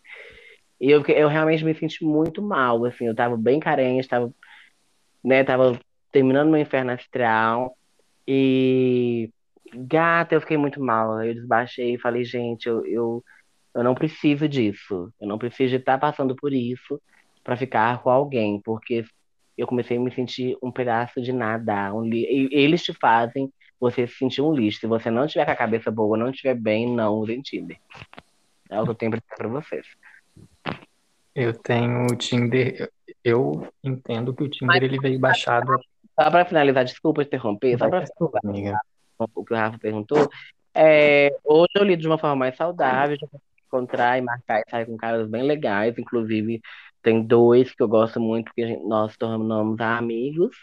E 0.81 0.91
eu, 0.91 1.03
eu 1.07 1.29
realmente 1.29 1.65
me 1.65 1.75
senti 1.75 2.05
muito 2.05 2.43
mal, 2.43 2.85
assim. 2.85 3.07
Eu 3.07 3.15
tava 3.15 3.37
bem 3.37 3.61
carente, 3.61 4.09
tava, 4.09 4.33
né, 5.25 5.45
tava 5.45 5.79
terminando 6.11 6.51
meu 6.51 6.61
inferno 6.61 6.93
astral. 6.93 7.77
E, 8.27 9.31
gata, 9.75 10.35
eu 10.35 10.41
fiquei 10.41 10.57
muito 10.57 10.81
mal. 10.83 11.23
Eu 11.25 11.35
desbaixei 11.35 11.95
e 11.95 11.99
falei, 12.01 12.25
gente, 12.25 12.69
eu, 12.69 12.85
eu, 12.87 13.25
Eu 13.75 13.83
não 13.83 13.95
preciso 13.95 14.49
disso. 14.49 15.13
Eu 15.21 15.27
não 15.27 15.39
preciso 15.39 15.71
de 15.71 15.77
estar 15.77 15.99
passando 15.99 16.37
por 16.37 16.53
isso 16.53 17.01
para 17.43 17.57
ficar 17.57 18.03
com 18.03 18.11
alguém, 18.11 18.61
porque 18.61 19.05
eu 19.57 19.67
comecei 19.67 19.97
a 19.97 20.01
me 20.01 20.13
sentir 20.13 20.57
um 20.63 20.71
pedaço 20.71 21.21
de 21.21 21.33
nada. 21.33 21.93
Um 21.93 22.03
li... 22.03 22.49
Eles 22.53 22.83
te 22.83 22.93
fazem 22.93 23.53
você 23.81 24.07
se 24.07 24.15
sentir 24.15 24.43
um 24.43 24.53
lixo. 24.53 24.81
Se 24.81 24.87
você 24.87 25.11
não 25.11 25.27
tiver 25.27 25.45
com 25.45 25.51
a 25.51 25.57
cabeça 25.57 25.91
boa, 25.91 26.17
não 26.17 26.31
estiver 26.31 26.55
bem, 26.55 26.95
não 26.95 27.15
use 27.15 27.41
Tinder. 27.43 27.79
É 28.71 28.81
o 28.81 28.85
que 28.85 28.91
eu 28.91 28.95
tenho 28.95 29.13
para 29.37 29.49
vocês. 29.49 29.87
Eu 31.35 31.53
tenho 31.55 32.07
o 32.07 32.17
Tinder. 32.17 32.91
Eu 33.25 33.67
entendo 33.83 34.35
que 34.35 34.45
o 34.45 34.49
Tinder 34.49 34.67
Mas, 34.67 34.83
ele 34.83 34.99
veio 34.99 35.19
baixado. 35.19 35.79
Só 36.19 36.31
para 36.31 36.45
finalizar, 36.45 36.85
desculpa 36.85 37.23
interromper, 37.23 37.79
só 37.79 37.89
para 37.89 38.05
finalizar 38.07 38.81
o 39.19 39.45
que 39.45 39.53
o 39.53 39.57
Rafa 39.57 39.79
perguntou. 39.79 40.31
É, 40.75 41.37
hoje 41.45 41.73
eu 41.75 41.85
lido 41.85 42.01
de 42.01 42.07
uma 42.07 42.19
forma 42.19 42.37
mais 42.37 42.57
saudável, 42.57 43.17
já 43.19 43.27
encontrar 43.73 44.19
e 44.19 44.21
marcar 44.21 44.61
e 44.61 44.71
sair 44.71 44.87
com 44.87 44.97
caras 44.97 45.29
bem 45.29 45.43
legais. 45.43 45.97
Inclusive, 45.99 46.61
tem 47.03 47.23
dois 47.23 47.75
que 47.75 47.83
eu 47.83 47.89
gosto 47.89 48.21
muito, 48.21 48.47
porque 48.47 48.67
gente, 48.67 48.85
nós 48.85 49.17
tornamos 49.17 49.81
amigos. 49.81 50.55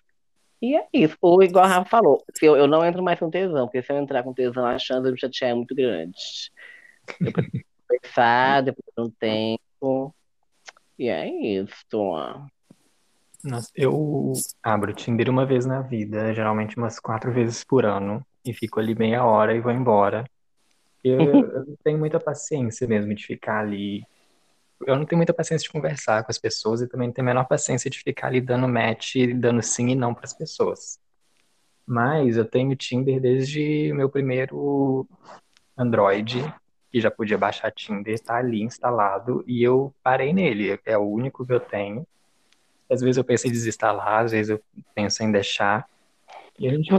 E 0.62 0.76
é 0.76 0.88
isso. 0.94 1.18
Ou 1.22 1.42
igual 1.42 1.66
a 1.66 1.68
Rafa 1.68 1.90
falou, 1.90 2.24
se 2.34 2.46
eu, 2.46 2.56
eu 2.56 2.68
não 2.68 2.86
entro 2.86 3.02
mais 3.02 3.18
com 3.20 3.30
tesão, 3.30 3.66
porque 3.66 3.82
se 3.82 3.92
eu 3.92 3.98
entrar 3.98 4.24
com 4.24 4.34
tesão, 4.34 4.66
a 4.66 4.78
chance 4.78 5.04
de 5.04 5.12
me 5.12 5.20
chatear 5.20 5.52
é 5.52 5.54
muito 5.54 5.74
grande. 5.74 6.18
Depois 7.20 7.48
de 7.48 7.66
conversar, 7.88 8.62
depois 8.64 8.86
de 8.96 9.04
um 9.04 9.10
tempo. 9.10 10.16
E 10.98 11.08
é 11.08 11.28
isso. 11.30 11.86
Nossa, 13.42 13.70
eu 13.74 14.34
abro 14.62 14.92
o 14.92 14.94
Tinder 14.94 15.30
uma 15.30 15.46
vez 15.46 15.66
na 15.66 15.82
vida, 15.82 16.34
geralmente 16.34 16.76
umas 16.76 17.00
quatro 17.00 17.32
vezes 17.32 17.64
por 17.64 17.86
ano, 17.86 18.22
e 18.44 18.54
fico 18.54 18.82
ali 18.82 18.94
meia 18.94 19.24
hora 19.24 19.56
e 19.56 19.62
vou 19.62 19.72
embora. 19.72 20.26
Eu, 21.04 21.20
eu 21.52 21.66
não 21.66 21.76
tenho 21.84 21.98
muita 21.98 22.20
paciência 22.20 22.88
mesmo 22.88 23.14
de 23.14 23.26
ficar 23.26 23.60
ali. 23.60 24.04
Eu 24.86 24.96
não 24.96 25.06
tenho 25.06 25.18
muita 25.18 25.34
paciência 25.34 25.66
de 25.66 25.72
conversar 25.72 26.24
com 26.24 26.32
as 26.32 26.38
pessoas 26.38 26.82
e 26.82 26.88
também 26.88 27.08
não 27.08 27.14
tenho 27.14 27.28
a 27.28 27.32
menor 27.32 27.46
paciência 27.46 27.90
de 27.90 28.00
ficar 28.00 28.28
ali 28.28 28.40
dando 28.40 28.68
match, 28.68 29.16
dando 29.36 29.62
sim 29.62 29.90
e 29.90 29.96
não 29.96 30.14
para 30.14 30.26
as 30.26 30.34
pessoas. 30.34 31.00
Mas 31.86 32.38
eu 32.38 32.46
tenho 32.46 32.76
Tinder 32.76 33.20
desde 33.20 33.92
o 33.92 33.96
meu 33.96 34.10
primeiro 34.10 35.08
Android, 35.78 36.54
que 36.92 37.02
já 37.02 37.12
podia 37.12 37.38
baixar 37.38 37.72
Tinder, 37.72 38.14
está 38.14 38.38
ali 38.38 38.62
instalado 38.62 39.44
e 39.48 39.64
eu 39.64 39.94
parei 40.04 40.32
nele. 40.32 40.80
É 40.86 40.98
o 40.98 41.04
único 41.04 41.46
que 41.46 41.54
eu 41.54 41.60
tenho. 41.60 42.06
Às 42.90 43.02
vezes 43.02 43.18
eu 43.18 43.24
penso 43.24 43.48
em 43.48 43.52
desinstalar, 43.52 44.26
às 44.26 44.32
vezes 44.32 44.50
eu 44.50 44.62
penso 44.96 45.24
em 45.24 45.32
deixar. 45.32 45.88
E 46.58 46.68
a 46.68 46.72
gente 46.72 46.92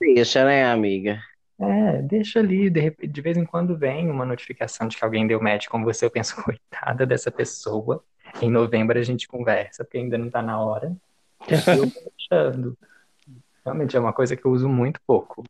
deixa, 0.00 0.44
né, 0.44 0.64
amiga? 0.64 1.20
É, 1.60 2.02
deixa 2.02 2.38
ali, 2.38 2.70
de, 2.70 2.90
de 2.90 3.20
vez 3.20 3.36
em 3.36 3.44
quando 3.44 3.76
vem 3.76 4.10
uma 4.10 4.24
notificação 4.24 4.86
de 4.86 4.96
que 4.96 5.04
alguém 5.04 5.26
deu 5.26 5.42
match 5.42 5.66
com 5.66 5.82
você, 5.82 6.04
eu 6.04 6.10
penso, 6.10 6.36
coitada 6.42 7.04
dessa 7.04 7.30
pessoa. 7.30 8.04
Em 8.40 8.50
novembro 8.50 8.98
a 8.98 9.02
gente 9.02 9.26
conversa, 9.26 9.84
porque 9.84 9.98
ainda 9.98 10.16
não 10.16 10.30
tá 10.30 10.40
na 10.40 10.60
hora. 10.60 10.96
Eu 11.48 11.90
tô 11.90 12.10
deixando. 12.16 12.78
Realmente 13.64 13.96
é 13.96 14.00
uma 14.00 14.12
coisa 14.12 14.36
que 14.36 14.44
eu 14.44 14.52
uso 14.52 14.68
muito 14.68 15.00
pouco. 15.06 15.44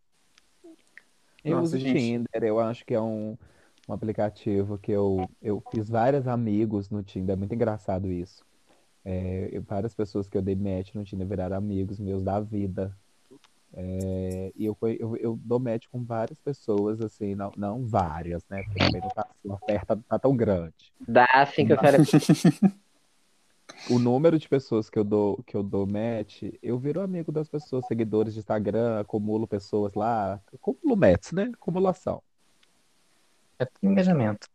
Eu 1.45 1.57
Nossa, 1.59 1.77
uso 1.77 1.79
gente. 1.79 1.99
Tinder, 1.99 2.43
eu 2.43 2.59
acho 2.59 2.85
que 2.85 2.95
é 2.95 3.01
um, 3.01 3.37
um 3.89 3.93
aplicativo 3.93 4.79
que 4.79 4.93
eu, 4.93 5.29
eu 5.43 5.63
fiz 5.71 5.89
vários 5.89 6.27
amigos 6.27 6.91
no 6.91 7.03
Tinder, 7.03 7.35
é 7.35 7.37
muito 7.37 7.55
engraçado 7.55 8.11
isso. 8.11 8.45
É, 9.05 9.49
eu, 9.53 9.63
várias 9.63 9.95
pessoas 9.95 10.29
que 10.29 10.37
eu 10.37 10.43
dei 10.43 10.55
match 10.57 10.95
no 10.95 11.05
Tinder 11.05 11.27
viraram 11.27 11.57
amigos 11.57 11.99
meus 11.99 12.23
da 12.23 12.41
vida. 12.41 12.97
É, 13.75 14.53
e 14.57 14.65
eu, 14.65 14.77
eu, 14.99 15.17
eu 15.17 15.39
dou 15.43 15.61
match 15.61 15.87
com 15.91 16.03
várias 16.03 16.41
pessoas, 16.41 17.01
assim, 17.01 17.35
não, 17.35 17.53
não 17.57 17.85
várias, 17.85 18.43
né? 18.49 18.63
Porque 18.63 18.79
também 18.79 19.01
não 19.01 19.11
tá, 19.11 19.27
a 19.49 19.53
oferta 19.53 19.95
não 19.95 20.03
tá 20.03 20.19
tão 20.19 20.37
grande. 20.37 20.93
Dá 21.07 21.27
assim 21.35 21.67
que 21.67 21.73
eu 21.73 21.79
quero. 21.79 22.03
o 23.91 23.99
número 23.99 24.39
de 24.39 24.49
pessoas 24.49 24.89
que 24.89 24.99
eu 24.99 25.05
dou 25.05 25.43
que 25.47 25.57
eu 25.57 25.63
dou 25.63 25.87
match, 25.87 26.45
eu 26.63 26.79
viro 26.79 27.01
amigo 27.01 27.31
das 27.31 27.49
pessoas, 27.49 27.87
seguidores 27.87 28.33
de 28.33 28.41
Instagram, 28.41 29.01
acumulo 29.01 29.47
pessoas 29.47 29.95
lá, 29.95 30.41
acumulo 30.53 30.97
match, 30.97 31.33
né? 31.33 31.51
Acumulação. 31.55 32.23
É 33.59 33.67
engajamento. 33.83 34.49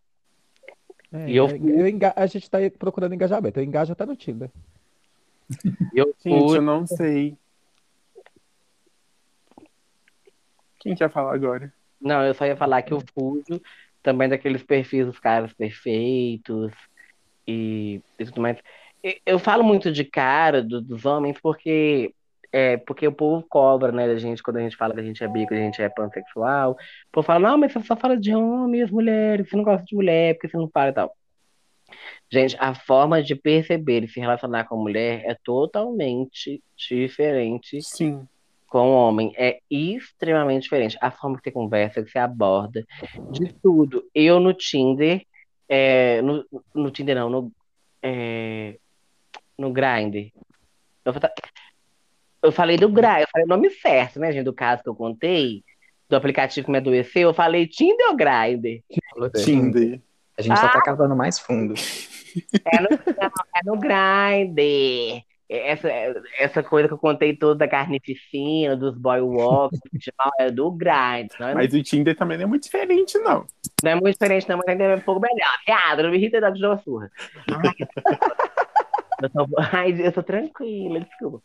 É, 1.11 1.29
e 1.29 1.35
eu, 1.35 1.47
é, 1.47 1.57
eu 1.57 1.87
enga... 1.87 2.11
A 2.15 2.25
gente 2.25 2.49
tá 2.49 2.57
procurando 2.79 3.13
engajamento, 3.13 3.59
eu 3.59 3.63
engajo 3.63 3.91
até 3.91 4.05
no 4.05 4.15
Tinder. 4.15 4.49
Eu, 5.93 6.15
gente, 6.19 6.55
eu 6.55 6.61
não 6.61 6.87
sei. 6.87 7.37
Quem 10.83 10.95
quer 10.95 11.09
falar 11.09 11.33
agora? 11.33 11.73
Não, 11.99 12.21
eu 12.25 12.33
só 12.33 12.45
ia 12.45 12.57
falar 12.57 12.81
que 12.81 12.93
eu 12.93 13.01
fujo 13.17 13.61
também 14.03 14.27
daqueles 14.27 14.61
perfis 14.61 15.05
dos 15.05 15.17
caras 15.17 15.53
perfeitos 15.53 16.73
e, 17.47 18.01
e 18.19 18.25
tudo 18.25 18.41
mais. 18.41 18.57
Eu 19.25 19.39
falo 19.39 19.63
muito 19.63 19.91
de 19.91 20.03
cara 20.03 20.61
do, 20.61 20.81
dos 20.81 21.05
homens 21.05 21.37
porque 21.41 22.13
é, 22.51 22.77
porque 22.77 23.07
o 23.07 23.11
povo 23.13 23.43
cobra, 23.49 23.91
né, 23.91 24.05
da 24.05 24.17
gente, 24.17 24.43
quando 24.43 24.57
a 24.57 24.61
gente 24.61 24.75
fala 24.75 24.93
que 24.93 24.99
a 24.99 25.03
gente 25.03 25.23
é 25.23 25.27
bi, 25.27 25.47
que 25.47 25.53
a 25.53 25.57
gente 25.57 25.81
é 25.81 25.89
pansexual. 25.89 26.73
O 26.73 27.11
povo 27.11 27.25
fala, 27.25 27.39
não, 27.39 27.57
mas 27.57 27.71
você 27.71 27.81
só 27.81 27.95
fala 27.95 28.15
de 28.15 28.35
homens, 28.35 28.91
mulheres, 28.91 29.49
você 29.49 29.55
não 29.55 29.63
gosta 29.63 29.83
de 29.85 29.95
mulher, 29.95 30.35
porque 30.35 30.49
você 30.49 30.57
não 30.57 30.69
fala 30.69 30.89
e 30.89 30.93
tal. 30.93 31.17
Gente, 32.29 32.55
a 32.59 32.75
forma 32.75 33.23
de 33.23 33.35
perceber 33.35 34.03
e 34.03 34.07
se 34.07 34.19
relacionar 34.19 34.65
com 34.65 34.75
a 34.75 34.77
mulher 34.77 35.23
é 35.25 35.35
totalmente 35.43 36.61
diferente 36.77 37.81
Sim 37.81 38.27
com 38.73 38.89
o 38.89 38.95
homem 38.95 39.31
é 39.37 39.59
extremamente 39.69 40.63
diferente. 40.63 40.97
A 40.99 41.11
forma 41.11 41.37
que 41.37 41.43
você 41.43 41.51
conversa, 41.51 42.01
que 42.01 42.09
você 42.09 42.17
aborda, 42.17 42.83
de 43.29 43.53
tudo. 43.61 44.03
Eu 44.15 44.39
no 44.39 44.51
Tinder, 44.51 45.23
é, 45.69 46.23
no, 46.23 46.43
no 46.73 46.89
Tinder 46.89 47.15
não, 47.15 47.29
no, 47.29 47.51
é, 48.01 48.79
no 49.55 49.71
Grindr. 49.71 50.31
Eu, 51.05 51.13
eu 52.41 52.51
falei 52.51 52.75
do 52.75 52.89
Grindr, 52.89 53.21
eu 53.21 53.27
falei 53.31 53.45
o 53.45 53.49
nome 53.49 53.69
certo, 53.69 54.19
né, 54.19 54.31
gente, 54.31 54.45
do 54.45 54.53
caso 54.53 54.81
que 54.81 54.89
eu 54.89 54.95
contei, 54.95 55.63
do 56.09 56.15
aplicativo 56.15 56.65
que 56.65 56.71
me 56.71 56.79
adoeceu, 56.79 57.29
eu 57.29 57.33
falei 57.33 57.67
Tinder 57.67 58.07
ou 58.09 58.15
Grindr? 58.15 58.83
Tinder. 59.35 60.01
A 60.35 60.41
gente 60.41 60.53
ah, 60.53 60.57
só 60.57 60.67
tá 60.69 60.79
ah. 60.79 60.83
cavando 60.83 61.15
mais 61.15 61.37
fundo. 61.37 61.75
É 62.65 62.81
no, 62.81 62.87
é 62.89 63.63
no 63.63 63.77
Grindr 63.77 65.23
essa, 65.57 65.87
essa 66.39 66.63
coisa 66.63 66.87
que 66.87 66.93
eu 66.93 66.97
contei 66.97 67.35
toda 67.35 67.59
da 67.59 67.67
carnificina, 67.67 68.75
dos 68.75 68.97
boy 68.97 69.21
walks, 69.21 69.79
é 70.39 70.49
do 70.49 70.71
grind. 70.71 71.29
Não 71.39 71.49
é 71.49 71.53
mas 71.53 71.73
o 71.73 71.83
Tinder 71.83 72.15
também 72.15 72.37
não 72.37 72.45
é 72.45 72.47
muito 72.47 72.63
diferente, 72.63 73.17
não. 73.19 73.45
Não 73.83 73.91
é 73.91 73.95
muito 73.95 74.13
diferente, 74.13 74.49
não, 74.49 74.57
mas 74.57 74.67
ainda 74.67 74.83
é 74.83 74.95
um 74.95 75.01
pouco 75.01 75.21
melhor. 75.21 75.57
Viado, 75.65 76.03
não 76.03 76.09
me 76.09 76.17
irrita 76.17 76.41
da 76.41 76.49
de 76.49 76.65
uma 76.65 76.77
surra. 76.79 77.11
eu, 79.21 79.29
tô... 79.29 79.47
Ai, 79.71 79.95
eu 79.99 80.11
tô 80.11 80.23
tranquila, 80.23 81.01
desculpa. 81.01 81.41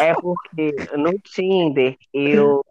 É 0.00 0.14
porque 0.14 0.74
no 0.96 1.18
Tinder 1.18 1.96
eu. 2.12 2.64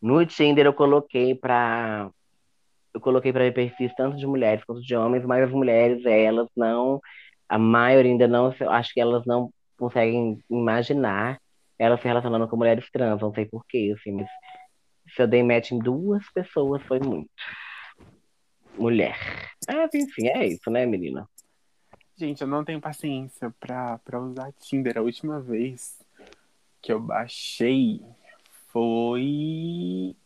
No 0.00 0.26
Tinder 0.26 0.66
eu 0.66 0.72
coloquei 0.72 1.34
pra. 1.34 2.10
Eu 2.92 3.00
coloquei 3.00 3.32
pra 3.32 3.44
ver 3.44 3.54
perfis 3.54 3.94
tanto 3.94 4.16
de 4.16 4.26
mulheres 4.26 4.64
quanto 4.64 4.82
de 4.82 4.94
homens, 4.94 5.24
mas 5.24 5.44
as 5.44 5.50
mulheres, 5.50 6.04
elas 6.04 6.48
não 6.54 7.00
a 7.52 7.58
maioria 7.58 8.10
ainda 8.10 8.26
não, 8.26 8.54
acho 8.70 8.94
que 8.94 9.00
elas 9.00 9.26
não 9.26 9.52
conseguem 9.76 10.42
imaginar 10.48 11.38
ela 11.78 11.98
se 11.98 12.04
relacionando 12.04 12.48
com 12.48 12.56
mulheres 12.56 12.90
trans, 12.90 13.20
não 13.20 13.34
sei 13.34 13.44
porquê, 13.44 13.94
assim, 13.94 14.12
mas 14.12 14.26
se 15.14 15.20
eu 15.20 15.26
dei 15.26 15.42
match 15.42 15.72
em 15.72 15.78
duas 15.78 16.24
pessoas 16.32 16.82
foi 16.84 16.98
muito. 16.98 17.28
Mulher. 18.78 19.18
Ah, 19.68 19.86
enfim, 19.92 20.28
é 20.28 20.46
isso, 20.46 20.70
né, 20.70 20.86
menina? 20.86 21.28
Gente, 22.16 22.40
eu 22.40 22.48
não 22.48 22.64
tenho 22.64 22.80
paciência 22.80 23.54
pra, 23.60 23.98
pra 23.98 24.18
usar 24.18 24.50
Tinder. 24.58 24.96
A 24.96 25.02
última 25.02 25.38
vez 25.38 25.98
que 26.80 26.90
eu 26.90 26.98
baixei 26.98 28.00
foi 28.68 30.16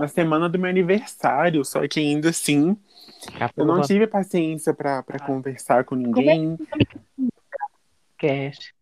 na 0.00 0.08
semana 0.08 0.48
do 0.48 0.58
meu 0.58 0.70
aniversário, 0.70 1.64
só 1.64 1.86
que 1.86 2.00
ainda 2.00 2.30
assim 2.30 2.76
eu 3.56 3.66
não 3.66 3.82
tive 3.82 4.06
paciência 4.06 4.72
para 4.72 5.00
ah. 5.00 5.26
conversar 5.26 5.84
com 5.84 5.94
ninguém. 5.94 6.56
Cast. 8.16 8.74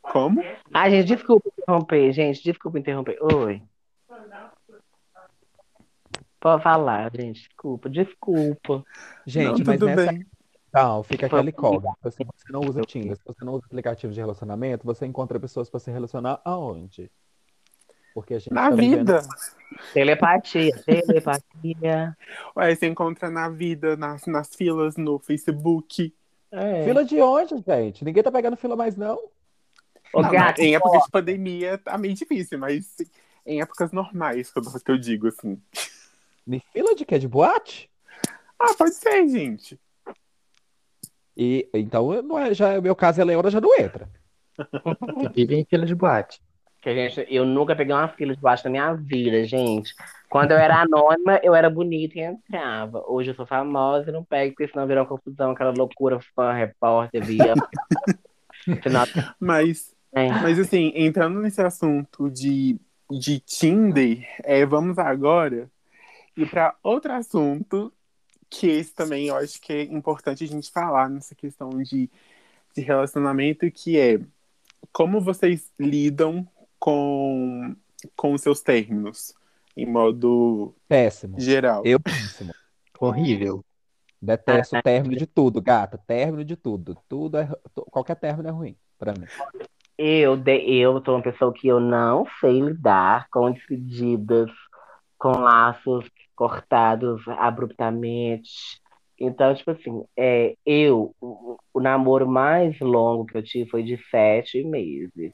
Como? 0.00 0.42
Ah, 0.72 0.90
gente, 0.90 1.06
desculpa 1.06 1.48
interromper, 1.48 2.12
gente, 2.12 2.42
desculpa 2.42 2.78
interromper. 2.78 3.18
Oi. 3.22 3.62
Pode 6.40 6.62
falar, 6.62 7.10
gente, 7.14 7.42
desculpa, 7.42 7.88
desculpa. 7.88 8.84
Gente, 9.24 9.62
não, 9.62 9.66
mas 9.66 9.80
nessa... 9.80 10.12
Bem. 10.12 10.26
Não, 10.74 11.02
fica 11.02 11.26
aquela 11.26 11.48
incógnita. 11.48 12.10
Se 12.10 12.24
você 12.24 12.50
não 12.50 12.60
usa 12.60 12.80
Tinder, 12.80 13.16
se 13.16 13.22
você 13.24 13.44
não 13.44 13.52
usa 13.52 13.66
aplicativo 13.66 14.12
de 14.12 14.18
relacionamento, 14.18 14.86
você 14.86 15.06
encontra 15.06 15.38
pessoas 15.38 15.68
para 15.68 15.78
se 15.78 15.90
relacionar 15.90 16.40
aonde? 16.44 17.10
Porque 18.14 18.34
a 18.34 18.38
gente 18.38 18.52
na 18.52 18.70
tá 18.70 18.76
vida. 18.76 19.20
Vivendo... 19.20 19.62
Telepatia, 19.92 20.72
telepatia. 20.84 22.16
Ué, 22.56 22.74
você 22.74 22.86
encontra 22.86 23.30
na 23.30 23.48
vida, 23.48 23.96
nas, 23.96 24.26
nas 24.26 24.54
filas, 24.54 24.96
no 24.96 25.18
Facebook. 25.18 26.14
É. 26.50 26.84
Fila 26.84 27.04
de 27.04 27.20
onde, 27.20 27.54
gente? 27.66 28.04
Ninguém 28.04 28.22
tá 28.22 28.30
pegando 28.30 28.56
fila 28.56 28.76
mais, 28.76 28.96
não. 28.96 29.18
não, 30.14 30.30
gato, 30.30 30.60
em 30.60 30.74
época 30.74 30.98
de 30.98 31.10
pandemia 31.10 31.78
tá 31.78 31.96
meio 31.96 32.14
difícil, 32.14 32.58
mas 32.58 32.96
em 33.46 33.62
épocas 33.62 33.90
normais, 33.92 34.52
que 34.52 34.58
eu, 34.58 34.62
que 34.62 34.90
eu 34.90 34.98
digo, 34.98 35.28
assim. 35.28 35.60
Me 36.46 36.60
fila 36.72 36.94
de 36.94 37.04
quê? 37.04 37.18
De 37.18 37.26
boate? 37.26 37.90
Ah, 38.58 38.74
pode 38.74 38.94
ser, 38.94 39.26
gente. 39.28 39.80
E 41.36 41.68
então 41.72 42.22
não 42.22 42.38
é, 42.38 42.52
já, 42.52 42.80
meu 42.80 42.94
caso 42.94 43.20
é 43.20 43.24
Leona 43.24 43.50
já 43.50 43.60
não 43.60 43.74
entra. 43.78 44.08
Vive 45.34 45.56
em 45.56 45.64
fila 45.64 45.86
de 45.86 45.94
boate. 45.94 46.42
Que, 46.82 46.92
gente, 46.94 47.26
eu 47.32 47.44
nunca 47.46 47.76
peguei 47.76 47.94
uma 47.94 48.08
fila 48.08 48.34
de 48.34 48.40
boate 48.40 48.64
na 48.64 48.70
minha 48.70 48.92
vida, 48.94 49.44
gente. 49.44 49.94
Quando 50.28 50.50
eu 50.50 50.58
era 50.58 50.82
anônima, 50.82 51.38
eu 51.42 51.54
era 51.54 51.70
bonita 51.70 52.18
e 52.18 52.22
entrava. 52.22 53.04
Hoje 53.06 53.30
eu 53.30 53.34
sou 53.34 53.46
famosa 53.46 54.10
e 54.10 54.12
não 54.12 54.24
pego, 54.24 54.52
porque 54.56 54.66
senão 54.70 54.86
virou 54.86 55.04
uma 55.04 55.08
confusão, 55.08 55.52
aquela 55.52 55.70
loucura, 55.70 56.18
fã, 56.34 56.52
repórter, 56.52 57.24
via. 57.24 57.54
Mas, 59.40 59.94
É. 60.12 60.28
mas 60.28 60.58
assim, 60.58 60.92
entrando 60.94 61.40
nesse 61.40 61.60
assunto 61.62 62.28
de, 62.30 62.78
de 63.10 63.40
Tinder, 63.40 64.26
é, 64.44 64.64
vamos 64.66 64.98
agora 64.98 65.70
ir 66.36 66.48
para 66.48 66.74
outro 66.82 67.12
assunto, 67.12 67.92
que 68.50 68.66
esse 68.66 68.94
também 68.94 69.28
eu 69.28 69.36
acho 69.36 69.60
que 69.60 69.72
é 69.72 69.82
importante 69.82 70.44
a 70.44 70.46
gente 70.46 70.70
falar 70.70 71.08
nessa 71.08 71.34
questão 71.34 71.70
de, 71.82 72.10
de 72.74 72.80
relacionamento, 72.82 73.70
que 73.70 73.98
é 73.98 74.20
como 74.92 75.20
vocês 75.20 75.70
lidam 75.78 76.46
com, 76.82 77.76
com 78.16 78.32
os 78.32 78.40
seus 78.40 78.60
términos, 78.60 79.32
em 79.76 79.86
modo 79.86 80.74
Péssimo. 80.88 81.38
geral. 81.38 81.80
Eu 81.84 82.00
péssimo. 82.00 82.52
Horrível. 82.98 83.64
Detesto 84.20 84.76
o 84.76 84.82
término 84.82 85.16
de 85.16 85.24
tudo, 85.24 85.62
gata. 85.62 85.96
Término 85.96 86.44
de 86.44 86.56
tudo. 86.56 86.98
Tudo 87.08 87.38
é, 87.38 87.48
qualquer 87.88 88.16
término 88.16 88.48
é 88.48 88.50
ruim 88.50 88.76
pra 88.98 89.12
mim. 89.12 89.26
Eu, 89.96 90.36
de- 90.36 90.58
eu 90.58 91.00
sou 91.04 91.14
uma 91.14 91.22
pessoa 91.22 91.52
que 91.52 91.68
eu 91.68 91.78
não 91.78 92.26
sei 92.40 92.60
lidar 92.60 93.28
com 93.30 93.52
despedidas, 93.52 94.50
com 95.16 95.30
laços 95.30 96.04
cortados 96.34 97.22
abruptamente. 97.28 98.80
Então, 99.20 99.54
tipo 99.54 99.70
assim, 99.70 100.04
é, 100.16 100.56
eu, 100.66 101.14
o, 101.20 101.56
o 101.72 101.80
namoro 101.80 102.28
mais 102.28 102.76
longo 102.80 103.24
que 103.24 103.38
eu 103.38 103.42
tive 103.42 103.70
foi 103.70 103.84
de 103.84 103.96
sete 104.10 104.64
meses. 104.64 105.30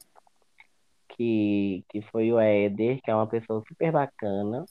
Que, 1.19 1.83
que 1.89 2.01
foi 2.03 2.31
o 2.31 2.39
Éder, 2.39 3.01
que 3.03 3.11
é 3.11 3.15
uma 3.15 3.27
pessoa 3.27 3.61
super 3.67 3.91
bacana. 3.91 4.63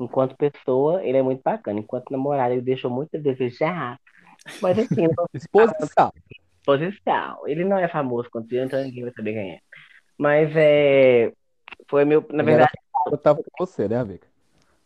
Enquanto 0.00 0.34
pessoa, 0.36 1.04
ele 1.04 1.18
é 1.18 1.22
muito 1.22 1.42
bacana. 1.42 1.78
Enquanto 1.78 2.10
namorado, 2.10 2.54
ele 2.54 2.62
deixou 2.62 2.90
muito 2.90 3.16
a 3.16 3.20
desejar. 3.20 4.00
Mas 4.62 4.78
assim, 4.78 5.06
Exposição. 5.34 6.10
posição. 6.64 7.46
Ele 7.46 7.64
não 7.64 7.78
é 7.78 7.88
famoso 7.88 8.30
quanto 8.30 8.52
eu, 8.54 8.64
então 8.64 8.82
ninguém 8.82 9.04
vai 9.04 9.12
saber 9.12 9.34
quem 9.34 9.52
é. 9.52 9.60
Mas 10.18 10.50
é. 10.56 11.32
Foi 11.88 12.04
meu. 12.06 12.26
Na 12.30 12.42
verdade, 12.42 12.72
Eu 13.12 13.18
tava 13.18 13.42
com 13.42 13.66
você, 13.66 13.88
né, 13.88 13.98
amiga? 13.98 14.26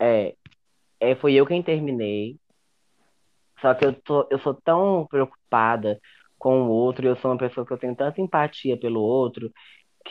é, 0.00 0.34
é, 1.00 1.14
foi 1.16 1.34
eu 1.34 1.46
quem 1.46 1.62
terminei. 1.62 2.36
Só 3.60 3.74
que 3.74 3.84
eu, 3.84 3.92
tô, 3.94 4.26
eu 4.30 4.38
sou 4.40 4.54
tão 4.54 5.06
preocupada 5.10 6.00
com 6.38 6.62
o 6.64 6.68
outro, 6.70 7.06
eu 7.06 7.16
sou 7.16 7.32
uma 7.32 7.38
pessoa 7.38 7.66
que 7.66 7.72
eu 7.72 7.78
tenho 7.78 7.96
tanta 7.96 8.20
empatia 8.20 8.78
pelo 8.78 9.00
outro, 9.00 9.52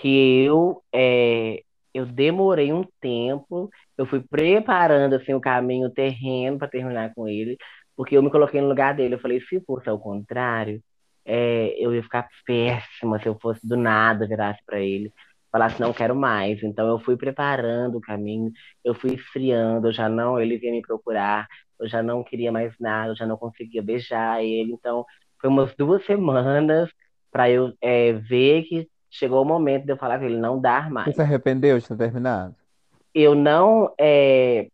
que 0.02 0.44
eu, 0.44 0.84
é, 0.94 1.64
eu 1.94 2.06
demorei 2.06 2.72
um 2.74 2.84
tempo, 3.02 3.70
eu 3.98 4.06
fui 4.06 4.22
preparando 4.22 5.16
assim, 5.16 5.34
o 5.34 5.42
caminho, 5.42 5.88
o 5.88 5.94
terreno 5.94 6.58
para 6.58 6.68
terminar 6.68 7.14
com 7.14 7.28
ele, 7.28 7.58
porque 7.96 8.16
eu 8.18 8.24
me 8.24 8.30
coloquei 8.32 8.62
no 8.62 8.68
lugar 8.70 8.96
dele. 8.96 9.16
Eu 9.16 9.20
falei, 9.20 9.42
se 9.42 9.60
fosse 9.62 9.90
ao 9.90 10.00
contrário, 10.00 10.82
é, 11.26 11.76
eu 11.78 11.94
ia 11.94 12.04
ficar 12.04 12.28
péssima 12.46 13.20
se 13.20 13.28
eu 13.28 13.38
fosse 13.42 13.68
do 13.68 13.76
nada 13.78 14.28
virasse 14.28 14.62
para 14.66 14.80
ele, 14.80 15.12
falasse, 15.52 15.80
não 15.82 15.94
quero 15.94 16.16
mais. 16.16 16.62
Então 16.64 16.88
eu 16.88 17.00
fui 17.00 17.18
preparando 17.18 17.98
o 17.98 18.02
caminho, 18.02 18.52
eu 18.84 18.94
fui 18.94 19.16
esfriando, 19.16 19.88
eu 19.88 19.94
já 19.94 20.08
não, 20.10 20.40
ele 20.40 20.58
vinha 20.58 20.72
me 20.74 20.82
procurar, 20.82 21.48
eu 21.80 21.88
já 21.88 22.02
não 22.04 22.24
queria 22.24 22.52
mais 22.52 22.74
nada, 22.80 23.12
eu 23.12 23.16
já 23.16 23.26
não 23.26 23.38
conseguia 23.38 23.82
beijar 23.82 24.44
ele. 24.44 24.72
Então 24.74 25.06
foi 25.42 25.50
umas 25.50 25.76
duas 25.76 26.06
semanas 26.06 26.90
para 27.32 27.50
eu 27.50 27.74
é, 27.82 28.14
ver 28.14 28.64
que 28.64 28.88
chegou 29.10 29.42
o 29.42 29.46
momento 29.46 29.86
de 29.86 29.92
eu 29.92 29.98
falar 29.98 30.20
com 30.20 30.26
ele, 30.26 30.38
não 30.38 30.60
dar 30.60 30.90
mais. 30.90 31.08
Você 31.08 31.16
se 31.16 31.22
arrependeu 31.22 31.80
de 31.80 31.88
ter 31.88 31.98
terminado? 31.98 32.56
Eu 33.14 33.34
não, 33.34 33.94
é, 34.00 34.68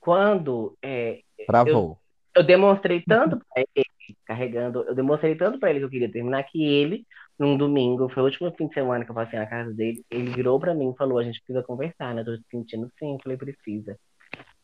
quando 0.00 0.76
é, 0.82 1.20
Travou. 1.46 1.98
eu 2.34 2.42
demonstrei 2.42 3.02
tanto 3.02 3.38
pra 3.38 3.62
ele, 3.74 3.86
carregando, 4.26 4.82
eu 4.84 4.94
demonstrei 4.94 5.34
tanto 5.34 5.58
pra 5.58 5.70
ele 5.70 5.78
que 5.80 5.84
eu 5.86 5.90
queria 5.90 6.10
terminar, 6.10 6.42
que 6.44 6.62
ele, 6.64 7.06
num 7.38 7.56
domingo, 7.56 8.08
foi 8.10 8.22
o 8.22 8.26
último 8.26 8.52
fim 8.56 8.68
de 8.68 8.74
semana 8.74 9.04
que 9.04 9.10
eu 9.10 9.14
passei 9.14 9.38
na 9.38 9.46
casa 9.46 9.72
dele, 9.72 10.04
ele 10.10 10.30
virou 10.30 10.58
pra 10.60 10.74
mim 10.74 10.90
e 10.90 10.96
falou, 10.96 11.18
a 11.18 11.24
gente 11.24 11.40
precisa 11.42 11.62
conversar, 11.62 12.14
né? 12.14 12.22
Tô 12.24 12.36
te 12.36 12.44
sentindo 12.50 12.90
sim, 12.98 13.12
eu 13.14 13.18
falei, 13.22 13.38
precisa. 13.38 13.98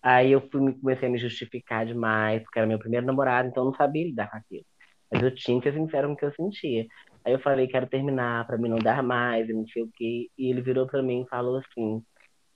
Aí 0.03 0.33
eu 0.33 0.41
fui, 0.51 0.61
me- 0.61 0.75
comecei 0.75 1.09
a 1.09 1.11
me 1.13 1.19
justificar 1.19 1.87
demais, 1.87 2.43
porque 2.43 2.59
era 2.59 2.69
meu 2.69 2.79
primeiro 2.79 3.07
namorado, 3.07 3.49
então 3.49 3.65
eu 3.65 3.71
não 3.71 3.77
sabia 3.77 4.05
lidar 4.07 4.31
com 4.31 4.37
aquilo. 4.39 4.65
Mas 5.13 5.23
eu 5.23 5.35
tinha 5.35 5.61
que 5.61 5.71
ser 5.71 5.77
sincero 5.77 6.09
com 6.09 6.15
o 6.15 6.17
que 6.17 6.25
eu 6.25 6.33
sentia. 6.35 6.87
Aí 7.25 7.33
eu 7.33 7.41
falei, 7.41 7.67
quero 7.67 7.87
terminar, 7.87 8.47
pra 8.47 8.57
mim 8.57 8.69
não 8.69 8.79
dar 8.79 9.03
mais, 9.03 9.49
e 9.49 9.53
não 9.53 9.67
sei 9.69 9.83
o 9.83 9.91
quê. 9.95 10.31
E 10.37 10.51
ele 10.51 10.61
virou 10.61 10.87
pra 10.87 11.03
mim 11.03 11.23
e 11.23 11.29
falou 11.29 11.59
assim, 11.59 12.03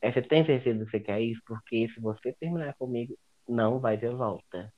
é, 0.00 0.12
você 0.12 0.22
tem 0.22 0.44
certeza 0.44 0.84
que 0.84 0.90
você 0.90 1.00
quer 1.00 1.20
isso? 1.20 1.40
Porque 1.46 1.88
se 1.88 2.00
você 2.00 2.32
terminar 2.32 2.74
comigo, 2.74 3.16
não 3.48 3.78
vai 3.78 3.98
ter 3.98 4.10
volta. 4.10 4.72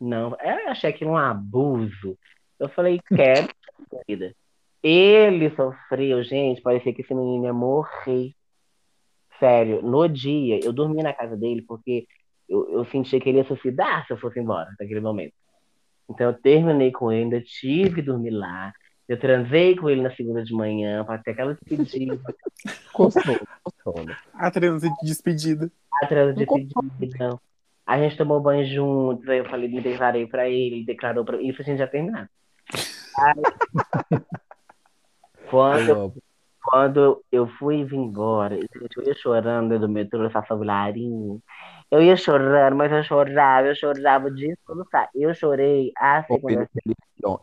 Não, 0.00 0.36
eu 0.40 0.68
achei 0.68 0.90
aquilo 0.90 1.12
um 1.12 1.16
abuso. 1.16 2.18
Eu 2.58 2.68
falei, 2.70 3.00
quero, 3.08 3.48
querida. 3.90 4.34
Ele 4.82 5.50
sofreu, 5.54 6.22
gente, 6.22 6.62
parecia 6.62 6.92
que 6.94 7.02
esse 7.02 7.14
menino 7.14 7.44
ia 7.44 7.52
morrer. 7.52 8.32
Sério, 9.38 9.82
no 9.82 10.08
dia, 10.08 10.60
eu 10.62 10.72
dormi 10.72 11.02
na 11.02 11.12
casa 11.12 11.36
dele 11.36 11.62
porque 11.62 12.06
eu, 12.48 12.70
eu 12.70 12.84
senti 12.86 13.20
que 13.20 13.28
ele 13.28 13.38
ia 13.38 13.44
suicidar 13.44 14.06
se 14.06 14.12
eu 14.12 14.18
fosse 14.18 14.40
embora 14.40 14.74
naquele 14.78 15.00
momento. 15.00 15.34
Então 16.10 16.26
eu 16.26 16.34
terminei 16.34 16.90
com 16.90 17.12
ele, 17.12 17.22
ainda 17.24 17.40
tive 17.40 17.96
que 17.96 18.02
dormir 18.02 18.30
lá. 18.30 18.72
Eu 19.08 19.18
transei 19.18 19.76
com 19.76 19.88
ele 19.88 20.02
na 20.02 20.14
segunda 20.14 20.42
de 20.42 20.52
manhã 20.52 21.04
para 21.04 21.18
ter 21.18 21.32
aquela 21.32 21.54
despedida, 21.54 22.20
Consolo, 22.92 23.40
consolo. 23.62 24.16
A 24.34 24.50
transa 24.50 24.88
de 24.88 25.06
despedida. 25.06 25.70
a 26.02 26.06
transa 26.06 26.34
de 26.34 26.46
despedida. 26.46 27.38
A 27.86 27.98
gente 27.98 28.16
tomou 28.16 28.40
banho 28.40 28.64
juntos, 28.66 29.28
aí 29.28 29.38
eu 29.38 29.44
falei, 29.46 29.68
me 29.68 29.80
declarei 29.80 30.26
pra 30.26 30.48
ele, 30.48 30.76
ele 30.76 30.84
declarou 30.84 31.24
pra 31.24 31.40
Isso 31.40 31.62
a 31.62 31.64
gente 31.64 31.78
já 31.78 31.88
terminou. 31.88 32.26
Aí, 33.18 33.42
quando, 35.50 35.88
Eu 35.88 36.14
quando 36.62 37.24
eu 37.32 37.48
fui 37.58 37.84
vir 37.84 37.96
embora, 37.96 38.54
gente, 38.54 38.96
eu 38.96 39.04
ia 39.04 39.14
chorando 39.14 39.78
do 39.78 39.88
metrô, 39.88 40.24
essa 40.24 40.40
Vilarinho. 40.54 41.42
Eu 41.90 42.02
ia 42.02 42.16
chorando, 42.16 42.76
mas 42.76 42.92
eu 42.92 43.02
chorava, 43.02 43.66
eu 43.66 43.74
chorava 43.74 44.30
de 44.30 44.56
soluçar. 44.64 45.08
Eu 45.14 45.34
chorei 45.34 45.92
a 45.96 46.22
segunda 46.24 46.68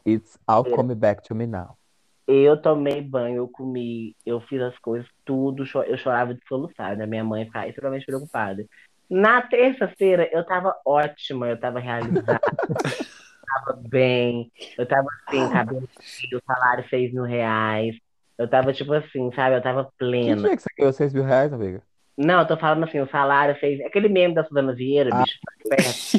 It's 0.06 0.40
all 0.48 0.64
coming 0.64 0.96
back 0.96 1.22
to 1.28 1.36
me 1.36 1.46
now. 1.46 1.78
Eu 2.26 2.62
tomei 2.62 3.02
banho, 3.02 3.38
eu 3.38 3.48
comi, 3.48 4.16
eu 4.26 4.42
fiz 4.42 4.62
as 4.62 4.78
coisas, 4.80 5.08
tudo, 5.24 5.64
eu 5.86 5.98
chorava 5.98 6.34
de 6.34 6.42
soluçar, 6.48 6.98
né? 6.98 7.06
Minha 7.06 7.24
mãe 7.24 7.46
ficava 7.46 7.68
extremamente 7.68 8.06
preocupada. 8.06 8.66
Na 9.10 9.42
terça-feira, 9.42 10.30
eu 10.34 10.46
tava 10.46 10.76
ótima, 10.86 11.48
eu 11.48 11.58
tava 11.58 11.80
realizada, 11.80 12.42
tava 13.48 13.82
bem, 13.88 14.52
eu 14.78 14.86
tava 14.86 15.08
assim, 15.26 15.50
cabelo 15.50 15.88
cheio, 16.02 16.42
salário 16.46 16.88
seis 16.90 17.14
mil 17.14 17.24
reais, 17.24 17.96
eu 18.38 18.48
tava 18.48 18.74
tipo 18.74 18.92
assim, 18.94 19.32
sabe? 19.34 19.56
Eu 19.56 19.62
tava 19.62 19.86
Que 19.86 19.92
plena. 19.98 20.36
dia 20.36 20.56
que 20.56 20.62
você 20.62 20.70
ganhou 20.78 20.94
6 20.94 21.14
mil 21.14 21.24
reais, 21.24 21.52
amiga? 21.52 21.82
Não, 22.18 22.40
eu 22.40 22.48
tô 22.48 22.58
falando 22.58 22.84
assim, 22.86 23.00
o 23.00 23.10
salário 23.10 23.56
fez. 23.60 23.80
Aquele 23.82 24.10
meme 24.10 24.34
da 24.34 24.44
Suzana 24.44 24.74
Vieira, 24.74 25.12
Ah. 25.14 25.24
bicho. 25.24 25.38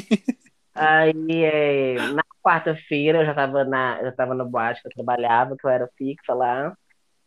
Aí, 0.73 1.43
é, 1.43 1.95
na 2.13 2.23
quarta-feira, 2.41 3.19
eu 3.19 3.25
já 3.25 3.33
tava 3.33 3.65
na, 3.65 4.01
já 4.01 4.11
tava 4.13 4.33
na 4.33 4.45
boate 4.45 4.81
que 4.81 4.87
eu 4.87 4.91
trabalhava, 4.93 5.57
que 5.57 5.65
eu 5.65 5.69
era 5.69 5.89
fixa 5.97 6.33
lá, 6.33 6.73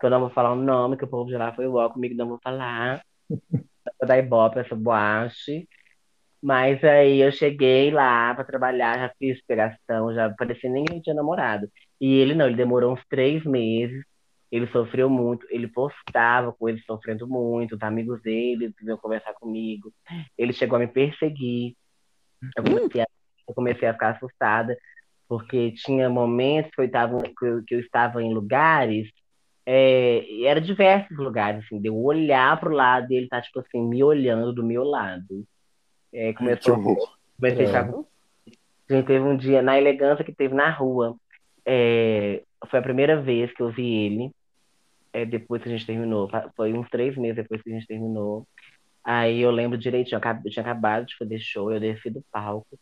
que 0.01 0.07
eu 0.07 0.11
não 0.11 0.21
vou 0.21 0.31
falar 0.31 0.53
o 0.53 0.57
nome, 0.57 0.97
que 0.97 1.05
o 1.05 1.09
povo 1.09 1.29
de 1.29 1.37
lá 1.37 1.53
foi 1.53 1.67
igual 1.67 1.93
comigo, 1.93 2.15
não 2.15 2.29
vou 2.29 2.41
falar. 2.43 3.03
Vou 3.29 4.09
dar 4.09 4.19
ibope 4.19 4.59
essa 4.59 4.75
boate. 4.75 5.69
Mas 6.43 6.83
aí 6.83 7.21
eu 7.21 7.31
cheguei 7.31 7.91
lá 7.91 8.35
pra 8.35 8.43
trabalhar, 8.45 8.99
já 8.99 9.13
fiz 9.19 9.41
pegação, 9.47 10.15
já 10.15 10.31
parecia 10.31 10.71
nem 10.71 10.85
que 10.85 10.95
eu 10.95 11.03
tinha 11.03 11.15
namorado. 11.15 11.69
E 12.01 12.15
ele 12.15 12.35
não, 12.35 12.47
ele 12.47 12.57
demorou 12.57 12.93
uns 12.95 13.05
três 13.09 13.45
meses. 13.45 14.03
Ele 14.53 14.67
sofreu 14.67 15.09
muito, 15.09 15.47
ele 15.49 15.67
postava 15.67 16.53
com 16.53 16.69
ele 16.69 16.79
sofrendo 16.83 17.27
muito, 17.27 17.75
os 17.75 17.83
amigos 17.83 18.21
dele 18.21 18.73
vinham 18.79 18.99
conversar 18.99 19.33
comigo. 19.33 19.91
Ele 20.37 20.53
chegou 20.53 20.77
a 20.77 20.79
me 20.79 20.87
perseguir. 20.87 21.75
Eu 22.55 22.63
comecei 22.63 23.01
a, 23.01 23.07
eu 23.49 23.55
comecei 23.55 23.89
a 23.89 23.95
ficar 23.95 24.11
assustada, 24.11 24.77
porque 25.27 25.73
tinha 25.73 26.11
momentos 26.11 26.71
que 26.75 26.83
eu 26.83 26.85
estava, 26.85 27.23
que 27.23 27.47
eu, 27.47 27.65
que 27.65 27.75
eu 27.75 27.81
estava 27.81 28.23
em 28.23 28.35
lugares, 28.35 29.11
é, 29.65 30.23
e 30.29 30.45
era 30.45 30.61
diversos 30.61 31.17
lugares, 31.17 31.65
assim, 31.65 31.81
de 31.81 31.89
eu 31.89 31.97
olhar 31.97 32.61
pro 32.61 32.75
lado 32.75 33.11
e 33.11 33.17
ele 33.17 33.29
tá, 33.29 33.41
tipo 33.41 33.61
assim, 33.61 33.81
me 33.81 34.05
olhando 34.05 34.53
do 34.53 34.63
meu 34.63 34.85
lado. 34.85 35.47
É, 36.13 36.35
começou, 36.35 36.77
comecei 37.39 37.65
a 37.65 37.69
ficar 37.69 37.91
com 37.91 38.05
a 38.91 38.95
gente 38.95 39.07
teve 39.07 39.25
um 39.25 39.37
dia 39.37 39.63
na 39.63 39.79
elegância 39.79 40.25
que 40.25 40.35
teve 40.35 40.55
na 40.55 40.71
rua. 40.71 41.17
É, 41.65 42.43
foi 42.69 42.79
a 42.79 42.83
primeira 42.83 43.21
vez 43.21 43.53
que 43.55 43.63
eu 43.63 43.71
vi 43.71 43.87
ele. 43.87 44.31
É, 45.13 45.25
depois 45.25 45.63
que 45.63 45.69
a 45.69 45.73
gente 45.73 45.87
terminou. 45.87 46.31
Foi 46.57 46.73
uns 46.73 46.89
três 46.91 47.17
meses 47.17 47.37
depois 47.37 47.63
que 47.63 47.71
a 47.71 47.75
gente 47.75 47.87
terminou. 47.87 48.47
Aí 49.05 49.41
eu 49.41 49.51
lembro 49.51 49.79
direitinho, 49.79 50.21
eu 50.45 50.51
tinha 50.51 50.63
acabado 50.63 51.07
de 51.07 51.17
fazer 51.17 51.39
show, 51.41 51.73
eu 51.73 51.81
desci 51.81 52.11
do 52.11 52.23
palco. 52.33 52.79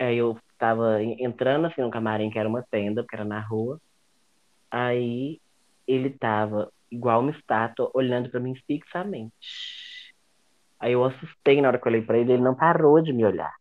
Aí 0.00 0.16
eu 0.18 0.38
tava 0.58 1.02
en- 1.02 1.24
entrando 1.24 1.66
assim 1.66 1.82
no 1.82 1.90
camarim, 1.90 2.30
que 2.30 2.38
era 2.38 2.48
uma 2.48 2.64
tenda, 2.70 3.02
porque 3.02 3.16
era 3.16 3.24
na 3.24 3.40
rua. 3.40 3.80
Aí 4.70 5.40
ele 5.86 6.10
tava 6.10 6.72
igual 6.90 7.20
uma 7.20 7.30
estátua, 7.32 7.90
olhando 7.94 8.30
pra 8.30 8.40
mim 8.40 8.54
fixamente. 8.66 9.34
Aí 10.80 10.92
eu 10.92 11.04
assustei 11.04 11.60
na 11.60 11.68
hora 11.68 11.78
que 11.78 11.86
eu 11.86 11.90
olhei 11.90 12.02
pra 12.02 12.18
ele, 12.18 12.32
ele 12.32 12.42
não 12.42 12.54
parou 12.54 13.00
de 13.02 13.12
me 13.12 13.24
olhar. 13.24 13.52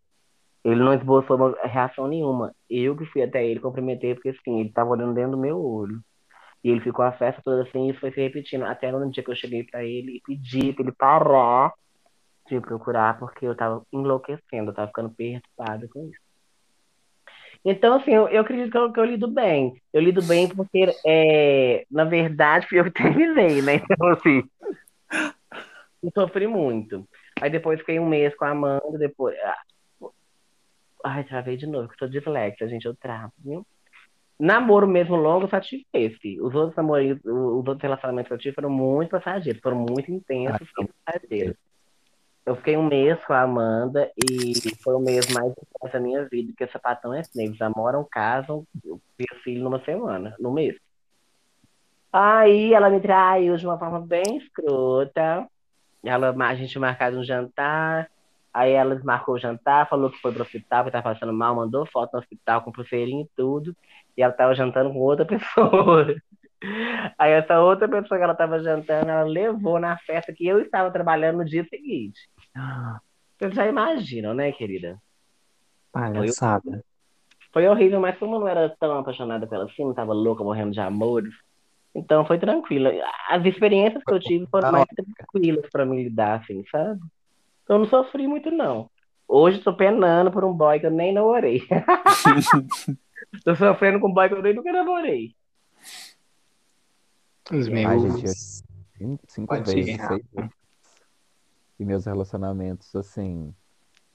Ele 0.63 0.81
não 0.83 0.93
esboçou 0.93 1.55
reação 1.63 2.07
nenhuma. 2.07 2.53
Eu 2.69 2.95
que 2.97 3.05
fui 3.07 3.21
até 3.23 3.45
ele, 3.45 3.59
cumprimentei, 3.59 4.13
porque 4.15 4.29
assim, 4.29 4.59
ele 4.61 4.71
tava 4.71 4.91
olhando 4.91 5.13
dentro 5.13 5.31
do 5.31 5.37
meu 5.37 5.59
olho. 5.63 6.01
E 6.63 6.69
ele 6.69 6.81
ficou 6.81 7.03
a 7.03 7.11
festa 7.11 7.41
toda 7.43 7.63
assim, 7.63 7.89
e 7.89 7.93
foi 7.93 8.11
se 8.11 8.21
repetindo. 8.21 8.63
Até 8.63 8.91
no 8.91 9.09
dia 9.11 9.23
que 9.23 9.29
eu 9.29 9.35
cheguei 9.35 9.63
pra 9.63 9.83
ele 9.83 10.17
e 10.17 10.21
pedi 10.21 10.71
pra 10.73 10.83
ele 10.83 10.91
parar 10.93 11.73
de 12.47 12.59
procurar, 12.59 13.17
porque 13.19 13.45
eu 13.45 13.55
tava 13.55 13.83
enlouquecendo, 13.91 14.71
eu 14.71 14.73
tava 14.73 14.87
ficando 14.87 15.09
perturbada 15.09 15.87
com 15.87 16.07
isso. 16.09 16.19
Então, 17.65 17.95
assim, 17.95 18.11
eu, 18.11 18.27
eu 18.27 18.41
acredito 18.41 18.71
que 18.71 18.77
eu, 18.77 18.91
que 18.91 18.99
eu 18.99 19.05
lido 19.05 19.27
bem. 19.27 19.73
Eu 19.93 20.01
lido 20.01 20.21
bem 20.21 20.49
porque, 20.49 20.93
é, 21.05 21.85
na 21.89 22.03
verdade, 22.03 22.67
eu 22.71 22.91
terminei, 22.91 23.61
né? 23.61 23.75
Então, 23.75 24.09
assim, 24.09 24.43
eu 26.03 26.11
sofri 26.13 26.45
muito. 26.45 27.07
Aí 27.41 27.49
depois 27.49 27.79
fiquei 27.79 27.99
um 27.99 28.07
mês 28.07 28.35
com 28.35 28.45
a 28.45 28.49
Amanda, 28.49 28.97
depois. 28.97 29.37
ah, 29.39 30.11
Ai, 31.05 31.23
travei 31.23 31.57
de 31.57 31.65
novo, 31.65 31.87
que 31.87 31.93
eu 31.95 31.97
tô 31.99 32.07
dislexa, 32.07 32.67
gente, 32.67 32.85
eu 32.85 32.95
travo, 32.95 33.33
viu? 33.37 33.65
Namoro 34.39 34.87
mesmo 34.87 35.15
longo, 35.15 35.47
só 35.47 35.59
tive 35.59 35.85
esse. 35.93 36.39
Os 36.41 36.53
outros 36.55 36.75
namoros, 36.75 37.19
os 37.23 37.67
outros 37.67 37.81
relacionamentos 37.81 38.27
que 38.27 38.33
eu 38.33 38.37
tive 38.37 38.55
foram 38.55 38.69
muito 38.69 39.11
passageiros, 39.11 39.61
foram 39.61 39.77
muito 39.77 40.11
intensos 40.11 40.67
e 40.79 40.89
passageiros. 41.05 41.55
Eu 42.45 42.55
fiquei 42.57 42.75
um 42.75 42.85
mês 42.85 43.23
com 43.23 43.31
a 43.31 43.41
Amanda 43.41 44.11
e 44.17 44.53
foi 44.83 44.95
o 44.95 44.99
mês 44.99 45.27
mais 45.29 45.49
importante 45.51 45.93
da 45.93 45.99
minha 45.99 46.27
vida, 46.27 46.49
porque 46.49 46.67
sapatão 46.67 47.13
é 47.13 47.21
assim, 47.21 47.45
eles 47.45 47.57
namoram, 47.57 48.05
casam, 48.09 48.65
eu 48.83 48.99
tenho 49.17 49.41
filho 49.43 49.63
numa 49.63 49.79
semana, 49.85 50.35
no 50.39 50.51
mês. 50.51 50.75
Aí 52.11 52.73
ela 52.73 52.89
me 52.89 52.99
traiu 52.99 53.55
de 53.55 53.65
uma 53.65 53.79
forma 53.79 54.01
bem 54.01 54.37
escrota. 54.37 55.47
Ela, 56.03 56.35
a 56.37 56.55
gente 56.55 56.77
marcado 56.77 57.17
um 57.17 57.23
jantar, 57.23 58.09
aí 58.53 58.71
ela 58.71 58.99
marcou 59.03 59.35
o 59.35 59.39
jantar, 59.39 59.89
falou 59.89 60.09
que 60.09 60.19
foi 60.19 60.31
pro 60.31 60.43
hospital, 60.43 60.85
que 60.85 60.91
tava 60.91 61.13
passando 61.13 61.33
mal, 61.33 61.55
mandou 61.55 61.85
foto 61.85 62.13
no 62.13 62.19
hospital 62.19 62.61
com 62.61 62.71
pulseirinha 62.71 63.23
e 63.23 63.29
tudo, 63.35 63.75
e 64.15 64.21
ela 64.21 64.31
tava 64.31 64.53
jantando 64.53 64.91
com 64.91 64.99
outra 64.99 65.25
pessoa. 65.25 66.15
Aí 67.17 67.31
essa 67.31 67.59
outra 67.59 67.87
pessoa 67.89 68.17
que 68.17 68.23
ela 68.23 68.35
tava 68.35 68.61
jantando, 68.61 69.09
ela 69.09 69.23
levou 69.23 69.79
na 69.79 69.97
festa 69.97 70.31
que 70.31 70.47
eu 70.47 70.59
estava 70.59 70.91
trabalhando 70.91 71.39
no 71.39 71.45
dia 71.45 71.65
seguinte. 71.65 72.19
Vocês 73.37 73.53
já 73.53 73.67
imaginam, 73.67 74.33
né, 74.33 74.51
querida? 74.51 74.97
Palhaçada. 75.91 76.83
Foi 77.51 77.67
horrível, 77.67 77.99
mas 77.99 78.17
como 78.17 78.35
eu 78.35 78.39
não 78.39 78.47
era 78.47 78.69
tão 78.79 78.97
apaixonada 78.97 79.45
pela 79.45 79.65
assim, 79.65 79.83
não 79.83 79.93
tava 79.93 80.13
louca, 80.13 80.43
morrendo 80.43 80.71
de 80.71 80.79
amor, 80.79 81.23
então 81.93 82.25
foi 82.25 82.39
tranquila. 82.39 82.91
As 83.29 83.45
experiências 83.45 84.03
que 84.03 84.13
eu 84.13 84.19
tive 84.19 84.47
foram 84.47 84.71
mais 84.71 84.85
tranquilas 84.87 85.69
pra 85.71 85.85
me 85.85 86.03
lidar, 86.03 86.39
assim, 86.39 86.63
sabe? 86.71 86.99
Então 87.73 87.81
eu 87.81 87.85
não 87.85 87.89
sofri 87.89 88.27
muito, 88.27 88.51
não. 88.51 88.87
Hoje 89.27 89.57
tô 89.59 89.75
penando 89.75 90.31
por 90.31 90.45
um 90.45 90.53
boy 90.53 90.79
que 90.79 90.85
eu 90.85 90.91
nem 90.91 91.11
namorei. 91.11 91.59
tô 93.43 93.55
sofrendo 93.55 93.99
com 93.99 94.09
um 94.09 94.13
boy 94.13 94.29
que 94.29 94.35
eu 94.35 94.43
nem 94.43 94.53
nunca 94.53 94.71
namorei. 94.71 95.35
Os 97.51 97.67
meus. 97.67 97.89
Ai, 97.89 97.99
gente, 97.99 98.27
eu- 98.27 99.17
Cinco, 99.27 99.55
vezes, 99.55 99.87
ir, 99.87 100.07
seis 100.07 100.23
vezes. 100.31 100.51
E 101.79 101.83
meus 101.83 102.05
relacionamentos, 102.05 102.95
assim. 102.95 103.51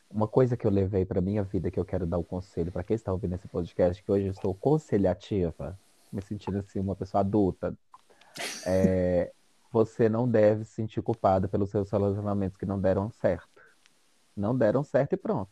Uma 0.08 0.28
coisa 0.28 0.56
que 0.56 0.64
eu 0.64 0.70
levei 0.70 1.04
pra 1.04 1.20
minha 1.20 1.42
vida 1.42 1.68
que 1.68 1.80
eu 1.80 1.84
quero 1.84 2.06
dar 2.06 2.18
o 2.18 2.24
conselho 2.24 2.70
pra 2.70 2.84
quem 2.84 2.94
está 2.94 3.12
ouvindo 3.12 3.34
esse 3.34 3.48
podcast, 3.48 4.00
que 4.00 4.12
hoje 4.12 4.26
eu 4.26 4.30
estou 4.30 4.54
conselhativa, 4.54 5.76
me 6.12 6.22
sentindo 6.22 6.58
assim, 6.58 6.78
uma 6.78 6.94
pessoa 6.94 7.22
adulta. 7.22 7.76
É, 8.64 9.32
você 9.70 10.08
não 10.08 10.28
deve 10.28 10.64
se 10.64 10.72
sentir 10.72 11.02
culpada 11.02 11.48
pelos 11.48 11.70
seus 11.70 11.90
relacionamentos 11.90 12.56
que 12.56 12.66
não 12.66 12.80
deram 12.80 13.10
certo. 13.10 13.62
Não 14.36 14.56
deram 14.56 14.82
certo 14.82 15.12
e 15.14 15.16
pronto. 15.16 15.50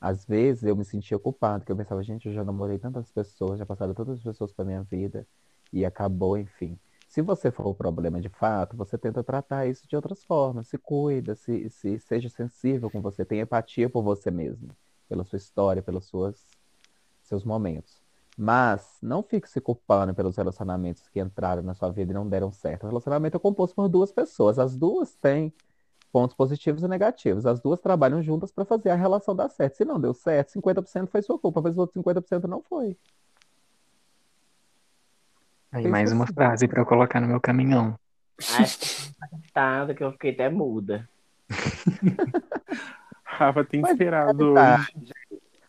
Às 0.00 0.24
vezes 0.24 0.64
eu 0.64 0.74
me 0.74 0.84
sentia 0.84 1.18
culpado, 1.18 1.60
porque 1.60 1.72
eu 1.72 1.76
pensava, 1.76 2.02
gente, 2.02 2.26
eu 2.28 2.34
já 2.34 2.42
namorei 2.42 2.78
tantas 2.78 3.10
pessoas, 3.10 3.58
já 3.58 3.66
passaram 3.66 3.92
tantas 3.92 4.22
pessoas 4.22 4.52
pra 4.52 4.64
minha 4.64 4.82
vida, 4.82 5.26
e 5.72 5.84
acabou, 5.84 6.38
enfim. 6.38 6.78
Se 7.06 7.20
você 7.20 7.50
for 7.50 7.66
o 7.66 7.74
problema 7.74 8.20
de 8.20 8.28
fato, 8.28 8.76
você 8.76 8.96
tenta 8.96 9.22
tratar 9.22 9.66
isso 9.66 9.86
de 9.86 9.96
outras 9.96 10.24
formas. 10.24 10.68
Se 10.68 10.78
cuida, 10.78 11.34
se, 11.34 11.68
se 11.68 11.98
seja 11.98 12.28
sensível 12.28 12.90
com 12.90 13.02
você, 13.02 13.24
tenha 13.24 13.42
empatia 13.42 13.90
por 13.90 14.02
você 14.02 14.30
mesmo, 14.30 14.70
pela 15.08 15.24
sua 15.24 15.36
história, 15.36 15.82
pelos 15.82 16.10
seus 17.22 17.44
momentos. 17.44 17.99
Mas 18.36 18.96
não 19.02 19.22
fique 19.22 19.48
se 19.48 19.60
culpando 19.60 20.14
pelos 20.14 20.36
relacionamentos 20.36 21.08
que 21.08 21.20
entraram 21.20 21.62
na 21.62 21.74
sua 21.74 21.90
vida 21.90 22.12
e 22.12 22.14
não 22.14 22.28
deram 22.28 22.50
certo. 22.50 22.84
O 22.84 22.88
relacionamento 22.88 23.36
é 23.36 23.40
composto 23.40 23.74
por 23.74 23.88
duas 23.88 24.12
pessoas. 24.12 24.58
As 24.58 24.76
duas 24.76 25.14
têm 25.14 25.52
pontos 26.12 26.34
positivos 26.34 26.82
e 26.82 26.88
negativos. 26.88 27.46
As 27.46 27.60
duas 27.60 27.80
trabalham 27.80 28.22
juntas 28.22 28.50
para 28.50 28.64
fazer 28.64 28.90
a 28.90 28.94
relação 28.94 29.34
dar 29.34 29.48
certo. 29.48 29.76
Se 29.76 29.84
não 29.84 30.00
deu 30.00 30.14
certo, 30.14 30.52
50% 30.52 31.08
foi 31.08 31.22
sua 31.22 31.38
culpa, 31.38 31.60
mas 31.60 31.72
os 31.72 31.78
outros 31.78 32.02
50% 32.02 32.44
não 32.44 32.62
foi. 32.62 32.96
Aí 35.72 35.82
Pensa 35.82 35.88
mais 35.88 36.12
uma 36.12 36.24
assim. 36.24 36.34
frase 36.34 36.66
pra 36.66 36.80
eu 36.80 36.86
colocar 36.86 37.20
no 37.20 37.28
meu 37.28 37.40
caminhão. 37.40 37.98
Ai, 38.52 38.64
tá, 39.52 39.94
que 39.94 40.02
eu 40.02 40.12
fiquei 40.12 40.32
até 40.32 40.48
muda. 40.48 41.08
Rafa 43.22 43.64
tem 43.64 43.80
esperado 43.82 44.54
tá. 44.54 44.76
hoje. 44.80 45.12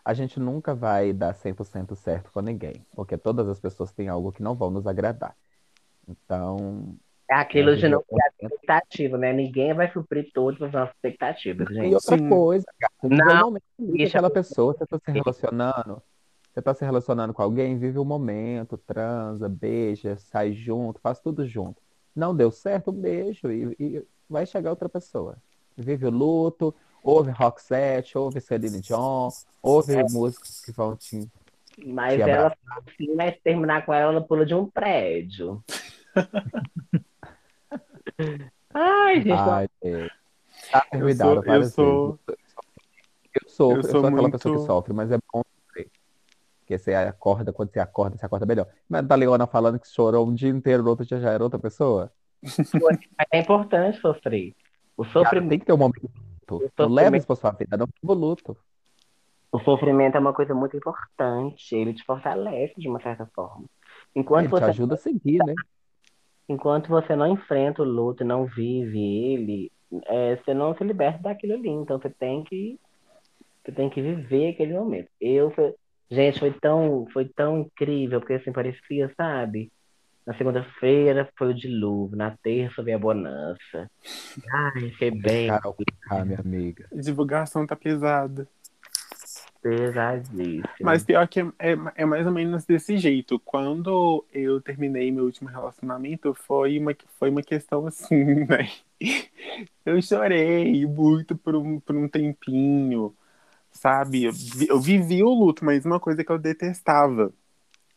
A 0.03 0.13
gente 0.13 0.39
nunca 0.39 0.73
vai 0.73 1.13
dar 1.13 1.33
100% 1.33 1.95
certo 1.95 2.31
com 2.31 2.41
ninguém, 2.41 2.85
porque 2.95 3.17
todas 3.17 3.47
as 3.47 3.59
pessoas 3.59 3.91
têm 3.91 4.07
algo 4.09 4.31
que 4.31 4.41
não 4.41 4.55
vão 4.55 4.71
nos 4.71 4.87
agradar. 4.87 5.35
Então, 6.07 6.95
É 7.29 7.35
aquilo 7.35 7.75
de 7.75 7.87
não 7.87 8.03
criar 8.03 8.27
expectativa, 8.41 9.17
né? 9.17 9.31
Ninguém 9.31 9.73
vai 9.73 9.91
suprir 9.91 10.31
todas 10.33 10.61
as 10.61 10.71
nossas 10.71 10.95
expectativas, 10.95 11.69
E 11.69 11.73
gente. 11.73 11.93
outra 11.93 12.17
Sim. 12.17 12.29
coisa, 12.29 12.65
cara, 12.79 12.93
Não, 13.03 13.41
o 13.41 13.45
momento 13.45 13.63
com 13.77 13.91
deixa 13.93 14.17
aquela 14.17 14.27
eu- 14.27 14.33
pessoa, 14.33 14.73
você 14.73 14.85
tá 14.87 14.99
se 14.99 15.11
relacionando, 15.11 16.01
você 16.53 16.61
tá 16.61 16.73
se 16.73 16.83
relacionando 16.83 17.33
com 17.33 17.41
alguém, 17.41 17.77
vive 17.77 17.97
o 17.99 18.03
momento, 18.05 18.77
transa, 18.77 19.47
beija, 19.47 20.17
sai 20.17 20.51
junto, 20.53 20.99
faz 20.99 21.19
tudo 21.19 21.47
junto. 21.47 21.81
Não 22.15 22.35
deu 22.35 22.51
certo, 22.51 22.91
um 22.91 22.93
beijo 22.93 23.49
e, 23.51 23.75
e 23.79 24.05
vai 24.29 24.45
chegar 24.45 24.71
outra 24.71 24.89
pessoa. 24.89 25.37
Vive 25.77 26.05
o 26.05 26.09
luto, 26.11 26.75
ouve 27.03 27.31
rock 27.31 27.61
set, 27.61 28.17
ouve 28.17 28.39
Celine 28.41 28.79
Dion, 28.81 29.29
ouve 29.61 29.95
músicas 30.11 30.61
que 30.61 30.71
vão 30.71 30.95
te... 30.95 31.29
Mas 31.85 32.15
Te 32.15 32.21
ela, 32.29 32.55
assim, 32.77 33.15
mas 33.15 33.33
se 33.35 33.41
terminar 33.41 33.85
com 33.85 33.93
ela, 33.93 34.11
ela 34.11 34.21
pula 34.21 34.45
de 34.45 34.53
um 34.53 34.69
prédio. 34.69 35.63
Ai, 38.73 39.15
gente, 39.21 39.31
Ai, 39.31 39.67
gente. 39.83 40.11
Tá 40.71 40.85
Eu 40.91 41.15
sou, 41.15 41.43
eu 41.45 41.63
sou. 41.65 42.19
Eu 43.33 43.49
sofro, 43.49 43.77
eu 43.77 43.77
eu 43.77 43.83
sou 43.83 43.91
sou 43.91 43.99
aquela 44.05 44.21
muito- 44.21 44.37
pessoa 44.37 44.57
que 44.59 44.65
sofre, 44.65 44.93
mas 44.93 45.11
é 45.11 45.17
bom 45.33 45.41
sofrer. 45.65 45.89
Porque 46.59 46.77
você 46.77 46.93
acorda, 46.93 47.53
quando 47.53 47.71
você 47.71 47.79
acorda, 47.79 48.17
você 48.17 48.25
acorda 48.25 48.45
melhor. 48.45 48.67
Mas 48.87 49.05
da 49.07 49.15
Leona 49.15 49.47
falando 49.47 49.79
que 49.79 49.87
chorou 49.87 50.27
um 50.27 50.33
dia 50.33 50.49
inteiro, 50.49 50.83
no 50.83 50.89
outro 50.89 51.05
dia 51.05 51.19
já 51.19 51.31
era 51.31 51.43
outra 51.43 51.57
pessoa. 51.59 52.11
é 53.31 53.39
importante 53.39 53.99
sofrer. 53.99 54.53
O 54.97 55.05
sofrimento, 55.05 55.49
tem 55.49 55.59
que 55.59 55.65
ter 55.65 55.73
um 55.73 55.77
momento 55.77 56.09
luto. 56.55 56.71
Não 56.77 56.89
leva 56.89 57.17
isso 57.17 57.27
pra 57.27 57.35
sua 57.35 57.51
vida, 57.51 57.77
não 57.77 57.87
viva 57.87 58.13
o 58.13 58.15
luto. 58.15 58.57
o 59.51 59.59
sofrimento 59.59 60.15
é 60.15 60.19
uma 60.19 60.33
coisa 60.33 60.53
muito 60.53 60.77
importante. 60.77 61.75
Ele 61.75 61.93
te 61.93 62.03
fortalece 62.03 62.73
de 62.77 62.87
uma 62.87 63.01
certa 63.01 63.25
forma. 63.35 63.65
Enquanto 64.15 64.45
Ele 64.45 64.47
te 64.47 64.51
você 64.51 64.63
ajuda 64.65 64.95
a 64.95 64.97
seguir, 64.97 65.39
né? 65.45 65.53
Enquanto 66.47 66.89
você 66.89 67.15
não 67.15 67.27
enfrenta 67.27 67.81
o 67.81 67.85
luto 67.85 68.23
e 68.23 68.25
não 68.25 68.45
vive 68.45 68.99
ele, 68.99 69.71
é, 70.05 70.35
você 70.35 70.53
não 70.53 70.75
se 70.75 70.83
liberta 70.83 71.19
daquilo 71.21 71.53
ali. 71.53 71.69
Então 71.69 71.99
você 71.99 72.09
tem 72.09 72.43
que, 72.43 72.79
você 73.63 73.71
tem 73.71 73.89
que 73.89 74.01
viver 74.01 74.49
aquele 74.49 74.73
momento. 74.73 75.09
Eu, 75.19 75.53
gente, 76.09 76.39
foi 76.39 76.51
tão, 76.51 77.07
foi 77.13 77.25
tão 77.25 77.59
incrível, 77.59 78.19
porque 78.19 78.33
assim, 78.33 78.51
parecia, 78.51 79.13
sabe? 79.15 79.71
Na 80.25 80.33
segunda-feira 80.37 81.29
foi 81.37 81.49
o 81.49 81.53
dilúvio, 81.53 82.17
na 82.17 82.37
terça 82.37 82.83
veio 82.83 82.97
a 82.97 82.99
bonança. 82.99 83.89
Ai, 84.53 84.91
fiquei 84.91 85.11
bem 85.11 85.59
Conká, 85.59 86.25
minha 86.25 86.39
amiga. 86.39 86.91
a 86.91 86.95
divulgação 87.01 87.65
tá 87.67 87.75
pesada. 87.75 88.47
pesadíssimo. 89.61 90.67
Mas 90.79 91.03
pior 91.03 91.27
que 91.27 91.39
é, 91.41 91.45
é, 91.59 91.77
é 91.95 92.05
mais 92.05 92.25
ou 92.25 92.31
menos 92.33 92.65
desse 92.65 92.97
jeito. 92.97 93.39
Quando 93.39 94.25
eu 94.33 94.61
terminei 94.61 95.11
meu 95.11 95.25
último 95.25 95.49
relacionamento, 95.49 96.33
foi 96.33 96.79
uma, 96.79 96.95
foi 97.19 97.29
uma 97.29 97.43
questão 97.43 97.85
assim, 97.87 98.23
né? 98.47 98.69
Eu 99.85 100.01
chorei 100.01 100.85
muito 100.85 101.37
por 101.37 101.55
um, 101.55 101.79
por 101.79 101.95
um 101.95 102.07
tempinho, 102.07 103.15
sabe? 103.71 104.25
Eu, 104.25 104.33
eu 104.69 104.81
vivi 104.81 105.23
o 105.23 105.29
luto, 105.29 105.65
mas 105.65 105.85
uma 105.85 105.99
coisa 105.99 106.23
que 106.23 106.31
eu 106.31 106.39
detestava. 106.39 107.33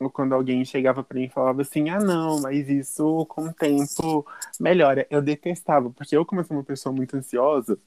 Ou 0.01 0.11
quando 0.11 0.35
alguém 0.35 0.65
chegava 0.65 1.03
pra 1.03 1.19
mim 1.19 1.25
e 1.27 1.31
falava 1.31 1.63
assim: 1.63 1.89
ah, 1.91 1.99
não, 1.99 2.41
mas 2.41 2.69
isso 2.69 3.25
com 3.27 3.47
o 3.47 3.53
tempo 3.53 4.27
melhora. 4.61 5.07
Eu 5.11 5.23
detestava, 5.23 5.91
porque 5.91 6.17
eu, 6.17 6.25
como 6.25 6.41
eu 6.41 6.45
sou 6.45 6.57
uma 6.57 6.65
pessoa 6.65 6.95
muito 6.95 7.17
ansiosa, 7.17 7.79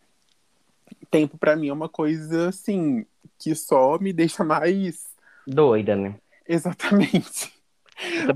tempo 1.12 1.38
pra 1.38 1.56
mim 1.56 1.70
é 1.70 1.74
uma 1.74 1.90
coisa 1.90 2.50
assim 2.50 3.06
que 3.38 3.54
só 3.56 3.98
me 4.00 4.12
deixa 4.14 4.44
mais. 4.44 5.06
Doida, 5.46 5.96
né? 5.96 6.16
Exatamente. 6.48 7.54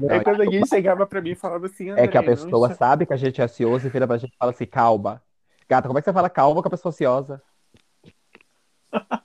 Aí 0.10 0.24
quando 0.24 0.42
alguém 0.42 0.66
chegava 0.66 1.06
pra 1.06 1.22
mim 1.22 1.32
e 1.32 1.36
falava 1.36 1.68
assim, 1.68 1.92
É 1.92 2.08
que 2.08 2.18
a 2.18 2.22
"André, 2.22 2.36
pessoa 2.36 2.68
não 2.70 2.76
sabe 2.76 3.06
que 3.06 3.14
a 3.14 3.18
gente 3.18 3.40
é 3.40 3.44
ansioso 3.44 3.86
e 3.86 3.90
vira 3.90 4.08
pra 4.08 4.18
gente 4.18 4.34
e 4.34 4.38
fala 4.38 4.52
assim, 4.52 4.66
calma. 4.66 5.22
Gata, 5.70 5.88
como 5.88 6.00
é 6.00 6.02
que 6.02 6.06
você 6.06 6.14
fala 6.14 6.30
calma 6.30 6.62
com 6.62 6.68
a 6.68 6.72
pessoa 6.72 6.90
ansiosa? 6.92 7.42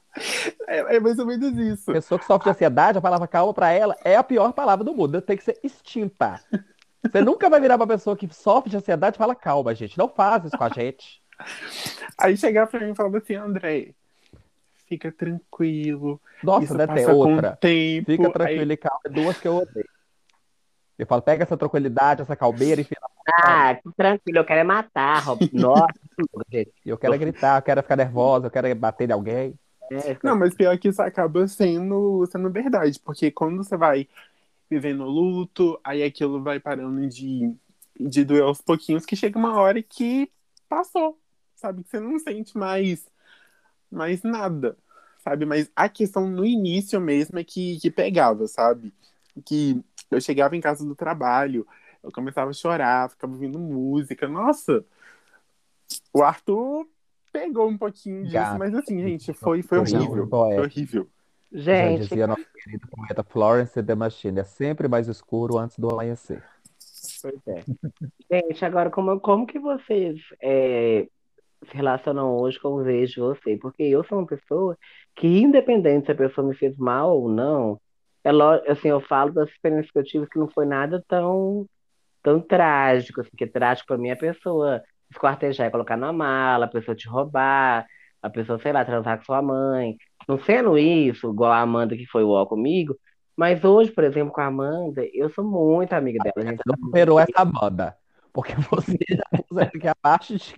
É, 0.66 0.96
é 0.96 1.00
mais 1.00 1.18
ou 1.18 1.26
menos 1.26 1.56
isso. 1.58 1.92
Pessoa 1.92 2.18
que 2.18 2.24
sofre 2.24 2.44
de 2.44 2.50
ansiedade, 2.50 2.96
a 2.96 3.02
palavra 3.02 3.28
calma 3.28 3.52
pra 3.52 3.70
ela 3.70 3.94
é 4.02 4.16
a 4.16 4.22
pior 4.22 4.50
palavra 4.54 4.82
do 4.82 4.94
mundo. 4.94 5.20
Tem 5.20 5.36
que 5.36 5.44
ser 5.44 5.58
extinta. 5.62 6.40
Você 7.02 7.20
nunca 7.20 7.50
vai 7.50 7.60
virar 7.60 7.76
pra 7.76 7.86
pessoa 7.86 8.16
que 8.16 8.26
sofre 8.32 8.70
de 8.70 8.78
ansiedade 8.78 9.16
e 9.16 9.18
fala 9.18 9.34
calma, 9.34 9.74
gente. 9.74 9.98
Não 9.98 10.08
faz 10.08 10.44
isso 10.46 10.56
com 10.56 10.64
a 10.64 10.70
gente. 10.70 11.20
Aí 12.18 12.34
chegava 12.36 12.70
pra 12.70 12.80
mim 12.80 12.92
e 12.92 12.94
falava 12.96 13.18
assim, 13.18 13.34
André, 13.34 13.90
fica 14.88 15.12
tranquilo. 15.12 16.18
Nossa, 16.42 16.64
isso 16.64 16.76
passa 16.76 17.04
com 17.04 17.12
outra. 17.12 17.56
tempo. 17.60 18.06
Fica 18.10 18.26
Aí- 18.26 18.32
tranquilo 18.32 18.72
e 18.72 18.76
calma. 18.78 19.00
É 19.04 19.08
duas 19.10 19.38
que 19.38 19.46
eu 19.48 19.56
odeio. 19.58 19.88
Eu 20.98 21.06
falo, 21.06 21.20
pega 21.20 21.42
essa 21.42 21.56
tranquilidade, 21.56 22.22
essa 22.22 22.34
calmeira 22.34 22.80
e 22.80 22.84
na 22.84 23.34
Ah, 23.44 23.78
tranquilo, 23.96 24.38
eu 24.38 24.44
quero 24.44 24.60
é 24.60 24.64
matar, 24.64 25.22
Rob. 25.22 25.40
Nossa, 25.52 25.92
gente. 26.50 26.72
Eu 26.84 26.96
quero 26.96 27.14
é 27.14 27.18
gritar, 27.18 27.58
eu 27.58 27.62
quero 27.62 27.82
ficar 27.82 27.96
nervosa, 27.96 28.46
eu 28.46 28.50
quero 28.50 28.66
é 28.66 28.74
bater 28.74 29.10
em 29.10 29.12
alguém. 29.12 29.54
É, 29.90 30.16
Não, 30.22 30.36
mas 30.36 30.54
pior 30.54 30.76
que 30.78 30.88
isso 30.88 31.02
acaba 31.02 31.46
sendo, 31.46 32.26
sendo 32.26 32.50
verdade, 32.50 32.98
porque 33.00 33.30
quando 33.30 33.62
você 33.62 33.76
vai 33.76 34.08
vivendo 34.70 35.04
o 35.04 35.08
luto, 35.08 35.78
aí 35.84 36.02
aquilo 36.02 36.42
vai 36.42 36.58
parando 36.58 37.06
de, 37.06 37.54
de 37.98 38.24
doer 38.24 38.42
aos 38.42 38.60
pouquinhos, 38.60 39.06
que 39.06 39.14
chega 39.14 39.38
uma 39.38 39.58
hora 39.60 39.82
que 39.82 40.30
passou, 40.68 41.18
sabe? 41.54 41.84
Que 41.84 41.90
você 41.90 42.00
não 42.00 42.18
sente 42.18 42.56
mais, 42.56 43.06
mais 43.90 44.22
nada, 44.22 44.76
sabe? 45.18 45.44
Mas 45.44 45.70
a 45.76 45.88
questão 45.88 46.28
no 46.28 46.44
início 46.44 47.00
mesmo 47.00 47.38
é 47.38 47.44
que, 47.44 47.78
que 47.78 47.90
pegava, 47.90 48.48
sabe? 48.48 48.92
Que 49.44 49.80
eu 50.10 50.20
chegava 50.20 50.56
em 50.56 50.60
casa 50.60 50.84
do 50.84 50.94
trabalho, 50.94 51.66
eu 52.02 52.10
começava 52.12 52.50
a 52.50 52.54
chorar, 52.54 53.10
ficava 53.10 53.32
ouvindo 53.32 53.58
música, 53.58 54.28
nossa! 54.28 54.84
O 56.12 56.22
Arthur 56.22 56.86
pegou 57.32 57.68
um 57.68 57.76
pouquinho 57.76 58.22
disso, 58.22 58.34
Gato. 58.34 58.58
mas 58.58 58.74
assim, 58.74 59.00
gente, 59.02 59.32
foi, 59.32 59.62
foi 59.62 59.78
Horrível. 59.78 60.28
Foi 60.28 60.58
horrível. 60.58 61.08
Já 61.52 61.74
Gente, 61.88 62.08
dizia 62.08 62.26
nosso 62.26 62.44
querido 62.52 62.88
poeta 62.88 63.22
Florence 63.22 63.82
The 63.82 63.94
Machine, 63.94 64.40
é 64.40 64.44
sempre 64.44 64.88
mais 64.88 65.06
escuro 65.08 65.58
antes 65.58 65.78
do 65.78 65.88
amanhecer. 65.88 66.42
Pois 67.22 67.40
é. 67.46 67.64
Gente, 68.30 68.64
agora 68.64 68.90
como, 68.90 69.20
como 69.20 69.46
que 69.46 69.58
vocês 69.58 70.20
é, 70.40 71.06
se 71.68 71.76
relacionam 71.76 72.36
hoje 72.36 72.58
com 72.60 72.74
o 72.74 72.88
ex 72.88 73.10
de 73.10 73.20
você? 73.20 73.56
Porque 73.56 73.82
eu 73.82 74.04
sou 74.04 74.18
uma 74.18 74.26
pessoa 74.26 74.76
que, 75.14 75.26
independente 75.26 76.06
se 76.06 76.12
a 76.12 76.16
pessoa 76.16 76.46
me 76.46 76.54
fez 76.54 76.76
mal 76.76 77.16
ou 77.16 77.28
não, 77.28 77.80
é 78.26 78.72
assim, 78.72 78.88
eu 78.88 79.00
falo 79.00 79.32
das 79.32 79.48
experiências 79.50 79.90
que 79.90 79.98
eu 79.98 80.04
tive 80.04 80.26
que 80.28 80.38
não 80.38 80.48
foi 80.48 80.66
nada 80.66 81.02
tão, 81.06 81.66
tão 82.22 82.40
trágico, 82.40 83.20
assim, 83.20 83.30
que 83.36 83.46
trágico 83.46 83.86
pra 83.86 83.98
mim 83.98 84.08
é 84.08 84.12
a 84.12 84.16
pessoa 84.16 84.82
esquartejar 85.10 85.68
e 85.68 85.70
colocar 85.70 85.96
na 85.96 86.12
mala, 86.12 86.66
a 86.66 86.68
pessoa 86.68 86.94
te 86.94 87.08
roubar, 87.08 87.86
a 88.20 88.28
pessoa, 88.30 88.58
sei 88.58 88.72
lá, 88.72 88.84
transar 88.84 89.18
com 89.18 89.24
sua 89.24 89.40
mãe. 89.40 89.96
Não 90.28 90.38
sendo 90.40 90.76
isso, 90.76 91.30
igual 91.30 91.52
a 91.52 91.60
Amanda 91.60 91.96
que 91.96 92.06
foi 92.06 92.24
o 92.24 92.46
comigo, 92.46 92.96
mas 93.36 93.62
hoje, 93.62 93.92
por 93.92 94.02
exemplo, 94.02 94.32
com 94.32 94.40
a 94.40 94.46
Amanda, 94.46 95.04
eu 95.12 95.28
sou 95.30 95.44
muito 95.44 95.92
amiga 95.92 96.18
dela. 96.22 96.34
A 96.36 96.50
gente 96.50 96.62
Não 96.66 96.74
superou 96.76 97.20
essa 97.20 97.44
banda. 97.44 97.94
Porque 98.36 98.52
você 98.70 98.98
já 99.08 99.24
usa 99.50 99.62
aqui 99.62 99.88
a 99.88 99.94
parte 99.94 100.36
de, 100.36 100.54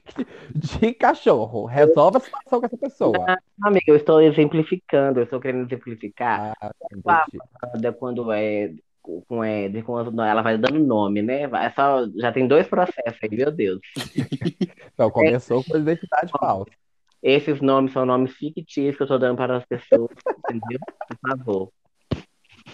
de 0.53 0.93
cachorro. 0.95 1.65
Resolve 1.65 2.17
a 2.17 2.21
situação 2.21 2.59
com 2.59 2.67
essa 2.67 2.77
pessoa. 2.77 3.39
Amiga, 3.63 3.85
eu 3.87 3.95
estou 3.95 4.21
exemplificando, 4.21 5.21
eu 5.21 5.25
estou 5.25 5.39
querendo 5.39 5.65
exemplificar 5.69 6.55
Ah, 6.61 6.73
quando 8.01 8.33
é 8.33 8.75
com 9.29 9.45
Éder, 9.45 9.85
quando 9.85 10.21
ela 10.21 10.43
vai 10.43 10.59
dando 10.59 10.81
nome, 10.81 11.23
né? 11.23 11.47
Vai 11.47 11.73
só, 11.73 12.05
já 12.17 12.33
tem 12.33 12.49
dois 12.49 12.67
processos 12.67 13.19
aí, 13.23 13.31
meu 13.31 13.53
Deus. 13.53 13.81
Então, 14.99 15.13
começou 15.13 15.63
com 15.63 15.77
a 15.77 15.79
identidade 15.79 16.33
falsa. 16.33 16.73
Esses 17.23 17.61
nomes 17.61 17.93
são 17.93 18.05
nomes 18.05 18.33
fictícios 18.33 18.97
que 18.97 19.03
eu 19.03 19.05
estou 19.05 19.17
dando 19.17 19.37
para 19.37 19.59
as 19.59 19.65
pessoas, 19.65 20.11
entendeu? 20.51 20.81
Por 21.07 21.31
favor. 21.31 21.73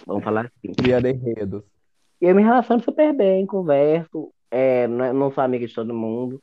Vamos 0.06 0.24
falar 0.24 0.46
assim. 0.46 0.72
Criando 0.72 1.06
enredos. 1.06 1.62
E 2.22 2.24
eu 2.24 2.34
me 2.34 2.42
relaciono 2.42 2.82
super 2.82 3.12
bem, 3.12 3.44
converso, 3.44 4.32
é, 4.54 4.86
não, 4.86 5.12
não 5.12 5.32
sou 5.32 5.42
amiga 5.42 5.66
de 5.66 5.74
todo 5.74 5.94
mundo, 5.94 6.38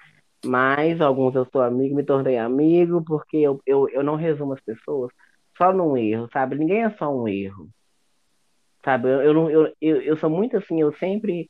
mas 0.45 0.99
alguns 1.01 1.35
eu 1.35 1.45
sou 1.51 1.61
amigo, 1.61 1.95
me 1.95 2.03
tornei 2.03 2.37
amigo, 2.37 3.03
porque 3.05 3.37
eu, 3.37 3.61
eu, 3.65 3.87
eu 3.89 4.03
não 4.03 4.15
resumo 4.15 4.53
as 4.53 4.61
pessoas 4.61 5.11
só 5.57 5.71
num 5.73 5.95
erro, 5.97 6.27
sabe? 6.33 6.57
Ninguém 6.57 6.83
é 6.83 6.89
só 6.91 7.13
um 7.13 7.27
erro, 7.27 7.69
sabe? 8.83 9.09
Eu, 9.09 9.21
eu, 9.21 9.49
eu, 9.49 9.73
eu, 9.81 10.01
eu 10.01 10.17
sou 10.17 10.29
muito 10.29 10.57
assim, 10.57 10.81
eu 10.81 10.93
sempre 10.97 11.47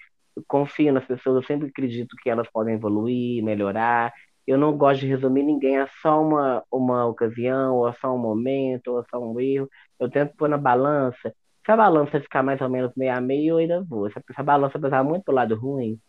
confio 0.48 0.94
nas 0.94 1.06
pessoas, 1.06 1.38
eu 1.38 1.44
sempre 1.44 1.68
acredito 1.70 2.16
que 2.22 2.30
elas 2.30 2.50
podem 2.52 2.76
evoluir, 2.76 3.44
melhorar. 3.44 4.14
Eu 4.48 4.58
não 4.58 4.78
gosto 4.78 5.02
de 5.02 5.08
resumir 5.08 5.44
ninguém 5.44 5.78
a 5.78 5.88
só 6.02 6.22
uma, 6.22 6.64
uma 6.72 7.06
ocasião, 7.08 7.78
ou 7.78 7.88
a 7.88 7.94
só 7.94 8.14
um 8.14 8.18
momento, 8.20 8.90
ou 8.90 9.00
a 9.00 9.06
só 9.10 9.20
um 9.20 9.40
erro. 9.40 9.70
Eu 10.00 10.10
tento 10.10 10.36
pôr 10.36 10.50
na 10.50 10.58
balança 10.58 11.34
se 11.66 11.72
a 11.72 11.78
balança 11.78 12.20
ficar 12.20 12.44
mais 12.44 12.60
ou 12.62 12.70
menos 12.70 12.92
meio 12.96 13.14
a 13.14 13.22
meio, 13.22 13.54
eu 13.54 13.58
ainda 13.58 13.84
vou. 13.84 14.10
Se 14.10 14.20
a 14.36 14.44
balança 14.44 14.80
pesar 14.80 15.04
muito 15.04 15.24
pro 15.24 15.34
lado 15.34 15.56
ruim, 15.56 16.00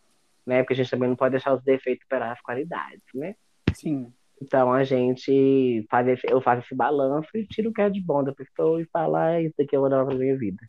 né? 0.45 0.61
Porque 0.61 0.73
a 0.73 0.75
gente 0.75 0.89
também 0.89 1.09
não 1.09 1.15
pode 1.15 1.31
deixar 1.31 1.53
os 1.53 1.63
defeitos 1.63 2.03
superar 2.03 2.33
as 2.33 2.41
qualidades, 2.41 3.03
né? 3.13 3.35
Sim. 3.73 4.13
Então 4.41 4.73
a 4.73 4.83
gente 4.83 5.85
faz 5.89 6.07
esse, 6.07 6.27
eu 6.29 6.41
faço 6.41 6.65
esse 6.65 6.75
balanço 6.75 7.29
e 7.35 7.47
tiro 7.47 7.69
o 7.69 7.73
que 7.73 7.81
é 7.81 7.89
de 7.89 8.01
bom 8.01 8.23
da 8.23 8.33
pessoa 8.33 8.81
e 8.81 8.85
falo, 8.85 9.15
ah, 9.15 9.41
isso 9.41 9.61
aqui 9.61 9.75
eu 9.75 9.81
vou 9.81 9.89
dar 9.89 10.05
pra 10.05 10.15
minha 10.15 10.37
vida. 10.37 10.61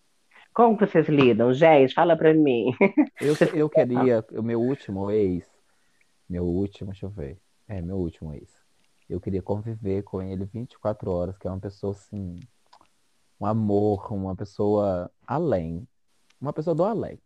Como 0.52 0.78
que 0.78 0.86
vocês 0.86 1.08
lidam? 1.08 1.52
Gente, 1.52 1.92
fala 1.92 2.16
pra 2.16 2.32
mim. 2.32 2.66
Eu, 3.20 3.34
eu 3.54 3.68
queria, 3.68 4.24
o 4.32 4.42
meu 4.42 4.60
último 4.60 5.10
ex, 5.10 5.44
meu 6.28 6.44
último, 6.44 6.92
deixa 6.92 7.06
eu 7.06 7.10
ver. 7.10 7.38
É, 7.66 7.82
meu 7.82 7.96
último 7.96 8.32
ex. 8.34 8.48
Eu 9.08 9.20
queria 9.20 9.42
conviver 9.42 10.02
com 10.02 10.22
ele 10.22 10.44
24 10.44 11.10
horas, 11.10 11.36
que 11.36 11.48
é 11.48 11.50
uma 11.50 11.60
pessoa 11.60 11.92
assim, 11.92 12.38
um 13.40 13.46
amor, 13.46 14.12
uma 14.12 14.36
pessoa 14.36 15.10
além. 15.26 15.86
Uma 16.40 16.52
pessoa 16.52 16.74
do 16.74 16.84
além. 16.84 17.18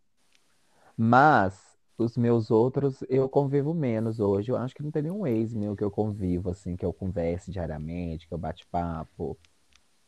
Mas 0.97 1.68
os 1.99 2.17
meus 2.17 2.49
outros 2.49 3.03
eu 3.09 3.27
convivo 3.27 3.73
menos 3.73 4.19
hoje. 4.19 4.51
Eu 4.51 4.57
acho 4.57 4.73
que 4.73 4.83
não 4.83 4.91
tem 4.91 5.03
nenhum 5.03 5.27
ex 5.27 5.53
meu 5.53 5.75
que 5.75 5.83
eu 5.83 5.91
convivo, 5.91 6.49
assim, 6.49 6.75
que 6.75 6.85
eu 6.85 6.93
converse 6.93 7.51
diariamente, 7.51 8.27
que 8.27 8.33
eu 8.33 8.37
bate 8.37 8.65
papo. 8.67 9.37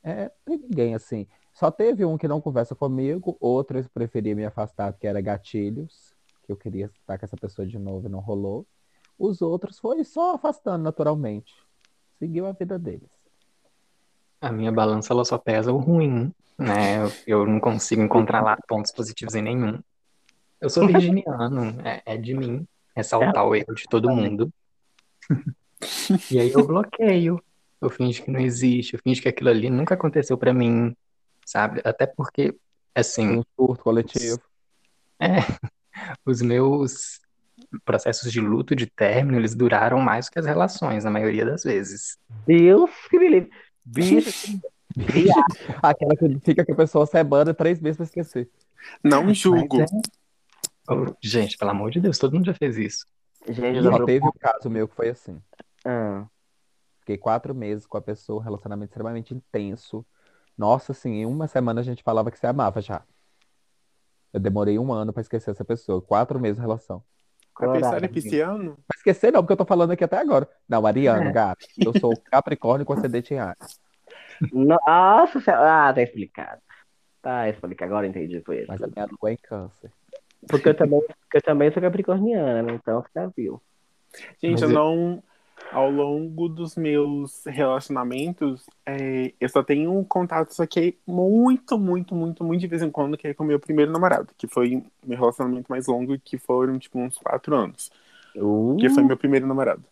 É, 0.03 0.31
tem 0.45 0.57
ninguém 0.57 0.95
assim. 0.95 1.27
Só 1.53 1.69
teve 1.69 2.05
um 2.05 2.17
que 2.17 2.27
não 2.27 2.41
conversa 2.41 2.73
comigo, 2.73 3.37
outro 3.39 3.77
eu 3.77 3.85
preferi 3.93 4.33
me 4.33 4.45
afastar 4.45 4.93
porque 4.93 5.05
era 5.05 5.21
gatilhos, 5.21 6.15
que 6.45 6.51
eu 6.51 6.55
queria 6.55 6.85
estar 6.85 7.17
com 7.17 7.25
essa 7.25 7.37
pessoa 7.37 7.67
de 7.67 7.77
novo 7.77 8.07
e 8.07 8.09
não 8.09 8.19
rolou. 8.19 8.65
Os 9.19 9.41
outros 9.41 9.77
foi 9.77 10.03
só 10.03 10.35
afastando 10.35 10.83
naturalmente. 10.83 11.53
Seguiu 12.17 12.45
a 12.47 12.51
vida 12.53 12.79
deles. 12.79 13.09
A 14.39 14.51
minha 14.51 14.71
balança 14.71 15.13
ela 15.13 15.23
só 15.23 15.37
pesa 15.37 15.71
o 15.71 15.77
ruim, 15.77 16.33
né? 16.57 17.05
Eu 17.27 17.45
não 17.45 17.59
consigo 17.59 18.01
encontrar 18.01 18.41
lá 18.41 18.57
pontos 18.67 18.91
positivos 18.91 19.35
em 19.35 19.41
nenhum. 19.41 19.79
Eu 20.61 20.69
sou 20.69 20.85
virginiano, 20.87 21.75
é, 21.83 22.01
é 22.05 22.17
de 22.17 22.33
mim 22.35 22.67
ressaltar 22.95 23.45
o 23.45 23.55
erro 23.55 23.73
de 23.73 23.83
todo 23.89 24.09
mundo. 24.09 24.51
E 26.29 26.39
aí 26.39 26.51
eu 26.51 26.65
bloqueio. 26.65 27.41
Eu 27.81 27.89
finjo 27.89 28.23
que 28.23 28.29
não 28.29 28.39
existe, 28.39 28.93
eu 28.93 28.99
finjo 29.03 29.21
que 29.21 29.27
aquilo 29.27 29.49
ali 29.49 29.69
nunca 29.69 29.95
aconteceu 29.95 30.37
pra 30.37 30.53
mim, 30.53 30.95
sabe? 31.43 31.81
Até 31.83 32.05
porque, 32.05 32.55
assim, 32.93 33.39
Um 33.39 33.43
surto 33.55 33.83
coletivo. 33.83 34.39
é, 35.19 35.37
os 36.23 36.43
meus 36.43 37.19
processos 37.83 38.31
de 38.31 38.39
luto, 38.39 38.75
de 38.75 38.85
término, 38.85 39.37
eles 39.39 39.55
duraram 39.55 39.99
mais 39.99 40.29
que 40.29 40.37
as 40.37 40.45
relações, 40.45 41.03
na 41.05 41.09
maioria 41.09 41.43
das 41.43 41.63
vezes. 41.63 42.19
Deus 42.45 42.91
que 43.09 43.17
me 43.17 43.27
livre. 43.29 43.49
Bicho, 43.83 44.59
Aquela 45.81 46.15
que 46.15 46.39
fica 46.43 46.63
com 46.63 46.73
a 46.73 46.75
pessoa 46.75 47.05
semana, 47.07 47.51
três 47.53 47.79
meses 47.79 47.97
pra 47.97 48.05
esquecer. 48.05 48.47
Não 49.03 49.33
julgo. 49.33 49.79
Mas 49.79 49.91
é- 49.91 50.20
gente, 51.21 51.57
pelo 51.57 51.71
amor 51.71 51.91
de 51.91 51.99
Deus, 51.99 52.17
todo 52.17 52.33
mundo 52.33 52.45
já 52.45 52.53
fez 52.53 52.77
isso. 52.77 53.05
gente, 53.47 53.81
tô 53.81 54.05
teve 54.05 54.25
um 54.25 54.31
caso 54.31 54.69
meu 54.69 54.87
que 54.87 54.95
foi 54.95 55.09
assim. 55.09 55.41
preocupada. 55.83 56.29
Fiquei 56.99 57.17
quatro 57.17 57.55
meses 57.55 57.85
com 57.87 57.97
a 57.97 58.01
pessoa, 58.01 58.39
um 58.39 58.43
relacionamento 58.43 58.91
extremamente 58.91 59.33
intenso. 59.33 60.05
Nossa, 60.57 60.91
assim, 60.91 61.13
em 61.21 61.25
uma 61.25 61.47
semana 61.47 61.81
a 61.81 61.83
gente 61.83 62.03
falava 62.03 62.29
que 62.29 62.37
se 62.37 62.45
amava 62.45 62.79
já. 62.81 63.01
Eu 64.31 64.39
demorei 64.39 64.77
um 64.77 64.93
ano 64.93 65.11
pra 65.11 65.21
esquecer 65.21 65.51
essa 65.51 65.65
pessoa. 65.65 66.01
Quatro 66.01 66.39
meses 66.39 66.57
de 66.57 66.61
relação. 66.61 67.03
A 67.55 67.59
pessoa 67.59 67.77
é 67.77 67.81
Coragem. 67.81 68.09
pisciano? 68.09 68.77
Pra 68.87 68.95
esquecer 68.97 69.31
não, 69.31 69.41
porque 69.41 69.53
eu 69.53 69.57
tô 69.57 69.65
falando 69.65 69.91
aqui 69.91 70.03
até 70.03 70.17
agora. 70.17 70.47
Não, 70.69 70.85
Ariano, 70.85 71.29
É. 71.29 71.31
gato. 71.31 71.65
Eu 71.77 71.91
sou 71.99 72.13
Capricórnio 72.31 72.85
com 72.85 72.93
ascendente 72.93 73.33
em 73.33 73.39
Ares. 73.39 73.79
Nossa, 74.53 75.39
ah, 75.53 75.93
tá 75.93 76.01
explicado. 76.01 76.61
Falei 77.59 77.75
que 77.75 77.83
agora 77.83 78.07
entendi 78.07 78.41
foi 78.41 78.59
isso. 78.59 78.67
Mas 78.67 78.81
a 78.81 78.87
minha 78.87 79.05
lua 79.05 79.29
é 79.29 79.33
em 79.33 79.37
câncer. 79.37 79.91
Porque 80.47 80.69
eu 80.69 80.73
também, 80.75 81.01
porque 81.01 81.37
eu 81.37 81.41
também 81.41 81.71
sou 81.71 81.81
capricorniana, 81.81 82.63
né? 82.63 82.73
Então 82.73 83.03
já 83.15 83.27
viu. 83.27 83.61
Gente, 84.41 84.53
Mas 84.53 84.61
eu 84.63 84.69
eu- 84.69 84.73
não. 84.73 85.23
Ao 85.71 85.89
longo 85.89 86.49
dos 86.49 86.75
meus 86.75 87.45
relacionamentos, 87.45 88.65
é, 88.85 89.31
eu 89.39 89.47
só 89.47 89.63
tenho 89.63 89.97
um 89.97 90.03
contato, 90.03 90.53
só 90.53 90.65
que 90.65 90.79
é 90.79 90.93
muito, 91.09 91.77
muito, 91.79 92.13
muito, 92.13 92.43
muito 92.43 92.59
de 92.59 92.67
vez 92.67 92.81
em 92.81 92.91
quando, 92.91 93.15
que 93.15 93.29
é 93.29 93.33
com 93.33 93.45
o 93.45 93.47
meu 93.47 93.57
primeiro 93.57 93.89
namorado, 93.89 94.33
que 94.37 94.47
foi 94.47 94.83
meu 95.05 95.17
relacionamento 95.17 95.67
mais 95.69 95.87
longo, 95.87 96.19
que 96.19 96.37
foram, 96.37 96.77
tipo, 96.77 96.99
uns 96.99 97.17
quatro 97.17 97.55
anos. 97.55 97.89
Uh, 98.35 98.75
Que 98.77 98.89
foi 98.89 99.03
meu 99.03 99.15
primeiro 99.15 99.47
namorado. 99.47 99.83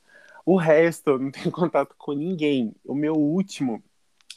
O 0.45 0.57
resto, 0.57 1.11
eu 1.11 1.19
não 1.19 1.31
tenho 1.31 1.51
contato 1.51 1.95
com 1.97 2.11
ninguém. 2.11 2.73
O 2.83 2.93
meu 2.93 3.13
último 3.13 3.81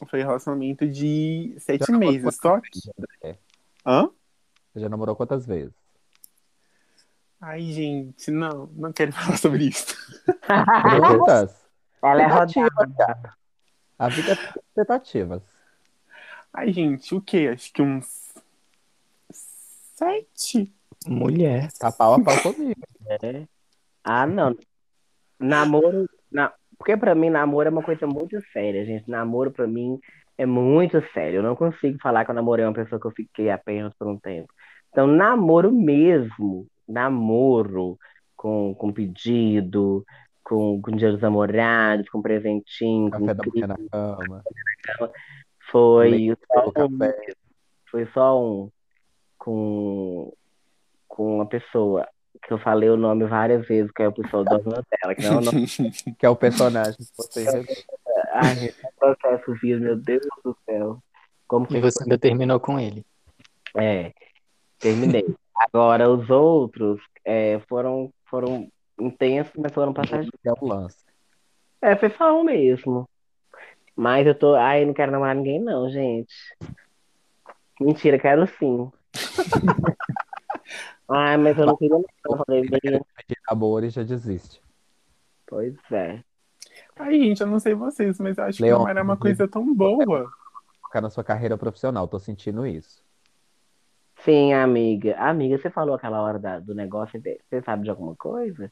foi 0.09 0.20
relacionamento 0.20 0.86
de 0.86 1.56
sete 1.59 1.90
meses, 1.90 2.36
só 2.36 2.60
vezes, 2.60 2.93
que. 3.22 3.34
Hã? 3.84 4.10
Você 4.72 4.80
já 4.80 4.89
namorou 4.89 5.16
quantas 5.16 5.44
vezes? 5.44 5.81
Ai, 7.44 7.60
gente, 7.60 8.31
não, 8.31 8.69
não 8.69 8.93
quero 8.93 9.10
falar 9.12 9.36
sobre 9.36 9.64
isso. 9.64 9.97
Ela 12.01 12.23
é 12.23 12.28
Tentativas, 12.28 12.70
rodada. 12.73 12.94
cara. 12.97 13.35
A 13.98 14.09
vida 14.09 14.32
é 14.32 14.36
tentativas. 14.74 15.43
Ai, 16.52 16.73
gente, 16.73 17.12
o 17.14 17.20
quê? 17.20 17.51
Acho 17.52 17.73
que 17.73 17.82
uns 17.82 18.32
sete. 19.32 20.73
Mulher. 21.06 21.73
Tá 21.73 21.90
pau 21.90 22.14
a 22.14 22.23
pau 22.23 22.40
comigo. 22.43 22.81
É. 23.09 23.44
Ah, 24.05 24.27
não. 24.27 24.56
Namoro. 25.39 26.09
Na... 26.31 26.52
Porque 26.78 26.97
pra 26.97 27.14
mim, 27.14 27.28
namoro 27.31 27.69
é 27.69 27.73
uma 27.73 27.82
coisa 27.82 28.06
muito 28.06 28.40
séria, 28.52 28.85
gente. 28.85 29.10
Namoro 29.10 29.51
pra 29.51 29.66
mim 29.66 29.98
é 30.39 30.47
muito 30.47 31.02
sério. 31.12 31.39
Eu 31.39 31.43
não 31.43 31.56
consigo 31.56 31.98
falar 32.01 32.24
que 32.24 32.31
eu 32.31 32.35
namorei 32.35 32.64
uma 32.64 32.73
pessoa 32.73 33.01
que 33.01 33.06
eu 33.06 33.12
fiquei 33.12 33.51
apenas 33.51 33.93
por 33.94 34.06
um 34.06 34.19
tempo. 34.19 34.52
Então, 34.90 35.06
namoro 35.09 35.73
mesmo. 35.73 36.69
Namoro 36.93 37.98
com, 38.36 38.74
com 38.74 38.93
pedido, 38.93 40.05
com, 40.43 40.81
com 40.82 40.90
dia 40.93 41.12
dos 41.12 41.20
namorados, 41.20 42.09
com 42.09 42.20
presentinho, 42.20 43.10
com 43.10 43.20
Café 43.20 43.35
da 43.35 43.43
clipe. 43.43 43.60
manhã 43.60 43.69
na 43.69 43.89
cama. 43.90 44.44
Foi 45.70 46.36
só 46.47 46.85
um, 46.85 46.98
foi 47.90 48.06
só 48.12 48.43
um 48.43 48.70
com, 49.39 50.32
com 51.09 51.36
uma 51.36 51.47
pessoa 51.47 52.06
que 52.43 52.52
eu 52.52 52.59
falei 52.59 52.89
o 52.90 52.97
nome 52.97 53.24
várias 53.24 53.66
vezes, 53.66 53.90
que 53.93 54.02
é 54.02 54.09
o 54.09 54.12
pessoal 54.12 54.44
da 54.44 54.59
Nutella, 54.59 55.14
que 55.14 55.23
não 55.23 55.35
é 55.35 55.36
o 55.36 55.40
nome. 55.40 55.66
Que 56.19 56.27
é 56.27 56.28
o 56.28 56.36
personagem 56.36 56.97
que 56.97 57.16
você 57.16 57.44
Ai, 58.35 58.56
que 58.56 58.74
processo 58.98 59.55
fiz, 59.56 59.81
meu 59.81 59.97
Deus 59.97 60.23
do 60.44 60.56
céu. 60.64 61.02
Como 61.47 61.66
que 61.66 61.77
E 61.77 61.81
você 61.81 62.02
ainda 62.02 62.19
terminou 62.19 62.59
com 62.59 62.78
ele. 62.78 63.05
É, 63.77 64.12
terminei. 64.78 65.35
Agora, 65.56 66.10
os 66.10 66.28
outros 66.30 67.00
é, 67.24 67.60
foram, 67.68 68.12
foram 68.24 68.68
intensos, 68.98 69.52
mas 69.56 69.72
foram 69.72 69.92
passageiros. 69.92 70.30
é 70.44 70.52
o 70.52 70.66
lance. 70.66 71.04
É, 71.80 71.96
foi 71.96 72.10
só 72.10 72.40
um 72.40 72.44
mesmo. 72.44 73.08
Mas 73.94 74.26
eu 74.26 74.34
tô. 74.34 74.54
Ai, 74.54 74.84
não 74.84 74.94
quero 74.94 75.12
namorar 75.12 75.34
ninguém, 75.34 75.60
não, 75.60 75.90
gente. 75.90 76.32
Mentira, 77.80 78.18
quero 78.18 78.46
sim. 78.46 78.90
Ai, 81.08 81.36
mas 81.36 81.58
eu 81.58 81.66
não 81.66 81.76
queria 81.76 81.98
não. 81.98 82.04
Eu 82.24 82.44
falei, 82.44 82.68
bem, 82.68 82.80
De 82.80 83.36
amor 83.48 83.84
e 83.84 83.90
já 83.90 84.02
desiste. 84.02 84.62
pois 85.46 85.74
é. 85.90 86.22
Ai, 86.96 87.18
gente, 87.18 87.40
eu 87.42 87.46
não 87.46 87.58
sei 87.58 87.74
vocês, 87.74 88.18
mas 88.18 88.38
eu 88.38 88.44
acho 88.44 88.58
que 88.58 88.62
Leon, 88.64 88.78
não 88.78 88.88
era 88.88 89.02
uma 89.02 89.16
coisa 89.16 89.46
tão 89.46 89.74
boa. 89.74 90.30
Focar 90.80 91.02
na 91.02 91.10
sua 91.10 91.24
carreira 91.24 91.58
profissional, 91.58 92.08
tô 92.08 92.18
sentindo 92.18 92.66
isso. 92.66 93.02
Sim, 94.24 94.52
amiga. 94.52 95.16
Amiga, 95.18 95.58
você 95.58 95.70
falou 95.70 95.94
aquela 95.94 96.20
hora 96.22 96.38
da- 96.38 96.60
do 96.60 96.74
negócio, 96.74 97.20
você 97.20 97.62
sabe 97.62 97.84
de 97.84 97.90
alguma 97.90 98.14
coisa? 98.14 98.70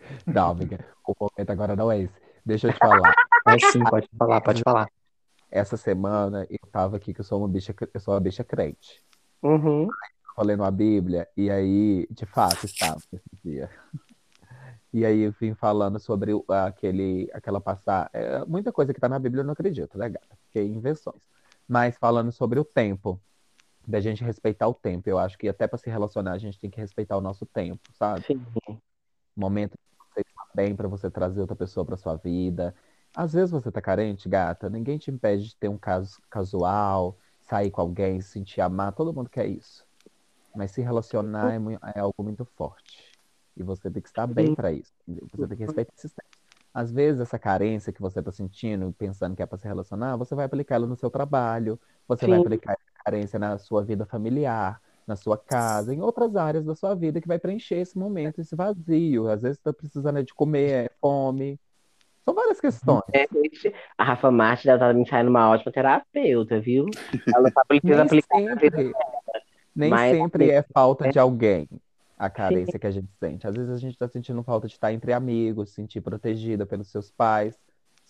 Não, 0.26 0.50
amiga, 0.50 0.78
o 1.06 1.14
momento 1.18 1.50
agora 1.50 1.76
não 1.76 1.90
é 1.90 2.00
esse. 2.00 2.14
Deixa 2.44 2.68
eu 2.68 2.72
te 2.72 2.78
falar. 2.78 3.14
Mas 3.44 3.64
sim, 3.66 3.82
pode 3.84 4.08
falar, 4.18 4.40
pode 4.40 4.62
falar. 4.62 4.88
Essa 5.50 5.76
semana 5.76 6.46
eu 6.48 6.58
tava 6.70 6.96
aqui 6.96 7.12
que 7.12 7.20
eu 7.20 7.24
sou 7.24 7.38
uma 7.38 7.48
bicha, 7.48 7.74
eu 7.92 8.00
sou 8.00 8.14
uma 8.14 8.20
bicha 8.20 8.44
crente. 8.44 9.02
Uhum. 9.42 9.88
Lendo 10.38 10.64
a 10.64 10.70
Bíblia, 10.70 11.28
e 11.36 11.50
aí, 11.50 12.06
de 12.10 12.24
fato, 12.24 12.64
estava 12.64 12.98
esse 13.12 13.28
dia. 13.44 13.68
E 14.92 15.04
aí 15.04 15.20
eu 15.20 15.32
vim 15.32 15.54
falando 15.54 15.98
sobre 15.98 16.32
aquele, 16.48 17.30
aquela 17.32 17.60
passagem. 17.60 18.10
muita 18.48 18.72
coisa 18.72 18.92
que 18.94 19.00
tá 19.00 19.08
na 19.08 19.18
Bíblia 19.18 19.42
eu 19.42 19.44
não 19.44 19.52
acredito, 19.52 19.96
né, 19.98 20.08
gata? 20.08 20.38
Porque 20.44 20.58
é 20.58 20.64
invenções. 20.64 21.20
Mas 21.68 21.96
falando 21.98 22.32
sobre 22.32 22.58
o 22.58 22.64
tempo, 22.64 23.20
da 23.86 24.00
gente 24.00 24.24
respeitar 24.24 24.68
o 24.68 24.74
tempo. 24.74 25.08
Eu 25.08 25.18
acho 25.18 25.38
que 25.38 25.48
até 25.48 25.66
para 25.68 25.78
se 25.78 25.90
relacionar, 25.90 26.32
a 26.32 26.38
gente 26.38 26.58
tem 26.60 26.70
que 26.70 26.80
respeitar 26.80 27.16
o 27.16 27.20
nosso 27.20 27.46
tempo, 27.46 27.82
sabe? 27.92 28.24
Sim. 28.26 28.44
momento 29.36 29.76
que 29.76 29.84
você 30.14 30.20
está 30.20 30.44
bem 30.54 30.74
para 30.76 30.88
você 30.88 31.10
trazer 31.10 31.40
outra 31.40 31.56
pessoa 31.56 31.84
para 31.86 31.96
sua 31.96 32.16
vida. 32.16 32.74
Às 33.14 33.32
vezes 33.32 33.50
você 33.50 33.70
tá 33.72 33.80
carente, 33.82 34.28
gata, 34.28 34.68
ninguém 34.70 34.98
te 34.98 35.10
impede 35.10 35.48
de 35.48 35.56
ter 35.56 35.68
um 35.68 35.78
caso 35.78 36.22
casual, 36.30 37.18
sair 37.40 37.70
com 37.70 37.80
alguém, 37.80 38.20
se 38.20 38.30
sentir 38.30 38.60
amar, 38.60 38.92
todo 38.94 39.12
mundo 39.12 39.28
quer 39.30 39.46
isso. 39.46 39.86
Mas 40.54 40.72
se 40.72 40.82
relacionar 40.82 41.54
é, 41.54 41.58
mui- 41.58 41.78
é 41.96 42.00
algo 42.00 42.22
muito 42.24 42.44
forte. 42.44 43.18
E 43.56 43.62
você 43.62 43.90
tem 43.90 44.02
que 44.02 44.08
estar 44.08 44.26
bem 44.26 44.52
para 44.52 44.72
isso. 44.72 44.94
Você 45.32 45.48
tem 45.48 45.56
que 45.58 45.64
respeitar 45.64 45.92
esses 45.96 46.12
tempos. 46.14 46.30
Às 46.74 46.92
vezes 46.92 47.20
essa 47.20 47.38
carência 47.38 47.92
que 47.92 48.00
você 48.00 48.22
tá 48.22 48.32
sentindo, 48.32 48.92
pensando 48.94 49.36
que 49.36 49.42
é 49.42 49.46
para 49.46 49.58
se 49.58 49.66
relacionar, 49.68 50.16
você 50.16 50.34
vai 50.34 50.46
aplicar 50.46 50.76
ela 50.76 50.86
no 50.86 50.96
seu 50.96 51.10
trabalho, 51.10 51.80
você 52.08 52.28
vai 52.28 52.38
Sim. 52.38 52.40
aplicar 52.40 52.74
essa 52.74 52.89
carência 53.04 53.38
na 53.38 53.58
sua 53.58 53.82
vida 53.82 54.04
familiar, 54.06 54.80
na 55.06 55.16
sua 55.16 55.36
casa, 55.36 55.94
em 55.94 56.00
outras 56.00 56.36
áreas 56.36 56.64
da 56.64 56.74
sua 56.74 56.94
vida 56.94 57.20
que 57.20 57.28
vai 57.28 57.38
preencher 57.38 57.76
esse 57.76 57.98
momento, 57.98 58.40
esse 58.40 58.54
vazio. 58.54 59.28
Às 59.28 59.42
vezes 59.42 59.58
você 59.58 59.64
tá 59.64 59.72
precisando 59.72 60.18
é 60.18 60.22
de 60.22 60.34
comer, 60.34 60.86
é 60.86 60.90
fome. 61.00 61.58
São 62.24 62.34
várias 62.34 62.60
questões. 62.60 63.02
É, 63.12 63.26
a 63.98 64.04
Rafa 64.04 64.30
Martins 64.30 64.66
ela 64.66 64.78
tá 64.78 64.92
me 64.92 65.08
saindo 65.08 65.30
uma 65.30 65.50
ótima 65.50 65.72
terapeuta, 65.72 66.60
viu? 66.60 66.86
Ela 67.34 67.50
tá 67.50 67.64
precisa 67.66 68.02
aplicar 68.02 68.38
sempre, 68.38 68.92
nem 69.74 69.90
Mas- 69.90 70.16
sempre 70.16 70.50
é 70.50 70.62
falta 70.62 71.08
de 71.08 71.18
alguém 71.18 71.68
a 72.20 72.28
carência 72.28 72.78
que 72.78 72.86
a 72.86 72.90
gente 72.90 73.08
sente. 73.18 73.46
Às 73.46 73.56
vezes 73.56 73.70
a 73.70 73.78
gente 73.78 73.94
está 73.94 74.06
sentindo 74.06 74.42
falta 74.42 74.68
de 74.68 74.74
estar 74.74 74.92
entre 74.92 75.10
amigos, 75.10 75.70
se 75.70 75.76
sentir 75.76 76.02
protegida 76.02 76.66
pelos 76.66 76.88
seus 76.88 77.10
pais. 77.10 77.58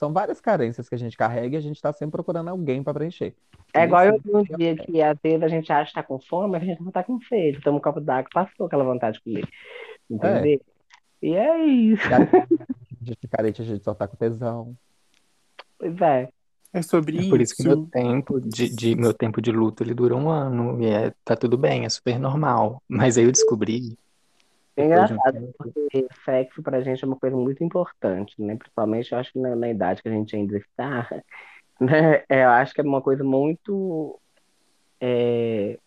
São 0.00 0.14
várias 0.14 0.40
carências 0.40 0.88
que 0.88 0.94
a 0.94 0.98
gente 0.98 1.14
carrega 1.14 1.54
e 1.54 1.58
a 1.58 1.60
gente 1.60 1.76
está 1.76 1.92
sempre 1.92 2.12
procurando 2.12 2.48
alguém 2.48 2.82
para 2.82 2.94
preencher. 2.94 3.34
É 3.74 3.84
igual 3.84 4.06
eu 4.06 4.18
vi 4.18 4.30
um 4.34 4.40
é 4.40 4.56
dia 4.56 4.74
que 4.74 5.02
às 5.02 5.18
vezes 5.22 5.42
a 5.42 5.48
gente 5.48 5.70
acha 5.70 5.90
que 5.90 5.94
tá 5.94 6.02
com 6.02 6.18
fome, 6.18 6.52
mas 6.52 6.62
a 6.62 6.64
gente 6.64 6.82
não 6.82 6.90
tá 6.90 7.04
com 7.04 7.20
sede. 7.20 7.60
Toma 7.60 7.76
um 7.76 7.80
copo 7.82 8.00
d'água, 8.00 8.30
passou 8.32 8.64
aquela 8.64 8.82
vontade 8.82 9.18
de 9.18 9.24
comer. 9.24 9.46
Entendeu? 10.10 10.58
E 11.20 11.34
é 11.34 11.66
isso. 11.66 12.02
A 12.14 13.04
gente 13.04 13.28
carente, 13.28 13.60
a 13.60 13.64
gente 13.66 13.84
só 13.84 13.92
tá 13.92 14.08
com 14.08 14.16
tesão. 14.16 14.74
Pois 15.78 16.00
é. 16.00 16.30
É 16.72 16.80
sobre 16.80 17.26
É 17.26 17.28
por 17.28 17.38
isso 17.38 17.54
que 17.54 17.60
isso. 17.62 17.68
meu 17.68 17.86
tempo 17.86 18.40
de, 18.40 18.74
de- 18.74 18.96
meu 18.96 19.12
tempo 19.12 19.42
de 19.42 19.52
luto 19.52 19.82
ele 19.82 19.92
dura 19.92 20.16
um 20.16 20.30
ano 20.30 20.80
e 20.80 20.86
é, 20.86 21.12
tá 21.22 21.36
tudo 21.36 21.58
bem, 21.58 21.84
é 21.84 21.88
super 21.90 22.18
normal. 22.18 22.82
Mas 22.88 23.18
aí 23.18 23.24
eu 23.24 23.32
descobri 23.32 23.98
É 24.80 24.86
engraçado, 24.86 25.54
porque 25.56 26.06
sexo 26.24 26.62
pra 26.62 26.80
gente 26.80 27.02
é 27.02 27.06
uma 27.06 27.16
coisa 27.16 27.36
muito 27.36 27.62
importante, 27.62 28.40
né? 28.40 28.56
Principalmente 28.56 29.12
eu 29.12 29.18
acho 29.18 29.32
que 29.32 29.38
na, 29.38 29.54
na 29.54 29.68
idade 29.70 30.02
que 30.02 30.08
a 30.08 30.12
gente 30.12 30.34
ainda 30.34 30.56
está, 30.56 31.08
né? 31.80 32.24
É, 32.28 32.44
eu 32.44 32.50
acho 32.50 32.74
que 32.74 32.80
é 32.80 32.84
uma 32.84 33.02
coisa 33.02 33.24
muito 33.24 34.18
é, 35.00 35.78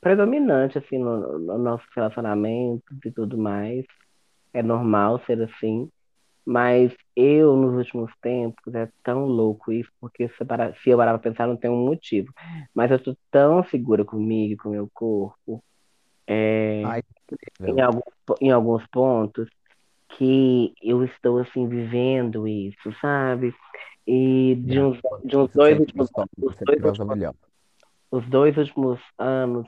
predominante, 0.00 0.78
assim, 0.78 0.98
no, 0.98 1.38
no 1.38 1.58
nosso 1.58 1.84
relacionamento 1.94 2.84
e 3.04 3.10
tudo 3.10 3.36
mais. 3.36 3.84
É 4.52 4.62
normal 4.62 5.20
ser 5.20 5.40
assim. 5.42 5.88
Mas 6.44 6.92
eu, 7.14 7.54
nos 7.54 7.76
últimos 7.76 8.12
tempos, 8.20 8.74
é 8.74 8.88
tão 9.04 9.26
louco 9.26 9.72
isso, 9.72 9.90
porque 10.00 10.28
se, 10.28 10.36
se 10.82 10.90
eu 10.90 10.96
parar 10.96 11.18
pra 11.18 11.30
pensar, 11.30 11.46
não 11.46 11.56
tem 11.56 11.70
um 11.70 11.84
motivo. 11.84 12.32
Mas 12.74 12.90
eu 12.90 12.98
tô 12.98 13.16
tão 13.30 13.62
segura 13.64 14.04
comigo, 14.04 14.62
com 14.62 14.70
o 14.70 14.72
meu 14.72 14.90
corpo. 14.92 15.62
É, 16.32 16.84
Ai, 16.84 17.02
em 17.66 17.80
alguns, 17.80 18.04
em 18.40 18.50
alguns 18.52 18.86
pontos 18.86 19.48
que 20.10 20.72
eu 20.80 21.02
estou 21.02 21.38
assim 21.38 21.66
vivendo 21.66 22.46
isso, 22.46 22.92
sabe? 23.00 23.52
E 24.06 24.54
de 24.54 24.78
uns, 24.80 25.00
de 25.24 25.36
uns 25.36 25.52
dois 25.52 25.76
últimos, 25.80 26.08
gostou, 26.08 26.28
os 26.40 26.56
dois 26.64 26.84
últimos, 26.84 27.08
melhor. 27.08 27.34
os 28.12 28.24
dois 28.28 28.56
últimos 28.56 29.00
anos, 29.18 29.66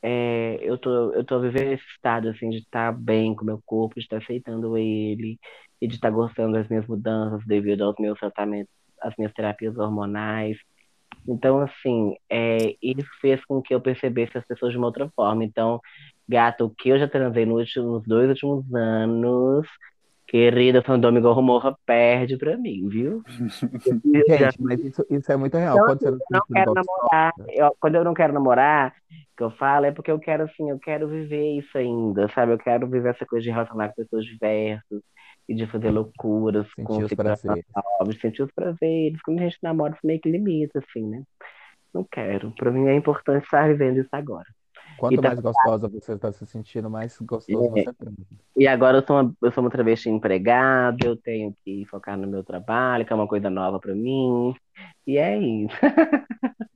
é, 0.00 0.58
eu 0.62 0.78
tô, 0.78 1.12
eu 1.12 1.22
tô 1.24 1.40
vivendo 1.40 1.72
esse 1.72 1.84
estado 1.94 2.30
assim 2.30 2.48
de 2.48 2.58
estar 2.58 2.90
bem 2.90 3.34
com 3.34 3.42
o 3.42 3.46
meu 3.46 3.60
corpo, 3.66 3.96
de 3.96 4.00
estar 4.00 4.16
aceitando 4.16 4.78
ele 4.78 5.38
e 5.78 5.86
de 5.86 5.94
estar 5.94 6.08
gostando 6.10 6.54
das 6.54 6.66
minhas 6.68 6.86
mudanças 6.86 7.46
devido 7.46 7.82
aos 7.82 7.96
meus 7.98 8.18
tratamentos, 8.18 8.72
às 9.02 9.14
minhas 9.18 9.34
terapias 9.34 9.76
hormonais. 9.76 10.56
Então, 11.28 11.60
assim, 11.60 12.14
é, 12.30 12.74
isso 12.82 13.08
fez 13.20 13.44
com 13.44 13.62
que 13.62 13.74
eu 13.74 13.80
percebesse 13.80 14.38
as 14.38 14.46
pessoas 14.46 14.72
de 14.72 14.78
uma 14.78 14.86
outra 14.86 15.10
forma. 15.14 15.44
Então, 15.44 15.80
gato, 16.28 16.64
o 16.66 16.70
que 16.70 16.88
eu 16.90 16.98
já 16.98 17.08
transei 17.08 17.44
nos 17.46 17.74
nos 17.76 18.04
dois 18.06 18.28
últimos 18.30 18.64
anos 18.74 19.66
Querida, 20.28 20.82
São 20.84 21.00
Domingo 21.00 21.40
Morra 21.40 21.74
perde 21.86 22.36
pra 22.36 22.54
mim, 22.58 22.86
viu? 22.86 23.22
Gente, 24.28 24.60
mas 24.62 24.78
isso, 24.84 25.06
isso 25.08 25.32
é 25.32 25.36
muito 25.36 25.56
real. 25.56 25.76
Então, 25.76 25.96
eu 26.12 26.18
não 26.30 26.40
quero 26.52 26.74
namorar. 26.74 27.32
Eu- 27.48 27.76
quando 27.80 27.94
eu 27.94 28.04
não 28.04 28.12
quero 28.12 28.32
namorar, 28.34 28.94
que 29.34 29.42
eu 29.42 29.50
falo 29.52 29.86
é 29.86 29.90
porque 29.92 30.10
eu 30.10 30.18
quero, 30.18 30.44
assim, 30.44 30.68
eu 30.68 30.78
quero 30.78 31.08
viver 31.08 31.58
isso 31.58 31.78
ainda, 31.78 32.28
sabe? 32.34 32.52
Eu 32.52 32.58
quero 32.58 32.86
viver 32.86 33.08
essa 33.08 33.24
coisa 33.24 33.42
de 33.42 33.50
relacionar 33.50 33.88
com 33.88 33.94
pessoas 34.02 34.26
diversas 34.26 35.00
e 35.48 35.54
de 35.54 35.66
fazer 35.66 35.90
loucuras 35.90 36.66
com 36.74 36.82
sentir 36.92 37.04
os 37.04 37.14
prazeres. 37.14 37.64
sentir 38.20 38.42
os 38.42 38.52
prazeres. 38.52 39.18
Quando 39.22 39.38
a 39.40 39.44
gente 39.44 39.56
namora, 39.62 39.94
isso 39.94 40.06
meio 40.06 40.20
que 40.20 40.30
limita, 40.30 40.78
assim, 40.80 41.08
né? 41.08 41.22
Não 41.94 42.04
quero. 42.04 42.52
Pra 42.52 42.70
mim 42.70 42.86
é 42.86 42.94
importante 42.94 43.44
estar 43.44 43.66
vivendo 43.66 43.98
isso 43.98 44.10
agora. 44.12 44.44
Quanto 44.98 45.14
E 45.14 45.16
tá- 45.16 45.28
mais 45.28 45.40
gostosa 45.40 45.88
você 45.88 46.12
está 46.12 46.32
se 46.32 46.44
sentindo, 46.46 46.90
mais 46.90 47.16
gostoso 47.20 47.78
É. 47.78 47.84
você 47.84 47.92
transa. 47.94 48.16
E 48.56 48.66
agora 48.66 48.98
eu 48.98 49.06
sou 49.06 49.20
uma, 49.20 49.36
eu 49.42 49.52
sou 49.52 49.62
uma 49.62 49.70
travesti 49.70 50.08
empregada, 50.10 50.98
eu 51.06 51.16
tenho 51.16 51.54
que 51.64 51.84
focar 51.86 52.16
no 52.18 52.26
meu 52.26 52.42
trabalho, 52.42 53.06
que 53.06 53.12
é 53.12 53.16
uma 53.16 53.28
coisa 53.28 53.48
nova 53.48 53.78
pra 53.78 53.94
mim. 53.94 54.54
E 55.06 55.16
é 55.16 55.38
isso. 55.38 55.74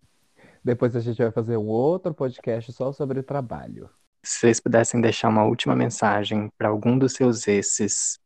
Depois 0.64 0.94
a 0.94 1.00
gente 1.00 1.18
vai 1.20 1.32
fazer 1.32 1.56
um 1.56 1.66
outro 1.66 2.14
podcast 2.14 2.72
só 2.72 2.92
sobre 2.92 3.22
trabalho. 3.22 3.90
Se 4.24 4.38
vocês 4.40 4.60
pudessem 4.60 5.00
deixar 5.00 5.28
uma 5.28 5.44
última 5.44 5.74
mensagem 5.74 6.48
para 6.56 6.68
algum 6.68 6.96
dos 6.96 7.14
seus 7.14 7.48
exes, 7.48 8.20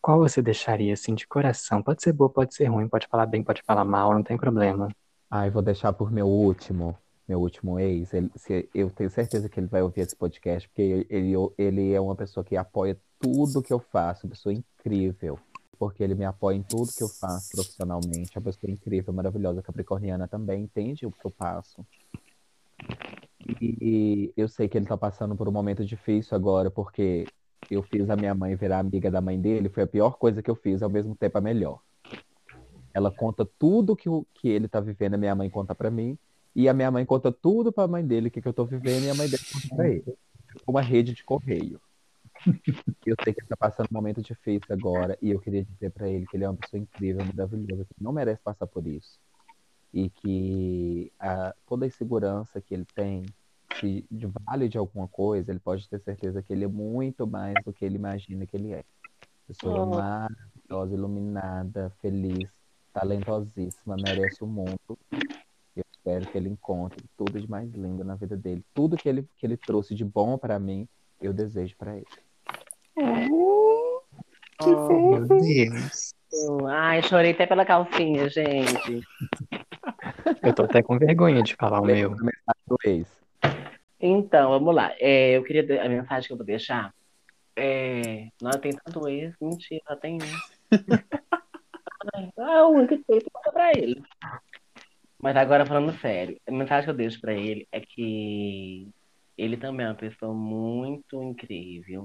qual 0.00 0.18
você 0.18 0.40
deixaria 0.40 0.94
assim 0.94 1.14
de 1.14 1.26
coração? 1.26 1.82
Pode 1.82 2.02
ser 2.02 2.12
boa, 2.14 2.30
pode 2.30 2.54
ser 2.54 2.64
ruim, 2.66 2.88
pode 2.88 3.06
falar 3.06 3.26
bem, 3.26 3.42
pode 3.42 3.62
falar 3.66 3.84
mal, 3.84 4.14
não 4.14 4.22
tem 4.22 4.38
problema. 4.38 4.88
Ai, 5.30 5.50
vou 5.50 5.60
deixar 5.60 5.92
por 5.92 6.10
meu 6.10 6.26
último, 6.26 6.96
meu 7.26 7.40
último 7.40 7.78
ex. 7.78 8.12
Ele, 8.12 8.30
se- 8.36 8.68
eu 8.74 8.90
tenho 8.90 9.10
certeza 9.10 9.48
que 9.48 9.58
ele 9.60 9.66
vai 9.66 9.82
ouvir 9.82 10.02
esse 10.02 10.14
podcast, 10.16 10.68
porque 10.68 11.06
ele, 11.08 11.34
ele 11.58 11.92
é 11.92 12.00
uma 12.00 12.14
pessoa 12.14 12.44
que 12.44 12.56
apoia 12.56 12.98
tudo 13.18 13.62
que 13.62 13.72
eu 13.72 13.78
faço, 13.78 14.26
uma 14.26 14.30
pessoa 14.30 14.52
incrível. 14.52 15.38
Porque 15.78 16.02
ele 16.04 16.14
me 16.14 16.24
apoia 16.24 16.56
em 16.56 16.62
tudo 16.62 16.92
que 16.92 17.02
eu 17.02 17.08
faço 17.08 17.50
profissionalmente. 17.50 18.30
É 18.34 18.38
uma 18.38 18.44
pessoa 18.44 18.70
incrível, 18.70 19.12
maravilhosa, 19.12 19.62
capricorniana 19.62 20.28
também, 20.28 20.62
entende 20.62 21.04
o 21.04 21.10
que 21.10 21.24
eu 21.26 21.30
passo. 21.30 21.84
E 23.60 24.32
eu 24.36 24.48
sei 24.48 24.68
que 24.68 24.78
ele 24.78 24.86
tá 24.86 24.96
passando 24.96 25.36
por 25.36 25.48
um 25.48 25.52
momento 25.52 25.84
difícil 25.84 26.34
agora, 26.36 26.70
porque 26.70 27.26
eu 27.70 27.82
fiz 27.82 28.08
a 28.08 28.16
minha 28.16 28.34
mãe 28.34 28.54
virar 28.54 28.78
amiga 28.78 29.10
da 29.10 29.20
mãe 29.20 29.38
dele, 29.38 29.68
foi 29.68 29.82
a 29.82 29.86
pior 29.86 30.16
coisa 30.16 30.42
que 30.42 30.50
eu 30.50 30.54
fiz, 30.54 30.82
ao 30.82 30.88
mesmo 30.88 31.14
tempo 31.14 31.38
a 31.38 31.40
melhor. 31.40 31.80
Ela 32.92 33.10
conta 33.10 33.46
tudo 33.58 33.96
que, 33.96 34.08
o, 34.08 34.24
que 34.34 34.48
ele 34.48 34.68
tá 34.68 34.80
vivendo, 34.80 35.14
a 35.14 35.18
minha 35.18 35.34
mãe 35.34 35.50
conta 35.50 35.74
pra 35.74 35.90
mim, 35.90 36.16
e 36.54 36.68
a 36.68 36.74
minha 36.74 36.90
mãe 36.90 37.04
conta 37.04 37.32
tudo 37.32 37.72
pra 37.72 37.88
mãe 37.88 38.04
dele, 38.06 38.28
o 38.28 38.30
que, 38.30 38.40
que 38.40 38.48
eu 38.48 38.52
tô 38.52 38.64
vivendo, 38.64 39.04
e 39.04 39.10
a 39.10 39.14
mãe 39.14 39.28
dele 39.28 39.42
conta 39.52 39.74
pra 39.74 39.88
ele. 39.88 40.18
Uma 40.66 40.80
rede 40.80 41.12
de 41.12 41.24
correio. 41.24 41.80
Eu 43.06 43.16
sei 43.22 43.32
que 43.32 43.40
ele 43.40 43.48
tá 43.48 43.56
passando 43.56 43.88
um 43.90 43.94
momento 43.94 44.20
difícil 44.22 44.66
agora, 44.70 45.18
e 45.20 45.30
eu 45.30 45.40
queria 45.40 45.64
dizer 45.64 45.90
pra 45.90 46.08
ele 46.08 46.26
que 46.26 46.36
ele 46.36 46.44
é 46.44 46.48
uma 46.48 46.56
pessoa 46.56 46.80
incrível, 46.80 47.24
maravilhosa, 47.24 47.84
que 47.84 48.02
não 48.02 48.12
merece 48.12 48.40
passar 48.42 48.66
por 48.66 48.86
isso. 48.86 49.18
E 49.92 50.10
que 50.10 51.12
a, 51.18 51.54
toda 51.66 51.84
a 51.84 51.88
insegurança 51.88 52.60
que 52.60 52.74
ele 52.74 52.86
tem, 52.94 53.24
se 53.80 54.06
vale 54.46 54.68
de 54.68 54.78
alguma 54.78 55.08
coisa, 55.08 55.50
ele 55.50 55.60
pode 55.60 55.88
ter 55.88 56.00
certeza 56.00 56.42
que 56.42 56.52
ele 56.52 56.64
é 56.64 56.68
muito 56.68 57.26
mais 57.26 57.54
do 57.64 57.72
que 57.72 57.84
ele 57.84 57.96
imagina 57.96 58.46
que 58.46 58.56
ele 58.56 58.72
é. 58.72 58.84
Pessoa 59.46 59.82
Oh. 59.82 59.86
maravilhosa, 59.86 60.94
iluminada, 60.94 61.90
feliz, 62.00 62.48
talentosíssima, 62.92 63.96
merece 63.96 64.42
o 64.42 64.46
mundo. 64.46 64.98
Espero 66.06 66.26
que 66.26 66.36
ele 66.36 66.50
encontre 66.50 67.02
tudo 67.16 67.40
de 67.40 67.48
mais 67.48 67.72
lindo 67.72 68.04
na 68.04 68.14
vida 68.14 68.36
dele. 68.36 68.62
Tudo 68.74 68.94
que 68.94 69.08
ele, 69.08 69.26
que 69.38 69.46
ele 69.46 69.56
trouxe 69.56 69.94
de 69.94 70.04
bom 70.04 70.36
pra 70.36 70.58
mim, 70.58 70.86
eu 71.18 71.32
desejo 71.32 71.74
pra 71.78 71.96
ele. 71.96 72.04
Meu 72.94 74.04
Deus. 75.26 76.14
Ai, 76.68 77.02
chorei 77.04 77.30
até 77.30 77.46
pela 77.46 77.64
calcinha, 77.64 78.28
gente. 78.28 79.02
Eu 80.42 80.54
tô 80.54 80.64
até 80.64 80.82
com 80.82 80.98
vergonha 80.98 81.42
de 81.42 81.54
falar 81.54 81.80
o 81.80 81.86
meu. 81.86 82.14
Do 82.66 82.76
ex. 82.84 83.08
Então, 83.98 84.50
vamos 84.50 84.74
lá. 84.74 84.92
É, 85.00 85.38
eu 85.38 85.42
queria. 85.42 85.82
A 85.82 85.88
mensagem 85.88 86.26
que 86.26 86.34
eu 86.34 86.36
vou 86.36 86.44
deixar 86.44 86.92
é. 87.56 88.28
Não, 88.42 88.50
tem 88.50 88.72
tanto 88.72 89.08
ex. 89.08 89.34
Mentira, 89.40 89.96
tem 89.96 90.18
um. 90.18 90.26
Ai, 92.14 92.30
A 92.36 92.66
única 92.66 92.94
que 92.94 93.04
tem 93.04 93.20
que 93.20 93.30
contar 93.30 93.52
pra 93.52 93.70
ele. 93.70 94.02
Mas 95.24 95.38
agora, 95.38 95.64
falando 95.64 95.90
sério, 96.00 96.38
a 96.46 96.52
mensagem 96.52 96.84
que 96.84 96.90
eu 96.90 96.94
deixo 96.94 97.18
pra 97.18 97.32
ele 97.32 97.66
é 97.72 97.80
que 97.80 98.86
ele 99.38 99.56
também 99.56 99.86
é 99.86 99.88
uma 99.88 99.94
pessoa 99.94 100.34
muito 100.34 101.22
incrível. 101.22 102.04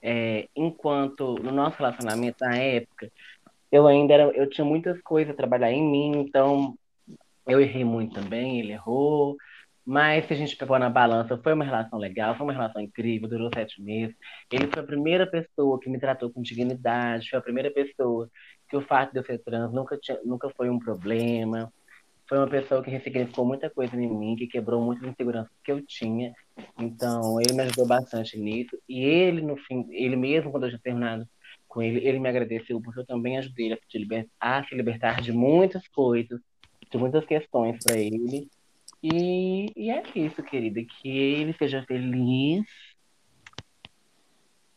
É, 0.00 0.48
enquanto 0.56 1.34
no 1.34 1.52
nosso 1.52 1.76
relacionamento, 1.76 2.38
na 2.40 2.56
época, 2.56 3.12
eu 3.70 3.86
ainda 3.86 4.14
era, 4.14 4.22
eu 4.34 4.48
tinha 4.48 4.64
muitas 4.64 4.98
coisas 5.02 5.34
a 5.34 5.36
trabalhar 5.36 5.70
em 5.70 5.82
mim, 5.82 6.12
então 6.16 6.74
eu 7.46 7.60
errei 7.60 7.84
muito 7.84 8.14
também, 8.14 8.58
ele 8.60 8.72
errou. 8.72 9.36
Mas 9.84 10.26
se 10.26 10.32
a 10.32 10.36
gente 10.36 10.56
pegou 10.56 10.78
na 10.78 10.88
balança, 10.88 11.36
foi 11.36 11.52
uma 11.52 11.64
relação 11.64 11.98
legal, 11.98 12.36
foi 12.36 12.46
uma 12.46 12.54
relação 12.54 12.80
incrível, 12.80 13.28
durou 13.28 13.50
sete 13.54 13.82
meses. 13.82 14.16
Ele 14.50 14.66
foi 14.68 14.82
a 14.82 14.86
primeira 14.86 15.26
pessoa 15.26 15.78
que 15.78 15.90
me 15.90 16.00
tratou 16.00 16.30
com 16.32 16.40
dignidade, 16.40 17.28
foi 17.28 17.38
a 17.38 17.42
primeira 17.42 17.70
pessoa 17.70 18.30
que 18.66 18.78
o 18.78 18.80
fato 18.80 19.12
de 19.12 19.18
eu 19.18 19.24
ser 19.26 19.40
trans 19.44 19.70
nunca, 19.74 19.98
tinha, 19.98 20.18
nunca 20.24 20.48
foi 20.56 20.70
um 20.70 20.78
problema. 20.78 21.70
Foi 22.28 22.38
uma 22.38 22.48
pessoa 22.48 22.82
que 22.82 22.90
ressignificou 22.90 23.44
muita 23.44 23.70
coisa 23.70 23.94
em 23.94 24.08
mim, 24.08 24.34
que 24.34 24.48
quebrou 24.48 24.82
muitas 24.82 25.08
inseguranças 25.08 25.52
que 25.62 25.70
eu 25.70 25.80
tinha. 25.86 26.32
Então, 26.78 27.40
ele 27.40 27.52
me 27.52 27.62
ajudou 27.62 27.86
bastante 27.86 28.36
nisso. 28.36 28.76
E 28.88 29.04
ele, 29.04 29.40
no 29.42 29.56
fim, 29.56 29.86
ele 29.90 30.16
mesmo, 30.16 30.50
quando 30.50 30.64
eu 30.64 30.70
tinha 30.70 30.80
terminado 30.82 31.28
com 31.68 31.80
ele, 31.80 32.04
ele 32.04 32.18
me 32.18 32.28
agradeceu, 32.28 32.80
porque 32.80 32.98
eu 33.00 33.06
também 33.06 33.38
ajudei 33.38 33.66
ele 33.66 33.74
a 33.74 33.78
se, 33.88 33.98
liber- 33.98 34.28
a 34.40 34.64
se 34.64 34.74
libertar 34.74 35.20
de 35.20 35.32
muitas 35.32 35.86
coisas, 35.88 36.40
de 36.90 36.98
muitas 36.98 37.24
questões 37.24 37.78
para 37.84 37.96
ele. 37.96 38.48
E, 39.00 39.70
e 39.76 39.90
é 39.90 40.02
isso, 40.16 40.42
querida. 40.42 40.82
Que 40.82 41.08
ele 41.08 41.52
seja 41.52 41.84
feliz. 41.86 42.64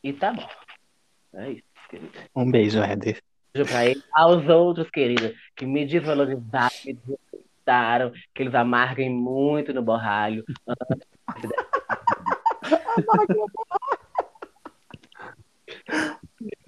E 0.03 0.13
tá 0.13 0.33
bom. 0.33 0.47
É 1.33 1.51
isso, 1.51 1.63
querida. 1.89 2.29
Um 2.35 2.51
beijo, 2.51 2.79
Éder. 2.79 3.23
Beijo 3.53 3.69
pra 3.71 3.85
ele. 3.87 4.03
Aos 4.13 4.47
outros, 4.47 4.89
querida, 4.91 5.33
que 5.55 5.65
me 5.65 5.85
desvalorizaram, 5.85 6.75
me 6.85 6.93
desrespeitaram, 7.69 8.11
que 8.33 8.43
eles 8.43 8.55
amarguem 8.55 9.09
muito 9.09 9.73
no 9.73 9.83
borralho. 9.83 10.43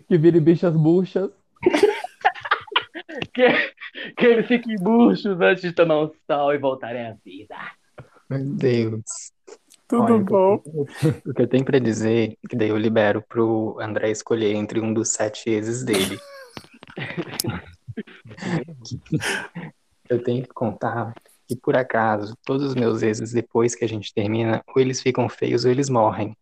Que 0.08 0.18
vire 0.18 0.42
bichas 0.42 0.76
buchas. 0.76 1.32
Que, 3.34 3.48
que 4.18 4.26
eles 4.26 4.48
fiquem 4.48 4.76
murchos 4.80 5.40
antes 5.40 5.62
de 5.62 5.74
tomar 5.74 6.02
um 6.02 6.12
sol 6.30 6.54
e 6.54 6.58
voltarem 6.58 7.08
à 7.08 7.16
vida. 7.24 7.56
Meu 8.30 8.46
Deus. 8.56 9.32
Tudo 9.88 10.14
Olha, 10.14 10.24
bom? 10.24 10.64
O 11.26 11.34
que 11.34 11.42
eu 11.42 11.48
tenho 11.48 11.66
pra 11.66 11.80
dizer, 11.80 12.38
que 12.50 12.56
daí 12.56 12.70
eu 12.70 12.78
libero 12.78 13.22
pro 13.22 13.78
André 13.82 14.12
escolher 14.12 14.54
entre 14.54 14.80
um 14.80 14.94
dos 14.94 15.10
sete 15.10 15.50
exes 15.50 15.84
dele. 15.84 16.18
Eu 20.12 20.22
tenho 20.22 20.44
que 20.44 20.50
contar 20.50 21.14
que, 21.48 21.56
por 21.56 21.78
acaso, 21.78 22.36
todos 22.46 22.68
os 22.68 22.76
meus 22.76 23.02
exes, 23.02 23.32
depois 23.32 23.74
que 23.74 23.86
a 23.86 23.88
gente 23.88 24.14
termina, 24.14 24.62
ou 24.68 24.82
eles 24.82 25.02
ficam 25.02 25.30
feios 25.30 25.64
ou 25.64 25.72
eles 25.72 25.90
morrem. 25.90 26.36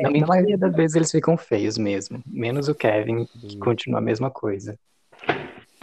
Na, 0.00 0.10
na 0.10 0.26
maioria 0.26 0.56
das 0.56 0.72
vezes 0.72 0.94
eles 0.94 1.10
ficam 1.10 1.36
feios 1.36 1.76
mesmo, 1.76 2.22
menos 2.24 2.68
o 2.68 2.74
Kevin, 2.76 3.24
que 3.24 3.58
continua 3.58 3.98
a 3.98 4.02
mesma 4.02 4.30
coisa. 4.30 4.78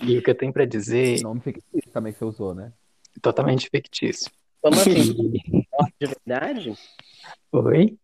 E 0.01 0.17
o 0.17 0.23
que 0.23 0.29
eu 0.29 0.35
tenho 0.35 0.53
pra 0.53 0.63
dizer, 0.63 1.19
O 1.19 1.23
nome 1.23 1.41
fictício 1.41 1.91
também 1.91 2.13
que 2.13 2.19
você 2.19 2.25
usou, 2.25 2.55
né? 2.55 2.71
totalmente 3.21 3.69
fictício. 3.69 4.31
Como 4.61 4.75
assim? 4.79 5.13
De 5.99 6.07
verdade? 6.07 6.73
Oi? 7.51 7.97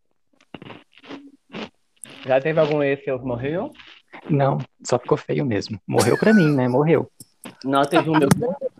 Já 2.25 2.41
teve 2.41 2.59
algum 2.59 2.83
ex 2.83 3.01
que 3.01 3.11
morreu? 3.13 3.71
Não, 4.29 4.57
só 4.85 4.99
ficou 4.99 5.17
feio 5.17 5.45
mesmo. 5.45 5.79
Morreu 5.87 6.17
pra 6.17 6.33
mim, 6.33 6.53
né? 6.53 6.67
Morreu. 6.67 7.09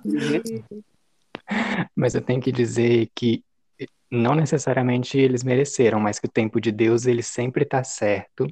Meu. 0.03 0.44
Mas 1.95 2.15
eu 2.15 2.22
tenho 2.22 2.41
que 2.41 2.52
dizer 2.52 3.10
que 3.15 3.44
não 4.11 4.34
necessariamente 4.34 5.18
eles 5.18 5.44
mereceram, 5.44 5.99
mas 5.99 6.19
que 6.19 6.26
o 6.26 6.31
tempo 6.31 6.60
de 6.60 6.72
Deus 6.72 7.06
ele 7.06 7.22
sempre 7.22 7.65
tá 7.65 7.84
certo. 7.84 8.48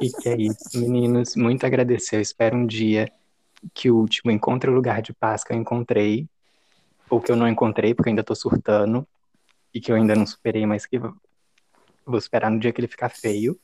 E 0.00 0.10
que 0.10 0.28
é 0.28 0.36
isso, 0.36 0.78
meninos, 0.78 1.34
muito 1.34 1.64
agradecer. 1.64 2.16
Eu 2.16 2.20
espero 2.20 2.56
um 2.56 2.66
dia 2.66 3.10
que 3.74 3.90
o 3.90 3.96
último 3.96 4.30
encontre 4.30 4.70
o 4.70 4.74
lugar 4.74 5.02
de 5.02 5.12
paz 5.12 5.42
que 5.42 5.52
eu 5.52 5.56
encontrei, 5.56 6.28
ou 7.10 7.20
que 7.20 7.32
eu 7.32 7.36
não 7.36 7.48
encontrei 7.48 7.94
porque 7.94 8.08
eu 8.08 8.12
ainda 8.12 8.22
tô 8.22 8.34
surtando, 8.34 9.06
e 9.74 9.80
que 9.80 9.90
eu 9.90 9.96
ainda 9.96 10.14
não 10.14 10.26
superei, 10.26 10.66
mas 10.66 10.86
que 10.86 10.98
vou 10.98 12.18
esperar 12.18 12.50
no 12.50 12.60
dia 12.60 12.72
que 12.72 12.80
ele 12.80 12.88
ficar 12.88 13.08
feio. 13.08 13.58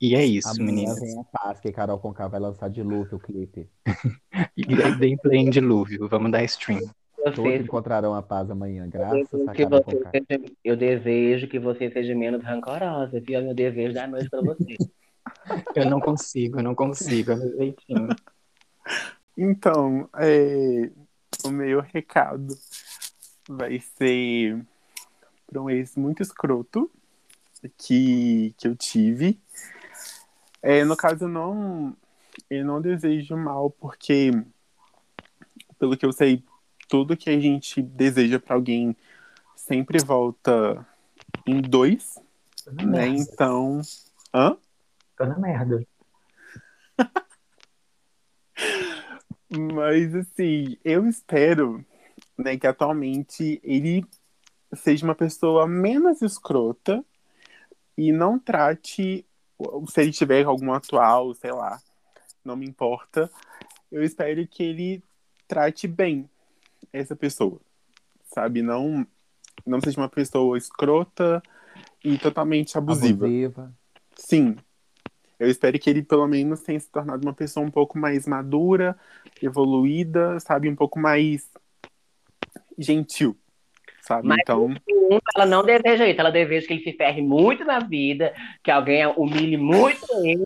E 0.00 0.14
é 0.14 0.24
isso, 0.24 0.48
Amanhã 0.48 0.64
meninas. 0.66 1.00
vem 1.00 1.18
a 1.18 1.24
paz, 1.24 1.58
que 1.58 1.72
Carol 1.72 1.98
Conká 1.98 2.28
vai 2.28 2.38
lançar 2.38 2.68
de 2.68 2.82
luto 2.82 3.16
o 3.16 3.18
clipe. 3.18 3.68
E 4.56 4.64
dei 4.98 5.16
play 5.16 5.38
em 5.38 5.50
dilúvio, 5.50 6.08
vamos 6.08 6.30
dar 6.30 6.42
stream. 6.44 6.80
Todos 7.16 7.38
Você, 7.38 7.56
encontrarão 7.56 8.14
a 8.14 8.22
paz 8.22 8.50
amanhã, 8.50 8.88
graças 8.88 9.32
a 9.48 9.54
Carol 9.54 9.82
você 9.82 9.96
Conká. 9.96 10.10
seja, 10.10 10.52
eu 10.62 10.76
desejo 10.76 11.48
que 11.48 11.58
você 11.58 11.90
seja 11.90 12.14
menos 12.14 12.42
rancorosa, 12.44 13.18
viu? 13.20 13.38
É 13.38 13.42
o 13.42 13.44
meu 13.46 13.54
desejo 13.54 13.94
da 13.94 14.06
noite 14.06 14.28
pra 14.28 14.40
você. 14.42 14.76
Eu 15.74 15.90
não 15.90 16.00
consigo, 16.00 16.58
eu 16.60 16.62
não 16.62 16.74
consigo, 16.74 17.32
é 17.32 17.36
meu 17.36 17.56
jeitinho. 17.56 18.08
Então, 19.36 20.08
é, 20.16 20.90
o 21.44 21.50
meu 21.50 21.80
recado 21.80 22.56
vai 23.48 23.80
ser 23.80 24.64
para 25.46 25.60
um 25.60 25.68
ex 25.68 25.96
muito 25.96 26.22
escroto 26.22 26.90
que, 27.76 28.54
que 28.56 28.68
eu 28.68 28.76
tive. 28.76 29.40
É, 30.68 30.84
no 30.84 30.96
caso, 30.96 31.26
eu 31.26 31.28
não, 31.28 31.96
eu 32.50 32.64
não 32.64 32.82
desejo 32.82 33.36
mal, 33.36 33.70
porque, 33.70 34.32
pelo 35.78 35.96
que 35.96 36.04
eu 36.04 36.10
sei, 36.10 36.42
tudo 36.88 37.16
que 37.16 37.30
a 37.30 37.38
gente 37.38 37.80
deseja 37.80 38.40
para 38.40 38.56
alguém 38.56 38.96
sempre 39.54 40.02
volta 40.04 40.84
em 41.46 41.60
dois, 41.60 42.20
né? 42.66 43.06
Então. 43.06 43.80
Hã? 44.34 44.56
Tô 45.16 45.24
na 45.24 45.38
merda. 45.38 45.86
Mas 49.72 50.16
assim, 50.16 50.76
eu 50.84 51.06
espero 51.06 51.86
né, 52.36 52.56
que 52.56 52.66
atualmente 52.66 53.60
ele 53.62 54.04
seja 54.74 55.04
uma 55.04 55.14
pessoa 55.14 55.64
menos 55.64 56.22
escrota 56.22 57.04
e 57.96 58.10
não 58.10 58.36
trate, 58.36 59.24
se 59.88 60.00
ele 60.00 60.12
tiver 60.12 60.44
algum 60.44 60.72
atual, 60.72 61.34
sei 61.34 61.52
lá, 61.52 61.80
não 62.44 62.56
me 62.56 62.66
importa. 62.66 63.30
Eu 63.90 64.02
espero 64.02 64.46
que 64.46 64.62
ele 64.62 65.02
trate 65.48 65.86
bem 65.86 66.28
essa 66.92 67.14
pessoa, 67.14 67.60
sabe? 68.24 68.62
Não, 68.62 69.06
não 69.64 69.80
seja 69.80 70.00
uma 70.00 70.08
pessoa 70.08 70.58
escrota 70.58 71.42
e 72.04 72.18
totalmente 72.18 72.76
abusiva. 72.76 73.26
Abusiva. 73.26 73.74
Sim. 74.16 74.56
Eu 75.38 75.50
espero 75.50 75.78
que 75.78 75.90
ele, 75.90 76.02
pelo 76.02 76.26
menos, 76.26 76.60
tenha 76.62 76.80
se 76.80 76.88
tornado 76.90 77.22
uma 77.22 77.34
pessoa 77.34 77.64
um 77.64 77.70
pouco 77.70 77.98
mais 77.98 78.26
madura, 78.26 78.98
evoluída, 79.42 80.40
sabe? 80.40 80.68
Um 80.68 80.76
pouco 80.76 80.98
mais 80.98 81.50
gentil, 82.78 83.36
sabe? 84.06 84.26
Mas 84.28 84.38
então, 84.40 84.74
ela 85.36 85.46
não 85.46 85.62
deseja 85.64 86.06
isso, 86.06 86.20
ela 86.20 86.30
deseja 86.30 86.66
que 86.66 86.74
ele 86.74 86.82
se 86.84 86.92
ferre 86.92 87.22
muito 87.22 87.64
na 87.64 87.78
vida, 87.80 88.32
que 88.62 88.70
alguém 88.70 89.06
humilhe 89.06 89.56
muito 89.56 90.04
ele. 90.24 90.44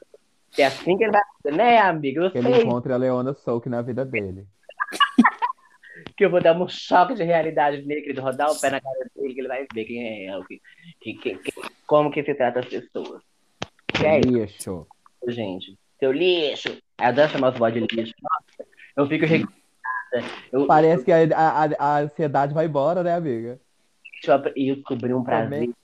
Que 0.53 0.63
é 0.63 0.67
assim 0.67 0.97
que 0.97 1.05
ele 1.05 1.13
vai 1.13 1.23
fazer, 1.43 1.57
né, 1.57 1.79
amiga? 1.79 2.23
Eu 2.23 2.31
Que 2.31 2.39
ele 2.39 2.63
encontre 2.63 2.93
a 2.93 2.97
Leona 2.97 3.33
Souk 3.35 3.69
na 3.69 3.83
vida 3.83 4.05
dele. 4.05 4.47
que 6.17 6.25
eu 6.25 6.31
vou 6.31 6.41
dar 6.43 6.61
um 6.61 6.69
choque 6.69 7.15
de 7.15 7.23
realidade 7.23 7.83
nele, 7.83 8.03
que 8.03 8.11
ele 8.11 8.21
rodar 8.21 8.51
o 8.51 8.61
pé 8.61 8.71
na 8.71 8.81
cara 8.81 8.99
dele, 9.15 9.35
que 9.35 9.41
ele 9.41 9.49
vai 9.49 9.67
ver 9.73 9.85
quem 9.85 10.03
é 10.03 10.27
ela, 10.27 10.45
que, 10.47 10.61
que, 11.01 11.15
que- 11.15 11.37
que- 11.37 11.53
como 11.87 12.11
que 12.11 12.25
se 12.25 12.35
trata 12.35 12.61
as 12.61 12.67
pessoas. 12.67 13.23
Que 13.87 14.07
é 14.07 14.19
isso, 14.21 14.31
Lixo. 14.31 14.87
gente. 15.29 15.79
Seu 15.99 16.11
lixo. 16.13 16.69
Aí 16.99 17.07
eu 17.07 17.09
adoro 17.11 17.29
chamar 17.31 17.53
os 17.53 17.73
de 17.73 17.81
lixo. 17.81 18.15
Nossa, 18.23 18.71
eu 18.97 19.07
fico. 19.07 19.27
Eu, 20.53 20.67
Parece 20.67 21.05
que 21.05 21.13
a, 21.13 21.19
a, 21.35 21.65
a 21.79 21.99
ansiedade 22.01 22.53
vai 22.53 22.67
embora, 22.67 23.03
né, 23.03 23.15
amiga? 23.15 23.61
eu, 24.27 24.53
eu 24.57 24.77
descobri 24.77 25.15
um 25.15 25.23
prazer. 25.23 25.45
Também. 25.45 25.75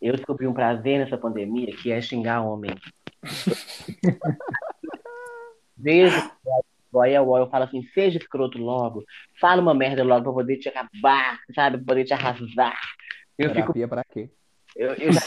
Eu 0.00 0.14
descobri 0.16 0.46
um 0.46 0.54
prazer 0.54 0.98
nessa 0.98 1.18
pandemia 1.18 1.74
que 1.76 1.92
é 1.92 2.00
xingar 2.00 2.42
homem. 2.42 2.74
Desde 5.76 6.20
que 6.20 6.28
o 6.28 6.62
boy 6.92 7.10
é 7.10 7.18
eu 7.18 7.50
falo 7.50 7.64
assim, 7.64 7.82
seja 7.94 8.18
escroto 8.18 8.58
logo, 8.58 9.04
fala 9.40 9.62
uma 9.62 9.74
merda 9.74 10.02
logo 10.02 10.24
pra 10.24 10.32
poder 10.32 10.58
te 10.58 10.68
acabar, 10.68 11.38
sabe? 11.54 11.78
Pra 11.78 11.86
poder 11.86 12.04
te 12.04 12.12
arrasar. 12.12 12.78
Eu 13.38 13.50
fico, 13.50 13.72
Terapia 13.72 13.88
pra 13.88 14.04
quê? 14.04 14.30
eu, 14.76 14.92
eu 14.94 15.12
já 15.12 15.20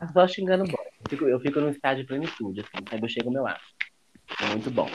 eu 0.00 0.08
só 0.12 0.26
xingando 0.26 0.64
boy. 0.64 0.86
Eu 1.02 1.10
fico, 1.10 1.24
eu 1.26 1.40
fico 1.40 1.60
num 1.60 1.70
estado 1.70 1.98
de 1.98 2.04
plenitude, 2.06 2.60
assim, 2.60 2.84
sabe? 2.88 3.04
Eu 3.04 3.08
chego 3.08 3.30
meu 3.30 3.46
aço. 3.46 3.74
É 4.40 4.46
muito 4.46 4.70
bom. 4.70 4.88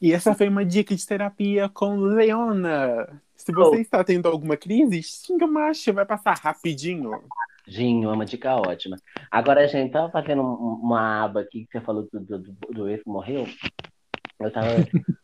E 0.00 0.12
essa 0.12 0.34
foi 0.34 0.48
uma 0.48 0.64
dica 0.64 0.94
de 0.94 1.06
terapia 1.06 1.68
com 1.68 1.96
Leona. 1.96 3.20
Se 3.36 3.52
você 3.52 3.76
Oh. 3.76 3.80
está 3.80 4.04
tendo 4.04 4.28
alguma 4.28 4.56
crise, 4.56 5.02
xinga 5.02 5.46
macho, 5.46 5.92
vai 5.92 6.04
passar 6.04 6.34
rapidinho. 6.36 7.10
Ginho, 7.66 8.10
é 8.10 8.12
uma 8.12 8.26
dica 8.26 8.54
ótima. 8.56 8.96
Agora, 9.30 9.66
gente, 9.68 9.92
tava 9.92 10.10
fazendo 10.10 10.42
um- 10.42 10.80
uma 10.82 11.24
aba 11.24 11.40
aqui 11.40 11.64
que 11.66 11.72
você 11.72 11.80
falou 11.84 12.08
do, 12.12 12.20
do, 12.20 12.38
do, 12.38 12.52
do 12.72 12.88
ex 12.88 13.02
que 13.02 13.08
morreu. 13.08 13.46
Eu 14.38 14.50
tava. 14.52 14.66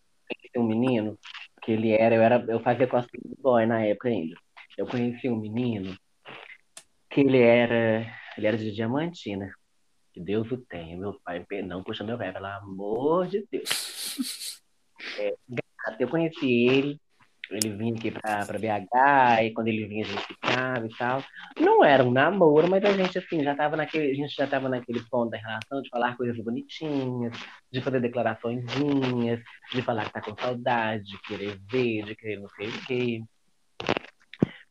um 0.56 0.62
menino 0.64 1.18
que 1.62 1.72
ele 1.72 1.90
era, 1.92 2.14
eu 2.14 2.22
era, 2.22 2.42
eu 2.48 2.60
fazia 2.60 2.86
cosplay 2.86 3.20
de 3.22 3.34
boy 3.42 3.66
na 3.66 3.84
época 3.84 4.08
ainda. 4.08 4.34
Eu 4.78 4.86
conheci 4.86 5.28
um 5.28 5.36
menino 5.36 5.94
que 7.10 7.20
ele 7.20 7.40
era, 7.42 8.06
ele 8.38 8.46
era 8.46 8.56
de 8.56 8.72
Diamantina. 8.72 9.50
Que 10.14 10.20
Deus 10.20 10.50
o 10.50 10.56
tenha, 10.56 10.96
meu 10.96 11.20
pai, 11.22 11.44
não 11.62 11.82
puxa 11.82 12.02
meu 12.02 12.16
pé, 12.16 12.32
pelo 12.32 12.46
amor 12.46 13.26
de 13.26 13.44
Deus. 13.52 13.68
É, 15.18 15.34
eu 15.98 16.08
conheci 16.08 16.66
ele, 16.68 17.00
ele 17.50 17.76
vinha 17.76 17.94
aqui 17.94 18.10
pra, 18.10 18.44
pra 18.44 18.58
BH, 18.58 19.44
e 19.44 19.52
quando 19.52 19.68
ele 19.68 19.86
vinha 19.86 20.04
a 20.04 20.08
gente 20.08 20.26
ficava 20.26 20.86
e 20.86 20.96
tal. 20.96 21.22
Não 21.60 21.84
era 21.84 22.02
um 22.02 22.10
namoro, 22.10 22.68
mas 22.68 22.84
a 22.84 22.92
gente 22.92 23.18
assim, 23.18 23.42
já 23.42 23.54
tava 23.54 23.76
naquele, 23.76 24.10
a 24.10 24.14
gente 24.14 24.34
já 24.34 24.46
tava 24.46 24.68
naquele 24.68 25.00
ponto 25.08 25.30
da 25.30 25.38
relação 25.38 25.80
de 25.80 25.88
falar 25.88 26.16
coisas 26.16 26.36
bonitinhas, 26.42 27.38
de 27.70 27.80
fazer 27.80 28.00
declaraçõezinhas, 28.00 29.40
de 29.72 29.82
falar 29.82 30.06
que 30.06 30.12
tá 30.12 30.20
com 30.20 30.36
saudade, 30.36 31.04
de 31.04 31.18
querer 31.22 31.58
ver, 31.70 32.04
de 32.04 32.16
querer 32.16 32.40
não 32.40 32.48
sei 32.50 32.68
o 32.68 32.86
quê. 32.86 33.22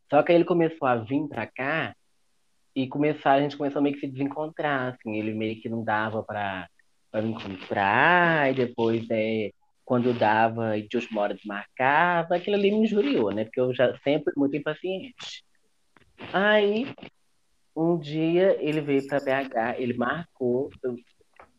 Só 0.10 0.22
que 0.22 0.32
aí 0.32 0.38
ele 0.38 0.46
começou 0.46 0.88
a 0.88 0.96
vir 0.98 1.28
pra 1.28 1.48
cá 1.48 1.96
e 2.76 2.88
começar, 2.88 3.34
a 3.34 3.42
gente 3.42 3.56
começou 3.56 3.82
meio 3.82 3.96
que 3.96 4.02
se 4.02 4.12
desencontrar, 4.12 4.94
assim, 4.94 5.16
ele 5.16 5.34
meio 5.34 5.60
que 5.62 5.70
não 5.70 5.84
dava 5.84 6.22
pra, 6.22 6.68
me 7.22 7.32
encontrar, 7.32 8.52
e 8.52 8.56
depois 8.56 9.06
é, 9.10 9.52
quando 9.84 10.18
dava 10.18 10.78
e 10.78 10.88
de 10.88 10.98
última 10.98 11.22
hora 11.22 11.34
desmarcava, 11.34 12.36
aquilo 12.36 12.56
ali 12.56 12.72
me 12.72 12.80
injuriou, 12.80 13.32
né? 13.32 13.46
Porque 13.46 13.60
eu 13.60 13.74
já 13.74 13.96
sempre 14.04 14.34
muito 14.36 14.56
impaciente. 14.56 15.44
Aí, 16.34 16.88
um 17.76 17.98
dia 17.98 18.58
ele 18.60 18.82
veio 18.82 19.06
para 19.08 19.20
BH, 19.20 19.80
ele 19.80 19.94
marcou, 19.94 20.72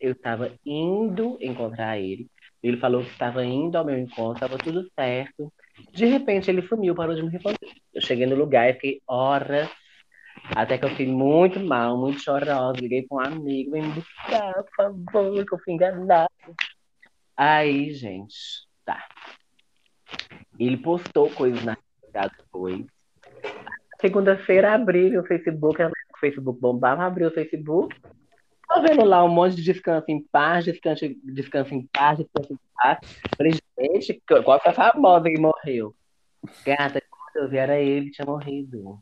eu 0.00 0.12
estava 0.12 0.52
indo 0.64 1.38
encontrar 1.40 1.98
ele, 1.98 2.26
ele 2.62 2.78
falou 2.78 3.02
que 3.02 3.10
estava 3.10 3.44
indo 3.44 3.76
ao 3.76 3.84
meu 3.84 3.98
encontro, 3.98 4.34
estava 4.34 4.58
tudo 4.58 4.88
certo. 4.98 5.52
De 5.92 6.06
repente 6.06 6.50
ele 6.50 6.66
sumiu, 6.66 6.94
parou 6.94 7.14
de 7.14 7.22
me 7.22 7.30
responder. 7.30 7.58
Eu 7.94 8.00
cheguei 8.00 8.26
no 8.26 8.34
lugar 8.34 8.68
e 8.68 8.74
fiquei 8.74 9.00
horas, 9.06 9.68
até 10.54 10.78
que 10.78 10.84
eu 10.84 10.90
fiquei 10.90 11.06
muito 11.06 11.60
mal, 11.60 11.98
muito 11.98 12.20
chorosa. 12.20 12.80
Liguei 12.80 13.02
para 13.02 13.16
um 13.16 13.20
amigo, 13.20 13.72
vem 13.72 13.82
me 13.82 13.92
buscar, 13.92 14.54
por 14.54 14.74
favor, 14.76 15.46
que 15.46 15.54
eu 15.54 15.58
fui 15.58 15.74
enganada. 15.74 16.30
Aí, 17.36 17.92
gente, 17.92 18.36
tá. 18.84 19.06
Ele 20.58 20.76
postou 20.76 21.30
coisas 21.30 21.62
na 21.64 21.76
social 22.16 22.30
depois. 22.38 22.86
Segunda-feira 24.00 24.74
abri 24.74 25.16
o 25.18 25.24
Facebook, 25.24 25.82
o 25.82 25.90
Facebook 26.18 26.60
bombava, 26.60 27.04
abri 27.04 27.24
o 27.24 27.30
Facebook. 27.30 27.94
Tô 28.68 28.82
vendo 28.82 29.04
lá 29.04 29.24
um 29.24 29.28
monte 29.28 29.56
de 29.56 29.62
descanso 29.62 30.06
em 30.08 30.20
paz, 30.20 30.64
descanso, 30.64 31.06
descanso 31.22 31.74
em 31.74 31.86
paz, 31.86 32.18
descanso 32.18 32.52
em 32.52 32.58
paz. 32.74 32.98
Falei, 33.36 33.52
gente, 33.78 34.22
qual 34.44 34.60
foi 34.60 34.72
a 34.72 34.74
famosa 34.74 35.30
que 35.30 35.38
morreu? 35.38 35.94
Gata, 36.64 37.00
quando 37.08 37.44
eu 37.44 37.50
vi 37.50 37.56
era 37.56 37.78
ele 37.78 38.10
tinha 38.10 38.26
morrido. 38.26 38.98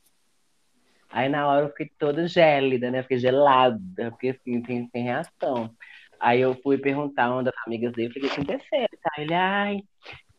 Aí 1.15 1.29
na 1.29 1.47
hora 1.47 1.67
eu 1.67 1.69
fiquei 1.71 1.93
toda 1.97 2.27
gélida, 2.27 2.91
né? 2.91 3.01
Fiquei 3.03 3.21
gelada, 3.21 4.11
porque 4.11 4.31
assim, 4.31 4.61
tem, 4.63 4.89
tem 4.89 5.05
reação. 5.05 5.71
Aí 6.19 6.41
eu 6.41 6.57
fui 6.61 6.77
perguntar 6.77 7.31
uma 7.31 7.45
das 7.45 7.55
amigas 7.65 7.93
dele, 7.93 8.13
falei, 8.13 8.29
o 8.29 8.33
que 8.33 8.41
aconteceu? 8.41 8.89
Tá? 9.01 9.11
Ele, 9.19 9.33
ai, 9.33 9.79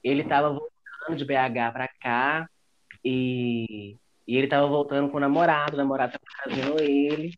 ele 0.03 0.25
tava 0.25 0.49
voltando 0.49 1.17
de 1.17 1.23
BH 1.23 1.71
pra 1.71 1.87
cá 2.01 2.49
e, 3.05 3.95
e 4.27 4.35
ele 4.35 4.47
tava 4.47 4.67
voltando 4.67 5.09
com 5.09 5.15
o 5.15 5.19
namorado, 5.21 5.75
o 5.75 5.77
namorado 5.77 6.11
tava 6.11 6.25
trazendo 6.43 6.81
ele. 6.83 7.31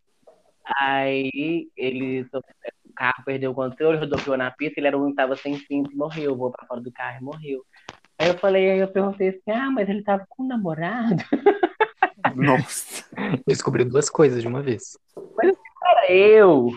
Aí 0.79 1.69
ele, 1.77 2.23
o 2.23 2.93
carro 2.95 3.23
perdeu 3.23 3.51
o 3.51 3.55
controle, 3.55 3.99
rodopiou 3.99 4.35
na 4.35 4.49
pista, 4.49 4.79
ele 4.79 4.87
era 4.87 4.97
único 4.97 5.11
que 5.11 5.17
tava 5.17 5.35
sem 5.35 5.59
cinto 5.59 5.91
e 5.91 5.95
morreu, 5.95 6.35
vou 6.35 6.49
pra 6.49 6.65
fora 6.65 6.81
do 6.81 6.91
carro 6.91 7.19
e 7.21 7.23
morreu. 7.23 7.63
Aí 8.17 8.29
eu 8.29 8.37
falei, 8.39 8.71
aí 8.71 8.79
eu 8.79 8.87
perguntei 8.87 9.29
assim, 9.29 9.51
ah, 9.51 9.69
mas 9.69 9.87
ele 9.87 10.03
tava 10.03 10.25
com 10.27 10.41
o 10.41 10.47
namorado? 10.47 11.23
Nossa. 12.45 13.05
Descobriu 13.47 13.85
duas 13.87 14.09
coisas 14.09 14.41
de 14.41 14.47
uma 14.47 14.61
vez. 14.61 14.97
Era 15.83 16.11
eu, 16.11 16.69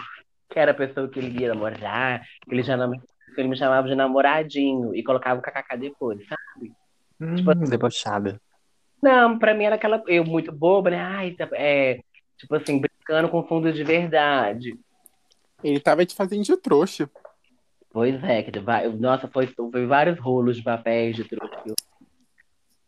que 0.49 0.59
era 0.59 0.71
a 0.73 0.75
pessoa 0.75 1.09
que 1.09 1.19
ele 1.19 1.41
ia 1.41 1.49
namorar, 1.55 2.23
que 2.43 2.55
ele 2.55 2.63
já 2.63 2.77
nam- 2.77 2.93
que 3.35 3.41
ele 3.41 3.49
me 3.49 3.57
chamava 3.57 3.87
de 3.89 3.95
namoradinho 3.95 4.95
e 4.95 5.03
colocava 5.03 5.39
o 5.41 5.43
kkk 5.43 5.77
depois, 5.79 6.21
sabe? 6.27 6.73
Hum, 7.21 7.35
Tipo- 7.37 7.55
debochada. 7.55 8.41
Não, 9.03 9.39
pra 9.39 9.55
mim 9.55 9.65
era 9.65 9.77
aquela, 9.77 10.03
eu 10.09 10.25
muito 10.25 10.53
boba, 10.53 10.91
né? 10.91 10.99
Ai, 11.01 11.31
tá- 11.33 11.49
é, 11.53 12.01
tipo 12.37 12.55
assim, 12.55 12.81
brincando 12.81 13.29
com 13.29 13.43
fundo 13.47 13.73
de 13.73 13.83
verdade. 13.85 14.79
Ele 15.63 15.81
tava 15.81 16.05
te 16.07 16.15
fazendo 16.15 16.43
de 16.43 16.57
trouxa. 16.57 17.09
Pois 17.93 18.23
é, 18.23 18.43
que 18.43 18.59
vai- 18.61 18.89
nossa, 18.89 19.27
foi, 19.29 19.47
foi 19.47 19.87
vários 19.87 20.19
rolos 20.19 20.57
de 20.57 20.63
papéis 20.63 21.17
de 21.17 21.25
trouxa. 21.25 21.57
que 21.63 21.71
eu- 21.71 21.75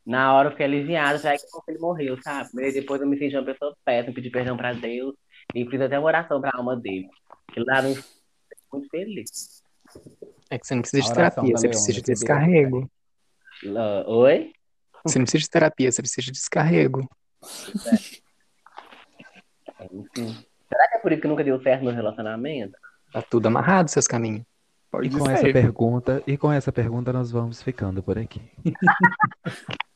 Na 0.05 0.35
hora 0.35 0.49
eu 0.49 0.53
fiquei 0.53 0.67
aliviada, 0.67 1.19
já 1.19 1.37
que 1.37 1.45
ele 1.69 1.79
morreu, 1.79 2.21
sabe? 2.23 2.51
Mas 2.55 2.75
depois 2.75 3.01
eu 3.01 3.07
me 3.07 3.17
senti 3.19 3.37
uma 3.37 3.45
pessoa 3.45 3.75
péssima, 3.85 4.15
pedi 4.15 4.31
perdão 4.31 4.57
pra 4.57 4.73
Deus. 4.73 5.15
E 5.55 5.65
fiz 5.69 5.81
até 5.81 5.99
uma 5.99 6.07
oração 6.09 6.41
pra 6.41 6.51
alma 6.55 6.77
dele. 6.77 7.09
Que 7.53 7.61
lá 7.61 7.83
no 7.83 7.91
inferno, 7.91 8.09
muito 8.73 8.89
feliz. 8.89 9.63
É 10.51 10.59
que 10.59 10.67
você 10.67 10.75
não 10.75 10.83
precisa 10.83 11.03
de 11.03 11.15
terapia, 11.15 11.43
você 11.43 11.67
Leona, 11.67 11.69
precisa 11.69 11.93
de 11.93 12.03
descarrego. 12.03 12.91
Oi? 14.07 14.53
Você 15.05 15.19
não 15.19 15.25
precisa 15.25 15.43
de 15.43 15.51
terapia, 15.51 15.93
você 15.93 16.03
precisa 16.03 16.25
de 16.27 16.33
descarrego. 16.33 17.09
Enfim. 19.93 20.37
Será 20.69 20.89
que 20.89 20.97
é 20.97 20.99
por 21.01 21.13
isso 21.13 21.21
que 21.23 21.29
nunca 21.29 21.45
deu 21.45 21.61
certo 21.63 21.85
no 21.85 21.91
relacionamento? 21.91 22.77
Tá 23.13 23.21
tudo 23.23 23.47
amarrado, 23.47 23.91
seus 23.91 24.07
caminhos. 24.07 24.43
Pode 24.91 25.09
E 25.09 25.11
com 25.11 25.25
ser. 25.27 25.33
essa 25.33 25.53
pergunta, 25.53 26.23
e 26.27 26.37
com 26.37 26.53
essa 26.53 26.73
pergunta 26.73 27.13
nós 27.13 27.31
vamos 27.31 27.63
ficando 27.63 28.03
por 28.03 28.19
aqui. 28.19 28.41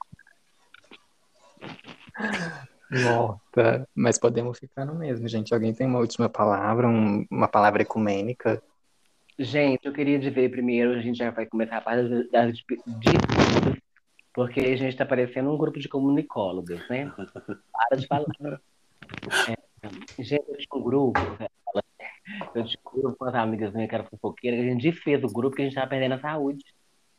Volta. 2.91 3.89
Mas 3.95 4.19
podemos 4.19 4.59
ficar 4.59 4.85
no 4.85 4.95
mesmo, 4.95 5.27
gente. 5.29 5.53
Alguém 5.53 5.75
tem 5.75 5.87
uma 5.87 5.99
última 5.99 6.29
palavra, 6.29 6.89
um- 6.89 7.27
uma 7.31 7.49
palavra 7.49 7.83
ecumênica? 7.83 8.63
Gente, 9.39 9.85
eu 9.85 9.93
queria 9.93 10.19
dizer 10.19 10.51
primeiro, 10.51 10.93
a 10.93 11.01
gente 11.01 11.19
já 11.19 11.31
vai 11.31 11.47
começar 11.47 11.79
a 11.79 11.81
parte 11.81 12.09
das- 12.31 12.53
despedidas, 12.53 13.77
porque 14.33 14.61
a 14.61 14.77
gente 14.77 14.89
está 14.93 15.05
parecendo 15.05 15.53
um 15.53 15.59
grupo 15.59 15.79
de 15.79 15.89
comunicólogas, 15.89 16.81
né? 16.89 17.13
Para 17.73 17.97
de 17.97 18.07
falar. 18.07 18.27
É, 19.49 20.23
gente, 20.25 20.45
eu 20.49 20.57
tinha 20.57 20.69
um 20.75 20.83
grupo, 20.83 21.21
eu 22.55 22.65
tinha 22.65 22.81
um 22.87 23.01
grupo 23.01 23.17
com 23.19 23.25
as 23.27 23.35
amigas 23.37 23.73
minhas 23.73 23.89
que 23.89 23.95
eram 23.95 24.07
fofoqueiras, 24.07 24.59
a 24.59 24.63
gente 24.65 24.83
desfez 24.83 25.23
o 25.23 25.29
grupo 25.29 25.51
porque 25.51 25.63
a 25.63 25.65
gente 25.67 25.75
estava 25.75 25.89
perdendo 25.91 26.15
a 26.15 26.19
saúde. 26.21 26.65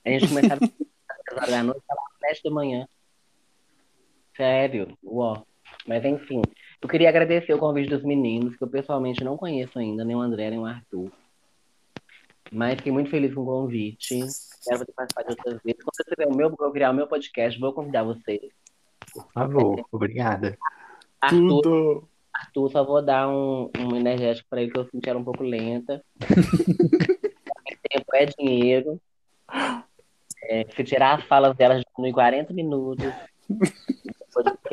A 0.04 0.10
gente 0.10 0.28
começava 0.28 0.60
às 0.66 1.38
horas 1.38 1.50
da 1.50 1.64
noite, 1.64 1.82
às 1.90 1.98
sete 2.20 2.44
da 2.44 2.52
manhã. 2.52 2.88
Sério, 4.38 4.98
uó. 5.04 5.44
Mas 5.88 6.06
enfim, 6.06 6.42
eu 6.82 6.88
queria 6.88 7.10
agradecer 7.10 7.54
o 7.54 7.60
convite 7.60 7.90
dos 7.90 8.04
meninos, 8.04 8.56
que 8.56 8.64
eu 8.64 8.68
pessoalmente 8.68 9.24
não 9.24 9.36
conheço 9.36 9.80
ainda, 9.80 10.06
nem 10.06 10.16
o 10.16 10.22
André, 10.22 10.50
nem 10.50 10.60
o 10.60 10.66
Arthur. 10.66 11.12
Mas 12.52 12.76
fiquei 12.76 12.92
muito 12.92 13.10
feliz 13.10 13.34
com 13.34 13.42
o 13.42 13.46
convite. 13.46 14.20
Quero 14.64 14.80
poder 14.80 14.94
participar 14.94 15.24
de 15.24 15.32
outras 15.32 15.62
vezes. 15.64 15.84
Quando 15.84 16.00
eu 16.00 16.16
tiver 16.16 16.28
o 16.28 16.36
meu, 16.36 16.56
eu 16.58 16.72
criar 16.72 16.92
o 16.92 16.94
meu 16.94 17.08
podcast, 17.08 17.60
vou 17.60 17.74
convidar 17.74 18.04
vocês. 18.04 18.52
Por 19.12 19.32
favor, 19.34 19.86
obrigada. 19.92 20.58
Arthur, 21.20 21.62
Tudo. 21.62 22.08
Arthur, 22.34 22.72
só 22.72 22.84
vou 22.84 23.02
dar 23.02 23.28
um, 23.28 23.70
um 23.80 23.96
energético 23.96 24.48
para 24.50 24.62
ele, 24.62 24.72
que 24.72 24.78
eu 24.78 24.86
senti 24.86 25.10
ela 25.10 25.20
um 25.20 25.24
pouco 25.24 25.44
lenta. 25.44 26.04
Tempo 27.90 28.16
é 28.16 28.26
dinheiro. 28.26 29.02
É, 30.44 30.66
se 30.76 30.84
tirar 30.84 31.20
as 31.20 31.26
falas 31.26 31.56
dela, 31.56 31.82
diminui 31.82 32.14
40 32.14 32.54
minutos. 32.54 33.12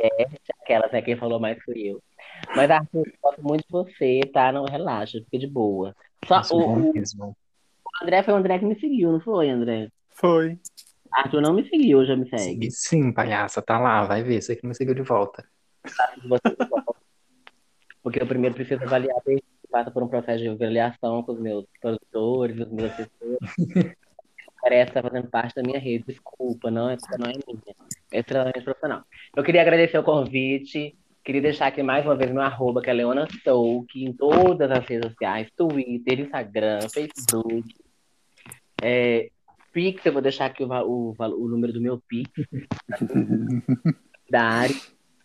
Podcast, 0.08 0.52
aquelas, 0.62 0.92
né? 0.92 1.02
Quem 1.02 1.16
falou 1.16 1.40
mais 1.40 1.62
fui 1.64 1.80
eu. 1.88 2.02
Mas, 2.54 2.70
Arthur, 2.70 3.06
eu 3.06 3.12
gosto 3.22 3.42
muito 3.42 3.62
de 3.62 3.70
você, 3.70 4.20
tá? 4.32 4.52
Não 4.52 4.64
relaxa, 4.64 5.18
fica 5.24 5.38
de 5.38 5.46
boa. 5.46 5.94
Só 6.26 6.40
o, 6.54 6.90
o. 6.90 6.92
André 8.02 8.22
foi 8.22 8.34
o 8.34 8.36
André 8.36 8.58
que 8.58 8.64
me 8.64 8.78
seguiu, 8.78 9.12
não 9.12 9.20
foi, 9.20 9.48
André? 9.50 9.88
Foi. 10.10 10.58
Arthur 11.12 11.40
não 11.40 11.52
me 11.54 11.68
seguiu, 11.68 12.04
já 12.04 12.16
me 12.16 12.28
segue. 12.28 12.70
Sim, 12.70 13.12
palhaça, 13.12 13.62
tá 13.62 13.78
lá, 13.78 14.04
vai 14.04 14.22
ver. 14.22 14.42
Você 14.42 14.56
que 14.56 14.66
me 14.66 14.74
seguiu 14.74 14.94
de 14.94 15.02
volta. 15.02 15.44
Você- 16.28 16.40
Porque 18.02 18.20
eu 18.20 18.26
primeiro 18.26 18.54
preciso 18.54 18.82
avaliar, 18.82 19.16
desde 19.24 19.42
que 19.42 19.68
passa 19.70 19.90
por 19.90 20.02
um 20.02 20.08
processo 20.08 20.42
de 20.42 20.48
avaliação 20.48 21.22
com 21.22 21.32
os 21.32 21.40
meus 21.40 21.64
produtores, 21.80 22.60
os 22.60 22.70
meus 22.70 22.92
assessores. 22.92 23.38
Parece 24.60 24.90
estar 24.90 25.02
fazendo 25.02 25.28
parte 25.28 25.54
da 25.54 25.62
minha 25.62 25.78
rede. 25.78 26.04
Desculpa, 26.06 26.70
não 26.70 26.90
é, 26.90 26.96
não 27.18 27.26
é 27.30 27.32
minha. 27.32 27.76
Extremamente 28.14 28.62
profissional. 28.62 29.02
Eu 29.34 29.42
queria 29.42 29.60
agradecer 29.60 29.98
o 29.98 30.04
convite. 30.04 30.96
Queria 31.24 31.42
deixar 31.42 31.66
aqui 31.66 31.82
mais 31.82 32.04
uma 32.04 32.14
vez 32.14 32.30
meu 32.30 32.42
arroba, 32.42 32.80
que 32.80 32.88
é 32.88 32.92
Leona 32.92 33.26
Souk, 33.42 33.88
em 33.96 34.12
todas 34.12 34.70
as 34.70 34.86
redes 34.86 35.10
sociais, 35.10 35.50
Twitter, 35.56 36.20
Instagram, 36.20 36.80
Facebook. 36.92 37.74
É, 38.80 39.30
Pix, 39.72 40.06
eu 40.06 40.12
vou 40.12 40.22
deixar 40.22 40.46
aqui 40.46 40.62
o, 40.62 40.68
o, 40.68 41.14
o 41.18 41.48
número 41.48 41.72
do 41.72 41.80
meu 41.80 42.00
Pix. 42.06 42.30
da 44.30 44.42
Ari, 44.42 44.80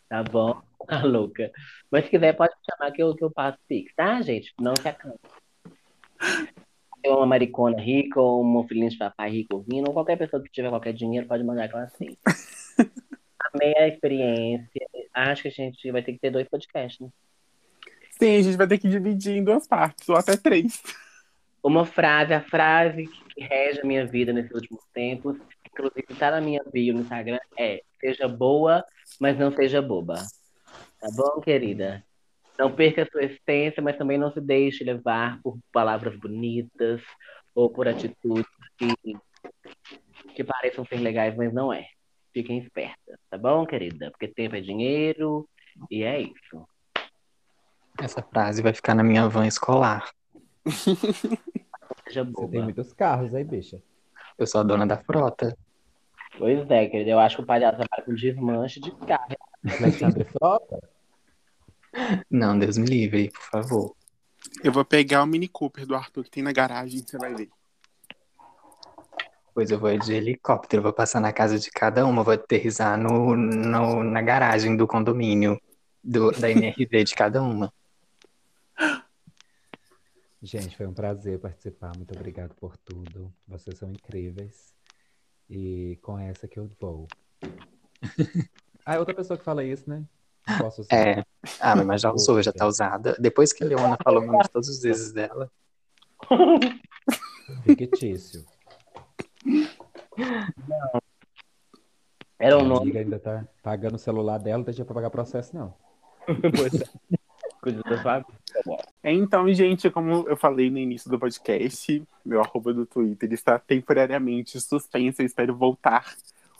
tá 0.07 0.24
bom? 0.24 0.60
Tá 0.88 1.03
louca. 1.03 1.52
Mas 1.91 2.06
se 2.06 2.10
quiser, 2.10 2.34
pode 2.34 2.53
me 2.53 2.74
chamar 2.74 2.91
que 2.91 3.03
eu, 3.03 3.14
que 3.14 3.24
eu 3.24 3.30
passo 3.30 3.60
Pix, 3.68 3.94
tá, 3.94 4.20
gente? 4.22 4.52
Não 4.60 4.74
se 4.76 4.88
acanta. 4.88 5.20
Tem 7.02 7.11
uma 7.11 7.26
maricona 7.26 7.80
rica, 7.80 8.20
ou 8.20 8.44
um 8.44 8.68
filhinho 8.68 8.90
de 8.90 8.98
papai 8.98 9.30
rico 9.30 9.57
ouvindo, 9.57 9.88
ou 9.88 9.94
qualquer 9.94 10.18
pessoa 10.18 10.41
que 10.41 10.49
tiver 10.49 10.70
qualquer 10.70 10.94
dinheiro 10.94 11.28
pode 11.28 11.44
mandar 11.44 11.68
que 11.68 11.76
eu 11.76 11.80
aceito. 11.80 12.18
Amei 13.54 13.74
a 13.78 13.88
experiência. 13.88 14.88
Acho 15.14 15.44
que 15.44 15.48
a 15.48 15.52
gente 15.52 15.92
vai 15.92 16.04
ter 16.04 16.14
que 16.14 16.20
ter 16.20 16.32
dois 16.32 16.48
podcasts, 16.48 17.00
né? 17.00 17.10
Sim, 18.12 18.36
a 18.36 18.42
gente 18.42 18.58
vai 18.58 18.68
ter 18.68 18.78
que 18.78 18.90
dividir 18.90 19.38
em 19.38 19.44
duas 19.44 19.66
partes, 19.66 20.08
ou 20.10 20.16
até 20.16 20.36
três. 20.36 20.82
Uma 21.64 21.86
frase, 21.86 22.34
a 22.34 22.42
frase 22.42 23.06
que 23.06 23.42
rege 23.42 23.82
a 23.82 23.86
minha 23.86 24.06
vida 24.06 24.32
nesses 24.32 24.52
últimos 24.52 24.84
tempos, 24.94 25.38
inclusive 25.66 26.08
tá 26.18 26.32
na 26.32 26.42
minha 26.42 26.62
bio 26.72 26.94
no 26.94 27.02
Instagram, 27.02 27.40
é 27.58 27.82
seja 28.00 28.28
boa, 28.28 28.84
mas 29.20 29.38
não 29.38 29.52
seja 29.52 29.82
boba. 29.82 30.16
Tá 31.00 31.08
bom, 31.16 31.42
querida? 31.42 32.04
Não 32.58 32.74
perca 32.74 33.04
a 33.04 33.06
sua 33.06 33.24
essência, 33.24 33.82
mas 33.82 33.98
também 33.98 34.18
não 34.18 34.32
se 34.32 34.40
deixe 34.40 34.84
levar 34.84 35.42
por 35.42 35.58
palavras 35.72 36.18
bonitas 36.18 37.02
ou 37.54 37.70
por 37.70 37.88
atitudes 37.88 38.46
que, 38.78 39.18
que 40.34 40.44
pareçam 40.44 40.86
ser 40.86 40.98
legais, 40.98 41.36
mas 41.36 41.54
não 41.54 41.74
é. 41.74 41.88
Fiquem 42.40 42.60
espertas, 42.60 43.20
tá 43.30 43.38
bom, 43.38 43.66
querida? 43.66 44.10
Porque 44.11 44.26
tempo 44.26 44.56
é 44.56 44.61
dinheiro 44.61 45.45
e 45.91 46.03
é 46.03 46.22
isso. 46.22 46.66
Essa 48.02 48.22
frase 48.22 48.61
vai 48.61 48.74
ficar 48.74 48.95
na 48.95 49.03
minha 49.03 49.28
van 49.28 49.45
escolar. 49.45 50.10
Seja 50.66 52.24
Você 52.24 52.48
tem 52.48 52.64
muitos 52.64 52.94
carros 52.94 53.36
aí, 53.36 53.44
bicha. 53.44 53.84
Eu 54.38 54.48
sou 54.48 54.61
a 54.61 54.64
dona 54.64 54.88
da 54.88 54.95
frota. 54.95 55.53
Pois 56.38 56.72
é, 56.72 56.88
querida. 56.88 57.10
Eu 57.11 57.20
acho 57.20 57.36
que 57.36 57.41
o 57.41 57.45
palhaço 57.45 57.76
trabalha 57.76 58.06
com 58.06 58.16
desmanche 58.16 58.80
de 58.80 58.91
carro. 59.06 59.36
Alexandre 59.78 60.24
Frota? 60.24 60.80
Não, 62.32 62.57
Deus 62.57 62.78
me 62.78 62.86
livre, 62.86 63.32
por 63.32 63.44
favor. 63.44 63.95
Eu 64.64 64.72
vou 64.72 64.86
pegar 64.86 65.24
o 65.24 65.28
Mini 65.28 65.49
Cooper 65.49 65.86
do 65.86 65.94
Arthur 65.94 66.24
que 66.24 66.32
tem 66.32 66.41
na 66.44 66.53
garagem, 66.53 67.03
você 67.06 67.18
vai 67.18 67.36
ver. 67.36 67.49
Pois 69.60 69.72
eu 69.72 69.77
vou 69.77 69.98
de 69.98 70.14
helicóptero, 70.14 70.81
vou 70.81 70.94
passar 70.94 71.19
na 71.19 71.34
casa 71.34 71.60
de 71.60 71.69
cada 71.69 72.06
uma, 72.06 72.23
vou 72.23 72.34
aterrissar 72.34 72.98
no, 72.98 73.36
no- 73.36 74.06
na 74.06 74.22
garagem 74.22 74.77
do 74.77 74.88
condomínio, 74.88 75.60
do, 76.02 76.31
da 76.31 76.49
NRV 76.49 77.03
de 77.03 77.14
cada 77.14 77.44
uma. 77.44 77.69
Gente, 80.41 80.77
foi 80.77 80.88
um 80.88 80.94
prazer 80.94 81.40
participar. 81.40 81.91
Muito 81.98 82.15
obrigado 82.15 82.56
por 82.56 82.77
tudo. 82.77 83.34
Vocês 83.45 83.77
são 83.77 83.91
incríveis. 83.91 84.73
E 85.49 85.99
com 86.02 86.18
essa 86.18 86.48
que 86.48 86.57
eu 86.57 86.72
vou. 86.80 87.06
Ah, 88.86 88.95
é 88.95 88.99
outra 88.99 89.14
pessoa 89.14 89.38
que 89.38 89.44
fala 89.44 89.61
isso, 89.61 89.90
né? 89.90 90.06
Posso 90.57 90.86
ser. 90.86 90.95
É. 90.95 91.26
Ah, 91.60 91.76
mas 91.76 91.99
já 92.02 92.14
usou, 92.14 92.41
já 92.41 92.53
tá 92.53 92.65
usada. 92.65 93.14
Depois 93.19 93.52
que 93.52 93.61
a 93.65 93.68
Leona 93.68 93.98
falou 94.02 94.23
o 94.23 94.26
nome 94.26 94.41
de 94.41 94.49
todos 94.52 94.69
os 94.69 94.81
vezes 94.81 95.11
dela. 95.11 95.52
Fictício. 97.65 98.45
Era 102.38 102.56
A 102.56 102.60
um 102.60 102.66
nome. 102.66 102.84
amiga 102.84 102.99
ainda 102.99 103.20
tá 103.20 103.45
pagando 103.61 103.95
o 103.95 103.99
celular 103.99 104.38
dela, 104.38 104.60
não 104.60 104.66
deixa 104.66 104.86
pra 104.86 104.95
pagar 104.95 105.10
processo, 105.10 105.56
não. 105.56 105.74
Pois 106.56 106.74
é. 106.82 106.86
Coisa 107.61 107.82
da 107.84 108.02
sua 108.02 108.26
Então, 109.03 109.52
gente, 109.53 109.90
como 109.90 110.28
eu 110.30 110.38
falei 110.38 110.70
no 110.70 110.78
início 110.78 111.10
do 111.10 111.20
podcast, 111.20 112.02
meu 112.26 112.40
arroba 112.40 112.74
do 112.74 112.86
Twitter 112.86 113.34
está 113.34 113.60
temporariamente 113.60 114.60
suspenso. 114.61 115.22
Eu 115.22 115.26
espero 115.26 115.53
voltar 115.56 116.16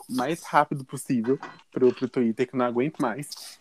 o 0.10 0.14
mais 0.14 0.44
rápido 0.44 0.84
possível 0.84 1.40
pro, 1.72 1.94
pro 1.94 2.10
Twitter, 2.10 2.48
que 2.48 2.54
eu 2.54 2.58
não 2.58 2.66
aguento 2.66 3.00
mais. 3.00 3.60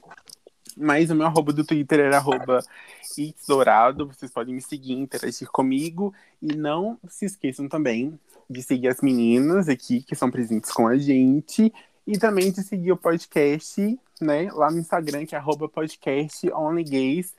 Mas 0.79 1.11
o 1.11 1.15
meu 1.15 1.27
arroba 1.27 1.53
do 1.53 1.65
Twitter 1.65 2.01
era 2.01 2.19
arroba 2.19 2.61
Dourado. 3.47 4.07
Vocês 4.07 4.31
podem 4.31 4.55
me 4.55 4.63
seguir, 4.63 4.93
interagir 4.93 5.49
comigo. 5.51 6.15
E 6.41 6.55
não 6.55 6.99
se 7.09 7.25
esqueçam 7.25 7.69
também 7.69 8.19
de 8.49 8.63
seguir 8.63 8.89
as 8.89 9.01
meninas 9.01 9.69
aqui, 9.69 10.03
que 10.03 10.15
são 10.15 10.31
presentes 10.31 10.71
com 10.73 10.87
a 10.87 10.97
gente. 10.97 11.73
E 12.07 12.17
também 12.19 12.51
de 12.51 12.63
seguir 12.63 12.93
o 12.93 12.97
podcast, 12.97 13.99
né, 14.21 14.51
lá 14.53 14.71
no 14.71 14.79
Instagram, 14.79 15.27
que 15.27 15.35
é 15.35 15.39
arroba 15.39 15.69
podcast 15.69 16.51
Only 16.53 16.85
Gays. 16.85 17.35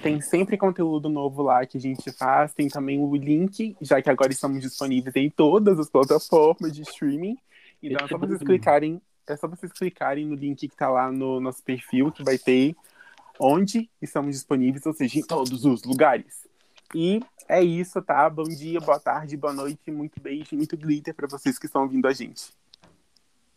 Tem 0.00 0.20
sempre 0.20 0.56
conteúdo 0.56 1.08
novo 1.08 1.42
lá 1.42 1.66
que 1.66 1.76
a 1.76 1.80
gente 1.80 2.10
faz. 2.12 2.54
Tem 2.54 2.68
também 2.68 3.00
o 3.00 3.14
link, 3.16 3.76
já 3.80 4.00
que 4.00 4.08
agora 4.08 4.32
estamos 4.32 4.62
disponíveis 4.62 5.14
em 5.16 5.28
todas 5.28 5.78
as 5.78 5.90
plataformas 5.90 6.72
de 6.72 6.82
streaming. 6.82 7.36
Então 7.82 8.06
é 8.06 8.08
só 8.08 8.16
vocês 8.16 8.38
clicarem, 8.46 9.00
é 9.26 9.36
só 9.36 9.46
vocês 9.46 9.72
clicarem 9.72 10.26
no 10.26 10.34
link 10.34 10.68
que 10.68 10.76
tá 10.76 10.88
lá 10.88 11.10
no 11.10 11.40
nosso 11.40 11.62
perfil, 11.62 12.10
que 12.10 12.22
vai 12.24 12.38
ter 12.38 12.74
onde 13.38 13.88
estamos 14.00 14.34
disponíveis, 14.34 14.84
ou 14.86 14.92
seja, 14.92 15.18
em 15.18 15.22
todos 15.22 15.64
os 15.64 15.82
lugares. 15.84 16.46
E 16.94 17.20
é 17.48 17.62
isso, 17.62 18.00
tá? 18.02 18.28
Bom 18.28 18.44
dia, 18.44 18.80
boa 18.80 19.00
tarde, 19.00 19.36
boa 19.36 19.52
noite, 19.52 19.90
muito 19.90 20.20
beijo, 20.20 20.54
muito 20.54 20.76
glitter 20.76 21.14
para 21.14 21.26
vocês 21.26 21.58
que 21.58 21.66
estão 21.66 21.82
ouvindo 21.82 22.06
a 22.06 22.12
gente. 22.12 22.52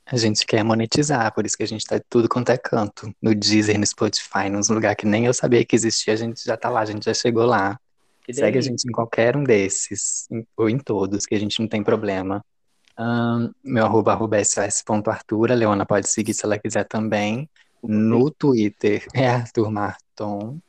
A 0.06 0.18
gente 0.18 0.46
quer 0.46 0.64
monetizar, 0.64 1.34
por 1.34 1.46
isso 1.46 1.58
que 1.58 1.64
a 1.64 1.68
gente 1.68 1.86
tá 1.86 2.00
tudo 2.08 2.30
quanto 2.30 2.52
é 2.52 2.58
canto. 2.58 3.12
No 3.20 3.34
Deezer, 3.34 3.78
no 3.80 3.86
Spotify, 3.86 4.50
nos 4.52 4.70
lugares 4.70 4.98
que 4.98 5.06
nem 5.06 5.26
eu 5.26 5.34
sabia 5.34 5.66
que 5.66 5.76
existia, 5.76 6.14
a 6.14 6.18
gente 6.18 6.46
já 6.46 6.56
tá 6.56 6.70
lá, 6.70 6.82
a 6.82 6.86
gente 6.86 7.06
já 7.06 7.14
chegou 7.14 7.46
lá. 7.46 7.80
Que 8.24 8.34
Segue 8.34 8.58
a 8.58 8.62
gente 8.62 8.88
em 8.88 8.92
qualquer 8.92 9.36
um 9.36 9.44
desses, 9.44 10.28
em- 10.32 10.46
ou 10.56 10.70
em 10.70 10.78
todos, 10.78 11.26
que 11.26 11.36
a 11.36 11.40
gente 11.40 11.60
não 11.60 11.68
tem 11.68 11.84
problema. 11.84 12.44
Ahn, 12.98 13.52
meu 13.64 13.86
arroba, 13.86 14.14
arroba 14.14 14.44
sos.arthur, 14.44 15.52
a 15.52 15.56
Leona 15.56 15.86
pode 15.86 16.08
seguir 16.10 16.34
se 16.34 16.46
ela 16.46 16.58
quiser 16.58 16.86
também. 16.86 17.50
No 17.84 18.32
Twitter 18.32 19.06
é 19.14 19.28
Arthur 19.28 19.70
Marton. 19.70 20.60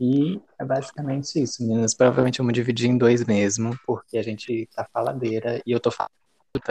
E 0.00 0.40
é 0.58 0.64
basicamente 0.64 1.40
isso, 1.40 1.62
meninas. 1.62 1.94
Provavelmente 1.94 2.38
vamos 2.38 2.52
dividir 2.54 2.90
em 2.90 2.98
dois 2.98 3.24
mesmo, 3.24 3.78
porque 3.86 4.18
a 4.18 4.22
gente 4.22 4.68
tá 4.74 4.86
faladeira 4.92 5.62
e 5.64 5.70
eu 5.70 5.78
tô 5.78 5.92
falando, 5.92 6.10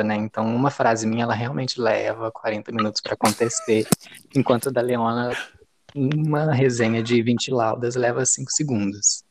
né? 0.04 0.16
Então, 0.16 0.54
uma 0.54 0.70
frase 0.70 1.08
minha, 1.08 1.24
ela 1.24 1.34
realmente 1.34 1.80
leva 1.80 2.30
40 2.30 2.72
minutos 2.74 3.00
para 3.00 3.14
acontecer, 3.14 3.88
enquanto 4.36 4.68
a 4.68 4.72
da 4.72 4.82
Leona, 4.82 5.32
uma 5.96 6.52
resenha 6.54 7.02
de 7.02 7.22
20 7.22 7.52
laudas 7.52 7.96
leva 7.96 8.26
5 8.26 8.52
segundos. 8.52 9.24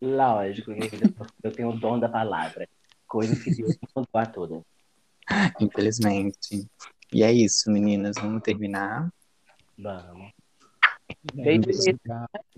Lógico, 0.00 0.70
eu 1.42 1.52
tenho 1.52 1.70
o 1.70 1.78
dom 1.78 1.98
da 1.98 2.08
palavra. 2.08 2.68
Coisa 3.06 3.34
que 3.34 3.50
Deus 3.54 3.70
me 3.70 3.88
contou 3.92 4.20
a 4.20 4.26
toda. 4.26 4.62
Infelizmente. 5.60 6.66
E 7.12 7.22
é 7.22 7.32
isso, 7.32 7.70
meninas. 7.70 8.16
Vamos 8.16 8.42
terminar. 8.42 9.10
Vamos. 9.78 10.32
Beijo. 11.34 11.62
Beijo. 11.62 11.98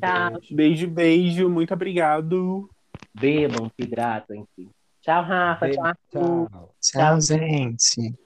Tchau. 0.00 0.40
Beijo, 0.50 0.88
beijo. 0.88 1.48
Muito 1.48 1.72
obrigado. 1.74 2.68
Bebam, 3.14 3.70
se 3.74 3.82
hidratam, 3.82 4.36
enfim. 4.36 4.70
Tchau, 5.00 5.22
Rafa. 5.22 5.70
Tchau, 5.70 5.84
Arthur. 5.84 6.48
Tchau. 6.50 6.74
Tchau, 6.80 7.20
gente. 7.20 8.14